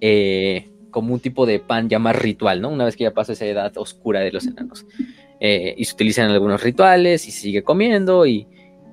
[0.00, 2.70] eh, como un tipo de pan ya más ritual, ¿no?
[2.70, 4.86] Una vez que ya pasa esa edad oscura de los enanos.
[5.40, 8.48] Eh, y se utilizan algunos rituales y sigue comiendo y,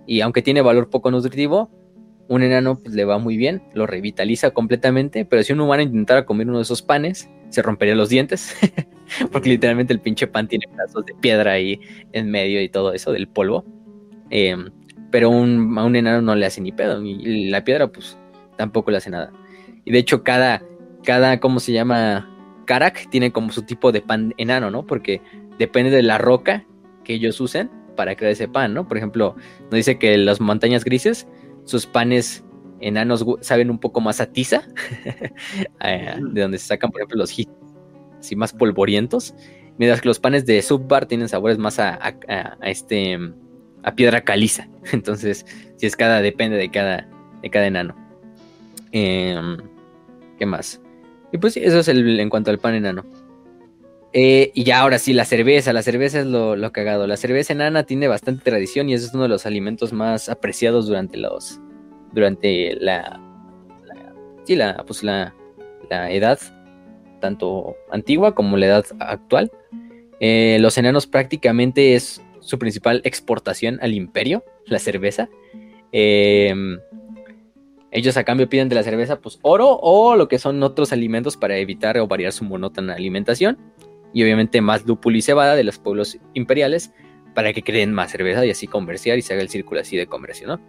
[0.06, 1.72] y aunque tiene valor poco nutritivo,
[2.27, 6.25] un enano pues, le va muy bien, lo revitaliza completamente, pero si un humano intentara
[6.25, 8.56] comer uno de esos panes, se rompería los dientes,
[9.32, 11.80] porque literalmente el pinche pan tiene pedazos de piedra ahí
[12.14, 13.66] en medio y todo eso, del polvo.
[14.30, 14.72] Em,
[15.11, 18.17] pero un, a un enano no le hace ni pedo, y la piedra pues
[18.58, 19.32] tampoco le hace nada.
[19.85, 20.64] Y de hecho cada,
[21.06, 22.30] cada, ¿cómo se llama?
[22.66, 24.85] Karak tiene como su tipo de pan enano, ¿no?
[24.85, 25.22] Porque
[25.58, 26.66] depende de la roca
[27.03, 28.88] que ellos usen para crear ese pan, ¿no?
[28.88, 31.27] Por ejemplo, nos dice que las montañas grises
[31.64, 32.43] sus panes
[32.82, 34.64] enanos saben un poco más a tiza,
[35.82, 37.51] de donde se sacan, por ejemplo, los hits
[38.19, 39.35] así más polvorientos,
[39.77, 42.16] mientras que los panes de subbar tienen sabores más a,
[42.64, 43.17] este
[43.84, 44.67] a piedra caliza.
[44.92, 45.45] Entonces,
[45.77, 47.08] si es cada, depende de cada,
[47.42, 47.95] de cada enano.
[48.92, 49.58] Em,
[50.38, 50.82] ¿Qué más?
[51.35, 53.03] Y pues eso es el, en cuanto al pan enano.
[54.14, 55.73] Eh, y ya ahora sí, la cerveza.
[55.73, 57.07] La cerveza es lo, lo, cagado.
[57.07, 61.17] La cerveza enana tiene bastante tradición y es uno de los alimentos más apreciados durante
[61.17, 61.59] los.
[62.14, 63.19] Durante la.
[64.45, 65.35] sí, la, pues la,
[65.89, 66.39] la, edad
[67.19, 69.51] tanto antigua como la edad actual.
[70.22, 75.27] Eh, los enanos prácticamente es su principal exportación al imperio, la cerveza.
[75.91, 76.80] Em,
[77.95, 81.38] ellos a cambio piden de la cerveza pues oro o lo que son otros alimentos
[81.38, 83.57] para evitar o variar su monótona alimentación
[84.14, 86.91] y obviamente más lúpulo y cebada de los pueblos imperiales
[87.33, 90.07] para que creen más cerveza y así comerciar y se haga el círculo así de
[90.07, 90.59] comercio, ¿no?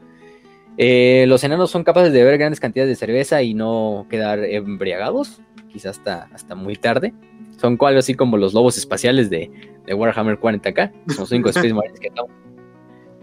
[0.79, 5.41] Eh, los enanos son capaces de beber grandes cantidades de cerveza y no quedar embriagados,
[5.73, 7.13] quizás hasta, hasta muy tarde.
[7.57, 9.51] Son algo así como los lobos espaciales de,
[9.89, 12.27] Warhammer 40k, son cinco Space Marines que no.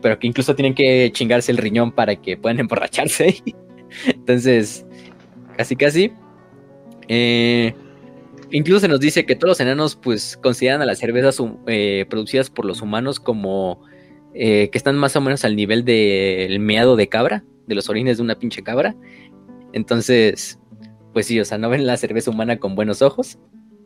[0.01, 3.43] Pero que incluso tienen que chingarse el riñón para que puedan emborracharse.
[4.07, 4.85] Entonces,
[5.57, 6.11] casi casi.
[7.07, 7.73] Eh,
[8.53, 12.51] Incluso se nos dice que todos los enanos pues consideran a las cervezas eh, producidas
[12.51, 13.81] por los humanos como
[14.35, 18.17] eh, que están más o menos al nivel del meado de cabra, de los orines
[18.17, 18.95] de una pinche cabra.
[19.73, 20.59] Entonces,
[21.13, 23.39] pues sí, o sea, no ven la cerveza humana con buenos ojos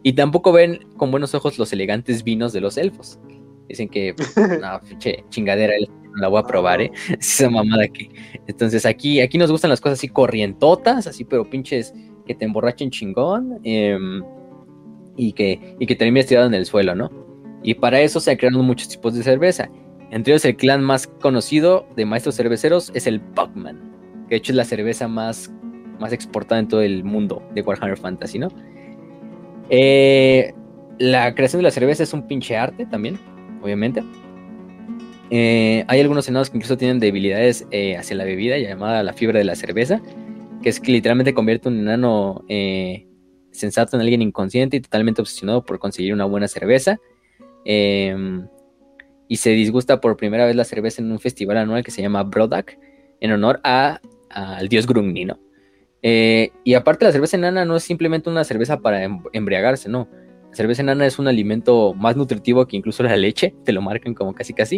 [0.04, 3.22] y tampoco ven con buenos ojos los elegantes vinos de los elfos.
[3.68, 4.16] Dicen que,
[4.62, 5.74] no, pinche chingadera,
[6.16, 6.92] la voy a probar, ¿eh?
[7.20, 8.10] Esa mamada aquí.
[8.48, 11.94] Entonces aquí, aquí nos gustan las cosas así corrientotas, así, pero pinches
[12.26, 13.60] que te emborrachen chingón.
[13.64, 13.98] Eh,
[15.18, 17.12] y que, y que termine tirado en el suelo, ¿no?
[17.64, 19.70] Y para eso se creado muchos tipos de cerveza.
[20.12, 23.78] Entre ellos el clan más conocido de maestros cerveceros es el Buckman,
[24.30, 25.52] que de hecho es la cerveza más,
[26.00, 28.48] más exportada en todo el mundo de Warhammer Fantasy, ¿no?
[29.70, 30.54] Eh,
[31.00, 33.20] la creación de la cerveza es un pinche arte también,
[33.68, 34.04] obviamente.
[35.30, 39.40] Eh, hay algunos enanos que incluso tienen debilidades eh, hacia la bebida llamada la fiebre
[39.40, 40.02] de la cerveza,
[40.64, 42.44] que es que literalmente convierte un enano
[43.52, 46.98] sensato en alguien inconsciente y totalmente obsesionado por conseguir una buena cerveza.
[47.66, 48.48] Em,
[49.28, 52.24] y se disgusta por primera vez la cerveza en un festival anual que se llama
[52.24, 52.80] Brodak,
[53.20, 55.38] en honor al dios Grungni, ¿no?
[56.02, 60.08] Eh, y aparte la cerveza enana no es simplemente una cerveza para em, embriagarse, no.
[60.58, 64.34] Cerveza enana es un alimento más nutritivo que incluso la leche, te lo marcan como
[64.34, 64.78] casi casi,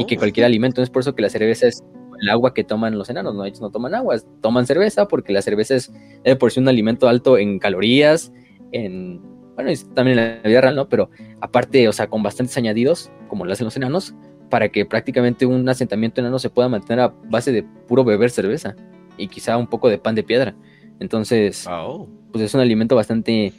[0.00, 0.18] y que oh.
[0.18, 0.82] cualquier alimento.
[0.82, 1.84] Es por eso que la cerveza es
[2.20, 3.44] el agua que toman los enanos, ¿no?
[3.44, 5.92] Ellos no toman agua, toman cerveza porque la cerveza es
[6.40, 8.32] por sí un alimento alto en calorías,
[8.72, 9.22] en,
[9.54, 10.88] bueno, también en la vida real, ¿no?
[10.88, 11.08] Pero
[11.40, 14.16] aparte, o sea, con bastantes añadidos, como lo hacen los enanos,
[14.50, 18.74] para que prácticamente un asentamiento enano se pueda mantener a base de puro beber cerveza
[19.16, 20.56] y quizá un poco de pan de piedra.
[20.98, 22.08] Entonces, oh.
[22.32, 23.52] pues es un alimento bastante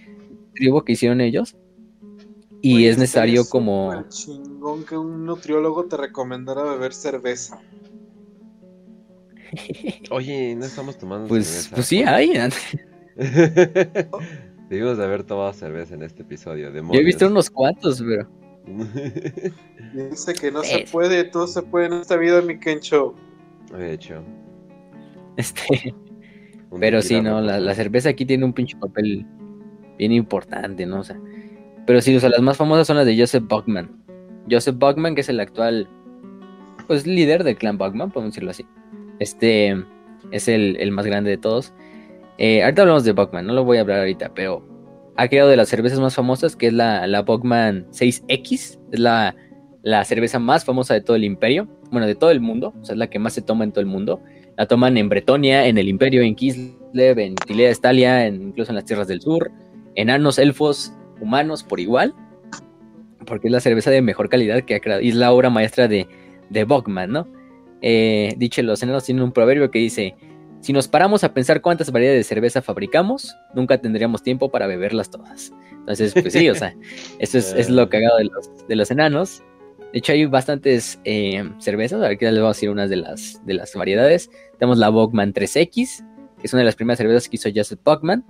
[0.54, 1.56] que hicieron ellos.
[2.62, 4.06] Y es necesario como...
[4.08, 7.60] chingón que un nutriólogo te recomendara beber cerveza.
[10.12, 11.76] Oye, no estamos tomando pues, cerveza.
[11.76, 12.34] Pues sí, hay.
[14.70, 16.72] Debimos de haber tomado cerveza en este episodio.
[16.72, 18.30] Yo he visto unos cuantos, pero.
[20.10, 23.14] Dice que no se puede, todo se puede en esta vida, mi Kencho.
[23.78, 24.24] De hecho.
[25.38, 25.94] Este.
[26.80, 29.26] pero sí, no, la, cerveza aquí tiene un pinche papel
[29.98, 31.00] bien importante, ¿no?
[31.00, 31.20] O sea,
[31.86, 34.04] pero sí, o sea, las más famosas son las de Joseph Buckman.
[34.50, 35.88] Joseph Buckman, que es el actual,
[36.88, 38.66] pues, líder del clan Buckman, podemos decirlo así.
[39.20, 39.76] Este
[40.32, 41.74] es el, más grande de todos.
[42.38, 44.66] Eh, ahorita hablamos de Buckman, no lo voy a hablar ahorita, pero
[45.16, 48.80] ha creado de las cervezas más famosas, que es la, la Buckman 6X.
[48.92, 49.36] Es la,
[50.06, 53.00] cerveza más famosa de todo el imperio, bueno, de todo el mundo, o sea, es
[53.00, 54.22] la que más se toma en todo el mundo.
[54.58, 58.86] La toman en Bretonia, en el imperio, en Kislev, en Tilea Estalia, incluso en las
[58.86, 59.52] tierras del sur,
[59.96, 62.14] enanos, elfos, humanos por igual,
[63.26, 65.88] porque es la cerveza de mejor calidad que ha creado, y es la obra maestra
[65.88, 66.08] de,
[66.50, 67.28] de Bogman, ¿no?
[67.82, 70.16] Eh, dicho, los enanos tienen un proverbio que dice,
[70.62, 75.10] si nos paramos a pensar cuántas variedades de cerveza fabricamos, nunca tendríamos tiempo para beberlas
[75.10, 75.52] todas.
[75.72, 76.74] Entonces, pues sí, o sea,
[77.20, 79.44] eso es, es lo cagado de los, de los enanos.
[79.92, 82.02] De hecho, hay bastantes eh, cervezas.
[82.02, 84.32] Aquí les voy a decir unas de las, de las variedades.
[84.58, 85.70] Tenemos la Bogman 3X,
[86.40, 88.24] que es una de las primeras cervezas que hizo Joseph Bogman.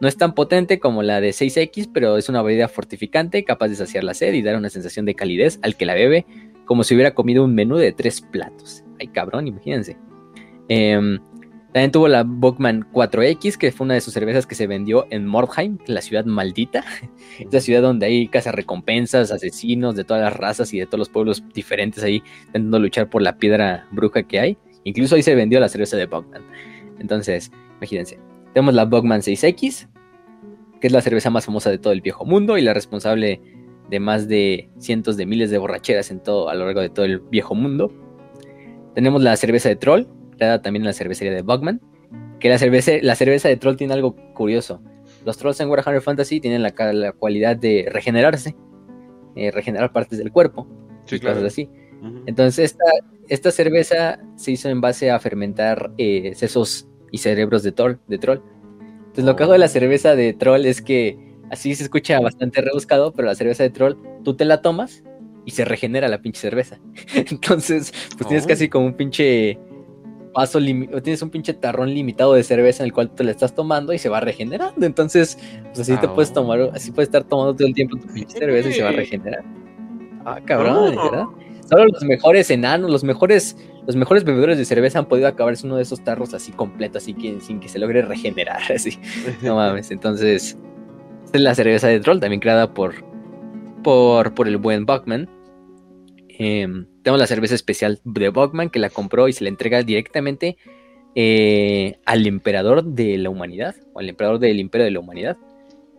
[0.00, 3.76] No es tan potente como la de 6X, pero es una bebida fortificante, capaz de
[3.76, 6.26] saciar la sed y dar una sensación de calidez al que la bebe,
[6.64, 8.82] como si hubiera comido un menú de tres platos.
[8.98, 9.98] Ay, cabrón, imagínense.
[10.68, 11.18] Eh,
[11.72, 15.24] también tuvo la Bockman 4X, que fue una de sus cervezas que se vendió en
[15.24, 16.84] Mordheim, la ciudad maldita.
[17.38, 21.08] Esa ciudad donde hay casas recompensas, asesinos de todas las razas y de todos los
[21.08, 24.58] pueblos diferentes ahí intentando luchar por la piedra bruja que hay.
[24.82, 26.42] Incluso ahí se vendió la cerveza de Bockman.
[26.98, 28.18] Entonces, imagínense.
[28.54, 29.88] Tenemos la Bockman 6X,
[30.80, 33.40] que es la cerveza más famosa de todo el viejo mundo y la responsable
[33.88, 37.04] de más de cientos de miles de borracheras en todo, a lo largo de todo
[37.04, 37.92] el viejo mundo.
[38.94, 40.06] Tenemos la cerveza de Troll,
[40.38, 41.80] también en la cervecería de Bugman.
[42.38, 44.80] Que la cerveza, la cerveza de troll tiene algo curioso.
[45.26, 48.56] Los trolls en Warhammer Fantasy tienen la, la cualidad de regenerarse,
[49.36, 50.66] eh, regenerar partes del cuerpo,
[51.10, 51.68] y cosas así.
[52.24, 52.84] Entonces, esta,
[53.28, 58.18] esta cerveza se hizo en base a fermentar eh, sesos y cerebros de, troll, de
[58.18, 58.40] troll.
[58.98, 59.68] Entonces, lo que hago de la oh.
[59.68, 61.18] cerveza de troll es que
[61.50, 65.02] así se escucha bastante rebuscado, pero la cerveza de troll, tú te la tomas
[65.44, 66.78] y se regenera la pinche cerveza.
[67.14, 68.48] Entonces, pues tienes oh.
[68.48, 69.58] casi como un pinche
[70.32, 73.92] paso tienes un pinche tarrón limitado de cerveza en el cual te la estás tomando
[73.92, 74.86] y se va regenerando.
[74.86, 78.38] Entonces, pues así te puedes tomar, así puedes estar tomando todo el tiempo tu pinche
[78.38, 79.44] cerveza y se va a regenerar.
[80.24, 81.26] Ah, cabrón, ¿verdad?
[81.70, 85.76] Solo los mejores enanos, los mejores, los mejores bebedores de cerveza han podido acabarse uno
[85.76, 88.98] de esos tarros así completo, así que sin que se logre regenerar, así.
[89.40, 89.92] No mames.
[89.92, 90.58] Entonces,
[91.32, 93.04] es la cerveza de troll, también creada por,
[93.84, 95.28] por, por el buen Buckman.
[96.28, 100.56] Em, tenemos la cerveza especial de Bogman que la compró y se la entrega directamente
[101.14, 105.36] eh, al emperador de la humanidad, o al emperador del imperio de la humanidad.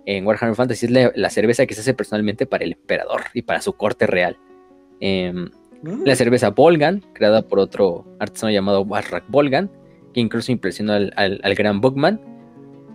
[0.05, 3.61] En Warhammer Fantasy es la, cerveza que se hace personalmente para el emperador y para
[3.61, 4.37] su corte real.
[4.99, 5.49] Em.
[5.83, 9.71] La cerveza Volgan, creada por otro artesano llamado Warrak Volgan,
[10.13, 12.21] que incluso impresionó al, gran Bogman.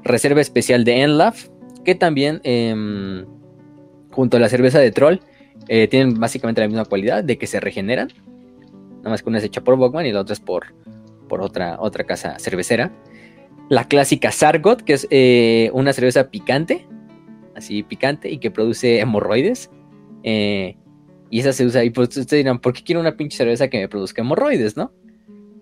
[0.05, 1.49] Reserva especial de Enlaf,
[1.85, 3.27] que también, em,
[4.11, 5.19] junto a la cerveza de Troll,
[5.69, 8.09] eh, tienen básicamente la misma cualidad de que se regeneran.
[8.99, 10.75] Nada más que una es hecha por Bogman y la otra es por,
[11.29, 12.93] por otra, otra casa cervecera.
[13.69, 16.87] La clásica Sargot, que es eh, una cerveza picante,
[17.57, 19.71] así picante, y que produce hemorroides.
[20.23, 20.77] Eh,
[21.31, 23.79] y esa se usa, y pues ustedes dirán, ¿por qué quiero una pinche cerveza que
[23.79, 24.93] me produzca hemorroides, no?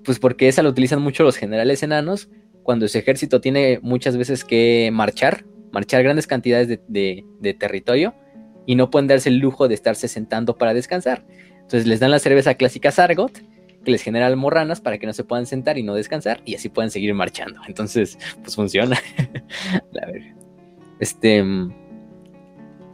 [0.04, 2.28] Pues porque esa la utilizan mucho los generales enanos
[2.62, 8.14] cuando su ejército tiene muchas veces que marchar, marchar grandes cantidades de, de territorio
[8.66, 11.24] y no pueden darse el lujo de estarse sentando para descansar.
[11.56, 13.40] Entonces les dan la cerveza clásica Sargot,
[13.84, 16.68] que les genera almorranas para que no se puedan sentar y no descansar y así
[16.68, 17.60] pueden seguir marchando.
[17.68, 18.98] Entonces, pues funciona.
[19.92, 20.34] la verga.
[21.00, 21.44] Este,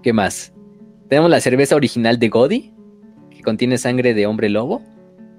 [0.02, 0.52] ¿qué más?
[1.10, 2.72] Tenemos la cerveza original de Godi,
[3.30, 4.80] que contiene sangre de hombre lobo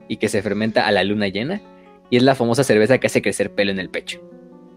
[0.10, 1.62] y que se fermenta a la luna llena.
[2.10, 4.20] Y es la famosa cerveza que hace crecer pelo en el pecho.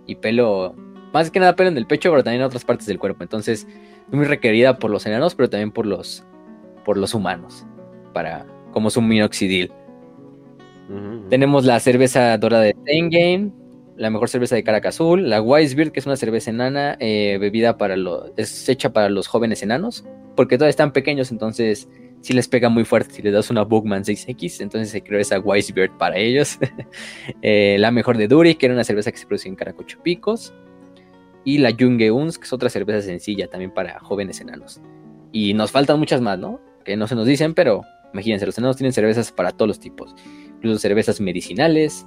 [0.07, 0.77] Y pelo,
[1.13, 3.25] más que nada pelo en el pecho, pero también en otras partes del cuerpo.
[3.25, 3.67] Entonces,
[4.13, 6.25] muy requerida por los enanos, pero también por los,
[6.85, 7.67] por los humanos,
[8.13, 9.73] para, como su minoxidil.
[11.29, 13.51] Tenemos la cerveza dorada de Game,
[13.97, 17.77] la mejor cerveza de Caracas Azul, la Weissbier, que es una cerveza enana, eh, bebida
[17.79, 20.05] para los, es hecha para los jóvenes enanos,
[20.37, 21.89] porque todavía están pequeños, entonces
[22.25, 25.39] si les pega muy fuerte si les das una Bookman 6X, entonces se creó esa
[25.39, 26.59] Weissbier para ellos.
[27.43, 30.55] Eh, la mejor de Duri, que era una cerveza que se produce en Caracocho Picos
[31.45, 34.81] y la Junge Uns, que es otra cerveza sencilla también para jóvenes enanos.
[35.33, 36.61] Y nos faltan muchas más, ¿no?
[36.85, 37.83] Que no se nos dicen, pero
[38.15, 40.15] imagínense, los enanos tienen cervezas para todos los tipos,
[40.57, 42.07] incluso cervezas medicinales,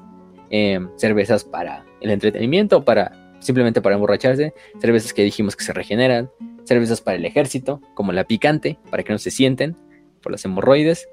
[0.49, 6.29] em, cervezas para el entretenimiento, para simplemente para emborracharse, cervezas que dijimos que se regeneran,
[6.63, 9.75] cervezas para el ejército, como la picante, para que no se sienten
[10.21, 11.07] por las hemorroides,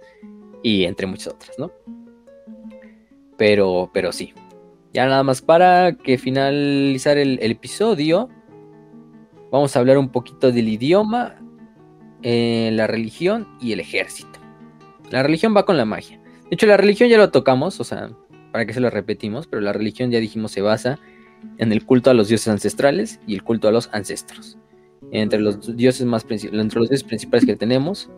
[0.62, 1.70] y entre muchas otras, ¿no?
[3.36, 4.32] Pero, pero sí,
[4.92, 8.28] ya nada más para que finalizar el, episodio,
[9.52, 11.36] vamos a hablar un poquito del idioma,
[12.22, 14.40] eh, la religión y el ejército.
[15.10, 16.18] La religión va con la magia.
[16.48, 18.10] De hecho, la religión ya lo tocamos, o sea,
[18.54, 21.00] para que se lo repetimos, pero la religión ya dijimos se basa
[21.58, 24.58] en el culto a los dioses ancestrales y el culto a los ancestros.
[25.10, 28.12] Entre los dioses más entre los dioses principales que tenemos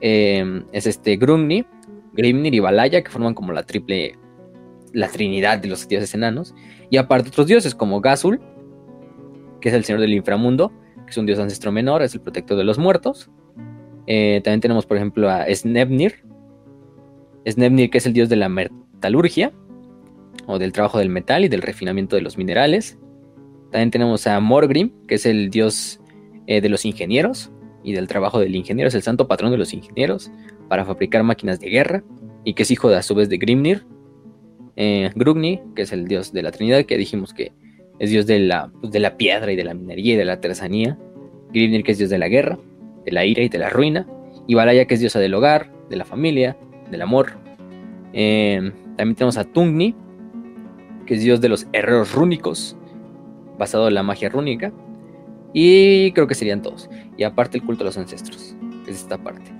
[0.00, 1.66] eh, es este Grumni,
[2.14, 4.18] Grimnir y Balaya, que forman como la triple
[4.94, 6.54] la trinidad de los dioses enanos,
[6.88, 8.40] y aparte otros dioses como Gazul,
[9.60, 10.72] que es el señor del inframundo,
[11.04, 13.28] que es un dios ancestro menor, es el protector de los muertos.
[14.06, 16.24] Eh, también tenemos, por ejemplo, a Snebnir.
[17.46, 19.52] Snebnir, que es el dios de la metalurgia,
[20.46, 22.98] o del trabajo del metal y del refinamiento de los minerales.
[23.70, 26.00] También tenemos a Morgrim, que es el dios
[26.46, 27.50] eh, de los ingenieros
[27.82, 30.30] y del trabajo del ingeniero, es el santo patrón de los ingenieros
[30.68, 32.04] para fabricar máquinas de guerra
[32.44, 33.84] y que es hijo de a su vez de Grimnir.
[34.76, 37.52] Eh, Grugni, que es el dios de la Trinidad, que dijimos que
[37.98, 40.34] es dios de la, pues, de la piedra y de la minería y de la
[40.34, 40.98] artesanía.
[41.52, 42.58] Grimnir, que es dios de la guerra,
[43.04, 44.06] de la ira y de la ruina.
[44.46, 46.56] Y Balaya, que es diosa del hogar, de la familia,
[46.90, 47.32] del amor.
[48.12, 49.94] Eh, también tenemos a Tungni,
[51.06, 52.76] que es dios de los herreros rúnicos,
[53.58, 54.72] basado en la magia rúnica.
[55.52, 56.88] Y creo que serían todos.
[57.16, 58.56] Y aparte el culto a los ancestros,
[58.86, 59.52] es esta parte.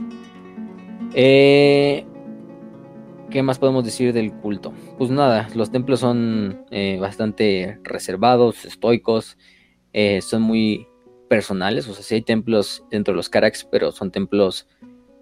[1.14, 2.06] Eh,
[3.30, 4.72] ¿Qué más podemos decir del culto?
[4.98, 9.38] Pues nada, los templos son eh, bastante reservados, estoicos,
[9.92, 10.86] eh, son muy
[11.28, 14.68] personales, o sea, sí hay templos dentro de los Karaks, pero son templos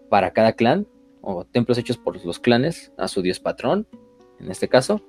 [0.08, 0.88] para cada clan,
[1.22, 3.86] o templos hechos por los clanes a su dios patrón,
[4.40, 5.00] en este caso.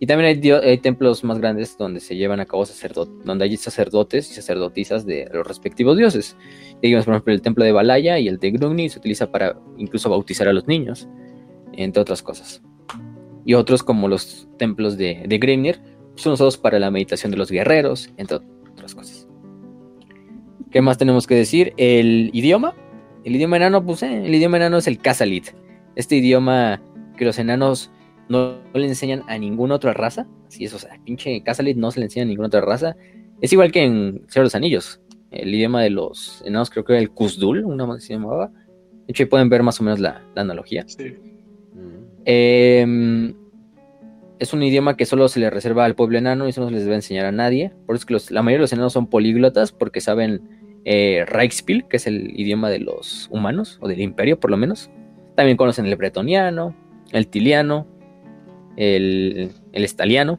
[0.00, 4.30] Y también hay, templos más grandes donde se llevan a cabo sacerdotes, donde hay sacerdotes
[4.30, 6.36] y sacerdotisas de los respectivos dioses.
[6.80, 10.08] Digamos, por ejemplo, el templo de Balaya y el de Grugni se utiliza para incluso
[10.08, 11.08] bautizar a los niños,
[11.72, 12.62] entre otras cosas.
[13.44, 15.80] Y otros, como los templos de, de Grimnir,
[16.14, 18.38] son usados para la meditación de los guerreros, entre
[18.72, 19.28] otras cosas.
[20.70, 21.72] ¿Qué más tenemos que decir?
[21.76, 22.74] El idioma.
[23.24, 25.48] El idioma enano, pues eh, el idioma enano es el Kasalit.
[25.96, 26.80] Este idioma
[27.16, 27.90] que los enanos
[28.28, 30.26] no, le enseñan a ninguna otra raza.
[30.46, 32.96] Así es, o sea, pinche Casalit no se le enseña a ninguna otra raza.
[33.40, 35.00] Es igual que en Señor de los Anillos.
[35.30, 38.48] El idioma de los enanos creo que era el Kuzdul, una más se llamaba.
[38.48, 40.84] De hecho, ahí pueden ver más o menos la, analogía.
[40.86, 41.14] Sí.
[42.24, 43.34] Em,
[44.38, 46.74] es un idioma que solo se le reserva al pueblo enano y eso no se
[46.74, 47.72] les debe enseñar a nadie.
[47.86, 50.42] Por eso es que la mayoría de los enanos son políglotas porque saben
[50.84, 54.90] eh, Reichspiel, que es el idioma de los humanos, o del imperio por lo menos.
[55.36, 56.74] También conocen el bretoniano,
[57.12, 57.86] el tiliano,
[58.78, 60.38] el, estaliano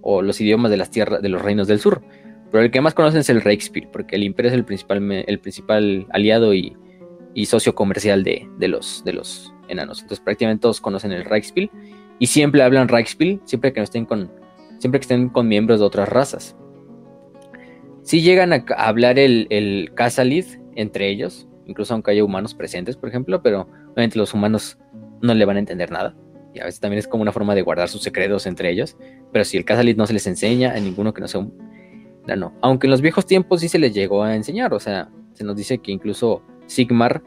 [0.00, 2.02] o los idiomas de las tierras de los reinos del sur.
[2.50, 5.40] Pero el que más conocen es el Reichspiel, porque el imperio es el principal, el
[5.40, 6.76] principal aliado y,
[7.44, 9.04] socio comercial de, los,
[9.68, 10.00] enanos.
[10.00, 11.70] Entonces prácticamente todos conocen el Reichspiel
[12.18, 14.30] y siempre hablan Reichspiel, siempre que estén con,
[14.78, 16.56] siempre que estén con miembros de otras razas.
[18.02, 19.90] Si llegan a hablar el, el
[20.76, 24.78] entre ellos, incluso aunque haya humanos presentes, por ejemplo, pero obviamente los humanos
[25.20, 26.14] no le van a entender nada
[26.60, 28.96] a veces también es como una forma de guardar sus secretos entre ellos.
[29.32, 31.54] Pero si el Casalit no se les enseña a ninguno que no sea un.
[32.26, 34.74] No, Aunque en los viejos tiempos sí se les llegó a enseñar.
[34.74, 37.22] O sea, se nos dice que incluso Sigmar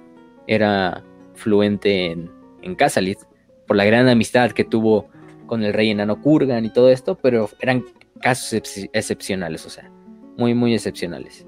[0.48, 1.04] era
[1.36, 2.30] fluente en,
[2.62, 2.76] en
[3.66, 5.08] por la gran amistad que tuvo
[5.46, 7.86] con el rey enano Kurgan y todo esto, pero eran
[8.22, 8.62] casos
[8.94, 9.92] excepcionales, o sea,
[10.38, 11.46] muy, muy excepcionales.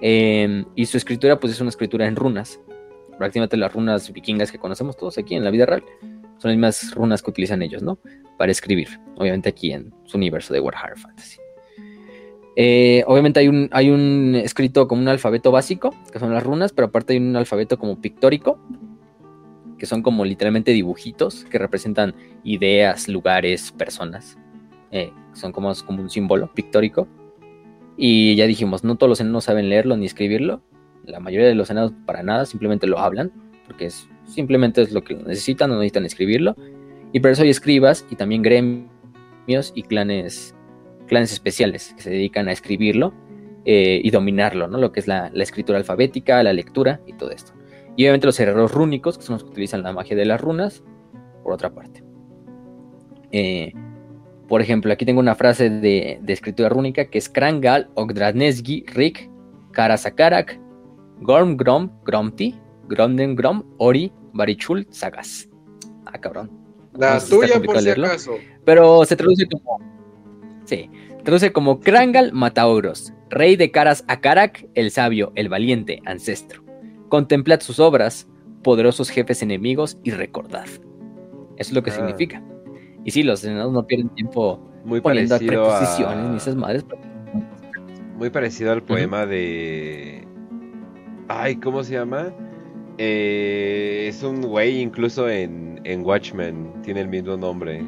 [0.00, 2.60] Em, y su escritura, pues es una escritura en runas,
[3.18, 5.84] prácticamente las runas vikingas que conocemos todos aquí en la vida real.
[6.38, 7.98] Son las mismas runas que utilizan ellos, ¿no?
[8.38, 8.88] Para escribir.
[9.16, 11.38] Obviamente aquí en su universo de Warhammer Fantasy.
[12.58, 16.72] Eh, obviamente hay un, hay un escrito como un alfabeto básico, que son las runas,
[16.72, 18.58] pero aparte hay un alfabeto como pictórico,
[19.78, 24.38] que son como literalmente dibujitos que representan ideas, lugares, personas.
[24.90, 27.06] Eh, son como, como un símbolo pictórico.
[27.98, 30.62] Y ya dijimos, no todos los enanos saben leerlo ni escribirlo.
[31.04, 33.32] La mayoría de los enanos para nada, simplemente lo hablan,
[33.66, 36.56] porque es simplemente es lo que necesitan, no necesitan escribirlo.
[37.12, 40.54] Y por eso hay escribas y también gremios y clanes,
[41.06, 43.14] clanes especiales que se dedican a escribirlo
[43.64, 44.78] eh, y dominarlo, ¿no?
[44.78, 47.52] Lo que es la, escritura alfabética, la lectura y todo esto.
[47.96, 50.84] Y obviamente los herreros rúnicos, que son los que utilizan la magia de las runas,
[51.42, 52.04] por otra parte.
[53.32, 53.72] Eh,
[54.48, 59.30] por ejemplo, aquí tengo una frase de, escritura rúnica que es Krangal, Ogdranesgi, Rik,
[59.72, 60.60] Karasakarak,
[61.20, 62.54] Gorm Grom, Gromti,
[62.88, 65.48] Grom, Ori, Barichul, Sagas.
[66.04, 66.50] Ah, cabrón.
[66.94, 68.36] La tuya, por si acaso.
[68.64, 69.80] Pero se traduce como.
[70.64, 70.90] Sí,
[71.24, 76.64] traduce como Krangal Matauros, rey de caras Akarak, el sabio, el valiente, ancestro.
[77.08, 78.28] Contemplad sus obras,
[78.62, 80.66] poderosos jefes enemigos, y recordad.
[81.56, 81.94] Eso es lo que ah.
[81.94, 82.42] significa.
[83.04, 86.84] Y sí, los enanos no pierden tiempo muy poniendo preposiciones ni esas madres.
[88.16, 90.26] Muy parecido al poema de.
[91.28, 92.32] Ay, ¿cómo se llama?
[92.98, 97.84] Eh, es un güey, incluso en, en, Watchmen, tiene el mismo nombre.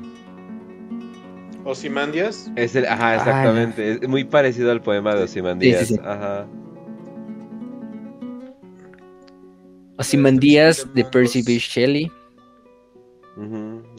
[1.64, 2.50] ¿Osimandias?
[2.56, 3.92] Es el, ajá, exactamente.
[3.92, 5.92] Es muy parecido al poema de Osimandias.
[6.04, 6.46] Ajá.
[9.96, 11.58] Osimandias de Percy B.
[11.58, 12.12] Shelley.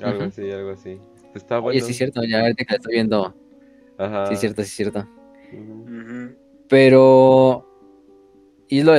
[0.01, 0.97] Algo así, algo así.
[1.33, 1.77] Está bueno.
[1.77, 3.35] Oye, sí es cierto, ya ahorita que la estoy viendo.
[3.97, 4.27] Ajá.
[4.27, 5.07] Sí es cierto, sí es cierto.
[6.67, 7.68] Pero
[8.71, 8.95] Y es, lo,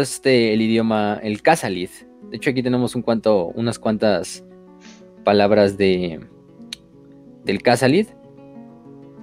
[0.00, 1.88] este, el idioma, el Casalid.
[2.30, 4.44] De hecho, aquí tenemos un cuanto, unas cuantas
[5.24, 6.20] palabras de
[7.44, 8.08] del Casalid.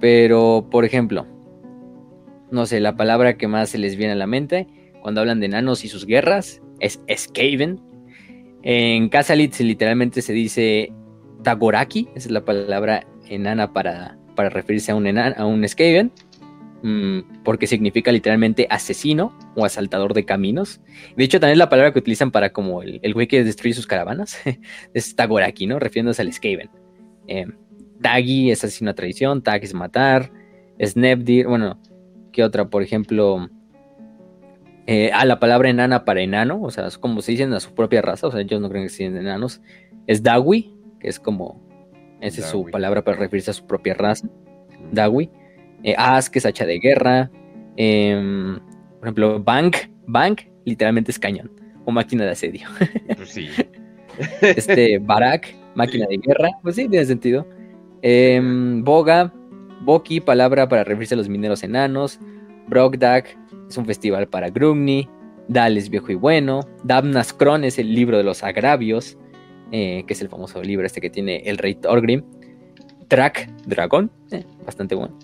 [0.00, 1.24] Pero, por ejemplo,
[2.50, 4.66] no sé, la palabra que más se les viene a la mente
[5.00, 7.80] cuando hablan de enanos y sus guerras es Skaven.
[8.64, 10.92] En Casalid literalmente se dice
[11.44, 16.10] Tagoraki, esa es la palabra enana para, para referirse a un, a un Skaven.
[16.82, 20.80] Mm, porque significa literalmente asesino o asaltador de caminos.
[21.16, 23.74] De hecho, también es la palabra que utilizan para como el, el güey que destruye
[23.74, 24.38] sus caravanas.
[24.94, 25.78] es Tagoraki, ¿no?
[25.78, 26.70] Refiriéndose al Skaven.
[27.28, 27.46] Eh,
[28.00, 30.32] Tagi es asesino a tradición, Tag es matar,
[30.84, 31.80] Snapdir, bueno,
[32.32, 32.68] ¿qué otra?
[32.68, 33.48] Por ejemplo,
[34.86, 37.72] eh, a la palabra enana para enano, o sea, es como se dicen a su
[37.74, 39.60] propia raza, o sea, ellos no creen que sean enanos.
[40.08, 41.62] Es Dawi, que es como,
[42.20, 44.28] esa es su palabra para referirse a su propia raza.
[44.90, 45.30] Dawi.
[45.82, 47.30] Eh, As, que es hacha de guerra.
[47.76, 48.58] Em,
[48.98, 51.50] por ejemplo, Bank, Bank literalmente es cañón
[51.84, 52.68] o máquina de asedio.
[53.16, 53.48] Pues sí.
[54.42, 57.46] este, Barak, máquina de guerra, pues sí, tiene sentido.
[58.02, 59.32] Em, Boga,
[59.82, 62.18] Boki, palabra para referirse a los mineros enanos.
[62.68, 63.36] Brogdak
[63.68, 65.08] es un festival para Grugni.
[65.48, 66.60] Dal es viejo y bueno.
[66.84, 69.18] Damnas Kron es el libro de los agravios,
[69.72, 72.22] eh, que es el famoso libro este que tiene el rey Thorgrim.
[73.08, 75.18] Drak, dragón, eh, bastante bueno.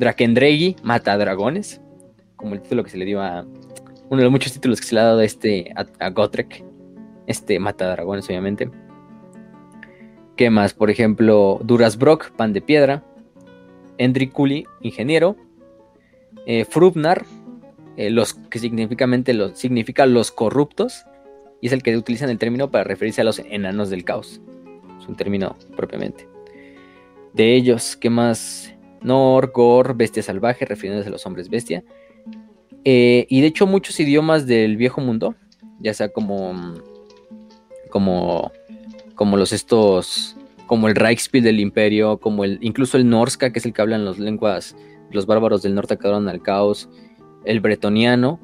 [0.00, 1.78] Drakendregi, mata dragones,
[2.36, 3.44] como el título que se le dio a
[4.08, 6.64] uno de los muchos títulos que se le ha dado a este a, Gotrek,
[7.26, 8.70] este mata dragones obviamente.
[10.36, 10.72] ¿Qué más?
[10.72, 13.04] Por ejemplo, Durasbrock, pan de piedra.
[13.98, 15.36] Endriculi, ingeniero.
[16.46, 17.26] Eh, Frubnar,
[17.98, 21.04] eh, los, que significamente los, significa los corruptos.
[21.60, 24.40] Y es el que utilizan el término para referirse a los enanos del caos.
[24.98, 26.26] Es un término propiamente.
[27.34, 28.74] De ellos, ¿qué más?
[29.02, 31.82] Nor, Gor, bestia salvaje, refiriéndose a los hombres bestia.
[32.84, 35.34] Eh, y de hecho muchos idiomas del viejo mundo,
[35.80, 36.74] ya sea como,
[37.90, 38.52] como,
[39.14, 43.66] como los estos, como el Reichspiel del imperio, como el, incluso el Norska, que es
[43.66, 44.76] el que hablan las lenguas,
[45.10, 46.88] los bárbaros del norte acabaron al caos,
[47.44, 48.40] el bretoniano,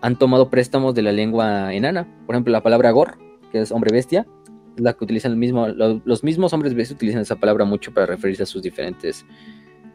[0.00, 2.08] han tomado préstamos de la lengua enana.
[2.26, 3.18] Por ejemplo, la palabra Gor,
[3.52, 4.26] que es hombre bestia,
[4.76, 8.42] la que utilizan el mismo, los mismos hombres bestias utilizan esa palabra mucho para referirse
[8.42, 9.26] a sus diferentes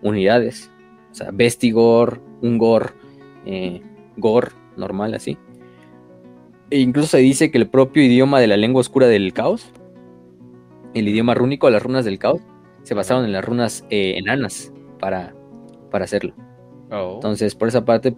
[0.02, 0.72] unidades.
[1.12, 2.94] O sea, Bestigor, Ungor,
[3.46, 3.82] eh,
[4.18, 5.38] Gor, normal así.
[6.70, 9.72] E incluso se dice que el propio idioma de la lengua oscura del caos,
[10.94, 12.42] el idioma rúnico, las runas del caos,
[12.84, 15.34] se basaron en las runas eh, enanas para,
[15.92, 16.34] para hacerlo.
[16.92, 17.16] Oh.
[17.16, 18.16] Entonces, por esa parte,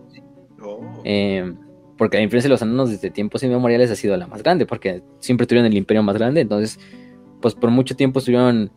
[0.61, 1.01] oh.
[1.03, 1.53] eh,
[1.99, 5.03] porque la influencia de los enanos desde tiempos inmemoriales ha sido la más grande, porque
[5.19, 6.79] siempre tuvieron el imperio más grande, entonces,
[7.41, 8.71] pues por mucho tiempo estuvieron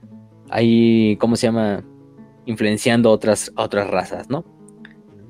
[0.51, 1.85] ahí, ¿cómo se llama?
[2.47, 4.45] Influenciando otras, otras razas, ¿no?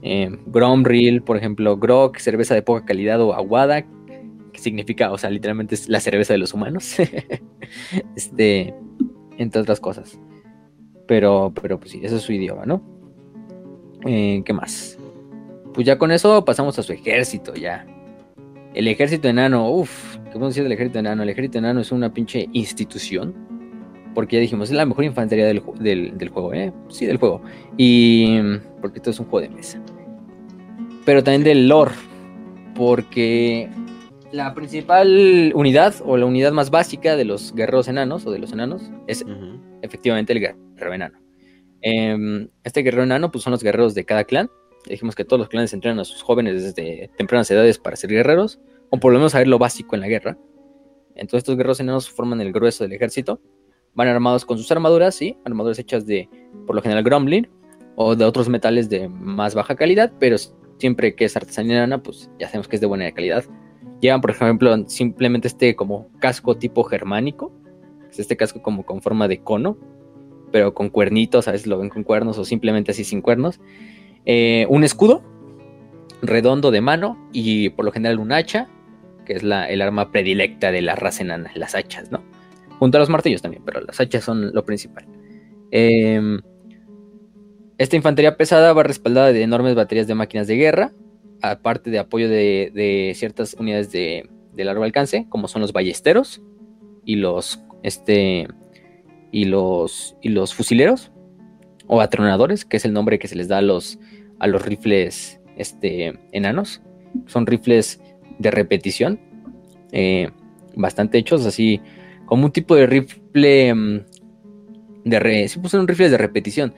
[0.00, 5.28] Eh, Gromril, por ejemplo, Grog, cerveza de poca calidad o aguada, que significa, o sea,
[5.28, 6.96] literalmente es la cerveza de los humanos.
[8.16, 8.74] este,
[9.36, 10.18] entre otras cosas.
[11.06, 12.82] Pero, pero pues sí, ese es su idioma, ¿no?
[14.06, 14.98] Eh, ¿Qué más?
[15.74, 17.86] Pues ya con eso pasamos a su ejército, ya.
[18.74, 21.22] El ejército enano, uff, ¿qué podemos decir del ejército enano?
[21.22, 23.34] El ejército enano es una pinche institución.
[24.14, 26.72] Porque ya dijimos, es la mejor infantería del, juego, ¿eh?
[26.88, 27.42] Sí, del juego.
[27.78, 28.38] Y.
[28.82, 29.80] Porque esto es un juego de mesa.
[31.06, 31.92] Pero también del lore.
[32.74, 33.70] Porque
[34.32, 38.52] la principal unidad, o la unidad más básica de los guerreros enanos, o de los
[38.52, 39.24] enanos, es
[39.80, 41.18] efectivamente el guerrero enano.
[41.80, 44.50] Em, este guerrero enano, pues son los guerreros de cada clan
[44.88, 48.60] dijimos que todos los clanes entrenan a sus jóvenes desde tempranas edades para ser guerreros,
[48.90, 50.38] o por lo menos saber lo básico en la guerra.
[51.14, 53.40] Entonces estos guerreros enanos forman el grueso del ejército.
[53.94, 56.28] Van armados con sus armaduras, sí, armaduras hechas de,
[56.66, 57.48] por lo general, grumbling
[57.96, 60.36] o de otros metales de más baja calidad, pero
[60.78, 63.44] siempre que es artesanía enana, pues ya sabemos que es de buena calidad.
[64.00, 67.52] Llevan, por ejemplo, simplemente este como casco tipo germánico,
[68.10, 69.76] es este casco como con forma de cono,
[70.50, 73.60] pero con cuernitos, a veces lo ven con cuernos o simplemente así sin cuernos.
[74.24, 75.22] Eh, un escudo
[76.22, 78.68] redondo de mano y por lo general un hacha,
[79.26, 82.22] que es la, el arma predilecta de la raza enana, las hachas, ¿no?
[82.78, 85.06] Junto a los martillos también, pero las hachas son lo principal.
[85.70, 86.40] Em,
[87.78, 90.92] esta infantería pesada va respaldada de enormes baterías de máquinas de guerra,
[91.40, 96.42] aparte de apoyo de, ciertas unidades de, largo alcance, como son los ballesteros
[97.04, 98.46] y los, este,
[99.32, 101.10] y los, y los fusileros,
[101.88, 103.98] o atronadores, que es el nombre que se les da a los,
[104.42, 106.82] a los rifles este, enanos.
[107.26, 108.00] Son rifles
[108.38, 109.20] de repetición,
[109.92, 110.30] eh,
[110.74, 111.80] bastante hechos, así
[112.26, 114.00] como un tipo de rifle mm,
[115.04, 116.74] de re, sí, pues son rifles de repetición.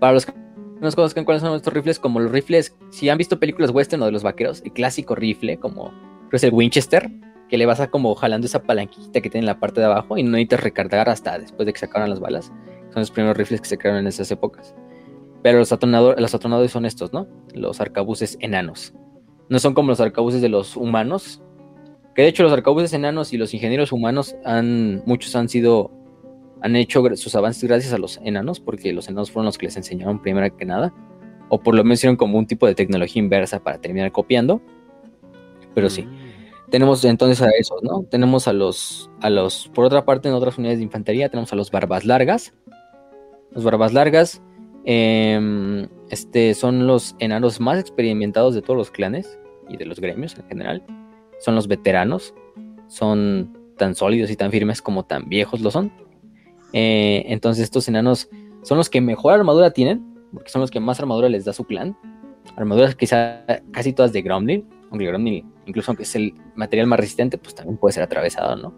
[0.00, 0.32] Para los que
[0.80, 4.06] no conozcan cuáles son estos rifles, como los rifles, si han visto películas western o
[4.06, 5.92] de los vaqueros, el clásico rifle, como
[6.32, 7.10] es el Winchester,
[7.48, 10.16] que le vas a como jalando esa palanquita que tiene en la parte de abajo
[10.16, 12.46] y no necesitas recargar hasta después de que se acaban las balas.
[12.92, 14.74] Son los primeros rifles que se crearon en esas épocas.
[15.44, 17.28] Pero los, atronadores, los atronadores son estos, ¿no?
[17.52, 18.94] Los arcabuces enanos.
[19.50, 21.42] No son como los arcabuces de los humanos.
[22.14, 25.90] Que de hecho los arcabuces enanos y los ingenieros humanos han, muchos han sido,
[26.62, 29.76] han hecho sus avances gracias a los enanos, porque los enanos fueron los que les
[29.76, 30.94] enseñaron primero que nada.
[31.50, 34.62] O por lo menos hicieron como un tipo de tecnología inversa para terminar copiando.
[35.74, 36.04] Pero sí.
[36.04, 36.70] Mm.
[36.70, 38.04] Tenemos entonces a esos, ¿no?
[38.04, 41.56] Tenemos a los, a los, por otra parte, en otras unidades de infantería, tenemos a
[41.56, 42.54] los barbas largas.
[43.50, 44.40] Los barbas largas
[44.84, 49.38] este, son los enanos más experimentados de todos los clanes
[49.68, 50.82] y de los gremios en general.
[51.40, 52.34] Son los veteranos.
[52.88, 55.92] Son tan sólidos y tan firmes como tan viejos lo son.
[56.72, 58.28] Eh, entonces estos enanos
[58.62, 61.64] son los que mejor armadura tienen, porque son los que más armadura les da su
[61.64, 61.96] clan.
[62.56, 67.38] Armaduras quizá casi todas de Gromlin, aunque Gromlin incluso aunque es el material más resistente,
[67.38, 68.74] pues también puede ser atravesado, ¿no?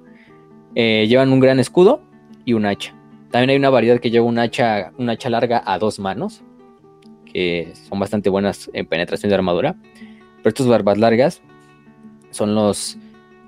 [0.74, 2.02] Eh, llevan un gran escudo
[2.44, 2.94] y un hacha.
[3.30, 6.42] También hay una variedad que lleva un hacha, un hacha larga a dos manos,
[7.24, 9.76] que son bastante buenas en penetración de armadura.
[10.38, 11.42] Pero estos barbas largas
[12.30, 12.98] son los,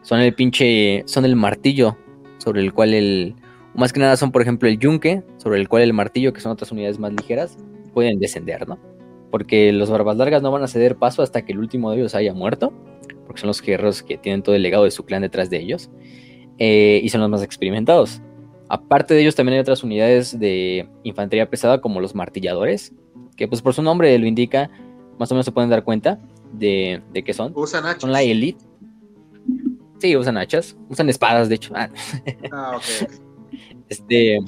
[0.02, 1.96] son el pinche, son el martillo
[2.38, 3.34] sobre el cual el,
[3.74, 6.52] más que nada son por ejemplo el yunque, sobre el cual el martillo, que son
[6.52, 7.56] otras unidades más ligeras,
[7.92, 8.78] pueden descender, ¿no?
[9.30, 12.14] Porque los barbas largas no van a ceder paso hasta que el último de ellos
[12.14, 12.72] haya muerto
[13.28, 15.90] porque son los guerreros que tienen todo el legado de su clan detrás de ellos,
[16.58, 18.22] eh, y son los más experimentados.
[18.68, 22.92] Aparte de ellos también hay otras unidades de infantería pesada como los martilladores,
[23.36, 24.70] que pues por su nombre lo indica,
[25.18, 26.18] más o menos se pueden dar cuenta
[26.52, 27.52] de, de qué son.
[27.54, 28.02] Usan hachas.
[28.02, 28.64] Son la elite.
[29.98, 31.72] Sí, usan hachas, usan espadas de hecho.
[31.74, 31.88] Ah,
[32.52, 33.10] ah ok.
[33.90, 34.38] Este,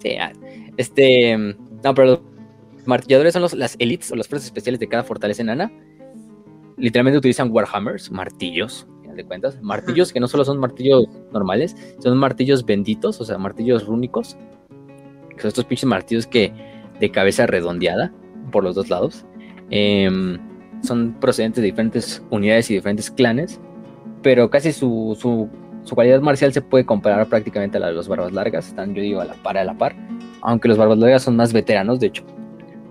[0.00, 0.32] sí, ah,
[0.76, 2.20] este, no, pero los
[2.84, 5.72] martilladores son los, las elites o las fuerzas especiales de cada fortaleza enana
[6.76, 12.64] literalmente utilizan warhammers, martillos, de cuentas, martillos que no solo son martillos normales, son martillos
[12.64, 14.36] benditos, o sea, martillos rúnicos,
[15.30, 16.52] que son estos pinches martillos que
[17.00, 18.12] de cabeza redondeada
[18.50, 19.24] por los dos lados.
[19.70, 20.38] Em,
[20.82, 23.60] son procedentes de diferentes unidades y diferentes clanes,
[24.22, 25.48] pero casi su, su,
[25.84, 29.02] su, cualidad marcial se puede comparar prácticamente a la de los barbas largas, están yo
[29.02, 29.94] digo a la par a la par,
[30.42, 32.24] aunque los barbas largas son más veteranos, de hecho,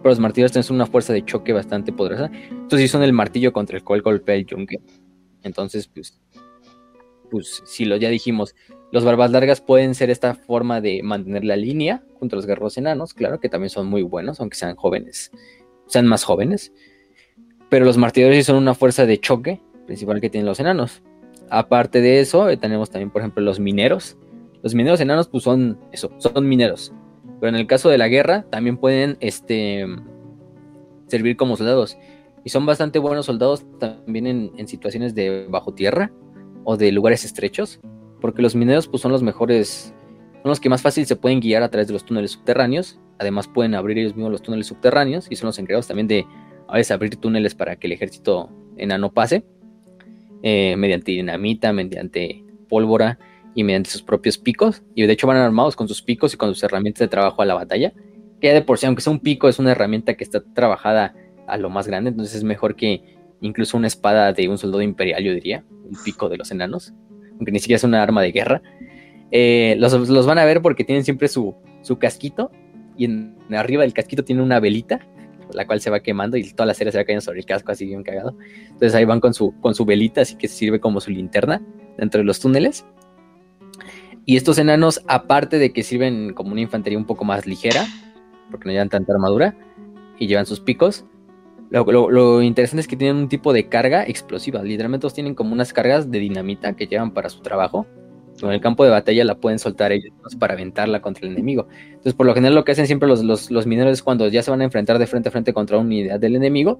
[0.01, 2.31] pero los martillos tienen una fuerza de choque bastante poderosa.
[2.49, 4.79] Entonces, sí son el martillo contra el cual golpea el yunque.
[5.43, 6.19] Entonces, pues,
[7.29, 8.55] pues, si lo ya dijimos,
[8.91, 12.77] los barbas largas pueden ser esta forma de mantener la línea junto a los guerreros
[12.77, 15.31] enanos, claro que también son muy buenos, aunque sean jóvenes,
[15.87, 16.73] sean más jóvenes.
[17.69, 21.01] Pero los martillos sí son una fuerza de choque principal que tienen los enanos.
[21.49, 24.17] Aparte de eso, eh, tenemos también, por ejemplo, los mineros.
[24.61, 26.93] Los mineros enanos, pues son eso, son mineros.
[27.39, 29.85] Pero en el caso de la guerra, también pueden este,
[31.07, 31.97] servir como soldados.
[32.43, 36.11] Y son bastante buenos soldados también en, situaciones de bajo tierra
[36.63, 37.79] o de lugares estrechos.
[38.19, 39.93] Porque los mineros pues, son los mejores,
[40.41, 42.99] son los que más fácil se pueden guiar a través de los túneles subterráneos.
[43.19, 46.25] Además pueden abrir ellos mismos los túneles subterráneos y son los encargados también de
[46.67, 49.43] a veces abrir túneles para que el ejército enano pase.
[50.43, 53.19] Eh, mediante dinamita, mediante pólvora
[53.53, 54.81] y mediante sus propios picos.
[54.95, 57.45] Y de hecho van armados con sus picos y con sus herramientas de trabajo a
[57.45, 57.93] la batalla.
[58.39, 61.13] Que ya de por sí, aunque sea un pico, es una herramienta que está trabajada
[61.51, 62.09] a lo más grande.
[62.09, 63.03] Entonces es mejor que
[63.41, 65.63] incluso una espada de un soldado imperial, yo diría.
[65.69, 66.93] Un pico de los enanos.
[67.33, 68.61] Aunque ni siquiera es una arma de guerra.
[69.31, 72.51] Eh, los, van a ver porque tienen siempre su, su casquito.
[72.97, 74.99] Y en, arriba del casquito tiene una velita
[75.53, 77.71] la cual se va quemando y toda la serie se va cayendo sobre el casco
[77.71, 78.35] así bien cagado.
[78.67, 81.61] Entonces ahí van con su, con su velita, así que sirve como su linterna
[81.97, 82.85] dentro de los túneles.
[84.25, 87.85] Y estos enanos, aparte de que sirven como una infantería un poco más ligera,
[88.49, 89.55] porque no llevan tanta armadura
[90.19, 91.05] y llevan sus picos,
[91.71, 94.61] lo, interesante es que tienen un tipo de carga explosiva.
[94.61, 97.85] Literalmente tienen como unas cargas de dinamita que llevan para su trabajo.
[98.41, 101.67] En el campo de batalla la pueden soltar ellos para aventarla contra el enemigo.
[101.85, 104.41] Entonces, por lo general, lo que hacen siempre los, los, los mineros es cuando ya
[104.41, 106.79] se van a enfrentar de frente a frente contra una unidad del enemigo,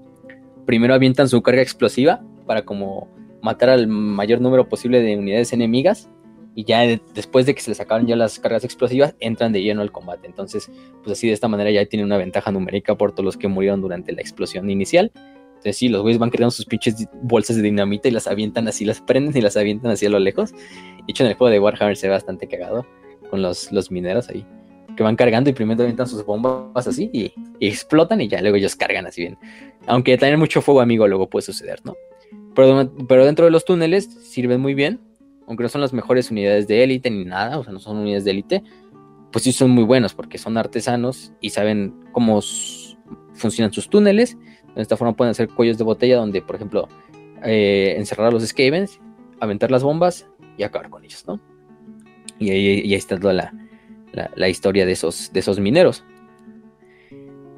[0.66, 3.08] primero avientan su carga explosiva para como
[3.44, 6.10] matar al mayor número posible de unidades enemigas
[6.54, 6.82] y ya
[7.14, 10.28] después de que se les acaban ya las cargas explosivas, entran de lleno al combate.
[10.28, 10.70] Entonces,
[11.04, 13.82] pues así de esta manera ya tienen una ventaja numérica por todos los que murieron
[13.82, 15.12] durante la explosión inicial.
[15.16, 18.84] Entonces sí, los güeyes van creando sus pinches bolsas de dinamita y las avientan así,
[18.84, 20.52] las prenden y las avientan así a lo lejos.
[20.52, 22.86] De hecho, en el juego de Warhammer se ve bastante cagado
[23.30, 24.46] con los, los mineros ahí.
[24.98, 27.32] Que van cargando y primero avientan sus bombas así y,
[27.66, 29.38] explotan y ya luego ellos cargan así bien.
[29.88, 31.96] Aunque también mucho fuego amigo luego puede suceder, ¿no?
[32.56, 35.00] Pero, pero dentro de los túneles sirven muy bien
[35.52, 38.24] aunque no son las mejores unidades de élite ni nada, o sea, no son unidades
[38.24, 38.64] de élite,
[39.34, 42.40] pues sí son muy buenos porque son artesanos y saben cómo
[43.34, 44.38] funcionan sus túneles.
[44.74, 46.88] De esta forma pueden hacer cuellos de botella donde, por ejemplo,
[47.44, 49.02] eh, encerrar a los Skavens,
[49.42, 50.26] aventar las bombas
[50.58, 51.38] y acabar con ellos, ¿no?
[52.40, 56.06] Y ahí, está toda la, historia de esos, de esos mineros.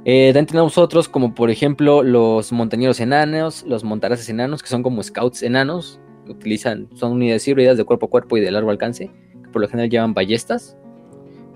[0.04, 4.82] Eh, también tenemos otros como por ejemplo los montañeros enanos, los montaraces enanos, que son
[4.82, 9.12] como scouts enanos, utilizan, son unidades híbridas de cuerpo a cuerpo y de largo alcance,
[9.44, 10.78] que por lo general llevan ballestas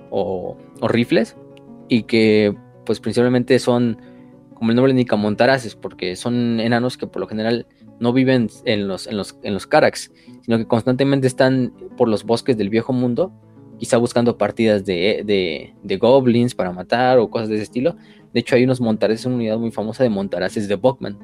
[0.09, 1.35] o, rifles,
[1.89, 2.55] y que
[2.85, 3.97] pues principalmente son,
[4.53, 7.67] como el nombre indica, montaraces, porque son enanos que por lo general
[7.99, 9.67] no viven en los, en los, en los
[10.41, 13.31] sino que constantemente están por los bosques del viejo mundo,
[13.77, 15.23] quizá buscando partidas de,
[15.83, 17.95] de, goblins para matar o cosas de ese estilo.
[18.33, 21.17] De hecho, hay unos montaraces, una unidad muy famosa de montaraces de Buckman,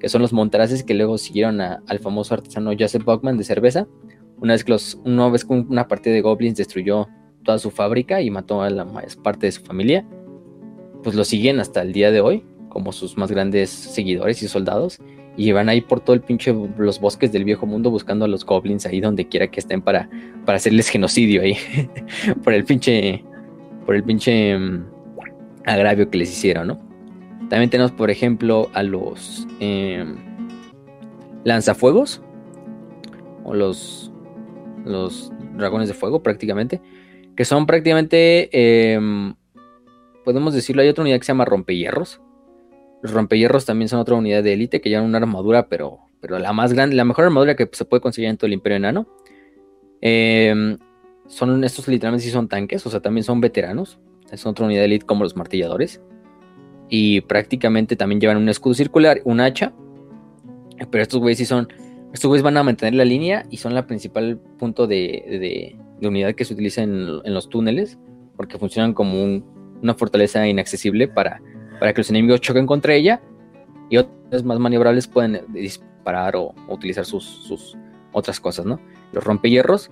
[0.00, 3.86] que son los montaraces que luego siguieron al famoso artesano Joseph Buckman de cerveza.
[4.40, 7.08] Una vez que los, una vez que una partida de goblins destruyó
[7.44, 8.86] toda su fábrica y mató a la
[9.22, 10.06] parte de su familia,
[11.02, 15.00] pues lo siguen hasta el día de hoy como sus más grandes seguidores y soldados
[15.36, 18.44] y van ahí por todo el pinche los bosques del viejo mundo buscando a los
[18.44, 20.10] goblins ahí donde quiera que estén para,
[20.44, 21.56] para hacerles genocidio ahí
[22.44, 23.24] por el pinche
[23.86, 24.84] por el pinche mm,
[25.64, 26.87] agravio que les hicieron, ¿no?
[27.48, 30.16] También tenemos, por ejemplo, a los em,
[31.44, 32.22] lanzafuegos
[33.44, 34.12] o los
[34.84, 36.80] los dragones de fuego prácticamente,
[37.36, 38.48] que son prácticamente
[38.92, 39.34] em,
[40.24, 42.20] podemos decirlo, hay otra unidad que se llama rompehierros,
[43.02, 46.52] los rompehierros también son otra unidad de élite que llevan una armadura, pero, pero la
[46.52, 49.06] más grande, la mejor armadura que se puede conseguir en todo el Imperio Enano.
[50.00, 50.78] Em,
[51.26, 54.00] son estos literalmente sí son tanques, o sea, también son veteranos.
[54.32, 56.02] Es otra unidad de élite como los martilladores.
[56.88, 59.72] Y prácticamente también llevan un escudo circular, un hacha.
[60.90, 61.68] Pero estos güeyes sí son.
[62.12, 66.44] Estos güeyes van a mantener la línea y son la principal punto de, unidad que
[66.44, 67.98] se utiliza en, los túneles.
[68.36, 69.42] Porque funcionan como
[69.82, 71.40] una fortaleza inaccesible para
[71.78, 73.20] para que los enemigos choquen contra ella
[73.90, 77.76] y otros más maniobrables pueden disparar o, utilizar sus,
[78.12, 78.80] otras cosas, ¿no?
[79.12, 79.90] Los rompehierros.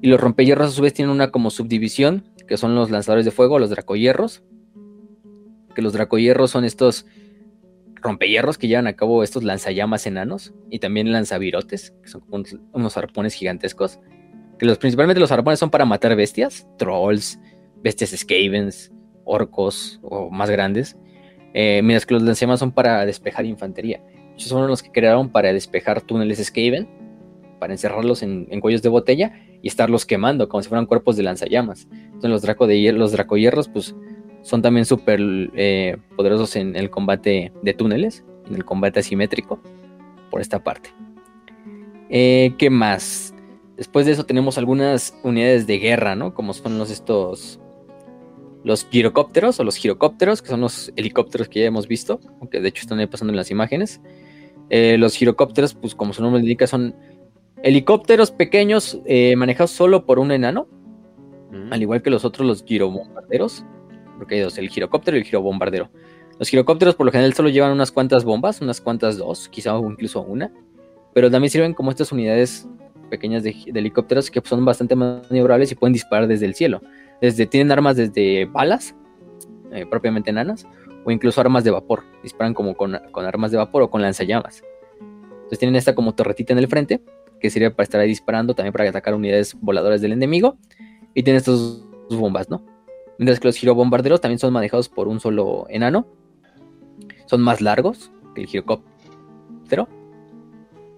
[0.00, 3.32] Y los rompehierros a su vez tienen una como subdivisión, que son los lanzadores de
[3.32, 4.42] fuego, los dracohierros.
[5.78, 7.06] Que los dracohierros son estos
[8.02, 12.24] rompehierros que llevan a cabo estos lanzallamas enanos y también lanzavirotes, que son
[12.72, 14.00] unos, arpones gigantescos.
[14.58, 17.38] Que los, principalmente los arpones son para matar bestias, trolls,
[17.76, 18.90] bestias skavens,
[19.24, 20.96] orcos o más grandes,
[21.54, 24.02] eh, mientras que los lanzallamas son para despejar infantería.
[24.34, 26.88] Ellos son los que crearon para despejar túneles Skaven,
[27.60, 29.32] para encerrarlos en, cuellos de botella
[29.62, 31.86] y estarlos quemando como si fueran cuerpos de lanzallamas.
[31.92, 32.66] Entonces los, draco
[33.72, 33.94] pues
[34.48, 35.20] son también súper
[35.54, 39.60] eh, poderosos en el combate de túneles, en el combate asimétrico,
[40.30, 40.88] por esta parte.
[42.08, 43.34] Eh, ¿Qué más?
[43.76, 46.32] Después de eso tenemos algunas unidades de guerra, ¿no?
[46.32, 47.60] Como son los estos
[48.64, 52.70] los girocópteros o los girocópteros, que son los helicópteros que ya hemos visto, aunque de
[52.70, 54.00] hecho están ahí pasando en las imágenes.
[54.70, 56.96] Eh, los girocópteros, pues como su nombre indica, son
[57.62, 58.98] helicópteros pequeños
[59.36, 60.68] manejados solo por un enano,
[61.52, 61.70] mm.
[61.70, 63.64] al igual que los otros, los girobombarderos,
[64.18, 65.90] porque hay dos, el girocóptero y el girobombardero.
[66.38, 70.20] Los girocópteros por lo general solo llevan unas cuantas bombas, unas cuantas dos, quizá incluso
[70.22, 70.52] una,
[71.14, 72.68] pero también sirven como estas unidades
[73.08, 76.80] pequeñas de, helicópteros que son bastante maniobrables y pueden disparar desde el cielo.
[77.20, 78.94] Desde, tienen armas desde balas,
[79.72, 80.66] eh, propiamente enanas,
[81.04, 82.04] o incluso armas de vapor.
[82.22, 84.62] Disparan como con, armas de vapor o con lanzallamas.
[85.00, 87.00] Entonces tienen esta como torretita en el frente,
[87.40, 90.56] que sirve para estar ahí disparando, también para atacar unidades voladoras del enemigo.
[91.14, 92.64] Y tienen estas bombas, ¿no?
[93.18, 96.06] Mientras que los girobombarderos también son manejados por un solo enano.
[97.26, 99.88] Son más largos que el girocóptero.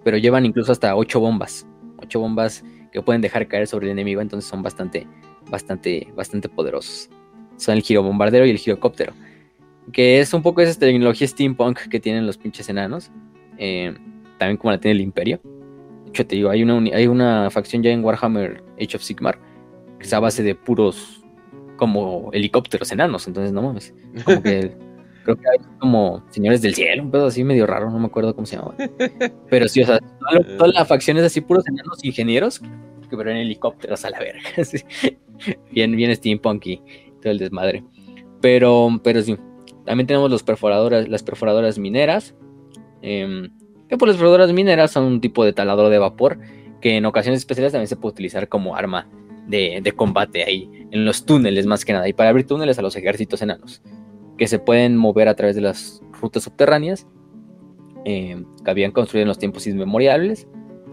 [0.03, 1.67] Pero llevan incluso hasta 8 bombas.
[1.97, 4.21] 8 bombas que pueden dejar caer sobre el enemigo.
[4.21, 5.07] Entonces son bastante,
[5.49, 7.09] bastante, bastante poderosos.
[7.57, 9.13] Son el giro bombardero y el girocóptero.
[9.91, 13.11] Que es un poco esa tecnología steampunk que tienen los pinches enanos.
[13.57, 13.95] Eh,
[14.37, 15.39] también como la tiene el imperio.
[16.05, 19.39] De hecho, te digo, hay una, hay una facción ya en Warhammer Age of Sigmar
[20.01, 21.20] que es a base de puros
[21.81, 23.25] como helicópteros enanos.
[23.25, 23.91] Entonces, no mames.
[24.23, 24.71] Como que
[25.23, 28.35] creo que hay como señores del cielo, un pedo así medio raro, no me acuerdo
[28.35, 28.75] cómo se llama.
[29.49, 29.99] Pero sí, o sea,
[30.59, 32.59] toda la facción es así puros enanos ingenieros
[33.09, 34.41] que en helicópteros a la verga.
[35.71, 36.77] bien, bien steampunk y
[37.19, 37.83] todo el desmadre.
[38.41, 39.35] Pero, pero sí,
[39.83, 42.35] también tenemos los perforadoras, las perforadoras mineras.
[43.01, 43.49] Eh,
[43.89, 46.37] que por las perforadoras mineras son un tipo de taladro de vapor
[46.79, 49.07] que en ocasiones especiales también se puede utilizar como arma
[49.51, 52.95] de, combate ahí, en los túneles más que nada, y para abrir túneles a los
[52.95, 53.81] ejércitos enanos,
[54.37, 57.05] que se pueden mover a través de las rutas subterráneas
[58.05, 60.47] eh, que habían construido en los tiempos inmemoriales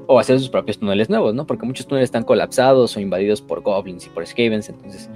[0.07, 1.47] o hacer sus propios túneles nuevos, ¿no?
[1.47, 5.09] Porque muchos túneles están colapsados o invadidos por goblins y por skavens, entonces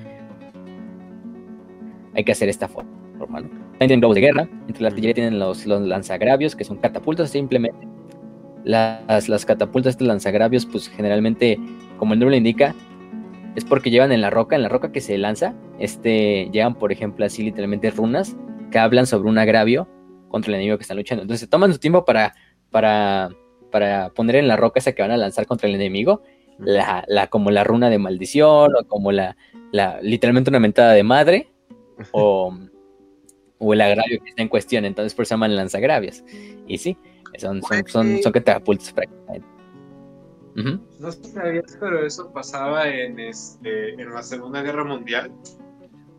[2.15, 3.62] hay que hacer esta forma, ¿no?
[3.83, 4.49] También tienen globos de guerra.
[4.69, 7.89] Entre la artillería tienen los, los lanzagravios, que son catapultas simplemente.
[8.65, 11.59] Las, las catapultas de lanzagravios, pues generalmente,
[11.99, 12.75] como el nombre lo indica,
[13.55, 16.93] es porque llevan en la roca, en la roca que se lanza, este, llevan, por
[16.93, 18.37] ejemplo, así literalmente runas
[18.71, 19.89] que hablan sobre un agravio
[20.29, 21.23] contra el enemigo que están luchando.
[21.23, 22.35] Entonces toman su tiempo para,
[22.71, 23.29] para,
[23.71, 26.23] para poner en la roca esa que van a lanzar contra el enemigo,
[26.59, 29.37] la, la, como la runa de maldición, o como la,
[29.73, 31.53] la literalmente una mentada de madre,
[32.13, 32.57] o,
[33.59, 34.87] o el agravio que está en cuestión.
[34.87, 36.25] Entonces por eso se llaman lanzagravios.
[36.67, 36.97] Y sí,
[37.37, 39.52] son, son, son, son catapultas prácticamente.
[40.55, 45.33] No sabías, pero eso pasaba en, este, en la Segunda Guerra Mundial.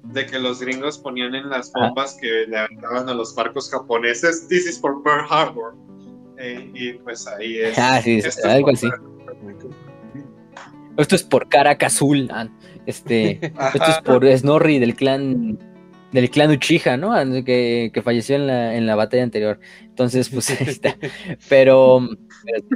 [0.04, 4.48] De que los gringos ponían en las bombas que le aventaban a los barcos japoneses,
[4.50, 5.76] This is for Pearl Harbor.
[6.38, 7.78] Eh, y pues ahí es.
[7.80, 8.90] Ah, sí, esto algo así.
[10.98, 12.28] Esto es por Caracas Azul.
[12.32, 12.50] Ah,
[12.86, 15.58] este, esto es por Snorri del clan
[16.12, 17.14] del clan Uchiha, ¿no?
[17.46, 19.60] Que, que falleció en la, en la batalla anterior.
[19.84, 20.98] Entonces, pues ahí está.
[21.50, 22.10] Pero,
[22.46, 22.68] pero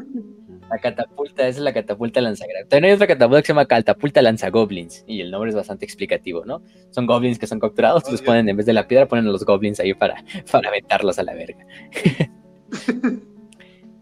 [0.70, 2.66] la catapulta, esa es la catapulta lanzagrave.
[2.66, 5.04] También hay otra catapulta que se llama catapulta lanzagoblins.
[5.08, 6.62] Y el nombre es bastante explicativo, ¿no?
[6.92, 9.46] Son goblins que son capturados, oh, ponen, en vez de la piedra, ponen a los
[9.46, 11.66] goblins ahí para, para aventarlos a la verga.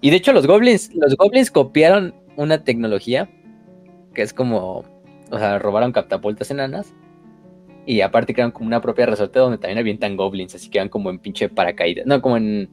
[0.02, 3.30] y de hecho, los goblins, los goblins copiaron una tecnología
[4.14, 4.84] que es como.
[5.32, 6.94] O sea, robaron catapultas enanas.
[7.88, 11.12] Y aparte crearon como una propia resorte donde también avientan goblins, así que van como
[11.12, 12.08] en pinche paracaídas.
[12.08, 12.68] No, como en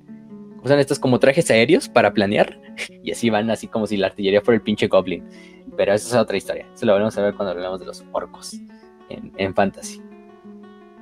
[0.62, 2.58] usan estos como trajes aéreos para planear
[3.02, 5.24] y así van así como si la artillería fuera el pinche goblin.
[5.76, 6.66] Pero eso es otra historia.
[6.74, 8.58] Eso lo vamos a ver cuando hablamos de los orcos
[9.08, 10.00] en, Fantasy.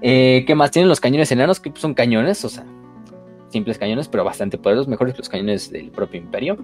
[0.03, 1.61] Eh, ¿Qué más tienen los cañones enanos?
[1.61, 2.65] Que son cañones, o sea,
[3.49, 6.59] simples cañones, pero bastante poderosos, mejores que los cañones del propio imperio.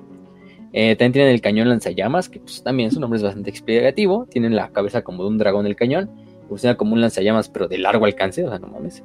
[0.73, 4.27] Eh, también tienen el cañón lanzallamas, que pues, también su nombre es bastante explicativo.
[4.31, 6.11] Tienen la cabeza como de un dragón el cañón.
[6.49, 9.03] Funciona como un lanzallamas, pero de largo alcance, o sea, no mames.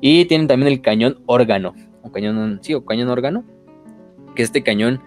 [0.00, 1.74] Y tienen también el cañón órgano,
[2.04, 3.44] un cañón, sí, o cañón órgano,
[4.34, 5.00] que este cañón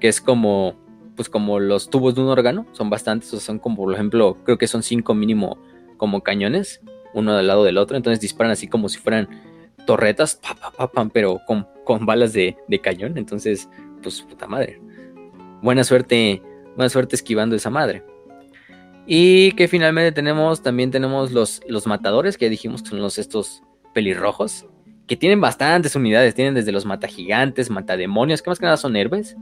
[0.00, 0.74] que es como,
[1.16, 4.58] pues como los tubos de un órgano, son bastantes, o son como, por ejemplo, creo
[4.58, 5.58] que son cinco mínimo
[5.96, 6.80] como cañones,
[7.14, 9.28] uno al lado del otro, entonces disparan así como si fueran
[9.86, 10.40] torretas,
[11.12, 13.68] pero con, con balas de, de, cañón, entonces,
[14.02, 14.80] pues puta madre.
[15.62, 16.42] Buena suerte,
[16.76, 18.04] buena suerte esquivando esa madre.
[19.06, 23.62] Y que finalmente tenemos, también tenemos los, los matadores, que dijimos que son los estos
[23.94, 24.66] pelirrojos,
[25.08, 29.36] que tienen bastantes unidades, tienen desde los matagigantes, matademonios, que más que nada son héroes.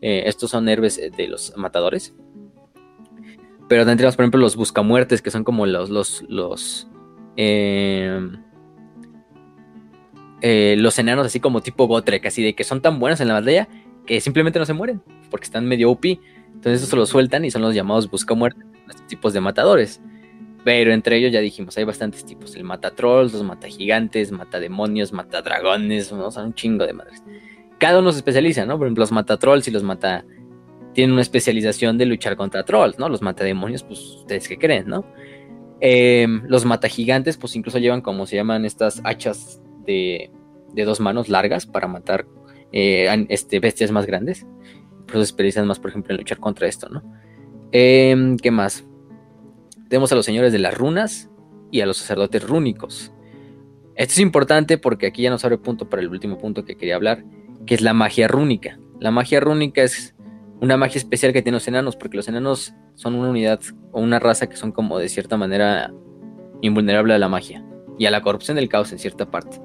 [0.00, 2.14] Eh, estos son héroes eh, de los matadores.
[3.68, 6.88] Pero también tenemos, por ejemplo, los buscamuertes, que son como los, los, los,
[7.36, 8.20] eh,
[10.40, 13.68] los enanos así como tipo Gotrek, así de que son tan buenos en la batalla
[14.06, 16.06] que simplemente no se mueren, porque están medio OP.
[16.46, 20.00] Entonces eso se los sueltan y son los llamados buscamuertes, estos tipos de matadores.
[20.64, 22.54] Pero entre ellos ya dijimos, hay bastantes tipos.
[22.54, 27.22] El mata trolls, los mata gigantes, mata demonios, mata dragones, son un chingo de madres.
[27.78, 28.78] Cada uno se especializa, ¿no?
[28.78, 30.24] Por ejemplo, los mata trolls y los mata...
[30.94, 33.08] Tienen una especialización de luchar contra trolls, ¿no?
[33.08, 35.04] Los mata demonios, pues ustedes qué creen, ¿no?
[35.80, 40.30] Eh, los mata gigantes, pues incluso llevan como se llaman estas hachas de,
[40.74, 42.26] de dos manos largas para matar
[42.70, 44.46] eh, este, bestias más grandes.
[45.06, 47.02] Pues especializan más, por ejemplo, en luchar contra esto, ¿no?
[47.72, 48.84] Eh, ¿Qué más?
[49.92, 51.28] Tenemos a los señores de las runas
[51.70, 53.12] y a los sacerdotes rúnicos.
[53.94, 56.96] Esto es importante porque aquí ya nos abre punto para el último punto que quería
[56.96, 57.26] hablar,
[57.66, 58.78] que es la magia rúnica.
[59.00, 60.14] La magia rúnica es
[60.62, 64.18] una magia especial que tienen los enanos, porque los enanos son una unidad o una
[64.18, 65.92] raza que son como de cierta manera
[66.62, 67.62] invulnerable a la magia
[67.98, 69.60] y a la corrupción del caos en cierta parte.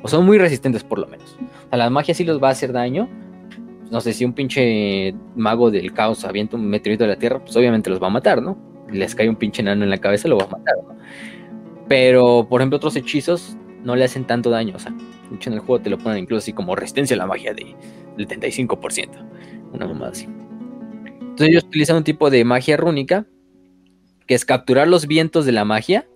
[0.00, 1.36] O son muy resistentes por lo menos.
[1.72, 3.08] A la magia sí los va a hacer daño.
[3.90, 7.56] No sé si un pinche mago del caos avienta un meteorito de la tierra, pues
[7.56, 8.70] obviamente los va a matar, ¿no?
[8.92, 10.74] Les cae un pinche enano en la cabeza, lo va a matar.
[11.88, 14.76] Pero, por ejemplo, otros hechizos no le hacen tanto daño.
[14.76, 14.92] O sea,
[15.30, 17.74] mucho en el juego te lo ponen incluso así como resistencia a la magia de,
[18.16, 19.08] del 35%.
[19.72, 20.28] Una mamada así.
[21.20, 23.26] Entonces ellos utilizan un tipo de magia rúnica,
[24.26, 26.06] que es capturar los vientos de la magia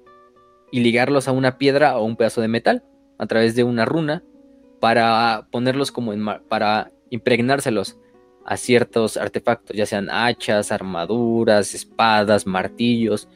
[0.71, 2.85] y ligarlos a una piedra o un pedazo de metal
[3.19, 4.23] a través de una runa
[4.81, 7.99] para ponerlos como en para impregnárselos
[8.47, 13.29] a ciertos artefactos, ya sean hachas, armaduras, espadas, martillos,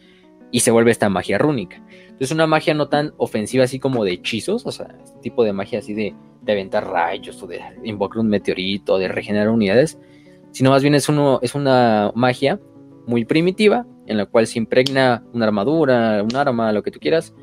[0.52, 1.82] y se vuelve esta magia rúnica.
[2.06, 5.52] Entonces una magia no tan ofensiva así como de hechizos, o sea, este tipo de
[5.52, 9.98] magia así de, de aventar rayos o de invocar un meteorito, de regenerar unidades,
[10.52, 12.60] sino más bien es, uno, es una magia
[13.06, 17.34] muy primitiva en la cual se impregna una armadura, un arma, lo que tú quieras,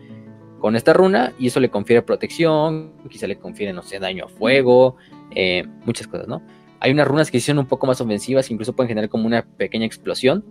[0.60, 4.30] con esta runa y eso le confiere protección, quizá le confiere, no sé, daño a
[4.30, 4.96] fuego,
[5.32, 6.42] eh, muchas cosas, ¿no?
[6.80, 9.86] Hay unas runas que son un poco más ofensivas, incluso pueden generar como una pequeña
[9.86, 10.46] explosión.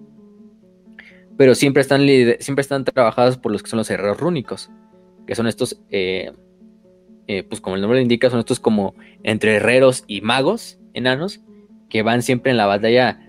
[1.37, 2.07] Pero siempre están,
[2.41, 4.71] siempre están trabajadas por los que son los herreros rúnicos,
[5.27, 6.33] que son estos, eh,
[7.27, 11.41] eh, pues como el nombre lo indica, son estos como entre herreros y magos enanos
[11.91, 13.21] que van siempre en la batalla.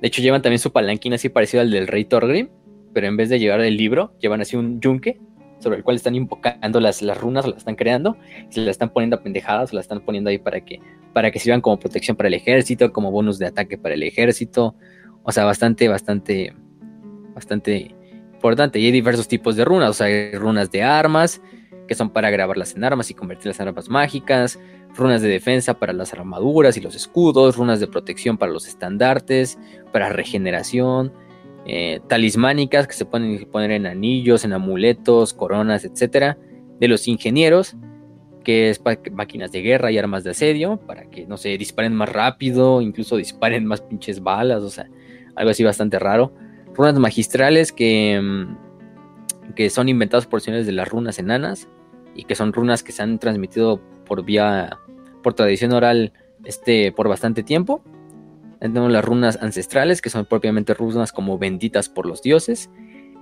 [0.00, 2.48] De hecho, llevan también su palanquín así parecido al del rey Thorgrim,
[2.92, 5.20] pero en vez de llevar el libro, llevan así un yunque
[5.62, 8.16] sobre el cual están invocando las, las runas, las están creando,
[8.50, 10.80] se las están poniendo a pendejadas, se las están poniendo ahí para que,
[11.12, 14.74] para que sirvan como protección para el ejército, como bonus de ataque para el ejército.
[15.22, 16.54] O sea, bastante, bastante,
[17.34, 17.94] bastante
[18.32, 18.78] importante.
[18.78, 21.40] Y hay diversos tipos de runas, o sea, hay runas de armas,
[21.86, 24.58] que son para grabarlas en armas y convertirlas en armas mágicas,
[24.94, 29.58] runas de defensa para las armaduras y los escudos, runas de protección para los estandartes,
[29.92, 31.12] para regeneración,
[31.64, 36.38] eh, talismánicas que se pueden poner en anillos, en amuletos, coronas, etcétera,
[36.80, 37.76] de los ingenieros,
[38.42, 41.94] que es para máquinas de guerra y armas de asedio, para que, no sé, disparen
[41.94, 44.88] más rápido, incluso disparen más pinches balas, o sea,
[45.34, 46.32] algo así bastante raro.
[46.74, 51.68] Runas magistrales que, mm, que son inventadas por señores de las runas enanas
[52.14, 54.78] y que son runas que se han transmitido por vía,
[55.22, 56.12] por tradición oral,
[56.44, 57.82] este, por bastante tiempo
[58.68, 62.70] tenemos las runas ancestrales, que son propiamente runas como benditas por los dioses,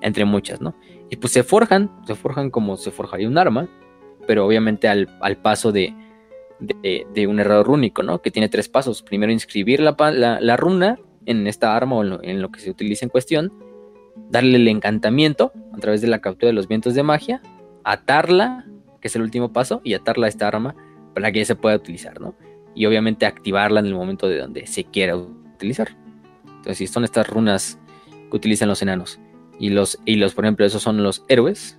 [0.02, 0.74] entre muchas, ¿no?
[1.08, 3.68] Y pues se forjan, se forjan como se forjaría un arma,
[4.26, 5.08] pero obviamente al,
[5.42, 5.94] paso de,
[6.60, 8.20] de, un error rúnico, ¿no?
[8.22, 9.02] Que tiene tres pasos.
[9.02, 9.94] Primero inscribir la,
[10.40, 13.52] la, runa en esta arma o en lo, que se utiliza en cuestión,
[14.28, 17.42] darle el encantamiento a través de la captura de los vientos de magia,
[17.84, 18.66] atarla,
[19.00, 20.74] que es el último paso, y atarla a esta arma
[21.14, 22.34] para que ya se pueda utilizar, ¿no?
[22.74, 25.96] y obviamente activarla en el momento de donde se quiera utilizar.
[26.46, 27.78] Entonces, son estas runas
[28.30, 29.18] que utilizan los enanos.
[29.58, 31.78] Y los, y los por ejemplo, esos son los héroes,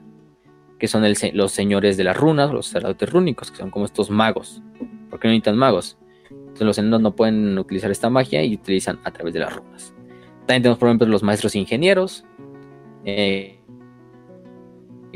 [0.81, 1.03] que son
[1.33, 4.63] los señores de las runas, los sacerdotes rúnicos, que son como estos magos.
[5.11, 5.95] ¿Por qué no necesitan magos?
[6.31, 9.93] Entonces los enanos no pueden utilizar esta magia y utilizan a través de las runas.
[10.47, 12.25] También tenemos, por ejemplo, los maestros ingenieros,
[13.05, 13.59] eh,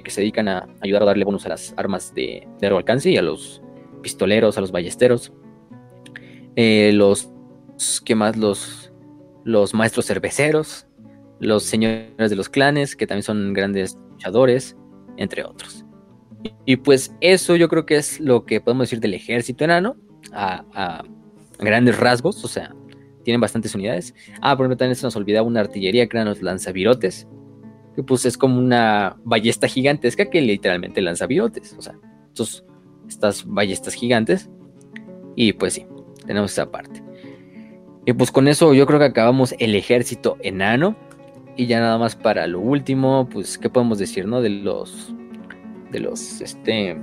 [0.03, 3.17] que se dedican a ayudar a darle bonus a las armas de largo alcance y
[3.17, 3.63] a los
[4.03, 5.33] pistoleros, a los ballesteros.
[6.55, 7.31] Eh, los,
[8.05, 8.37] ¿qué más?
[8.37, 8.93] Los,
[9.43, 10.85] los maestros cerveceros,
[11.39, 14.77] los señores de los clanes, que también son grandes luchadores,
[15.17, 15.85] entre otros.
[16.65, 19.95] Y, pues eso yo creo que es lo que podemos decir del ejército enano,
[20.31, 21.03] a,
[21.57, 22.75] grandes rasgos, o sea,
[23.23, 24.13] tienen bastantes unidades.
[24.41, 27.27] Ah, por ejemplo, también se nos olvidaba una artillería que eran los lanzavirotes,
[27.95, 32.65] que pues es como una ballesta gigantesca que literalmente lanza virotes, o sea, estos,
[33.07, 34.49] estas ballestas gigantes.
[35.35, 35.85] Y pues sí,
[36.25, 37.03] tenemos esa parte.
[38.05, 40.95] Y pues con eso yo creo que acabamos el ejército enano.
[41.57, 44.41] Y ya nada más para lo último, pues, ¿qué podemos decir, no?
[44.41, 45.13] De los.
[45.91, 46.41] De los.
[46.41, 46.97] Este.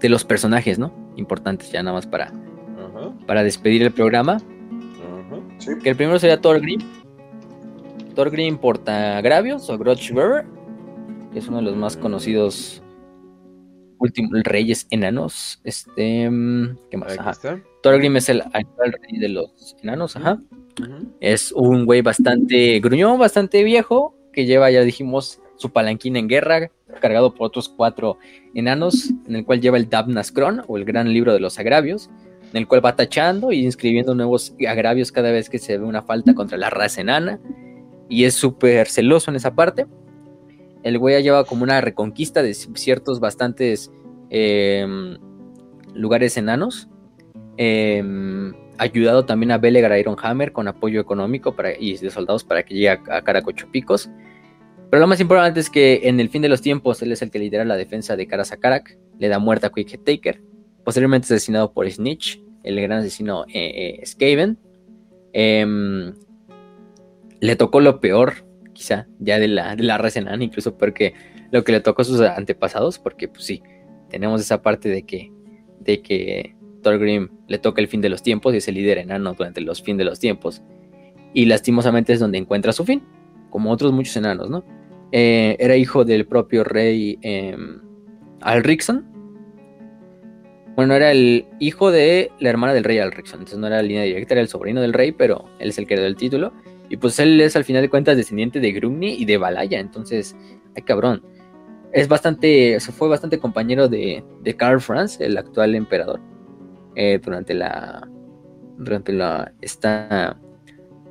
[0.00, 0.92] De los personajes, ¿no?
[1.16, 2.32] Importantes, ya nada más para.
[3.26, 4.38] Para despedir el programa.
[5.82, 6.80] Que el primero sería Thorgrim.
[8.14, 10.44] Thorgrim Portagravios o Grotchbearer.
[11.32, 12.82] Que es uno de los más conocidos
[13.98, 15.60] últimos reyes enanos.
[15.62, 17.18] Este, mm, ¿qué más?
[17.18, 17.62] Ajá.
[17.82, 20.38] Thorgrim es el actual rey de los enanos, ajá.
[21.20, 26.70] Es un güey bastante gruñón, bastante viejo, que lleva, ya dijimos, su palanquín en guerra,
[27.00, 28.18] cargado por otros cuatro
[28.54, 32.10] enanos, en el cual lleva el Dabnaskron, o el gran libro de los agravios,
[32.52, 36.02] en el cual va tachando y inscribiendo nuevos agravios cada vez que se ve una
[36.02, 37.40] falta contra la raza enana,
[38.08, 39.86] y es súper celoso en esa parte
[40.82, 43.90] el güey ya lleva como una reconquista de ciertos bastantes
[44.30, 45.18] em,
[45.94, 46.88] lugares enanos.
[47.62, 52.88] Em, ayudado también a Belegar Ironhammer con apoyo económico y de soldados para que llegue
[52.88, 54.08] a, Caracochopicos.
[54.88, 57.30] Pero lo más importante es que en el fin de los tiempos él es el
[57.30, 60.40] que lidera la defensa de Karasakarak, le da muerte a Quick Taker,
[60.84, 64.56] posteriormente asesinado por Snitch, el gran asesino eh, eh, Skaven.
[65.34, 66.14] Em,
[67.40, 71.12] le tocó lo peor quizá, ya de la, de la raza enana, incluso porque
[71.50, 73.62] lo que le tocó a sus antepasados, porque pues sí,
[74.08, 75.30] tenemos esa parte de que,
[75.78, 79.34] de que Thorgrim le toca el fin de los tiempos y es el líder enano
[79.34, 80.62] durante los fin de los tiempos.
[81.32, 83.02] Y lastimosamente es donde encuentra su fin,
[83.50, 84.64] como otros muchos enanos, ¿no?
[85.12, 87.56] Eh, era hijo del propio rey eh.
[90.76, 94.02] Bueno, era el hijo de la hermana del rey Alricsson, entonces no era la línea
[94.02, 96.52] directa, era el sobrino del rey, pero él es el que heredó el título.
[96.88, 99.78] Y pues él es al final de cuentas descendiente de Grumni y de Balaya.
[99.78, 100.34] Entonces,
[100.76, 101.22] ay cabrón.
[101.92, 106.20] Es bastante, fue bastante compañero de, de Karl Franz, el actual emperador.
[106.94, 108.08] Eh, durante la.
[108.78, 109.52] Durante la.
[109.60, 110.38] Esta.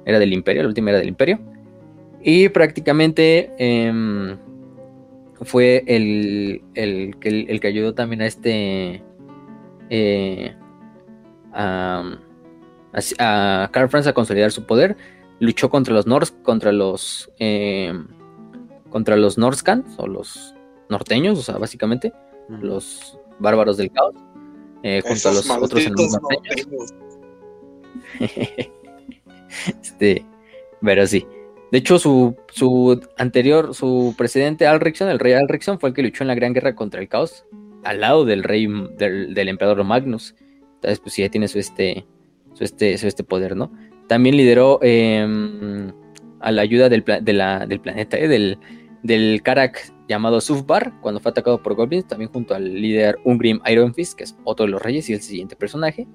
[0.06, 1.40] Era del imperio, la última era del imperio.
[2.22, 3.52] Y prácticamente.
[3.58, 4.38] Em,
[5.42, 9.02] fue el, el, el, que ayudó también a este.
[9.90, 10.54] Eh,
[11.54, 12.04] a,
[13.20, 14.98] a Karl Franz a consolidar su poder
[15.40, 17.94] luchó contra los Norse, contra los eh,
[18.90, 20.56] contra los Norscan o los
[20.90, 22.14] norteños, o sea, básicamente
[22.50, 24.16] los bárbaros del caos,
[24.84, 26.18] eh, junto a los otros enanos
[29.82, 30.26] este,
[30.82, 31.26] pero sí.
[31.72, 36.24] De hecho, su, su anterior, su presidente Alricsson, el rey Alricsson, fue el que luchó
[36.24, 37.46] en la Gran Guerra contra el Caos,
[37.84, 38.68] al lado del rey,
[38.98, 40.36] del, emperador Magnus.
[40.76, 42.06] Entonces, pues sí, ya tiene su este,
[42.54, 43.72] su este, su este poder, ¿no?
[44.08, 45.92] También lideró em,
[46.40, 48.28] a la ayuda del, del planeta, ¿eh?
[48.28, 48.58] del,
[49.04, 53.94] del Karak llamado Sufbar, cuando fue atacado por goblins, también junto al líder Ungrim Iron
[53.94, 56.08] Fist, que es otro de los reyes y el siguiente personaje.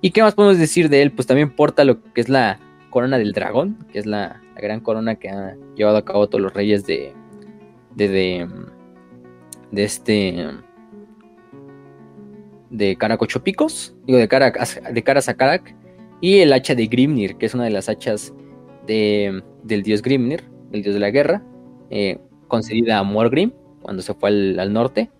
[0.00, 1.12] ¿Y qué más podemos decir de él?
[1.12, 2.58] Pues también porta lo que es la
[2.90, 6.52] corona del dragón, que es la, gran corona que han llevado a cabo todos los
[6.52, 7.14] reyes de.
[7.94, 8.08] de.
[8.08, 8.48] de,
[9.70, 10.48] de este.
[12.70, 15.76] de Karak Ocho Picos, digo, de Karak, de Karas a Karak,
[16.20, 18.34] y el hacha de Grimnir, que es una de las hachas
[18.86, 20.42] de, del dios Grimnir,
[20.72, 21.44] el dios de la guerra,
[21.90, 22.18] eh,
[22.52, 23.50] concedida a Morgrim
[23.80, 25.10] cuando se fue al norte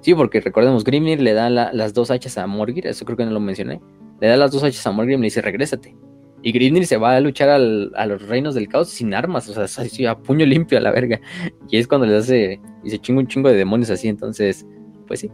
[0.00, 3.32] Sí, porque recordemos, Grimnir le da las dos hachas a Morgir, eso creo que no
[3.32, 3.80] lo mencioné.
[4.20, 5.94] Le da las dos hachas a Morgrim y le dice, regrésate.
[6.42, 10.10] Y Grimnir se va a luchar a los reinos del caos sin armas, o sea,
[10.10, 11.20] a puño limpio a la verga.
[11.68, 14.64] Y es cuando le hace, y se chinga un chingo de demonios así, entonces,
[15.08, 15.30] pues sí.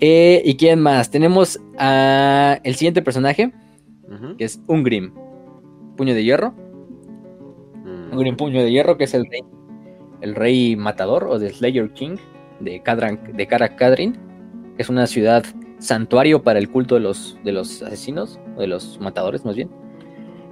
[0.00, 1.10] Eh, ¿Y quién más?
[1.10, 3.52] Tenemos a el siguiente personaje,
[4.36, 5.12] que es Ungrim,
[5.96, 6.54] puño de hierro.
[7.84, 8.12] Mm.
[8.12, 9.42] Ungrim, puño de hierro, que es el rey,
[10.22, 12.16] el rey matador o de Slayer King
[12.60, 14.14] de, Kadran, de Karak Kadrin,
[14.76, 15.44] que es una ciudad
[15.78, 19.68] santuario para el culto de los, de los asesinos, o de los matadores más bien.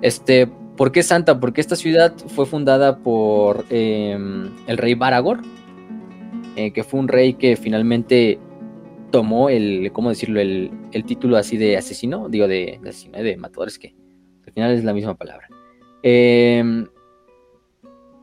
[0.03, 1.39] Este, ¿Por qué Santa?
[1.39, 5.41] Porque esta ciudad fue fundada por em, el rey Baragor,
[6.57, 8.39] eh, que fue un rey que finalmente
[9.11, 10.41] tomó el, ¿cómo decirlo?
[10.41, 10.71] El,
[11.07, 13.95] título así de asesino, digo de, asesino, de matadores, que
[14.47, 15.49] al final es la misma palabra.
[16.03, 16.87] Em,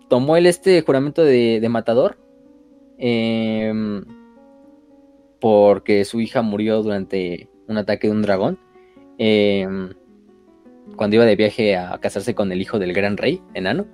[0.09, 2.17] tomó el este juramento de, de matador
[2.97, 4.03] Em,
[5.39, 8.59] porque su hija murió durante un ataque de un dragón.
[9.17, 9.93] Em,
[10.95, 13.85] cuando iba de viaje a casarse con el hijo del gran rey, enano.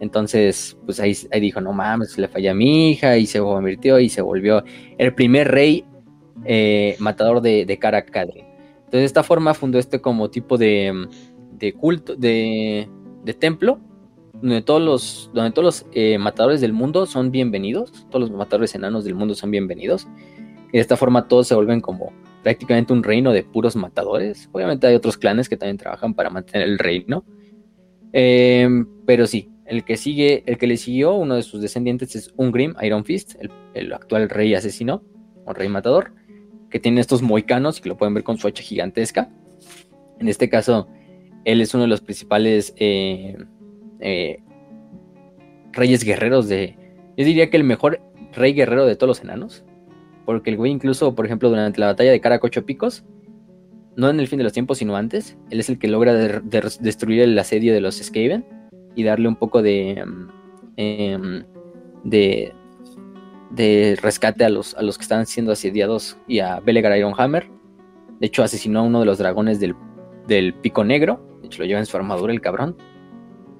[0.00, 4.08] Entonces, pues ahí, dijo, no mames, le falla a mi hija y se convirtió y
[4.08, 4.62] se volvió
[4.98, 5.84] el primer rey
[6.44, 8.42] eh, matador de, de Entonces,
[8.90, 11.08] de esta forma fundó este como tipo de,
[11.52, 12.88] de culto, de,
[13.24, 13.80] de templo
[14.40, 18.74] donde todos los, donde todos los eh, matadores del mundo son bienvenidos, todos los matadores
[18.74, 20.06] enanos del mundo son bienvenidos.
[20.68, 24.48] Y de esta forma todos se vuelven como prácticamente un reino de puros matadores.
[24.52, 27.24] Obviamente hay otros clanes que también trabajan para mantener el reino.
[28.12, 32.32] Em, pero sí, el que sigue, el que le siguió, uno de sus descendientes es
[32.36, 35.02] Ungrim Iron Fist, el, el actual rey asesino
[35.44, 36.12] o rey matador,
[36.70, 39.30] que tiene estos moicanos que lo pueden ver con su hacha gigantesca.
[40.18, 40.88] En este caso,
[41.44, 43.36] él es uno de los principales eh,
[44.00, 44.40] eh,
[45.72, 46.76] reyes guerreros de...
[47.16, 48.00] Yo diría que el mejor
[48.32, 49.64] rey guerrero de todos los enanos.
[50.24, 53.04] Porque el güey incluso, por ejemplo, durante la batalla de Caracocho Picos,
[53.96, 57.22] no en el fin de los tiempos, sino antes, él es el que logra destruir
[57.22, 58.44] el asedio de los Skaven
[58.94, 60.04] y darle un poco de...
[60.76, 61.44] Em,
[62.04, 62.52] de
[63.50, 67.48] de rescate a los, a los que están siendo asediados y a Belegar Ironhammer.
[68.20, 69.74] De hecho, asesinó a uno de los dragones del,
[70.26, 71.38] del pico negro.
[71.40, 72.76] De hecho, lo lleva en su armadura el cabrón.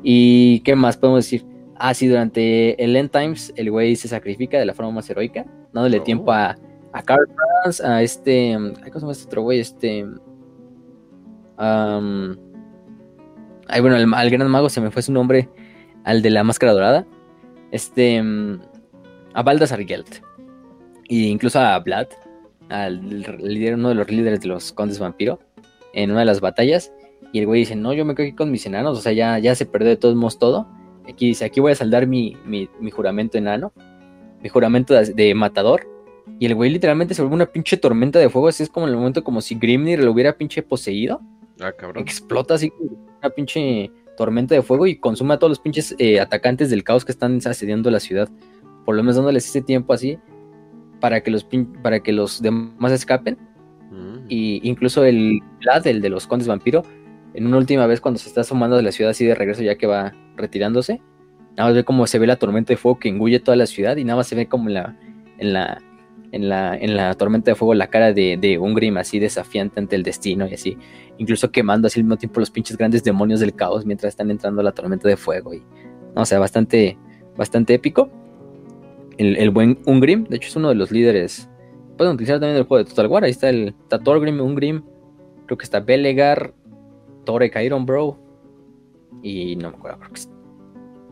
[0.02, 1.44] ¿Y qué más podemos decir?
[1.78, 5.44] Ah, sí, durante el End Times el güey se sacrifica de la forma más heroica,
[5.72, 6.56] dándole tiempo a,
[6.92, 8.54] a Carl Franz, a este.
[8.54, 9.60] ¿Cómo se llama este otro güey?
[9.60, 10.06] Este.
[11.58, 12.36] ay,
[13.80, 15.48] bueno, al, gran mago se me fue su nombre,
[16.04, 17.06] al de la máscara dorada.
[17.70, 18.22] Este.
[19.34, 20.22] a Baldassar Gelt.
[21.08, 22.08] E incluso a Vlad,
[22.70, 23.00] al
[23.38, 25.38] líder, uno de los líderes de los condes vampiro,
[25.92, 26.92] en una de las batallas.
[27.36, 29.38] Y el güey dice, no, yo me quedo aquí con mis enanos, o sea, ya,
[29.38, 30.66] ya se perdió de todos modos todo.
[31.06, 33.74] Aquí dice, aquí voy a saldar mi, mi, juramento enano,
[34.42, 35.86] mi juramento de, matador.
[36.38, 38.92] Y el güey literalmente se vuelve una pinche tormenta de fuego, así es como en
[38.92, 41.20] el momento como si Grimnir lo hubiera pinche poseído.
[41.60, 42.02] Ah, cabrón.
[42.02, 42.72] Explota así
[43.20, 47.04] una pinche tormenta de fuego y consume a todos los pinches eh, atacantes del caos
[47.04, 48.30] que están asediando la ciudad.
[48.86, 50.18] Por lo menos dándoles ese tiempo así
[51.00, 51.46] para que los,
[51.82, 53.36] para que los demás escapen.
[53.90, 54.24] Mm.
[54.30, 56.82] Y incluso el Vlad, el de los condes vampiro,
[57.36, 59.76] en una última vez cuando se está asomando de la ciudad así de regreso ya
[59.76, 61.02] que va retirándose,
[61.50, 63.96] nada más ve como se ve la tormenta de fuego que engulle toda la ciudad
[63.96, 64.98] y nada más se ve como en la,
[65.38, 65.82] en la,
[66.32, 69.96] en la, en la tormenta de fuego la cara de, de Ungrim así desafiante ante
[69.96, 70.78] el destino y así,
[71.18, 74.62] incluso quemando así al mismo tiempo los pinches grandes demonios del caos mientras están entrando
[74.62, 75.62] a la tormenta de fuego y,
[76.14, 76.96] no, o sea, bastante,
[77.36, 78.10] bastante épico.
[79.18, 81.48] El, el buen Ungrim, de hecho es uno de los líderes,
[81.96, 84.82] pueden utilizar también el juego de Total War, ahí está el Tatorgrim, Ungrim,
[85.46, 86.52] creo que está Belegar,
[87.26, 88.18] Torek Iron Bro.
[89.22, 89.98] Y no me acuerdo,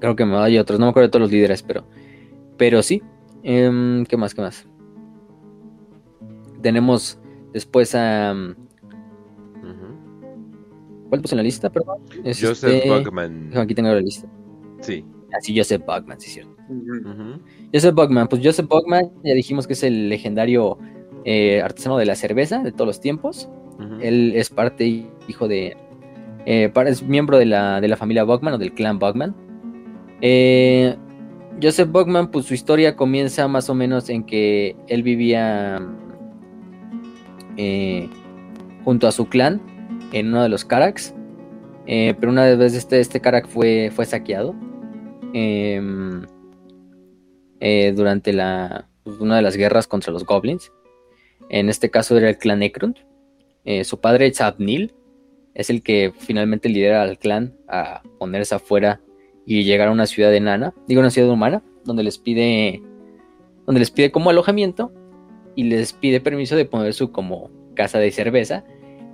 [0.00, 1.84] creo que, me hay otros, no me acuerdo de todos los líderes, pero,
[2.56, 3.02] pero sí.
[3.42, 4.34] Em, ¿Qué más?
[4.34, 4.66] ¿Qué más?
[6.64, 7.18] tenemos
[7.52, 8.34] después a...
[11.10, 11.98] ¿Cuál puse en la lista, perdón?
[12.24, 13.56] Joseph este, Bugman.
[13.56, 14.26] Aquí tengo la lista.
[14.80, 15.04] Sí.
[15.38, 16.56] Así, Joseph Bugman, sí, cierto.
[17.72, 20.78] Joseph Bugman, pues Joseph Bugman, ya dijimos que es el legendario
[21.24, 23.48] eh, artesano de la cerveza de todos los tiempos.
[24.00, 25.76] Él es parte, hijo de.
[26.46, 29.34] Eh, es miembro de la, de la familia Bugman o del clan Bugman.
[30.20, 30.96] Eh,
[31.62, 35.80] Joseph Bugman, pues su historia comienza más o menos en que él vivía
[37.56, 38.08] eh,
[38.84, 39.60] junto a su clan
[40.12, 41.14] en uno de los Karaks.
[41.86, 44.54] Pero una vez este, este Karak fue, fue saqueado
[45.34, 46.22] em,
[47.94, 50.72] durante la, pues, una de las guerras contra los goblins.
[51.50, 52.96] En este caso era el clan Necrund.
[53.84, 54.94] su padre, Zabnil,
[55.54, 59.00] es el que finalmente lidera al clan a ponerse afuera
[59.46, 62.82] y llegar a una ciudad enana, digo una ciudad humana, donde les pide,
[63.66, 64.92] donde les pide como alojamiento
[65.54, 68.64] y les pide permiso de poner su como casa de cerveza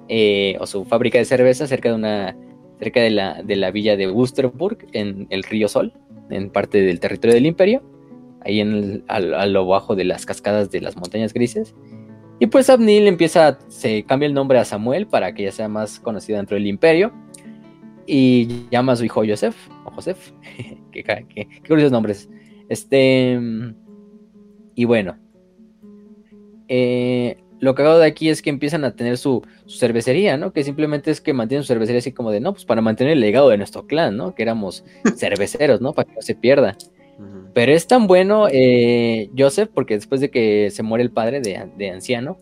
[0.09, 2.37] eh, o su fábrica de cerveza cerca de una
[2.81, 5.93] cerca de la, de la villa de Wusterburg en el río Sol,
[6.31, 7.83] en parte del territorio del imperio,
[8.43, 11.75] ahí en el, a, lo bajo de las cascadas de las montañas grises.
[12.41, 16.01] Y pues Abnil empieza, se cambia el nombre a Samuel para que ya sea más
[16.01, 17.13] conocido dentro del imperio
[18.07, 19.55] y llama a su hijo Joseph,
[19.85, 20.33] o Joseph,
[20.91, 22.31] qué, qué, curiosos nombres.
[22.71, 23.39] Este,
[24.75, 25.19] y bueno,
[26.69, 30.55] eh, lo que hago de aquí es que empiezan a tener su, cervecería, ¿no?
[30.55, 33.21] Que simplemente es que mantienen su cervecería así como de, no, pues para mantener el
[33.21, 34.35] legado de nuestro clan, ¿no?
[34.35, 34.83] Que éramos
[35.17, 35.93] cerveceros, ¿no?
[35.93, 36.77] Para que no se pierda.
[37.53, 41.91] Pero es tan bueno eh, Joseph, porque después de que se muere el padre de,
[41.91, 42.39] anciano,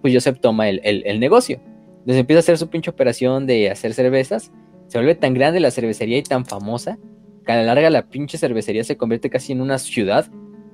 [0.00, 1.60] pues Joseph toma el, el, negocio.
[1.98, 4.52] Entonces empieza a hacer su pinche operación de hacer cervezas
[4.92, 6.98] se vuelve tan grande la cervecería y tan famosa
[7.46, 10.26] que a la larga la pinche cervecería se convierte casi en una ciudad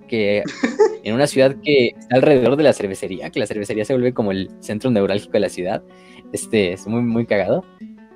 [0.09, 0.43] que
[1.05, 4.33] en una ciudad que está alrededor de la cervecería, que la cervecería se vuelve como
[4.33, 5.85] el centro neurálgico de la ciudad.
[6.33, 7.65] Este es muy muy cagado.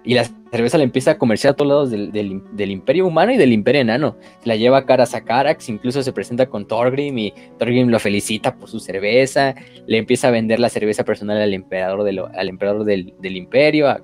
[0.04, 3.52] Y la cerveza la empieza a comerciar a todos lados del, imperio humano y del
[3.52, 4.16] imperio enano.
[4.44, 8.56] La lleva a caras a Carax, incluso se presenta con Thorgrim y Thorgrim lo felicita
[8.56, 9.54] por su cerveza.
[9.86, 13.96] Le empieza a vender la cerveza personal al emperador, al emperador del, imperio,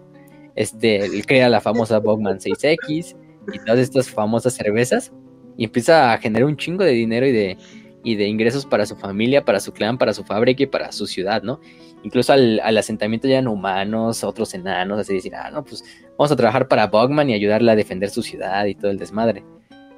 [0.54, 3.16] este, él crea la famosa Bogman 6X
[3.52, 5.12] y todas estas famosas cervezas
[5.58, 7.56] y empieza a generar un chingo de dinero y de,
[8.04, 11.06] y de ingresos para su familia, para su clan, para su fábrica y para su
[11.06, 11.60] ciudad, ¿no?
[12.02, 15.84] Incluso al, asentamiento llegan humanos, otros enanos, así decir, ah, no, pues
[16.16, 19.44] vamos a trabajar para Bogman y ayudarle a defender su ciudad y todo el desmadre.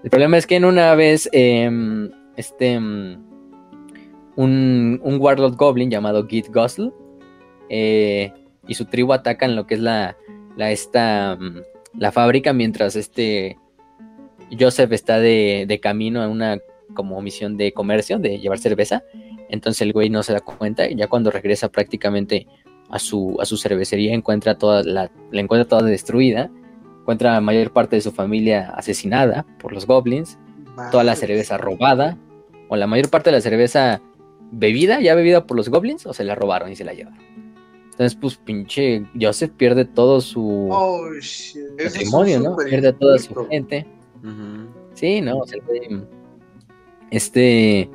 [0.03, 3.23] El problema es que en una vez, em, este, em,
[4.37, 6.93] un, un Warlord Goblin llamado Git Gostle
[7.69, 8.33] eh,
[8.67, 10.17] y su tribu atacan lo que es la,
[10.57, 11.61] la, esta, mm,
[11.99, 13.59] la fábrica mientras este
[14.59, 16.59] Joseph está de, camino a una
[16.95, 19.03] como misión de comercio, de llevar cerveza.
[19.49, 22.47] Entonces el güey no se da cuenta y ya cuando regresa prácticamente
[22.89, 26.51] a su, a su cervecería encuentra toda la, la encuentra toda destruida,
[27.01, 30.39] encuentra la mayor parte de su familia asesinada por los goblins,
[30.91, 32.17] toda la cerveza robada,
[32.69, 34.01] o la mayor parte de la cerveza
[34.53, 37.19] bebida, ya bebida por los goblins, o se la robaron y se la llevaron.
[37.91, 41.03] Entonces, pues pinche Joseph pierde todo su oh,
[41.77, 42.57] patrimonio, ¿no?
[42.57, 43.87] Pierde toda su gente.
[44.95, 45.39] Sí, ¿no?
[45.39, 45.61] O sea,
[47.11, 47.91] este.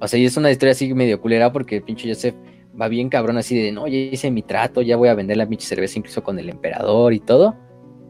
[0.00, 2.34] O sea, y es una historia así medio culera porque el pinche Joseph
[2.80, 5.48] va bien cabrón así de, no, ya hice mi trato, ya voy a vender la
[5.48, 7.56] pinche cerveza incluso con el emperador y todo.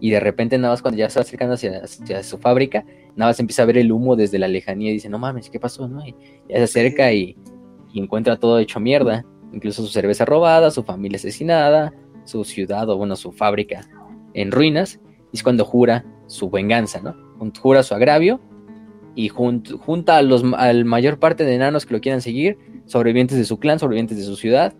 [0.00, 2.84] Y de repente nada más cuando ya se va acercando hacia, su fábrica,
[3.16, 5.60] nada más empieza a ver el humo desde la lejanía y dice, no mames, ¿qué
[5.60, 5.88] pasó?
[5.88, 6.04] No?
[6.04, 6.14] Y
[6.48, 7.36] ya se acerca y,
[7.92, 11.92] y encuentra todo hecho mierda incluso su cerveza robada, su familia asesinada,
[12.24, 13.88] su ciudad o bueno, su fábrica
[14.34, 15.00] en ruinas,
[15.32, 17.14] y es cuando jura su venganza, ¿no?
[17.60, 18.40] Jura su agravio
[19.14, 23.44] y junta a los al mayor parte de enanos que lo quieran seguir, sobrevivientes de
[23.44, 24.74] su clan, sobrevivientes de su ciudad,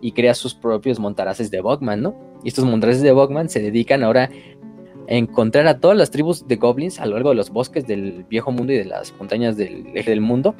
[0.00, 2.14] y crea sus propios montaraces de Bogman, ¿no?
[2.44, 4.28] Y estos montaraces de Bogman se dedican ahora
[5.08, 8.24] a encontrar a todas las tribus de goblins a lo largo de los bosques del
[8.28, 10.54] viejo mundo y de las montañas del eje del mundo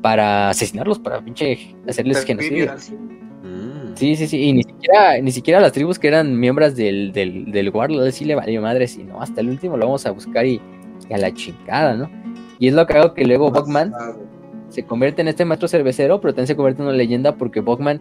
[0.00, 2.72] para asesinarlos, para pinche hacerles genocidio.
[3.42, 3.94] Mm.
[3.94, 7.50] Sí, sí, sí, y ni siquiera, ni siquiera las tribus que eran miembros del, del,
[7.52, 10.60] del Warlord sí le valió madre, sino hasta el último lo vamos a buscar y,
[11.10, 12.10] a la chingada, ¿no?
[12.58, 13.92] Y es lo que hago que luego Bogman
[14.68, 18.00] se convierte en este maestro cervecero, pero también se convierte en una leyenda porque Bogman,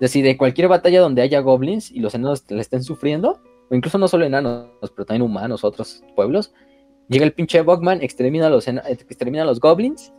[0.00, 4.08] de cualquier batalla donde haya goblins y los enanos le estén sufriendo, o incluso no
[4.08, 6.52] solo enanos, pero también humanos, otros pueblos,
[7.08, 10.12] llega el pinche Bogman, extermina a los, extermina a los goblins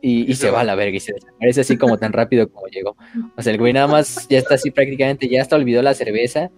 [0.00, 2.96] y, se va a la verga y se desaparece así como tan rápido como llegó.
[3.36, 6.50] O sea, el güey nada más ya está así prácticamente, ya hasta olvidó la cerveza.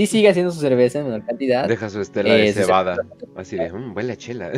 [0.00, 1.68] Sí sigue haciendo su cerveza en menor cantidad.
[1.68, 2.96] Deja su estela de eh, cebada.
[3.36, 4.50] Así de, mmm, huele a chela.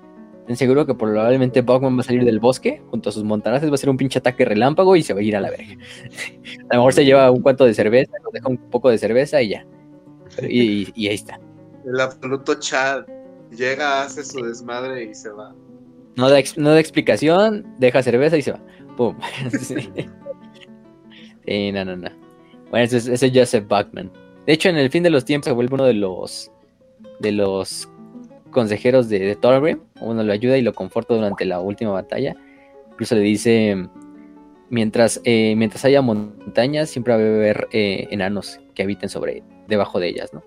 [0.46, 3.74] ten seguro que probablemente Bogman va a salir del bosque junto a sus montaraces, va
[3.76, 5.76] a ser un pinche ataque relámpago y se va a ir a la verga.
[6.70, 9.40] a lo mejor se lleva un cuanto de cerveza, nos deja un poco de cerveza
[9.40, 9.64] y ya.
[10.42, 11.40] Y, ahí está.
[11.86, 13.04] El absoluto Chad
[13.50, 15.54] llega, hace su desmadre y se va.
[16.16, 18.60] No da, no da explicación, deja cerveza y se va.
[18.96, 19.16] Pum.
[19.60, 19.90] sí.
[21.72, 22.10] no, no, no.
[22.70, 24.10] Bueno, ese, es Joseph Buckman.
[24.46, 26.50] De hecho, en el fin de los tiempos se vuelve uno de los
[27.20, 27.88] de los
[28.50, 29.80] consejeros de, de Thorgrim.
[30.00, 32.34] Uno lo ayuda y lo conforta durante la última batalla.
[32.92, 33.88] Incluso le dice,
[34.70, 39.98] mientras, eh, mientras haya montañas, siempre va a haber eh, enanos que habiten sobre debajo
[39.98, 40.42] de ellas, ¿no?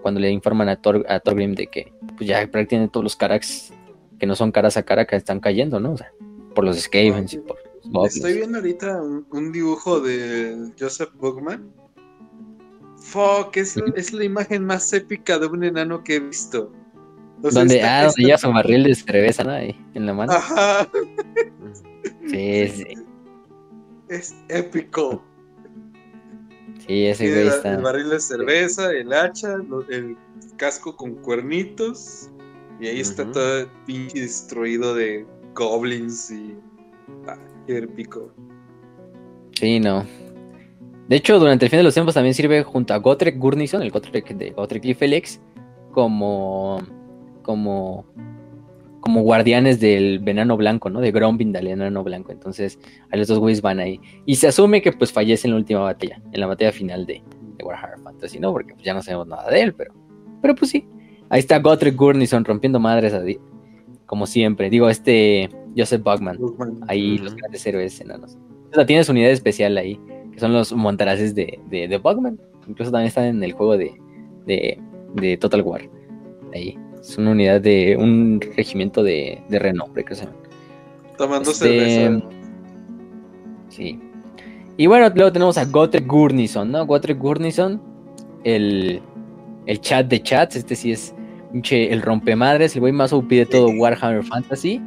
[0.00, 3.72] Cuando le informan a, Thor, a Thorgrim de que pues ya prácticamente todos los Carax
[4.18, 5.92] que no son caras a cara que están cayendo, ¿no?
[5.92, 6.12] O sea,
[6.54, 7.56] por los Skavens y por
[7.92, 9.00] los Estoy viendo ahorita
[9.30, 11.72] un, dibujo de Joseph Bugman.
[12.96, 16.72] Fuck, es, es, la imagen más épica de un enano que he visto.
[17.38, 19.52] donde, ah, donde lleva su barril de cerveza, ¿no?
[19.52, 20.32] Ahí, en la mano.
[20.32, 20.88] Ajá.
[22.28, 22.86] Sí, sí.
[24.08, 25.22] Es épico.
[26.88, 27.74] Sí, ese güey está.
[27.74, 29.56] El barril de cerveza, el hacha,
[29.90, 30.16] el
[30.56, 32.30] casco con cuernitos.
[32.80, 36.56] Y ahí está todo pinche destruido de goblins y.
[37.26, 37.36] Ah,
[37.66, 38.32] épico.
[39.52, 40.06] Sí, no.
[41.08, 43.90] De hecho, durante el fin de los tiempos también sirve junto a Gotrek Gurnison, el
[43.90, 45.40] Gotrek de Gotrek y Felix,
[45.92, 46.80] como.
[47.42, 48.06] como
[49.08, 51.00] como guardianes del venano blanco, ¿no?
[51.00, 52.30] De Grombin del enano blanco.
[52.30, 52.78] Entonces,
[53.10, 53.98] a los dos güeyes van ahí.
[54.26, 57.22] Y se asume que pues fallece en la última batalla, en la batalla final de,
[57.64, 58.52] Warhammer Fantasy, ¿no?
[58.52, 59.94] Porque pues, ya no sabemos nada de él, pero,
[60.42, 60.86] pero pues sí.
[61.30, 63.14] Ahí está Gotrek Gurnison rompiendo madres,
[64.04, 64.68] como siempre.
[64.68, 66.38] Digo, este Joseph Bugman.
[66.86, 68.36] Ahí los grandes héroes enanos.
[68.70, 69.98] O sea, tienes unidad especial ahí,
[70.34, 72.38] que son los montaraces de, de, Bugman.
[72.66, 73.90] Incluso también están en el juego de,
[74.44, 74.78] de,
[75.14, 75.88] de Total War.
[76.52, 76.76] Ahí.
[77.08, 80.28] Es una unidad de un regimiento de, de renombre, que sea.
[81.16, 82.22] Tomando este,
[83.70, 83.98] Sí.
[84.76, 86.84] Y bueno, luego tenemos a Gotrek Gurnison, ¿no?
[86.84, 87.80] Gotrek Gurnison,
[88.44, 89.00] el,
[89.64, 91.14] el chat de chats, este sí es
[91.70, 94.82] el rompemadres, el güey más OP de todo Warhammer Fantasy.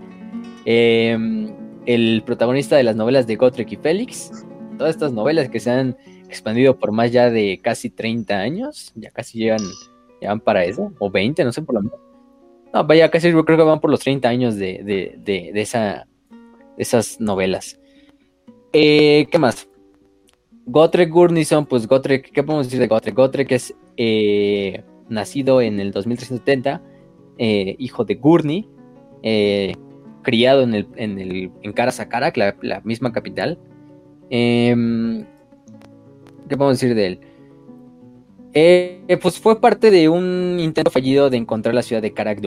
[0.65, 1.51] Em,
[1.87, 4.31] el protagonista de las novelas de Gotrek y Félix.
[4.77, 9.09] Todas estas novelas que se han expandido por más ya de casi 30 años, ya
[9.09, 9.61] casi llegan,
[10.21, 12.10] llegan para eso, o 20, no sé por lo menos.
[12.73, 16.07] No, vaya, casi yo creo que van por los 30 años de, esa,
[16.77, 17.79] esas novelas.
[18.71, 19.67] Eh, ¿Qué más?
[20.65, 23.15] Gotrek Gurnison, pues Gotrek, ¿qué podemos decir de Gotrek?
[23.15, 26.81] Gotrek es eh, nacido en el 2370,
[27.37, 28.69] eh, hijo de Gurney,
[30.21, 33.59] criado en, el, en, el, en Karasakarak, la, la misma capital.
[34.29, 35.25] Em,
[36.47, 37.19] ¿Qué podemos decir de él?
[38.53, 42.41] Eh, pues fue parte de un intento fallido de encontrar la ciudad de Karak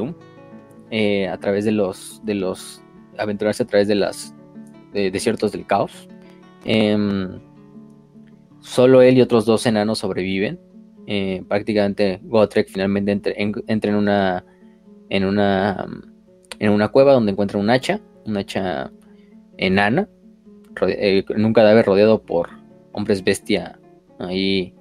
[0.90, 2.82] eh, a través de los, de los,
[3.16, 4.34] aventurarse a través de los
[4.92, 6.08] desiertos del caos.
[6.64, 7.40] Em,
[8.60, 10.60] solo él y otros dos enanos sobreviven.
[11.06, 14.44] Eh, prácticamente Gotrek finalmente entra en, una,
[15.10, 15.86] en una,
[16.58, 18.90] en una cueva donde encuentra un hacha, un hacha
[19.58, 20.08] enana,
[20.80, 22.48] en un cadáver rodeado por
[22.92, 23.78] hombres bestia
[24.18, 24.73] ahí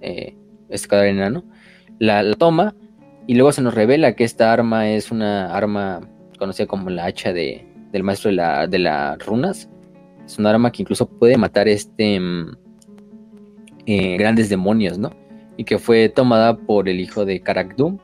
[0.00, 0.36] eh,
[0.68, 1.44] este cadáver enano,
[1.98, 2.74] la, toma
[3.26, 6.00] y luego se nos revela que esta arma es una arma
[6.38, 9.68] conocida como la hacha de, del maestro de, la, de las runas.
[10.24, 12.56] Es un arma que incluso puede matar este mm,
[13.86, 15.10] eh, grandes demonios, ¿no?
[15.56, 17.98] Y que fue tomada por el hijo de Karakdum,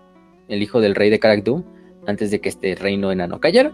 [0.48, 1.62] el hijo del rey de Karakdum,
[2.06, 3.72] antes de que este reino enano cayera.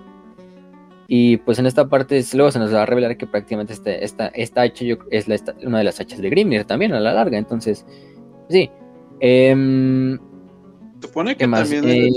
[1.06, 4.62] Y pues en esta parte luego se nos va a revelar que prácticamente esta, esta
[4.62, 5.26] hacha es
[5.64, 7.36] una de las hachas de Grimnir también a la larga.
[7.36, 7.84] Entonces,
[8.50, 8.70] Sí.
[9.20, 10.18] Em,
[11.00, 12.10] Supone que también eh,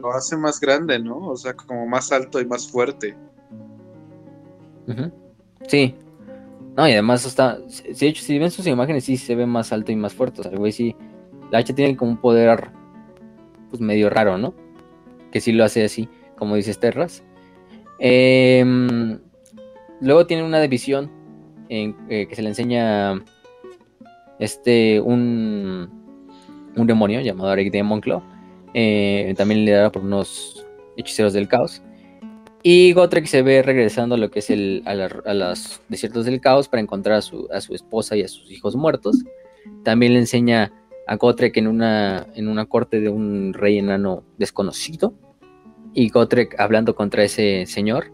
[0.00, 1.18] lo hace más grande, ¿no?
[1.28, 3.16] O sea, como más alto y más fuerte.
[5.66, 5.94] Sí.
[6.76, 7.58] No, y además está.
[7.68, 10.40] Si, hecho, si ven sus imágenes, sí se ve más alto y más fuerte.
[10.40, 10.94] O sea, el güey sí.
[11.50, 12.70] La hacha tiene como un poder.
[13.68, 14.54] Pues medio raro, ¿no?
[15.32, 17.22] Que sí lo hace así, como dices Terras.
[17.98, 19.20] Em,
[20.00, 21.10] luego tiene una división
[21.68, 23.22] en, eh, que se le enseña.
[24.40, 25.00] Este.
[25.00, 26.00] Un
[26.76, 28.22] un demonio llamado Eric Demon Claw,
[28.74, 31.82] eh, también liderado por unos hechiceros del caos.
[32.62, 36.68] Y Gotrek se ve regresando a lo que es el, a, los desiertos del caos
[36.68, 39.16] para encontrar a su, a su, esposa y a sus hijos muertos.
[39.82, 40.70] También le enseña
[41.06, 45.14] a Gotrek en una, en una corte de un rey enano desconocido.
[45.94, 48.12] Y Gotrek hablando contra ese señor,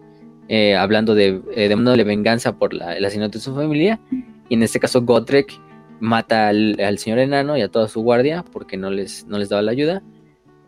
[0.49, 4.01] eh, hablando de, eh, venganza por la, el asesinato de su familia.
[4.49, 5.61] Y en este caso Gotrek
[6.01, 9.63] mata al, señor enano y a toda su guardia porque no les, no les daba
[9.63, 10.03] la ayuda.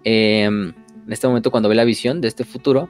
[0.05, 2.89] Em, en este momento, cuando ve la visión de este futuro,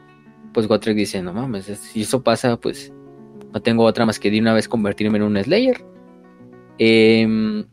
[0.53, 2.93] pues Gotrek dice: No mames, si eso pasa, pues
[3.53, 5.85] no tengo otra más que de una vez convertirme en un Slayer.
[6.79, 7.65] Em,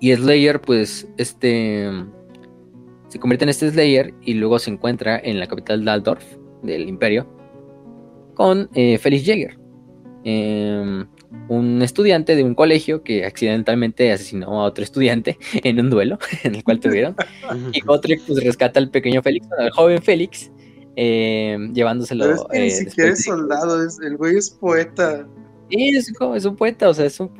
[0.00, 1.90] y Slayer, pues, este
[3.08, 6.24] se convierte en este Slayer y luego se encuentra en la capital de Aldorf
[6.62, 7.26] del Imperio
[8.34, 9.58] con eh, Felix Jaeger.
[10.22, 11.04] Eh,
[11.48, 16.54] un estudiante de un colegio que accidentalmente asesinó a otro estudiante en un duelo en
[16.54, 17.14] el cual tuvieron.
[17.72, 20.50] y Gotrek pues rescata al pequeño Félix, al joven Félix,
[20.96, 22.24] eh, llevándoselo.
[22.24, 25.26] Pero es que ni eh, siquiera es soldado, el güey es poeta.
[25.70, 27.30] Sí, es, es, un poeta, o sea, es un,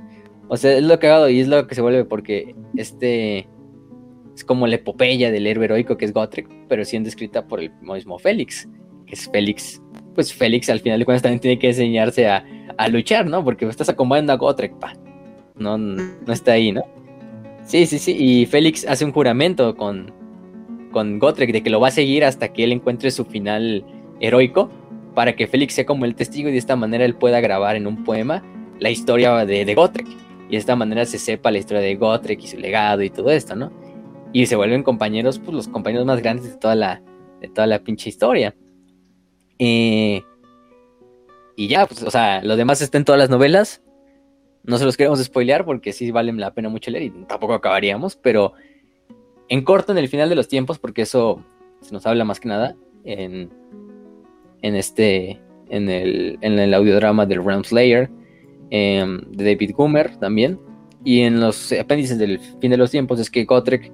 [0.48, 3.48] o sea, es lo que hago y es lo que se vuelve porque este
[4.34, 7.72] es como la epopeya del héroe heroico que es Gotrek, pero siendo escrita por el
[7.82, 8.68] mismo Félix,
[9.06, 9.82] que es Félix,
[10.14, 12.44] pues Félix al final de cuentas también tiene que enseñarse a
[12.80, 13.44] a luchar, ¿no?
[13.44, 14.94] Porque estás acompañando a Gotrek, pa.
[15.54, 16.82] No, no está ahí, ¿no?
[17.62, 18.16] Sí, sí, sí.
[18.18, 20.10] Y Félix hace un juramento con,
[20.90, 23.84] con Gotrek de que lo va a seguir hasta que él encuentre su final
[24.20, 24.70] heroico,
[25.14, 27.86] para que Félix sea como el testigo y de esta manera él pueda grabar en
[27.86, 28.42] un poema
[28.78, 30.08] la historia de, de Gotrek.
[30.48, 33.30] Y de esta manera se sepa la historia de Gotrek y su legado y todo
[33.30, 33.70] esto, ¿no?
[34.32, 37.02] Y se vuelven compañeros, pues los compañeros más grandes de toda la,
[37.42, 38.54] de toda la pinche historia.
[39.58, 40.22] Eh,
[41.60, 43.82] y ya, pues, o sea, lo demás está en todas las novelas.
[44.64, 48.16] No se los queremos spoilear porque sí vale la pena mucho leer y tampoco acabaríamos,
[48.16, 48.54] pero
[49.50, 51.44] en corto, en el final de los tiempos, porque eso
[51.82, 53.50] se nos habla más que nada en,
[54.62, 58.08] en este, en el, en el audiodrama del Realm Slayer,
[58.70, 60.58] em, de David Gummer también,
[61.04, 63.92] y en los apéndices del fin de los tiempos es que Gotrek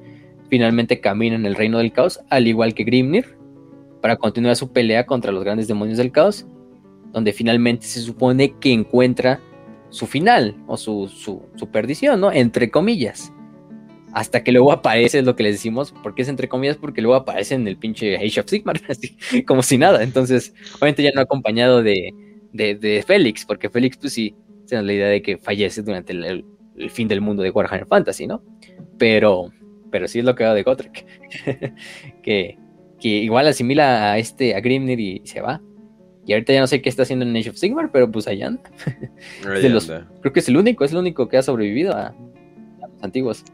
[0.48, 3.36] finalmente camina en el reino del caos, al igual que Grimnir,
[4.00, 6.46] para continuar su pelea contra los grandes demonios del caos
[7.12, 9.41] donde finalmente se supone que encuentra
[9.91, 12.33] su final o su, su, perdición, ¿no?
[12.33, 13.33] Entre comillas.
[14.12, 17.17] Hasta que luego aparece, es lo que les decimos, porque es entre comillas, porque luego
[17.17, 20.02] aparece en el pinche Age of Sigmar, así como si nada.
[20.02, 22.15] Entonces, obviamente ya no acompañado de,
[22.52, 26.44] de, Félix, porque Félix, pues sí, se la idea de que fallece durante el,
[26.91, 28.43] fin del mundo de Warhammer Fantasy, ¿no?
[28.99, 29.51] Pero,
[29.91, 31.07] pero sí es lo que da de Gotrek,
[32.23, 32.59] que,
[33.01, 35.62] que igual asimila a este, a Grimnir y se va.
[36.26, 38.48] Y ahorita ya no sé qué está haciendo en Age of Sigmar, pero pues allá
[38.48, 38.62] anda.
[39.42, 42.12] creo que es el único, es el único que ha sobrevivido a,
[42.80, 43.44] los antiguos.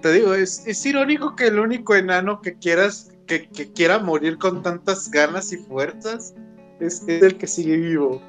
[0.00, 5.10] Te digo, es, irónico que el único enano que quieras, que, quiera morir con tantas
[5.10, 6.34] ganas y fuerzas,
[6.80, 8.22] es, el que sigue vivo.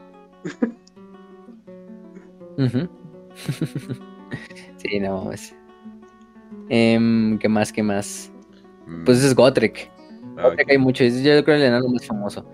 [4.78, 5.56] sí, no, es.
[6.68, 7.72] Em, ¿Qué más?
[7.72, 8.30] ¿Qué más?
[9.06, 9.90] Pues es Gotrek.
[10.36, 12.46] Ah, Gotrek hay mucho, yo creo el enano más famoso.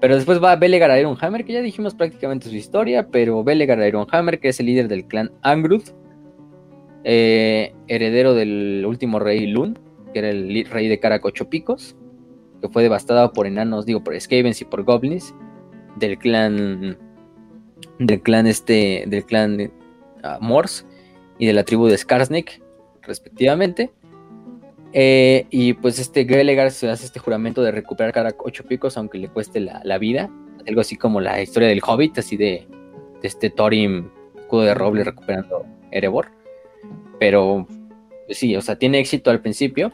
[0.00, 4.48] Pero después va Belegar Ironhammer, que ya dijimos prácticamente su historia, pero Belegar Ironhammer, que
[4.48, 5.94] es el líder del clan Angruth,
[7.04, 9.78] eh, heredero del último rey Lun,
[10.12, 11.96] que era el rey de Karak Ocho Picos,
[12.60, 15.34] que fue devastado por enanos, digo, por Skavens y por Goblins,
[15.96, 16.98] del clan,
[17.98, 19.72] del clan este, del clan
[20.22, 20.84] uh, Morse
[21.38, 22.62] y de la tribu de Skarsnik,
[23.02, 23.92] respectivamente.
[24.98, 29.18] Eh, y pues este Grelegar se hace este juramento de recuperar cada ocho picos, aunque
[29.18, 30.30] le cueste la, vida.
[30.66, 32.66] Algo así como la historia del Hobbit, así de,
[33.22, 36.28] este Thorin, escudo de roble recuperando Erebor.
[37.20, 37.66] Pero
[38.24, 39.92] pues sí, o sea, tiene éxito al principio.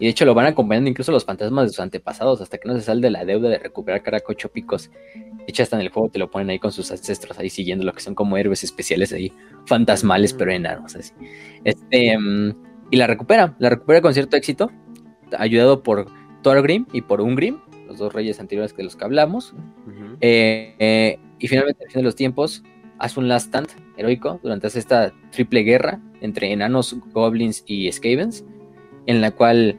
[0.00, 2.74] Y de hecho lo van acompañando incluso los fantasmas de sus antepasados hasta que no
[2.74, 4.90] se sale de la deuda de recuperar cada ocho picos.
[5.14, 7.84] De hecho, hasta en el juego te lo ponen ahí con sus ancestros, ahí siguiendo
[7.84, 9.32] lo que son como héroes especiales ahí,
[9.66, 11.12] fantasmales, pero enanos, así.
[11.62, 12.18] Este.
[12.18, 14.70] Mm, y la recupera, la recupera con cierto éxito,
[15.38, 16.06] ayudado por
[16.42, 19.54] Thorgrim y por Ungrim, los dos reyes anteriores de los que hablamos.
[20.20, 22.62] Eh, eh, y finalmente, al fin de los tiempos,
[22.98, 28.44] hace un last stand heroico durante esta triple guerra entre enanos, goblins y skavens,
[29.06, 29.78] en la cual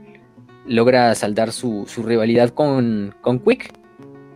[0.65, 3.73] logra saldar su, su rivalidad con, con Quick,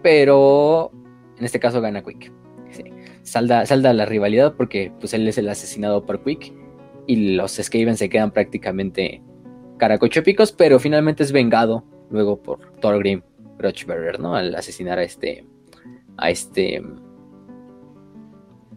[0.04, 0.92] pero
[1.40, 2.32] en este caso gana Quick.
[2.70, 2.84] Sí.
[3.24, 6.54] Salda, salda la rivalidad porque pues él es el asesinado por Quick
[7.08, 9.24] y los Skaven se quedan prácticamente
[9.77, 13.22] caracochopicos, pero finalmente es vengado luego por Thorgrim
[13.58, 14.36] Grochbearer, ¿no?
[14.36, 15.45] Al asesinar a este
[16.18, 16.84] a este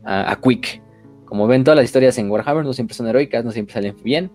[0.05, 0.81] a, a, Quick.
[1.25, 4.31] Como ven todas las historias en Warhammer no siempre son heroicas, no siempre salen bien.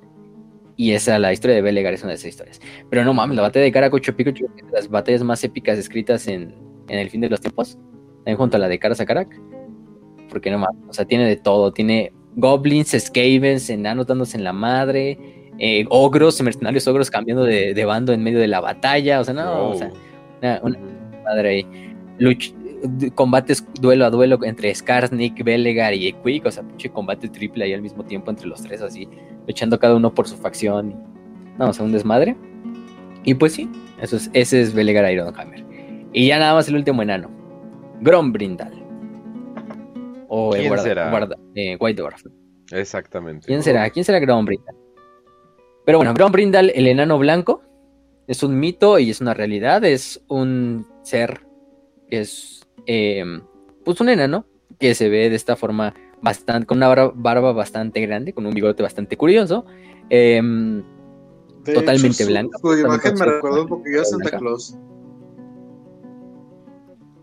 [0.77, 2.61] Y esa la historia de Belegar es una de esas historias.
[2.89, 6.27] Pero no mames, la batalla de Caracochopico es una de las batallas más épicas escritas
[6.27, 6.53] en,
[6.89, 7.77] en el fin de los tiempos.
[8.17, 9.39] También junto a la de Karasakarak.
[10.29, 11.71] Porque no mames, o sea, tiene de todo.
[11.71, 15.17] Tiene goblins, skavens, enanos dándose en la madre,
[15.57, 19.19] eh, ogros, mercenarios ogros cambiando de, de, bando en medio de la batalla.
[19.19, 19.69] O sea, no, oh.
[19.71, 19.91] o sea,
[20.41, 20.79] una, una
[21.23, 21.67] madre ahí.
[22.17, 22.53] Luch
[23.15, 27.73] combates duelo a duelo entre Skarsnik, Belegar y Quick, o sea, pinche combate triple ahí
[27.73, 29.07] al mismo tiempo entre los tres, así,
[29.47, 30.95] luchando cada uno por su facción.
[31.57, 32.35] No, o sea, un desmadre.
[33.23, 33.69] Y pues sí,
[34.01, 35.63] eso es, ese es Belegar Ironhammer.
[36.13, 37.29] Y ya nada más el último enano,
[38.01, 38.84] Grombrindal.
[40.37, 41.09] O ¿Quién el guarda, será?
[41.09, 42.21] guarda- eh, White Dwarf.
[42.71, 43.47] Exactamente.
[43.47, 43.89] ¿Quién será?
[43.89, 44.75] ¿Quién será Grombrindal?
[45.85, 47.61] Pero bueno, Grombrindal, el enano blanco,
[48.27, 49.83] es un mito y es una realidad.
[49.85, 51.41] Es un ser
[52.09, 53.23] que es eh,
[53.83, 54.45] pues un enano
[54.79, 58.81] que se ve de esta forma bastante, con una barba, bastante grande, con un bigote
[58.83, 59.65] bastante curioso.
[60.09, 60.41] eh,
[61.63, 64.37] De Totalmente blanca, Su imagen me recordó un poquillo a Santa blanca.
[64.39, 64.75] Claus.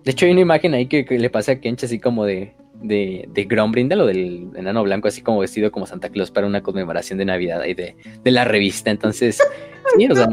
[0.05, 2.55] de hecho, hay una imagen ahí que, que le pasa a Kench así como de,
[2.83, 6.63] de, de Grombrindal o del enano blanco, así como vestido como Santa Claus para una
[6.63, 8.91] conmemoración de Navidad ahí de, de la revista.
[8.91, 9.39] Entonces,
[9.99, 10.29] sí, o sea,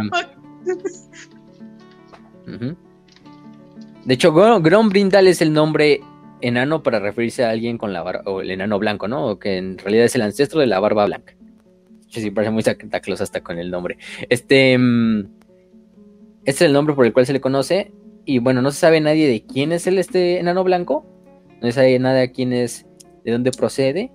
[2.48, 2.76] Ujú.
[4.06, 6.02] De hecho, Gro- Grombrindal es el nombre
[6.42, 9.28] enano para referirse a alguien con la barba, o el enano blanco, ¿no?
[9.28, 11.36] O que en realidad es el ancestro de la barba blanca.
[12.08, 13.98] Sí, sí, parece muy Santa Claus hasta con el nombre.
[14.30, 15.20] Este, mm,
[16.46, 17.92] este es el nombre por el cual se le conoce.
[18.26, 21.06] Y bueno, no se sabe nadie de quién es el este enano blanco.
[21.62, 22.86] No se sabe nada quién es,
[23.24, 24.12] de dónde procede,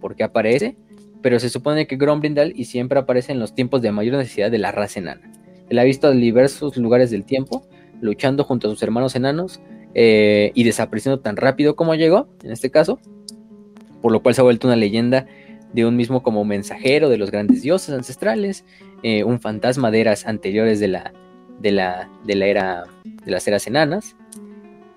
[0.00, 0.76] por qué aparece.
[1.22, 4.58] Pero se supone que Grombrindal y siempre aparece en los tiempos de mayor necesidad de
[4.58, 5.30] la raza enana.
[5.68, 7.62] La ha visto en diversos lugares del tiempo,
[8.00, 9.60] luchando junto a sus hermanos enanos
[9.94, 12.98] eh, y desapareciendo tan rápido como llegó, en este caso,
[14.00, 15.26] por lo cual se ha vuelto una leyenda
[15.72, 18.64] de un mismo como mensajero de los grandes dioses ancestrales,
[19.02, 21.12] eh, un fantasma de eras anteriores de la,
[21.60, 22.84] de la, de la era
[23.24, 24.16] de las eras enanas.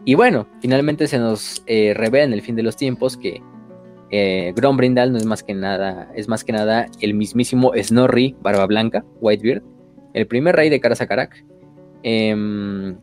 [0.06, 3.42] Y bueno, finalmente se nos eh, revela en el fin de los tiempos que
[4.12, 9.04] eh, no es más que nada, es más que nada el mismísimo Snorri Barba Blanca,
[9.22, 9.64] Whitebeard,
[10.14, 11.44] el primer rey de Karasakarak,
[12.04, 12.96] em,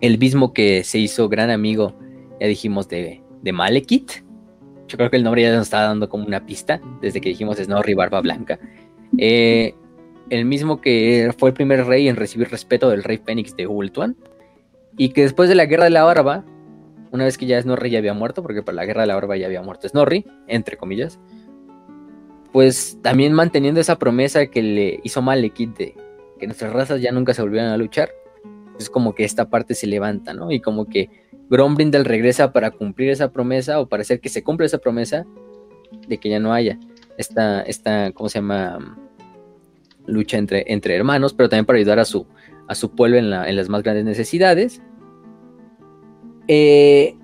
[0.00, 1.94] el mismo que se hizo gran amigo,
[2.40, 4.24] ya dijimos, de, de Malekith.
[4.88, 7.58] Yo creo que el nombre ya nos estaba dando como una pista desde que dijimos
[7.58, 8.58] Snorri Barba Blanca.
[9.18, 9.74] Eh,
[10.30, 14.16] el mismo que fue el primer rey en recibir respeto del rey Fénix de Ultuan.
[14.96, 16.44] Y que después de la guerra de la barba,
[17.10, 19.36] una vez que ya Snorri ya había muerto, porque para la guerra de la barba
[19.36, 21.18] ya había muerto Snorri, entre comillas,
[22.52, 25.96] pues también manteniendo esa promesa que le hizo Malekith de
[26.38, 28.10] que nuestras razas ya nunca se volvieran a luchar,
[28.78, 30.50] es como que esta parte se levanta, ¿no?
[30.50, 31.10] Y como que
[31.48, 35.26] Grombrindal regresa para cumplir esa promesa o para hacer que se cumpla esa promesa
[36.08, 36.78] de que ya no haya
[37.18, 38.98] esta, esta ¿cómo se llama?
[40.06, 42.26] Lucha entre, entre hermanos, pero también para ayudar a su,
[42.68, 44.82] a su pueblo en, la- en las más grandes necesidades.
[46.48, 47.16] Eh,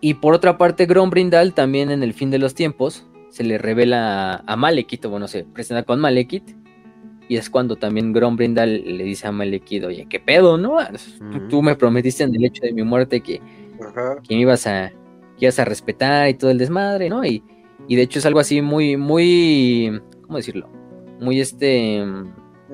[0.00, 4.42] y por otra parte, Grombrindal también en el fin de los tiempos se le revela
[4.46, 6.56] a, Malekith, o bueno, se presenta con Malekith.
[7.28, 10.78] Y es cuando también Grombrindal le dice a Malekith, oye, ¿qué pedo, no?
[11.48, 13.40] Tú, me prometiste en el hecho de mi muerte que,
[14.26, 14.90] que me ibas a,
[15.38, 17.24] que ibas a respetar y todo el desmadre, ¿no?
[17.24, 17.44] Y,
[17.86, 20.68] y de hecho es algo así muy, muy, ¿cómo decirlo?
[21.20, 22.02] Muy este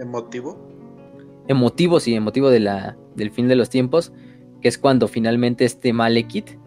[0.00, 0.65] Emotivo.
[1.48, 4.12] Emotivo, sí, emotivo de la, del fin de los tiempos,
[4.60, 6.58] que es cuando finalmente este Malekith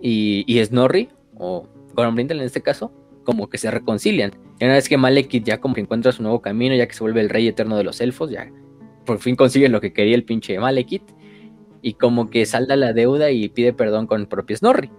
[0.00, 2.92] y, y Snorri, o Grombrindal en este caso,
[3.24, 4.32] como que se reconcilian.
[4.58, 7.04] Y una vez que Malekith ya como que encuentra su nuevo camino, ya que se
[7.04, 8.50] vuelve el rey eterno de los elfos, ya
[9.04, 11.02] por fin consigue lo que quería el pinche Malekith,
[11.80, 14.90] y como que salda la deuda y pide perdón con el propio Snorri.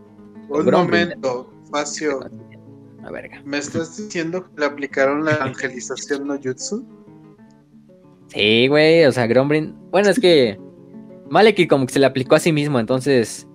[0.49, 2.19] Un momento, Facio.
[3.03, 3.41] A verga.
[3.45, 6.85] ¿Me estás diciendo que le aplicaron la angelización no jutsu?
[8.29, 9.75] Sí, güey, o sea, Grombrind.
[9.91, 10.57] Bueno, es que
[11.29, 13.45] Malekith como que se le aplicó a sí mismo, entonces.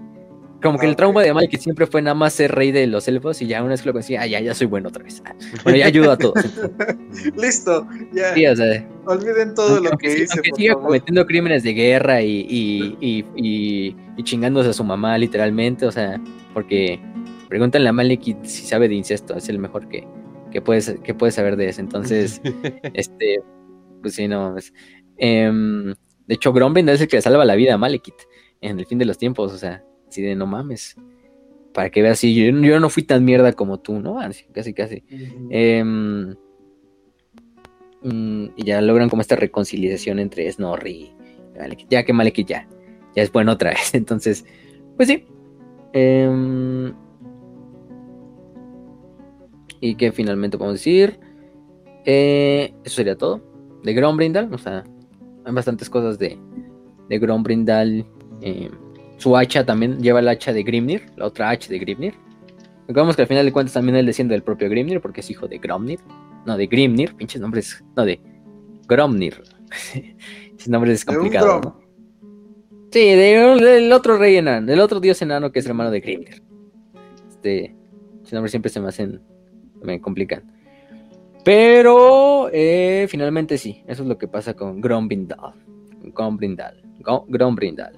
[0.63, 3.43] Como que el trauma de Malekith siempre fue nada más ser rey de los elfos
[3.43, 5.23] y ya una vez que lo conseguí, ah, ya, ya soy bueno otra vez.
[5.63, 6.43] Bueno, ya ayudo a todos.
[7.37, 8.33] Listo, ya.
[8.35, 10.87] Sí, o sea, Olviden todo lo que hice, aunque por siga favor.
[10.87, 15.93] cometiendo crímenes de guerra y, y, y, y- y chingándose a su mamá, literalmente, o
[15.93, 16.19] sea,
[16.55, 16.99] porque
[17.51, 20.07] pregúntale a Malekith si sabe de incesto, es el mejor que,
[20.51, 21.83] que, puedes, que puede saber de eso.
[21.83, 22.41] Entonces,
[22.95, 23.41] este,
[24.05, 24.75] Pues sí, no mames.
[25.17, 25.95] Em,
[26.27, 28.29] de hecho, Grombrindal es el que le salva la vida a Malekith
[28.61, 30.95] en el fin de los tiempos, o sea, así de no mames.
[31.73, 34.19] Para que veas, si yo, no fui tan mierda como tú, ¿no?
[34.53, 35.05] casi, casi.
[35.49, 36.35] Em,
[38.03, 41.15] mm, y ya logran como esta reconciliación entre Snorri
[41.55, 41.89] y Malekith.
[41.89, 42.69] Ya que Malekith ya,
[43.17, 43.95] ya es bueno otra vez.
[43.95, 44.45] Entonces,
[44.99, 45.25] pues sí.
[45.95, 46.93] Em,
[49.81, 51.19] y que finalmente podemos decir.
[52.05, 53.54] Eh, eso sería todo.
[53.85, 54.53] De Grombrindal.
[54.53, 54.83] O sea,
[55.45, 56.39] hay bastantes cosas de,
[57.09, 58.05] de Grombrindal.
[58.41, 58.71] Eh,
[59.19, 61.07] su hacha también lleva el hacha de Grimnir.
[61.17, 62.15] La otra hacha de Grimnir.
[62.89, 65.01] Recordemos que al final de cuentas también él desciende del propio Grimnir.
[65.01, 66.01] Porque es hijo de Gromnir.
[66.47, 67.15] No, de Grimnir.
[67.15, 67.85] Pinches nombres.
[67.97, 68.21] No, de
[68.89, 69.41] Gromnir.
[70.59, 71.61] Ese nombre es complicado.
[71.63, 71.81] ¿no?
[72.91, 74.67] Sí, del otro rey enano.
[74.67, 76.43] Del otro dios enano que es hermano de Grimnir.
[77.29, 77.77] Este.
[78.25, 79.21] Ese nombre siempre se me hacen
[79.85, 80.43] me complican.
[81.45, 85.53] Pero eh, finalmente sí, eso es lo que pasa con Grombrindal.
[86.03, 86.83] Grombrindal.
[87.29, 87.93] Grombrindal.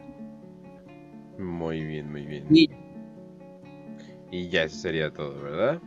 [1.38, 2.46] Muy bien, muy bien.
[4.30, 5.80] Y, ya eso sería todo, ¿verdad?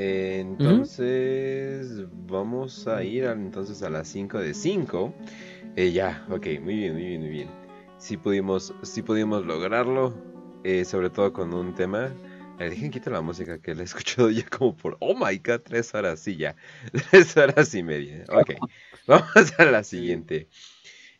[0.00, 5.12] entonces, vamos a ir entonces a las 5 de 5.
[5.74, 7.48] Eh, ya, ok, muy bien, muy bien, muy bien.
[7.96, 10.14] Si pudimos, si pudimos lograrlo,
[10.62, 12.12] eh, sobre todo con un tema
[12.58, 15.60] eh, dejen quito la música que la he escuchado ya como por, oh my god,
[15.60, 16.56] tres horas, sí, ya.
[17.10, 18.24] Tres horas y media.
[18.28, 18.54] Ok,
[19.06, 20.48] vamos a la siguiente.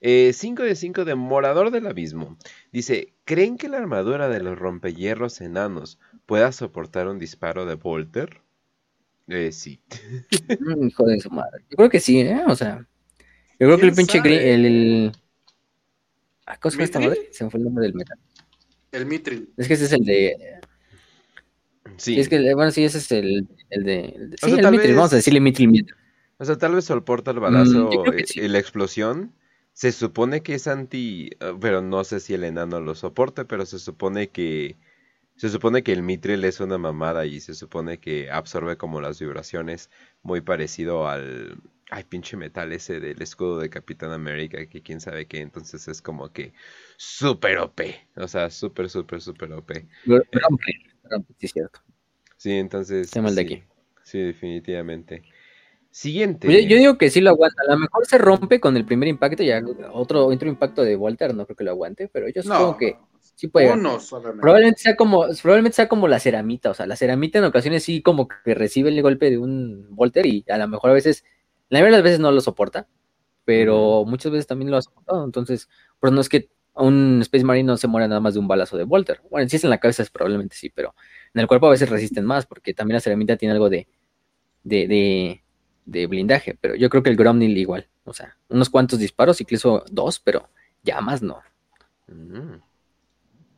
[0.01, 2.37] 5 eh, de 5 de Morador del Abismo.
[2.73, 8.41] Dice, ¿creen que la armadura de los rompehierros enanos pueda soportar un disparo de Volter?
[9.27, 9.81] Eh, sí.
[10.61, 11.63] Mm, hijo de su madre.
[11.71, 12.43] Yo creo que sí, ¿eh?
[12.47, 12.87] O sea,
[13.59, 15.13] yo creo que el pinche el, el...
[16.47, 17.29] Ah, ¿Cómo se esta madre?
[17.33, 18.19] Se me fue el nombre del metal.
[18.93, 19.53] El Mitril.
[19.57, 20.58] Es que ese es el de
[21.97, 22.19] Sí.
[22.19, 24.31] es que, bueno, sí, ese es el, el de.
[24.41, 25.87] sí, el Mithril, vamos a decirle Mithril
[26.39, 29.33] O sea, tal vez soporta el balazo mm, y la explosión.
[29.73, 31.31] Se supone que es anti.
[31.41, 34.77] Ah, pero no sé si el enano lo soporte, pero se supone que.
[35.37, 39.21] Se supone que el Mithril es una mamada y se supone que absorbe como las
[39.21, 39.89] vibraciones
[40.23, 41.59] muy parecido al.
[41.91, 45.41] Ay, pinche metal ese del escudo de Capitán América, que quién sabe qué.
[45.41, 46.53] Entonces es como que.
[46.97, 47.81] Super OP.
[48.17, 49.71] O sea, súper, súper, súper OP.
[51.39, 51.81] sí, cierto.
[52.37, 53.11] Sí, entonces.
[53.11, 53.63] Se mal de aquí.
[54.03, 55.23] Sí, definitivamente.
[55.91, 56.67] Siguiente.
[56.67, 57.63] Yo, digo que sí lo aguanta.
[57.67, 59.61] A lo mejor se rompe con el primer impacto, ya
[59.93, 62.97] otro, otro impacto de Walter, no creo que lo aguante, pero yo supongo que
[63.35, 63.73] sí puede.
[64.41, 68.03] probablemente sea como, probablemente sea como la ceramita, o sea, la ceramita en ocasiones sí
[68.03, 71.25] como que recibe el golpe de un Walter y a lo mejor a veces,
[71.69, 72.87] la mayoría de las veces no lo soporta,
[73.45, 75.25] pero muchas veces también lo ha soportado.
[75.25, 76.49] Entonces, pues no es que
[76.85, 79.21] un Space Marine no se muera nada más de un balazo de Walter.
[79.31, 80.95] Bueno, si es en la cabeza, es probablemente sí, pero
[81.35, 83.89] en el cuerpo a veces resisten más, porque también la ceramita tiene algo de,
[84.65, 85.43] de,
[85.85, 89.85] de, blindaje, pero yo creo que el Gromnil igual, o sea, unos cuantos disparos, incluso
[89.91, 90.49] dos, pero
[90.83, 91.43] ya más no.
[92.07, 92.61] Mm.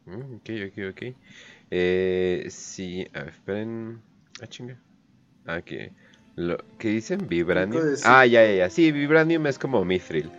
[0.07, 1.15] Mm, ok, ok, ok.
[1.71, 4.01] Eh, sí, esperen.
[4.41, 4.79] Ah, chinga.
[5.47, 5.93] Ah, ¿qué
[6.81, 7.29] dicen?
[7.29, 7.83] Vibranium.
[8.05, 8.71] Ah, ya, ya, ya.
[8.71, 10.31] Sí, Vibranium es como Mithril.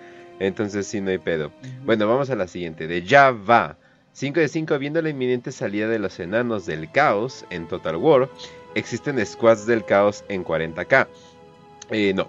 [0.42, 1.52] Entonces sí, no hay pedo.
[1.86, 2.88] Bueno, vamos a la siguiente.
[2.88, 3.78] De Java.
[4.14, 8.28] 5 de 5, viendo la inminente salida de los enanos del caos en Total War,
[8.76, 11.08] existen squads del caos en 40k.
[11.92, 12.28] Eh, no,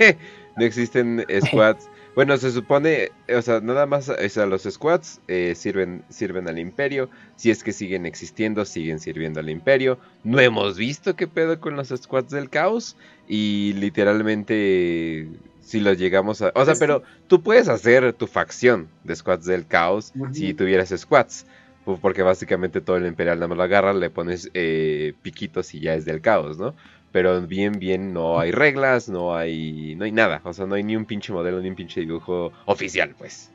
[0.56, 1.88] no existen squads.
[2.16, 6.58] Bueno, se supone, o sea, nada más, o sea, los squads eh, sirven, sirven al
[6.58, 7.08] imperio.
[7.36, 9.98] Si es que siguen existiendo, siguen sirviendo al imperio.
[10.24, 12.96] No hemos visto qué pedo con los squads del caos.
[13.28, 15.28] Y literalmente
[15.64, 16.52] si los llegamos a...
[16.54, 21.46] O sea, pero tú puedes hacer tu facción de squads del caos si tuvieras squads.
[21.84, 25.94] Porque básicamente todo el imperial nada más lo agarra, le pones eh, piquitos y ya
[25.94, 26.74] es del caos, ¿no?
[27.12, 30.40] Pero bien, bien, no hay reglas, no hay, no hay nada.
[30.44, 33.50] O sea, no hay ni un pinche modelo, ni un pinche dibujo oficial, pues.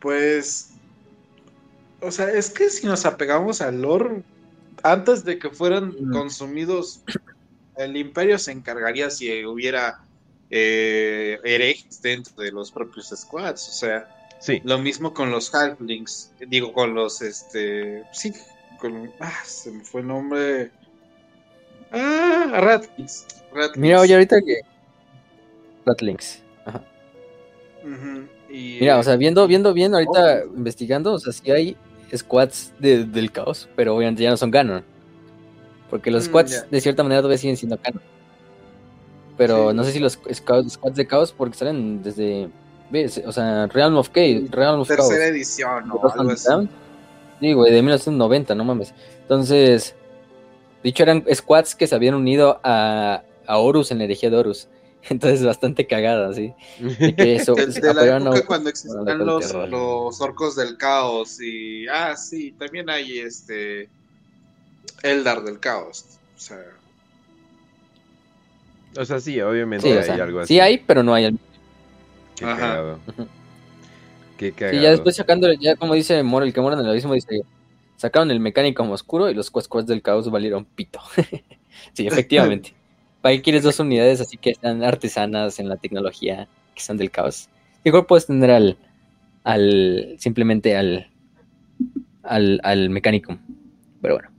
[0.00, 0.72] Pues...
[2.00, 4.22] O sea, es que si nos apegamos al lore,
[4.82, 7.02] antes de que fueran consumidos
[7.76, 10.00] el imperio se encargaría si hubiera
[10.50, 14.08] eh, herejes dentro de los propios squads, o sea,
[14.40, 14.60] sí.
[14.64, 18.32] lo mismo con los halflings, digo con los, este, sí,
[18.78, 20.70] con, ah, se me fue el nombre,
[21.92, 23.26] ah, ratlings,
[23.76, 24.60] Mira, oye, ahorita que
[25.84, 26.84] ratlings, ajá.
[28.48, 30.56] Mira, o sea, viendo, viendo bien ahorita oh.
[30.56, 31.76] investigando, o sea, sí hay
[32.14, 34.95] squads del caos, pero obviamente ya no son Ganon.
[35.90, 38.02] Porque los mm, squads, de cierta manera, todavía siguen siendo canon.
[39.36, 42.48] Pero no sé si los squads de Chaos, porque salen desde.
[43.26, 44.50] O sea, Realm of Chaos.
[44.50, 46.00] Realm of Tercera edición, ¿no?
[47.40, 48.94] Sí, güey, de 1990, no mames.
[49.22, 49.94] Entonces,
[50.82, 54.68] dicho, eran squads que se habían unido a, a Horus en la herejía de Horus.
[55.10, 56.52] Entonces bastante cagada, sí.
[56.78, 61.86] De, que eso, de, la época cuando existían los, los, orcos del caos y...
[61.88, 63.88] Ah, sí, también hay este...
[65.02, 66.04] Eldar del caos.
[66.36, 66.58] O sea...
[68.98, 70.54] O sea, sí, obviamente hay algo así.
[70.54, 71.36] Sí hay, pero no hay
[72.34, 72.98] Qué cagado.
[74.38, 74.78] Qué cagado.
[74.78, 77.42] Y ya después sacando, ya como dice Moro, el que mora en el abismo, dice...
[77.96, 81.00] Sacaron el mecánico oscuro y los cuescues del caos valieron pito.
[81.94, 82.74] sí, efectivamente.
[83.22, 87.48] Ahí quieres dos unidades así que están artesanas en la tecnología, que son del caos.
[87.82, 88.78] Igual puedes tener al,
[89.42, 91.10] al simplemente al,
[92.22, 93.36] al, al mecánico.
[94.00, 94.35] Pero bueno.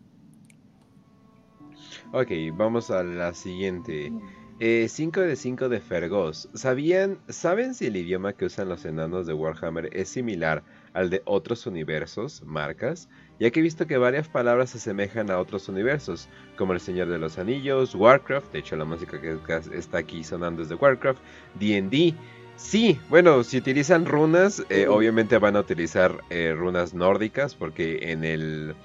[2.19, 4.11] Ok, vamos a la siguiente.
[4.59, 6.49] 5 eh, de 5 de Fergos.
[6.55, 10.63] ¿Sabían, ¿Saben si el idioma que usan los enanos de Warhammer es similar
[10.93, 13.07] al de otros universos, marcas?
[13.39, 17.07] ya que he visto que varias palabras se asemejan a otros universos, como El Señor
[17.07, 19.37] de los Anillos, Warcraft, de hecho la música que
[19.77, 21.19] está aquí sonando es de Warcraft,
[21.59, 22.15] D&D.
[22.55, 28.23] Sí, bueno, si utilizan runas, eh, obviamente van a utilizar eh, runas nórdicas, porque en
[28.23, 28.75] el...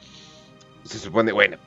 [0.85, 1.59] Se supone, bueno,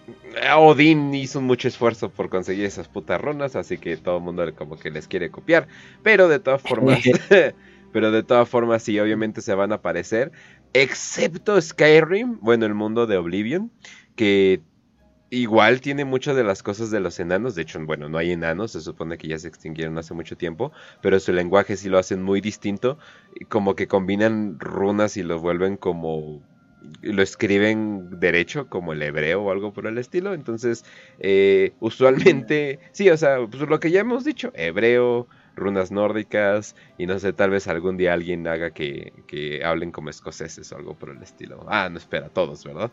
[0.58, 4.78] Odín hizo mucho esfuerzo por conseguir esas putas runas, así que todo el mundo como
[4.78, 5.68] que les quiere copiar,
[6.04, 7.00] pero de todas formas...
[7.96, 10.34] pero de todas formas sí, obviamente se van a aparecer.
[10.74, 13.72] Excepto Skyrim, bueno, el mundo de Oblivion,
[14.18, 14.62] que
[15.30, 17.56] igual tiene muchas de las cosas de los enanos.
[17.56, 20.74] De hecho, bueno, no hay enanos, se supone que ya se extinguieron hace mucho tiempo,
[21.02, 22.98] pero su lenguaje sí lo hacen muy distinto,
[23.48, 26.42] como que combinan runas y lo vuelven como
[27.02, 30.34] lo escriben derecho como el hebreo o algo por el estilo.
[30.34, 30.86] Entonces,
[31.20, 37.06] eh, usualmente, sí, o sea, pues lo que ya hemos dicho, hebreo, runas nórdicas y
[37.06, 40.94] no sé, tal vez algún día alguien haga que, que hablen como escoceses o algo
[40.96, 41.66] por el estilo.
[41.68, 42.92] Ah, no espera, todos, ¿verdad?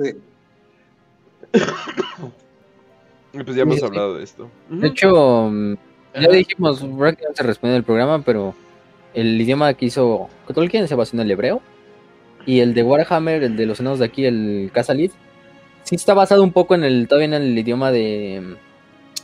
[0.00, 0.14] sí.
[3.44, 4.50] pues ya hemos hablado de esto.
[4.68, 5.74] De hecho, mm,
[6.20, 8.54] ya dijimos, no se responde el programa, pero
[9.14, 11.62] el idioma que hizo Tolkien se basó en el hebreo.
[12.46, 15.10] Y el de Warhammer, el de los enanos de aquí, el Casalid,
[15.84, 18.56] sí está basado un poco en el, todavía en el idioma de,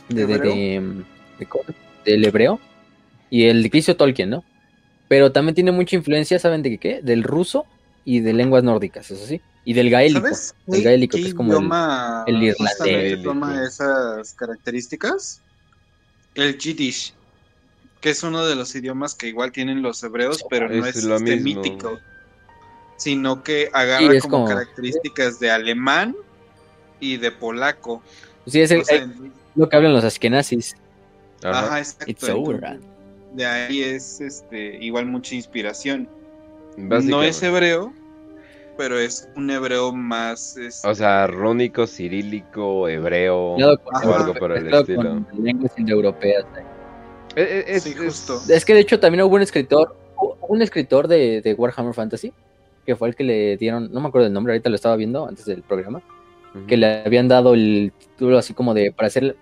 [0.09, 1.47] de, de, de,
[2.05, 2.59] del hebreo
[3.29, 4.43] y el de Tolkien, ¿no?
[5.07, 7.01] Pero también tiene mucha influencia, ¿saben de qué?
[7.01, 7.65] Del ruso
[8.05, 9.41] y de lenguas nórdicas, eso sí.
[9.65, 10.21] Y del gaélico.
[10.21, 13.23] ¿Sabes el gaélico, que es como el, el irlandés.
[13.23, 15.41] toma esas características?
[16.33, 17.13] El Yiddish,
[17.99, 21.35] que es uno de los idiomas que igual tienen los hebreos, pero no es, este
[21.37, 21.99] mítico,
[23.01, 26.15] sino que agarra como, características de alemán
[26.99, 28.03] y de polaco.
[28.45, 28.71] Sí, es
[29.55, 30.75] lo que hablan los askenazis.
[31.43, 32.59] Ajá, exacto.
[33.33, 36.07] De ahí es este igual mucha inspiración.
[36.77, 37.91] No es hebreo,
[38.77, 40.55] pero es un hebreo más.
[40.57, 40.87] Este...
[40.87, 45.25] O sea, rúnico, cirílico, hebreo, o algo por el estilo.
[45.41, 46.45] Lenguas indoeuropeas.
[47.35, 48.39] Eh, eh, es, justo.
[48.47, 49.97] Es que de hecho también hubo un escritor,
[50.47, 52.31] un escritor de, de, Warhammer Fantasy,
[52.91, 55.25] que fue el que le dieron, no me acuerdo del nombre, ahorita lo estaba viendo
[55.25, 56.01] antes del programa,
[56.67, 59.37] que le habían dado el título así como de para hacer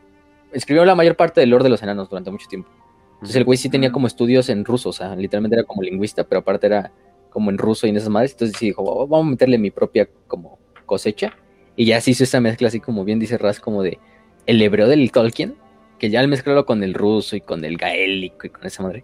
[0.51, 2.69] escribió la mayor parte del lore de los enanos durante mucho tiempo.
[3.13, 6.23] Entonces el güey sí tenía como estudios en ruso, o sea, literalmente era como lingüista,
[6.23, 6.91] pero aparte era
[7.31, 8.33] como en ruso y en esas madres.
[8.33, 11.35] Entonces sí dijo, vamos a meterle mi propia como cosecha.
[11.75, 13.99] Y ya se hizo esa mezcla así como bien dice Raz, como de
[14.45, 15.55] el hebreo del Tolkien,
[15.97, 19.03] que ya al mezclarlo con el ruso y con el gaélico y con esa madre,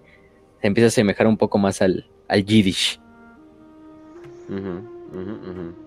[0.62, 3.00] se empieza a asemejar un poco más al, al yiddish.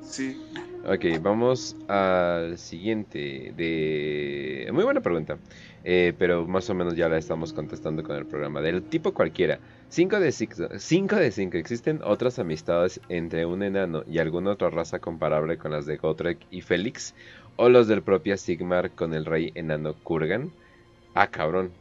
[0.02, 0.40] Sí.
[0.84, 3.52] Ok, vamos al siguiente.
[3.56, 4.68] De...
[4.72, 5.38] Muy buena pregunta,
[5.84, 8.60] eh, pero más o menos ya la estamos contestando con el programa.
[8.60, 9.58] Del tipo cualquiera.
[9.90, 11.16] 5 de 5.
[11.16, 11.56] de 5.
[11.56, 16.38] ¿Existen otras amistades entre un enano y alguna otra raza comparable con las de Gotrek
[16.50, 17.14] y Félix?
[17.56, 20.52] ¿O los del propio Sigmar con el rey enano Kurgan?
[21.14, 21.72] Ah, cabrón.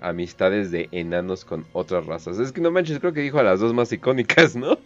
[0.00, 2.38] amistades de enanos con otras razas.
[2.38, 4.78] Es que no manches, creo que dijo a las dos más icónicas, ¿no?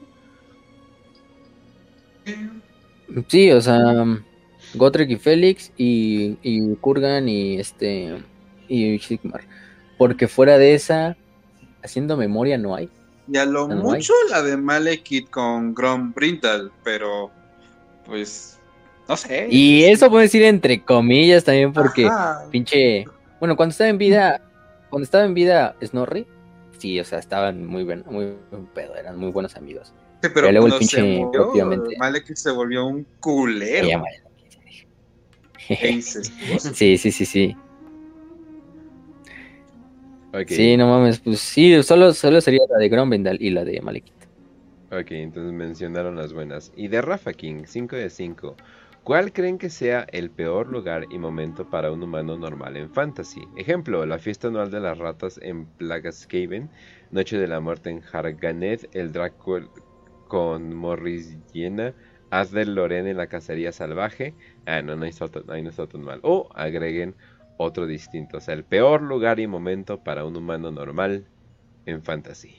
[3.28, 4.05] Sí, o sea,
[4.75, 8.23] Gotrek y Félix y, y Kurgan y este
[8.69, 9.43] y Sigmar.
[9.99, 11.17] Porque fuera de esa,
[11.83, 12.89] haciendo memoria no hay.
[13.31, 17.31] Y a lo mucho la de Malekith con Grom Brindal, pero
[18.05, 18.59] pues
[19.09, 19.49] no sé.
[19.51, 22.09] Y eso puedo decir entre comillas también porque
[22.51, 23.07] pinche,
[23.39, 24.43] bueno, cuando estaba en vida,
[24.91, 26.27] cuando estaba en vida Snorri,
[26.78, 28.35] sí, o sea, estaban muy bien, muy
[28.75, 29.93] pedo, eran muy buenos amigos
[30.31, 31.53] pero, luego el pinche se murió,
[31.99, 34.03] Malekith se volvió un culero.
[36.75, 37.57] sí, sí, sí, sí.
[40.49, 44.12] Sí, no mames, pues sí, solo, solo sería la de Grombendal y la de Malekith.
[44.91, 46.73] Ok, entonces mencionaron las buenas.
[46.77, 48.57] Y de Rafa King, 5 de 5.
[49.05, 53.43] ¿Cuál creen que sea el peor lugar y momento para un humano normal en Fantasy?
[53.57, 56.70] Ejemplo, la fiesta anual de las ratas en Plagascaven,
[57.11, 59.61] Noche de la Muerte en Harganet, el Draco
[60.35, 61.95] con Morris Llena,
[62.31, 64.35] Azler Loren en la cacería salvaje.
[64.67, 66.19] Ah, no, no está, ahí no está tan mal.
[66.25, 67.15] O agreguen
[67.57, 68.39] otro distinto.
[68.39, 71.25] O sea, el peor lugar y momento para un humano normal
[71.87, 72.53] en Fantasy.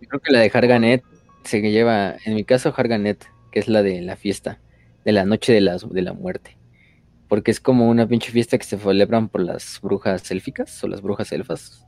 [0.00, 1.04] Yo creo que la de Harganet
[1.44, 4.62] se lleva, en mi caso, Harganet que es la de la fiesta,
[5.04, 6.56] de la noche de la, de la muerte.
[7.28, 11.02] Porque es como una pinche fiesta que se celebran por las brujas élficas o las
[11.02, 11.86] brujas elfas.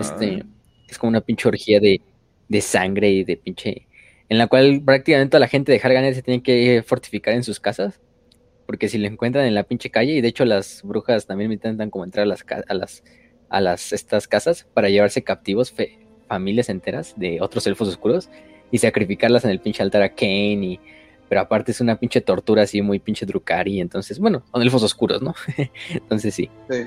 [0.00, 0.42] Este,
[0.88, 2.00] es como una pinche orgía de,
[2.48, 3.86] de, sangre y de pinche.
[4.28, 8.00] En la cual prácticamente la gente de Harganet se tiene que fortificar en sus casas.
[8.66, 11.90] Porque si lo encuentran en la pinche calle, y de hecho las brujas también intentan
[11.90, 13.04] como entrar a las, a las,
[13.50, 15.74] a las estas casas para llevarse captivos
[16.28, 18.30] familias enteras de otros elfos oscuros
[18.70, 20.80] y sacrificarlas en el pinche altar a Kane y
[21.28, 25.22] pero aparte es una pinche tortura así muy pinche Drukari, entonces, bueno, son elfos oscuros,
[25.22, 25.34] ¿no?
[25.88, 26.50] entonces sí.
[26.70, 26.86] sí.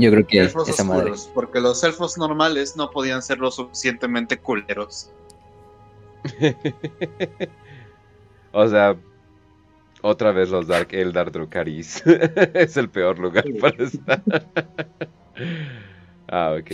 [0.00, 1.12] Yo creo que elfos esa madre.
[1.34, 5.10] Porque los elfos normales no podían ser lo suficientemente culeros.
[8.52, 8.96] o sea,
[10.02, 12.02] otra vez los Dark Eldar Drukaris.
[12.54, 14.22] es el peor lugar para estar.
[16.28, 16.70] ah, ok.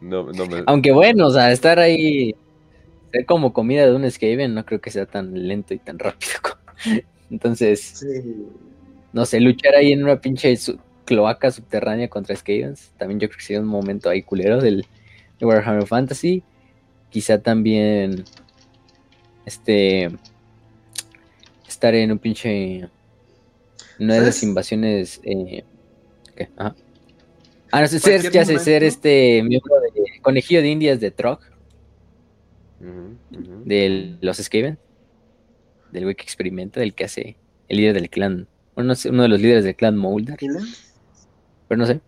[0.00, 0.62] No, no me...
[0.66, 2.34] Aunque bueno, o sea, estar ahí
[3.26, 6.32] como comida de un Skaven no creo que sea tan lento y tan rápido.
[7.30, 8.04] Entonces,
[9.12, 10.56] no sé, luchar ahí en una pinche
[11.04, 14.86] cloaca subterránea contra Skavens, también yo creo que sería un momento ahí culero del
[15.40, 16.42] Warhammer Fantasy.
[17.10, 18.24] Quizá también
[19.46, 20.10] este
[21.68, 22.88] estar en un pinche
[23.98, 25.64] una de esas invasiones eh,
[26.34, 26.48] ¿qué?
[26.56, 26.74] Ah,
[27.80, 31.40] no sé, ser, ya sé, ser este miembro de conejillo de indias de Trog.
[33.64, 34.78] De los Skaven,
[35.90, 37.36] del güey que experimenta, del que hace
[37.68, 40.36] el líder del clan, uno, uno de los líderes del clan Molder.
[41.68, 42.00] Pero no sé.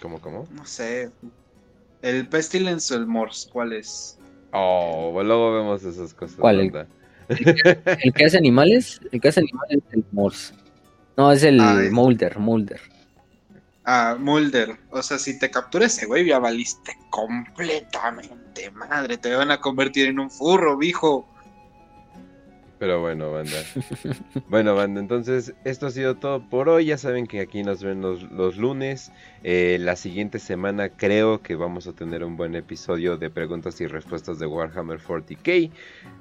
[0.00, 0.46] ¿Cómo, cómo?
[0.52, 1.10] No sé.
[2.02, 4.18] El Pestilence o el Morse, ¿cuál es?
[4.52, 6.36] Oh, pues luego vemos esas cosas.
[6.36, 6.60] ¿Cuál?
[6.60, 6.86] El,
[8.02, 10.54] el, que hace animales, el que hace animales es el Morse.
[11.16, 12.80] No, es el ah, Molder, Molder
[13.88, 14.76] a Mulder.
[14.90, 18.70] O sea, si te captura ese güey, ya valiste completamente.
[18.70, 21.26] Madre, te van a convertir en un furro, viejo.
[22.78, 23.56] Pero bueno, banda.
[24.48, 26.86] bueno, banda, entonces esto ha sido todo por hoy.
[26.86, 29.10] Ya saben que aquí nos ven los, lunes.
[29.42, 33.86] Eh, la siguiente semana creo que vamos a tener un buen episodio de preguntas y
[33.86, 35.70] respuestas de Warhammer 40k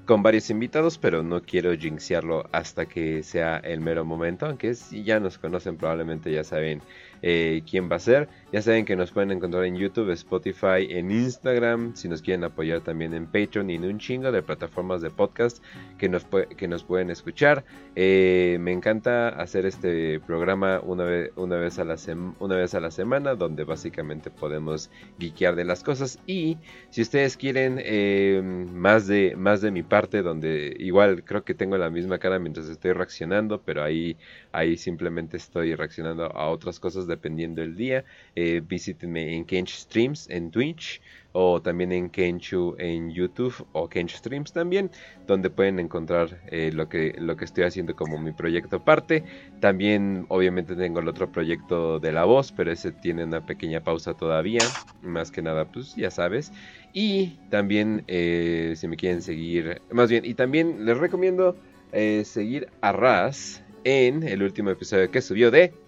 [0.06, 4.48] con varios invitados, pero no quiero jinxearlo hasta que sea el mero momento.
[4.48, 6.82] Aunque si ya nos conocen, probablemente ya saben
[7.22, 8.30] eh, quién va a ser.
[8.54, 12.80] Ya saben que nos pueden encontrar en YouTube, Spotify, en Instagram, si nos quieren apoyar
[12.80, 15.62] también en Patreon y en un chingo de plataformas de podcast
[15.98, 17.66] que nos, que nos pueden escuchar.
[17.98, 21.98] Eh, me encanta hacer este programa una vez, una, vez a la
[22.40, 26.18] una vez a la semana, donde básicamente podemos guiquear de las cosas.
[26.26, 26.58] Y
[26.90, 31.78] si ustedes quieren eh, más, de, más de mi parte, donde igual creo que tengo
[31.78, 34.16] la misma cara mientras estoy reaccionando, pero ahí,
[34.54, 38.06] ahí simplemente estoy reaccionando a otras cosas dependiendo del día.
[38.40, 41.02] Eh, visítenme en Kench Streams en Twitch
[41.32, 44.92] o también en Kenchu en YouTube o Kench Streams también,
[45.26, 49.24] donde pueden encontrar eh, lo, que, lo que estoy haciendo como mi proyecto aparte.
[49.60, 54.14] También obviamente tengo el otro proyecto de la voz, pero ese tiene una pequeña pausa
[54.14, 56.52] todavía, más que nada pues ya sabes.
[56.94, 61.58] Y también eh, si me quieren seguir, más bien, y también les recomiendo
[61.92, 65.87] eh, seguir a Raz en el último episodio que subió de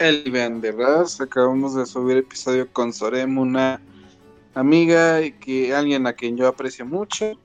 [0.00, 1.20] el Iván de Raz.
[1.20, 3.80] Acabamos de subir episodio con Sorem, una
[4.54, 7.38] amiga y que alguien a quien yo aprecio mucho,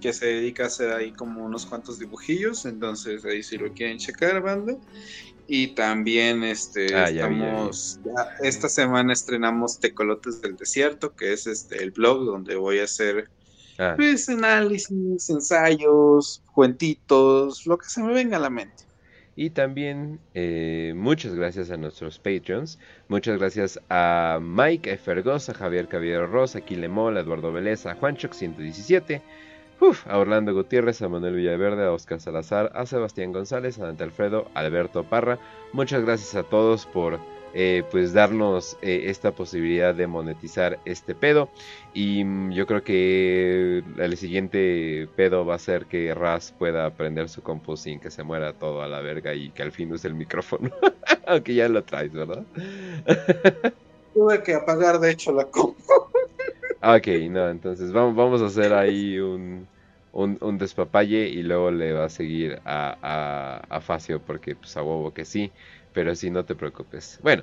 [0.00, 3.98] que se dedica a hacer ahí como unos cuantos dibujillos, entonces ahí si lo quieren
[3.98, 4.76] checar, banda.
[5.48, 8.00] Y también este ah, estamos
[8.40, 13.28] esta semana estrenamos Tecolotes del Desierto, que es este el blog donde voy a hacer
[13.78, 13.94] ah.
[13.96, 18.86] pues, análisis, ensayos, cuentitos, lo que se me venga a la mente.
[19.36, 22.78] Y también eh, muchas gracias a nuestros Patreons.
[23.08, 29.20] Muchas gracias a Mike Fergosa, a Javier Caballero Rosa, Quilemol, Eduardo Vélez, a Juanchoc 117,
[30.06, 34.50] a Orlando Gutiérrez, a Manuel Villaverde, a Oscar Salazar, a Sebastián González, a Dante Alfredo,
[34.54, 35.38] a Alberto Parra.
[35.74, 37.20] Muchas gracias a todos por
[37.58, 41.48] eh, pues darnos eh, esta posibilidad de monetizar este pedo.
[41.94, 47.30] Y mm, yo creo que el siguiente pedo va a ser que Raz pueda aprender
[47.30, 50.06] su compu sin que se muera todo a la verga y que al fin use
[50.06, 50.70] el micrófono.
[51.26, 52.44] Aunque ya lo traes, ¿verdad?
[54.12, 55.82] Tuve que apagar de hecho la compu.
[56.82, 59.66] ok, no, entonces vamos, vamos a hacer ahí un
[60.16, 65.12] un, despapalle y luego le va a seguir a, a, Facio porque pues a huevo
[65.12, 65.52] que sí,
[65.96, 67.18] pero sí, no te preocupes.
[67.22, 67.42] Bueno,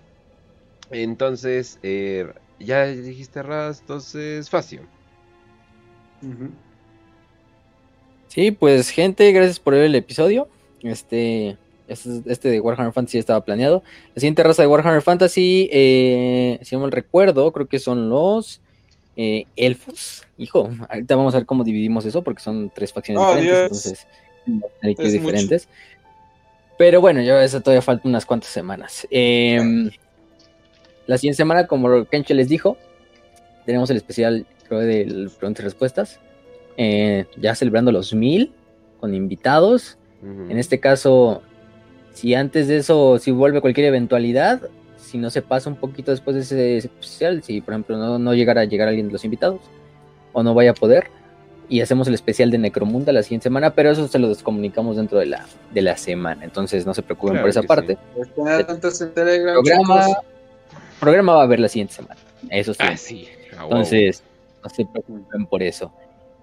[0.92, 4.82] entonces, eh, ya dijiste Raz, entonces Facio.
[8.28, 10.48] Sí, pues gente, gracias por ver el episodio.
[10.84, 11.58] Este,
[11.88, 13.82] este, este, de Warhammer Fantasy estaba planeado.
[14.14, 18.62] La siguiente raza de Warhammer Fantasy, eh, si no mal recuerdo, creo que son los
[19.18, 20.28] eh, elfos.
[20.38, 24.06] Hijo, ahorita vamos a ver cómo dividimos eso, porque son tres facciones oh, diferentes,
[24.84, 25.68] entonces diferentes.
[26.84, 29.08] Pero bueno, yo eso todavía falta unas cuantas semanas.
[29.10, 29.90] Em,
[31.08, 32.76] la siguiente semana, como Kenche les dijo,
[33.66, 36.20] tenemos el especial, creo, de preguntas y respuestas.
[36.76, 38.52] Eh, ya celebrando los mil
[39.00, 39.98] con invitados.
[40.22, 41.42] En este caso,
[42.12, 44.64] si antes de eso, si vuelve cualquier eventualidad,
[44.98, 48.34] si no se pasa un poquito después de ese especial, si por ejemplo no, no
[48.34, 49.62] llegara a llegar alguien de los invitados
[50.34, 51.06] o no vaya a poder,
[51.74, 55.18] y hacemos el especial de Necromunda la siguiente semana, pero eso se lo descomunicamos dentro
[55.18, 57.98] de la, de la semana, entonces no se preocupen por esa parte.
[58.14, 60.06] programa,
[61.00, 62.22] programa va a haber la siguiente semana,
[62.52, 63.28] eso sí.
[63.58, 64.22] Ah, entonces,
[64.64, 65.92] no se preocupen por eso.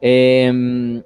[0.01, 1.01] Em,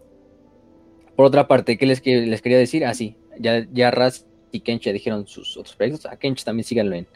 [1.14, 2.86] por otra parte, ¿qué les, les quería decir?
[2.86, 6.06] Ah, sí, ya, ya Raz y Kench ya dijeron sus otros proyectos.
[6.06, 7.06] A Kench también síganlo en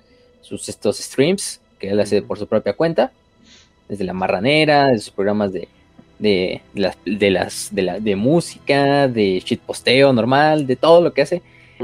[0.42, 3.12] sus estos streams que él hace por su propia cuenta,
[3.88, 5.68] desde la marranera, de sus programas de,
[6.18, 11.22] de, las, de, las, de, la, de música, de shitposteo normal, de todo lo que
[11.22, 11.42] hace.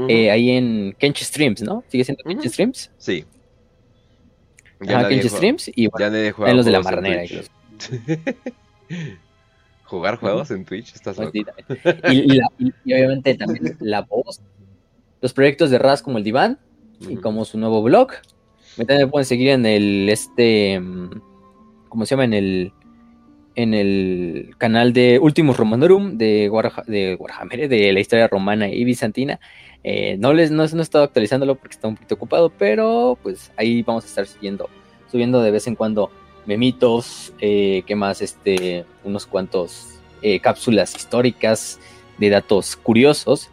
[0.09, 1.83] Eh, ahí en Kench Streams, ¿no?
[1.87, 2.91] ¿Sigue siendo Kench Streams?
[2.97, 3.23] Sí.
[4.81, 7.23] Ya Kench Streams y en los de la marranera.
[9.85, 11.31] Jugar juegos en Twitch, estás loco.
[12.11, 12.39] Y,
[12.85, 14.41] obviamente también la voz,
[15.21, 16.59] los proyectos de Raz como el Diván
[16.99, 18.11] y como su nuevo blog.
[18.75, 21.09] También me pueden seguir en el este mm,
[21.95, 22.25] ¿cómo se llama?
[22.25, 22.73] En el
[23.55, 26.51] en el canal de Ultimus Romanorum de,
[26.87, 29.39] de Warhammer, de la historia romana y bizantina.
[29.83, 33.81] Eh, no les no, he estado actualizándolo porque está un poquito ocupado, pero pues ahí
[33.83, 34.69] vamos a estar siguiendo,
[35.11, 36.11] subiendo de vez en cuando
[36.45, 38.21] memitos, eh, ¿qué más?
[38.21, 41.79] Este, unos cuantos eh, cápsulas históricas
[42.17, 43.49] de datos curiosos.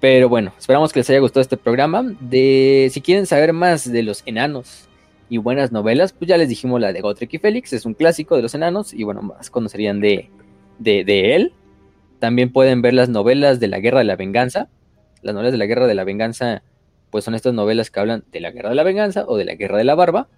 [0.00, 2.04] Pero bueno, esperamos que les haya gustado este programa.
[2.20, 4.87] De, si quieren saber más de los enanos
[5.28, 8.36] y buenas novelas, pues ya les dijimos la de Gotrek y Félix, es un clásico
[8.36, 10.30] de los enanos y bueno, más conocerían de,
[10.78, 11.52] de, él.
[12.18, 14.68] También pueden ver las novelas de la Guerra de la Venganza.
[15.22, 16.62] Las novelas de la Guerra de la Venganza,
[17.10, 19.54] pues son estas novelas que hablan de la Guerra de la Venganza o de la
[19.54, 20.28] Guerra de la Barba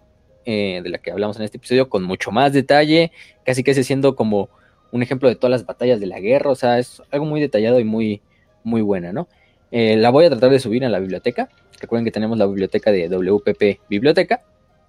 [0.46, 3.12] eh, de la que hablamos en este episodio, con mucho más detalle,
[3.44, 4.48] casi que siendo como
[4.90, 7.78] un ejemplo de todas las batallas de la guerra, o sea, es algo muy detallado
[7.78, 8.22] y muy,
[8.64, 9.28] muy buena, ¿no?
[9.70, 11.50] Eh, la voy a tratar de subir a la biblioteca.
[11.78, 14.42] Recuerden que tenemos la biblioteca de WPP Biblioteca,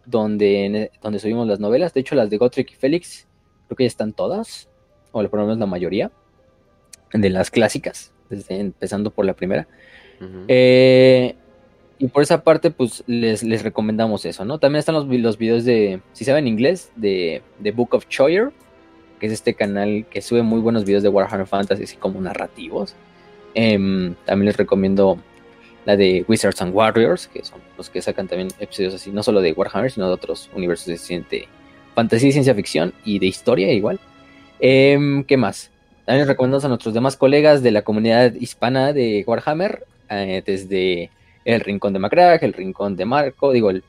[0.05, 1.93] donde, donde subimos las novelas.
[1.93, 3.27] De hecho, las de Gotrek y Félix,
[3.67, 4.69] creo que ya están todas,
[5.11, 6.11] o por lo menos la mayoría,
[7.13, 9.67] de las clásicas, desde, empezando por la primera.
[10.47, 11.35] eh,
[11.99, 14.57] y por esa parte, pues les, les recomendamos eso, ¿no?
[14.57, 18.51] También están los, los videos de, si saben inglés, de, de Book of Choyer,
[19.19, 22.95] que es este canal que sube muy buenos videos de Warhammer Fantasy, así como narrativos.
[23.53, 25.19] Em, también les recomiendo
[25.85, 29.41] la de Wizards and Warriors, que son los que sacan también episodios así, no solo
[29.41, 31.47] de Warhammer, sino de otros universos de,
[31.95, 33.99] fantasía y ciencia ficción y de historia igual.
[34.59, 35.71] Em, ¿Qué más?
[36.05, 41.09] También recomendamos a nuestros demás colegas de la comunidad hispana de Warhammer, eh, desde
[41.43, 43.83] el Rincón de Macrag, el Rincón de Marco, digo, el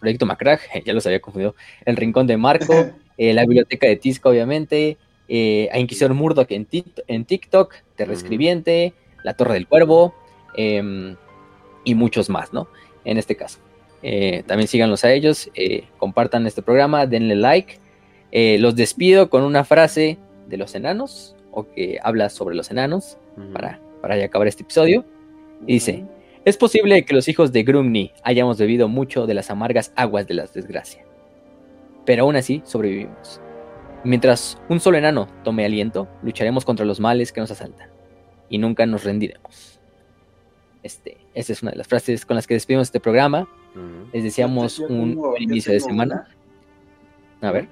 [0.00, 2.74] proyecto Macrag, ya los había confundido, el Rincón de Marco,
[3.16, 4.96] eh, la biblioteca de Tisca, obviamente,
[5.28, 6.66] eh, a Inquisidor Murdoch en,
[7.06, 8.92] en TikTok, Terra Escribiente,
[9.22, 10.16] La Torre del Cuervo,
[10.56, 11.14] em,
[11.84, 12.68] y muchos más, ¿no?
[13.04, 13.58] En este caso.
[14.02, 15.50] Eh, también síganlos a ellos,
[15.98, 17.78] compartan este programa, denle like.
[18.58, 23.18] los despido con una frase de los enanos, o que habla sobre los enanos,
[23.52, 25.04] para, para ya acabar este episodio.
[25.66, 26.04] Y dice,
[26.46, 30.34] es posible que los hijos de Grumni hayamos bebido mucho de las amargas aguas de
[30.34, 31.04] la desgracia,
[32.06, 33.42] pero aún así sobrevivimos.
[34.04, 37.90] Mientras un solo enano tome aliento, lucharemos contra los males que nos asaltan
[38.48, 39.69] y nunca nos rendiremos.
[40.82, 43.48] Este, esta es una de las frases con las que despedimos este programa.
[44.12, 46.28] Les deseamos un buen inicio de semana.
[47.40, 47.68] A ver.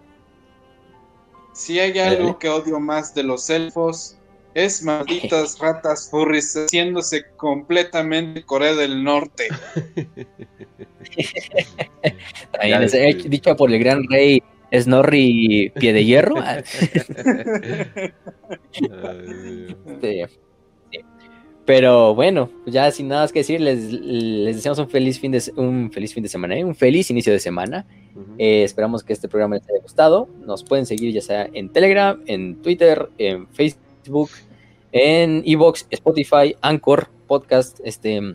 [1.52, 4.16] Si hay algo que odio más de los elfos,
[4.54, 9.48] es malditas ratas furries haciéndose completamente Corea del Norte.
[13.28, 16.36] dicho por el gran rey Snorri Pie de Hierro.
[21.68, 25.92] Pero bueno, ya sin nada más que decir, les, deseamos un feliz fin de un
[25.92, 26.64] feliz fin de semana, ¿eh?
[26.64, 27.84] un feliz inicio de semana.
[28.38, 30.30] Eh, esperamos que este programa les haya gustado.
[30.46, 34.30] Nos pueden seguir ya sea en Telegram, en Twitter, en Facebook
[34.92, 38.32] en Evox, Spotify, Anchor, Podcast, este, eh,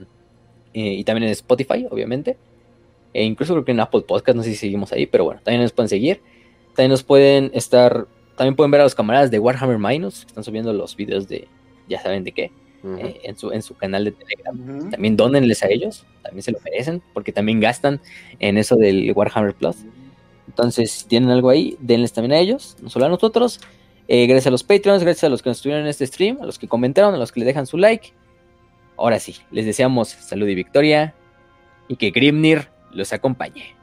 [0.73, 2.37] y también en Spotify, obviamente.
[3.15, 5.63] E incluso creo que en Apple Podcast, no sé si seguimos ahí, pero bueno, también
[5.63, 6.21] nos pueden seguir.
[6.75, 8.05] También nos pueden estar,
[8.37, 11.47] también pueden ver a los camaradas de Warhammer Minus, que están subiendo los videos de,
[11.89, 12.51] ya saben de qué,
[12.83, 14.89] eh, en, su, en su canal de Telegram.
[14.89, 18.01] También donenles a ellos, también se lo merecen, porque también gastan
[18.39, 19.77] en eso del Warhammer Plus.
[20.47, 23.61] Entonces, si tienen algo ahí, denles también a ellos, no solo a nosotros.
[24.09, 26.45] Eh, gracias a los Patreons, gracias a los que nos estuvieron en este stream, a
[26.45, 28.11] los que comentaron, a los que le dejan su like.
[28.97, 31.15] Ahora sí, les deseamos salud y victoria
[31.87, 33.75] y que Grimnir los acompañe.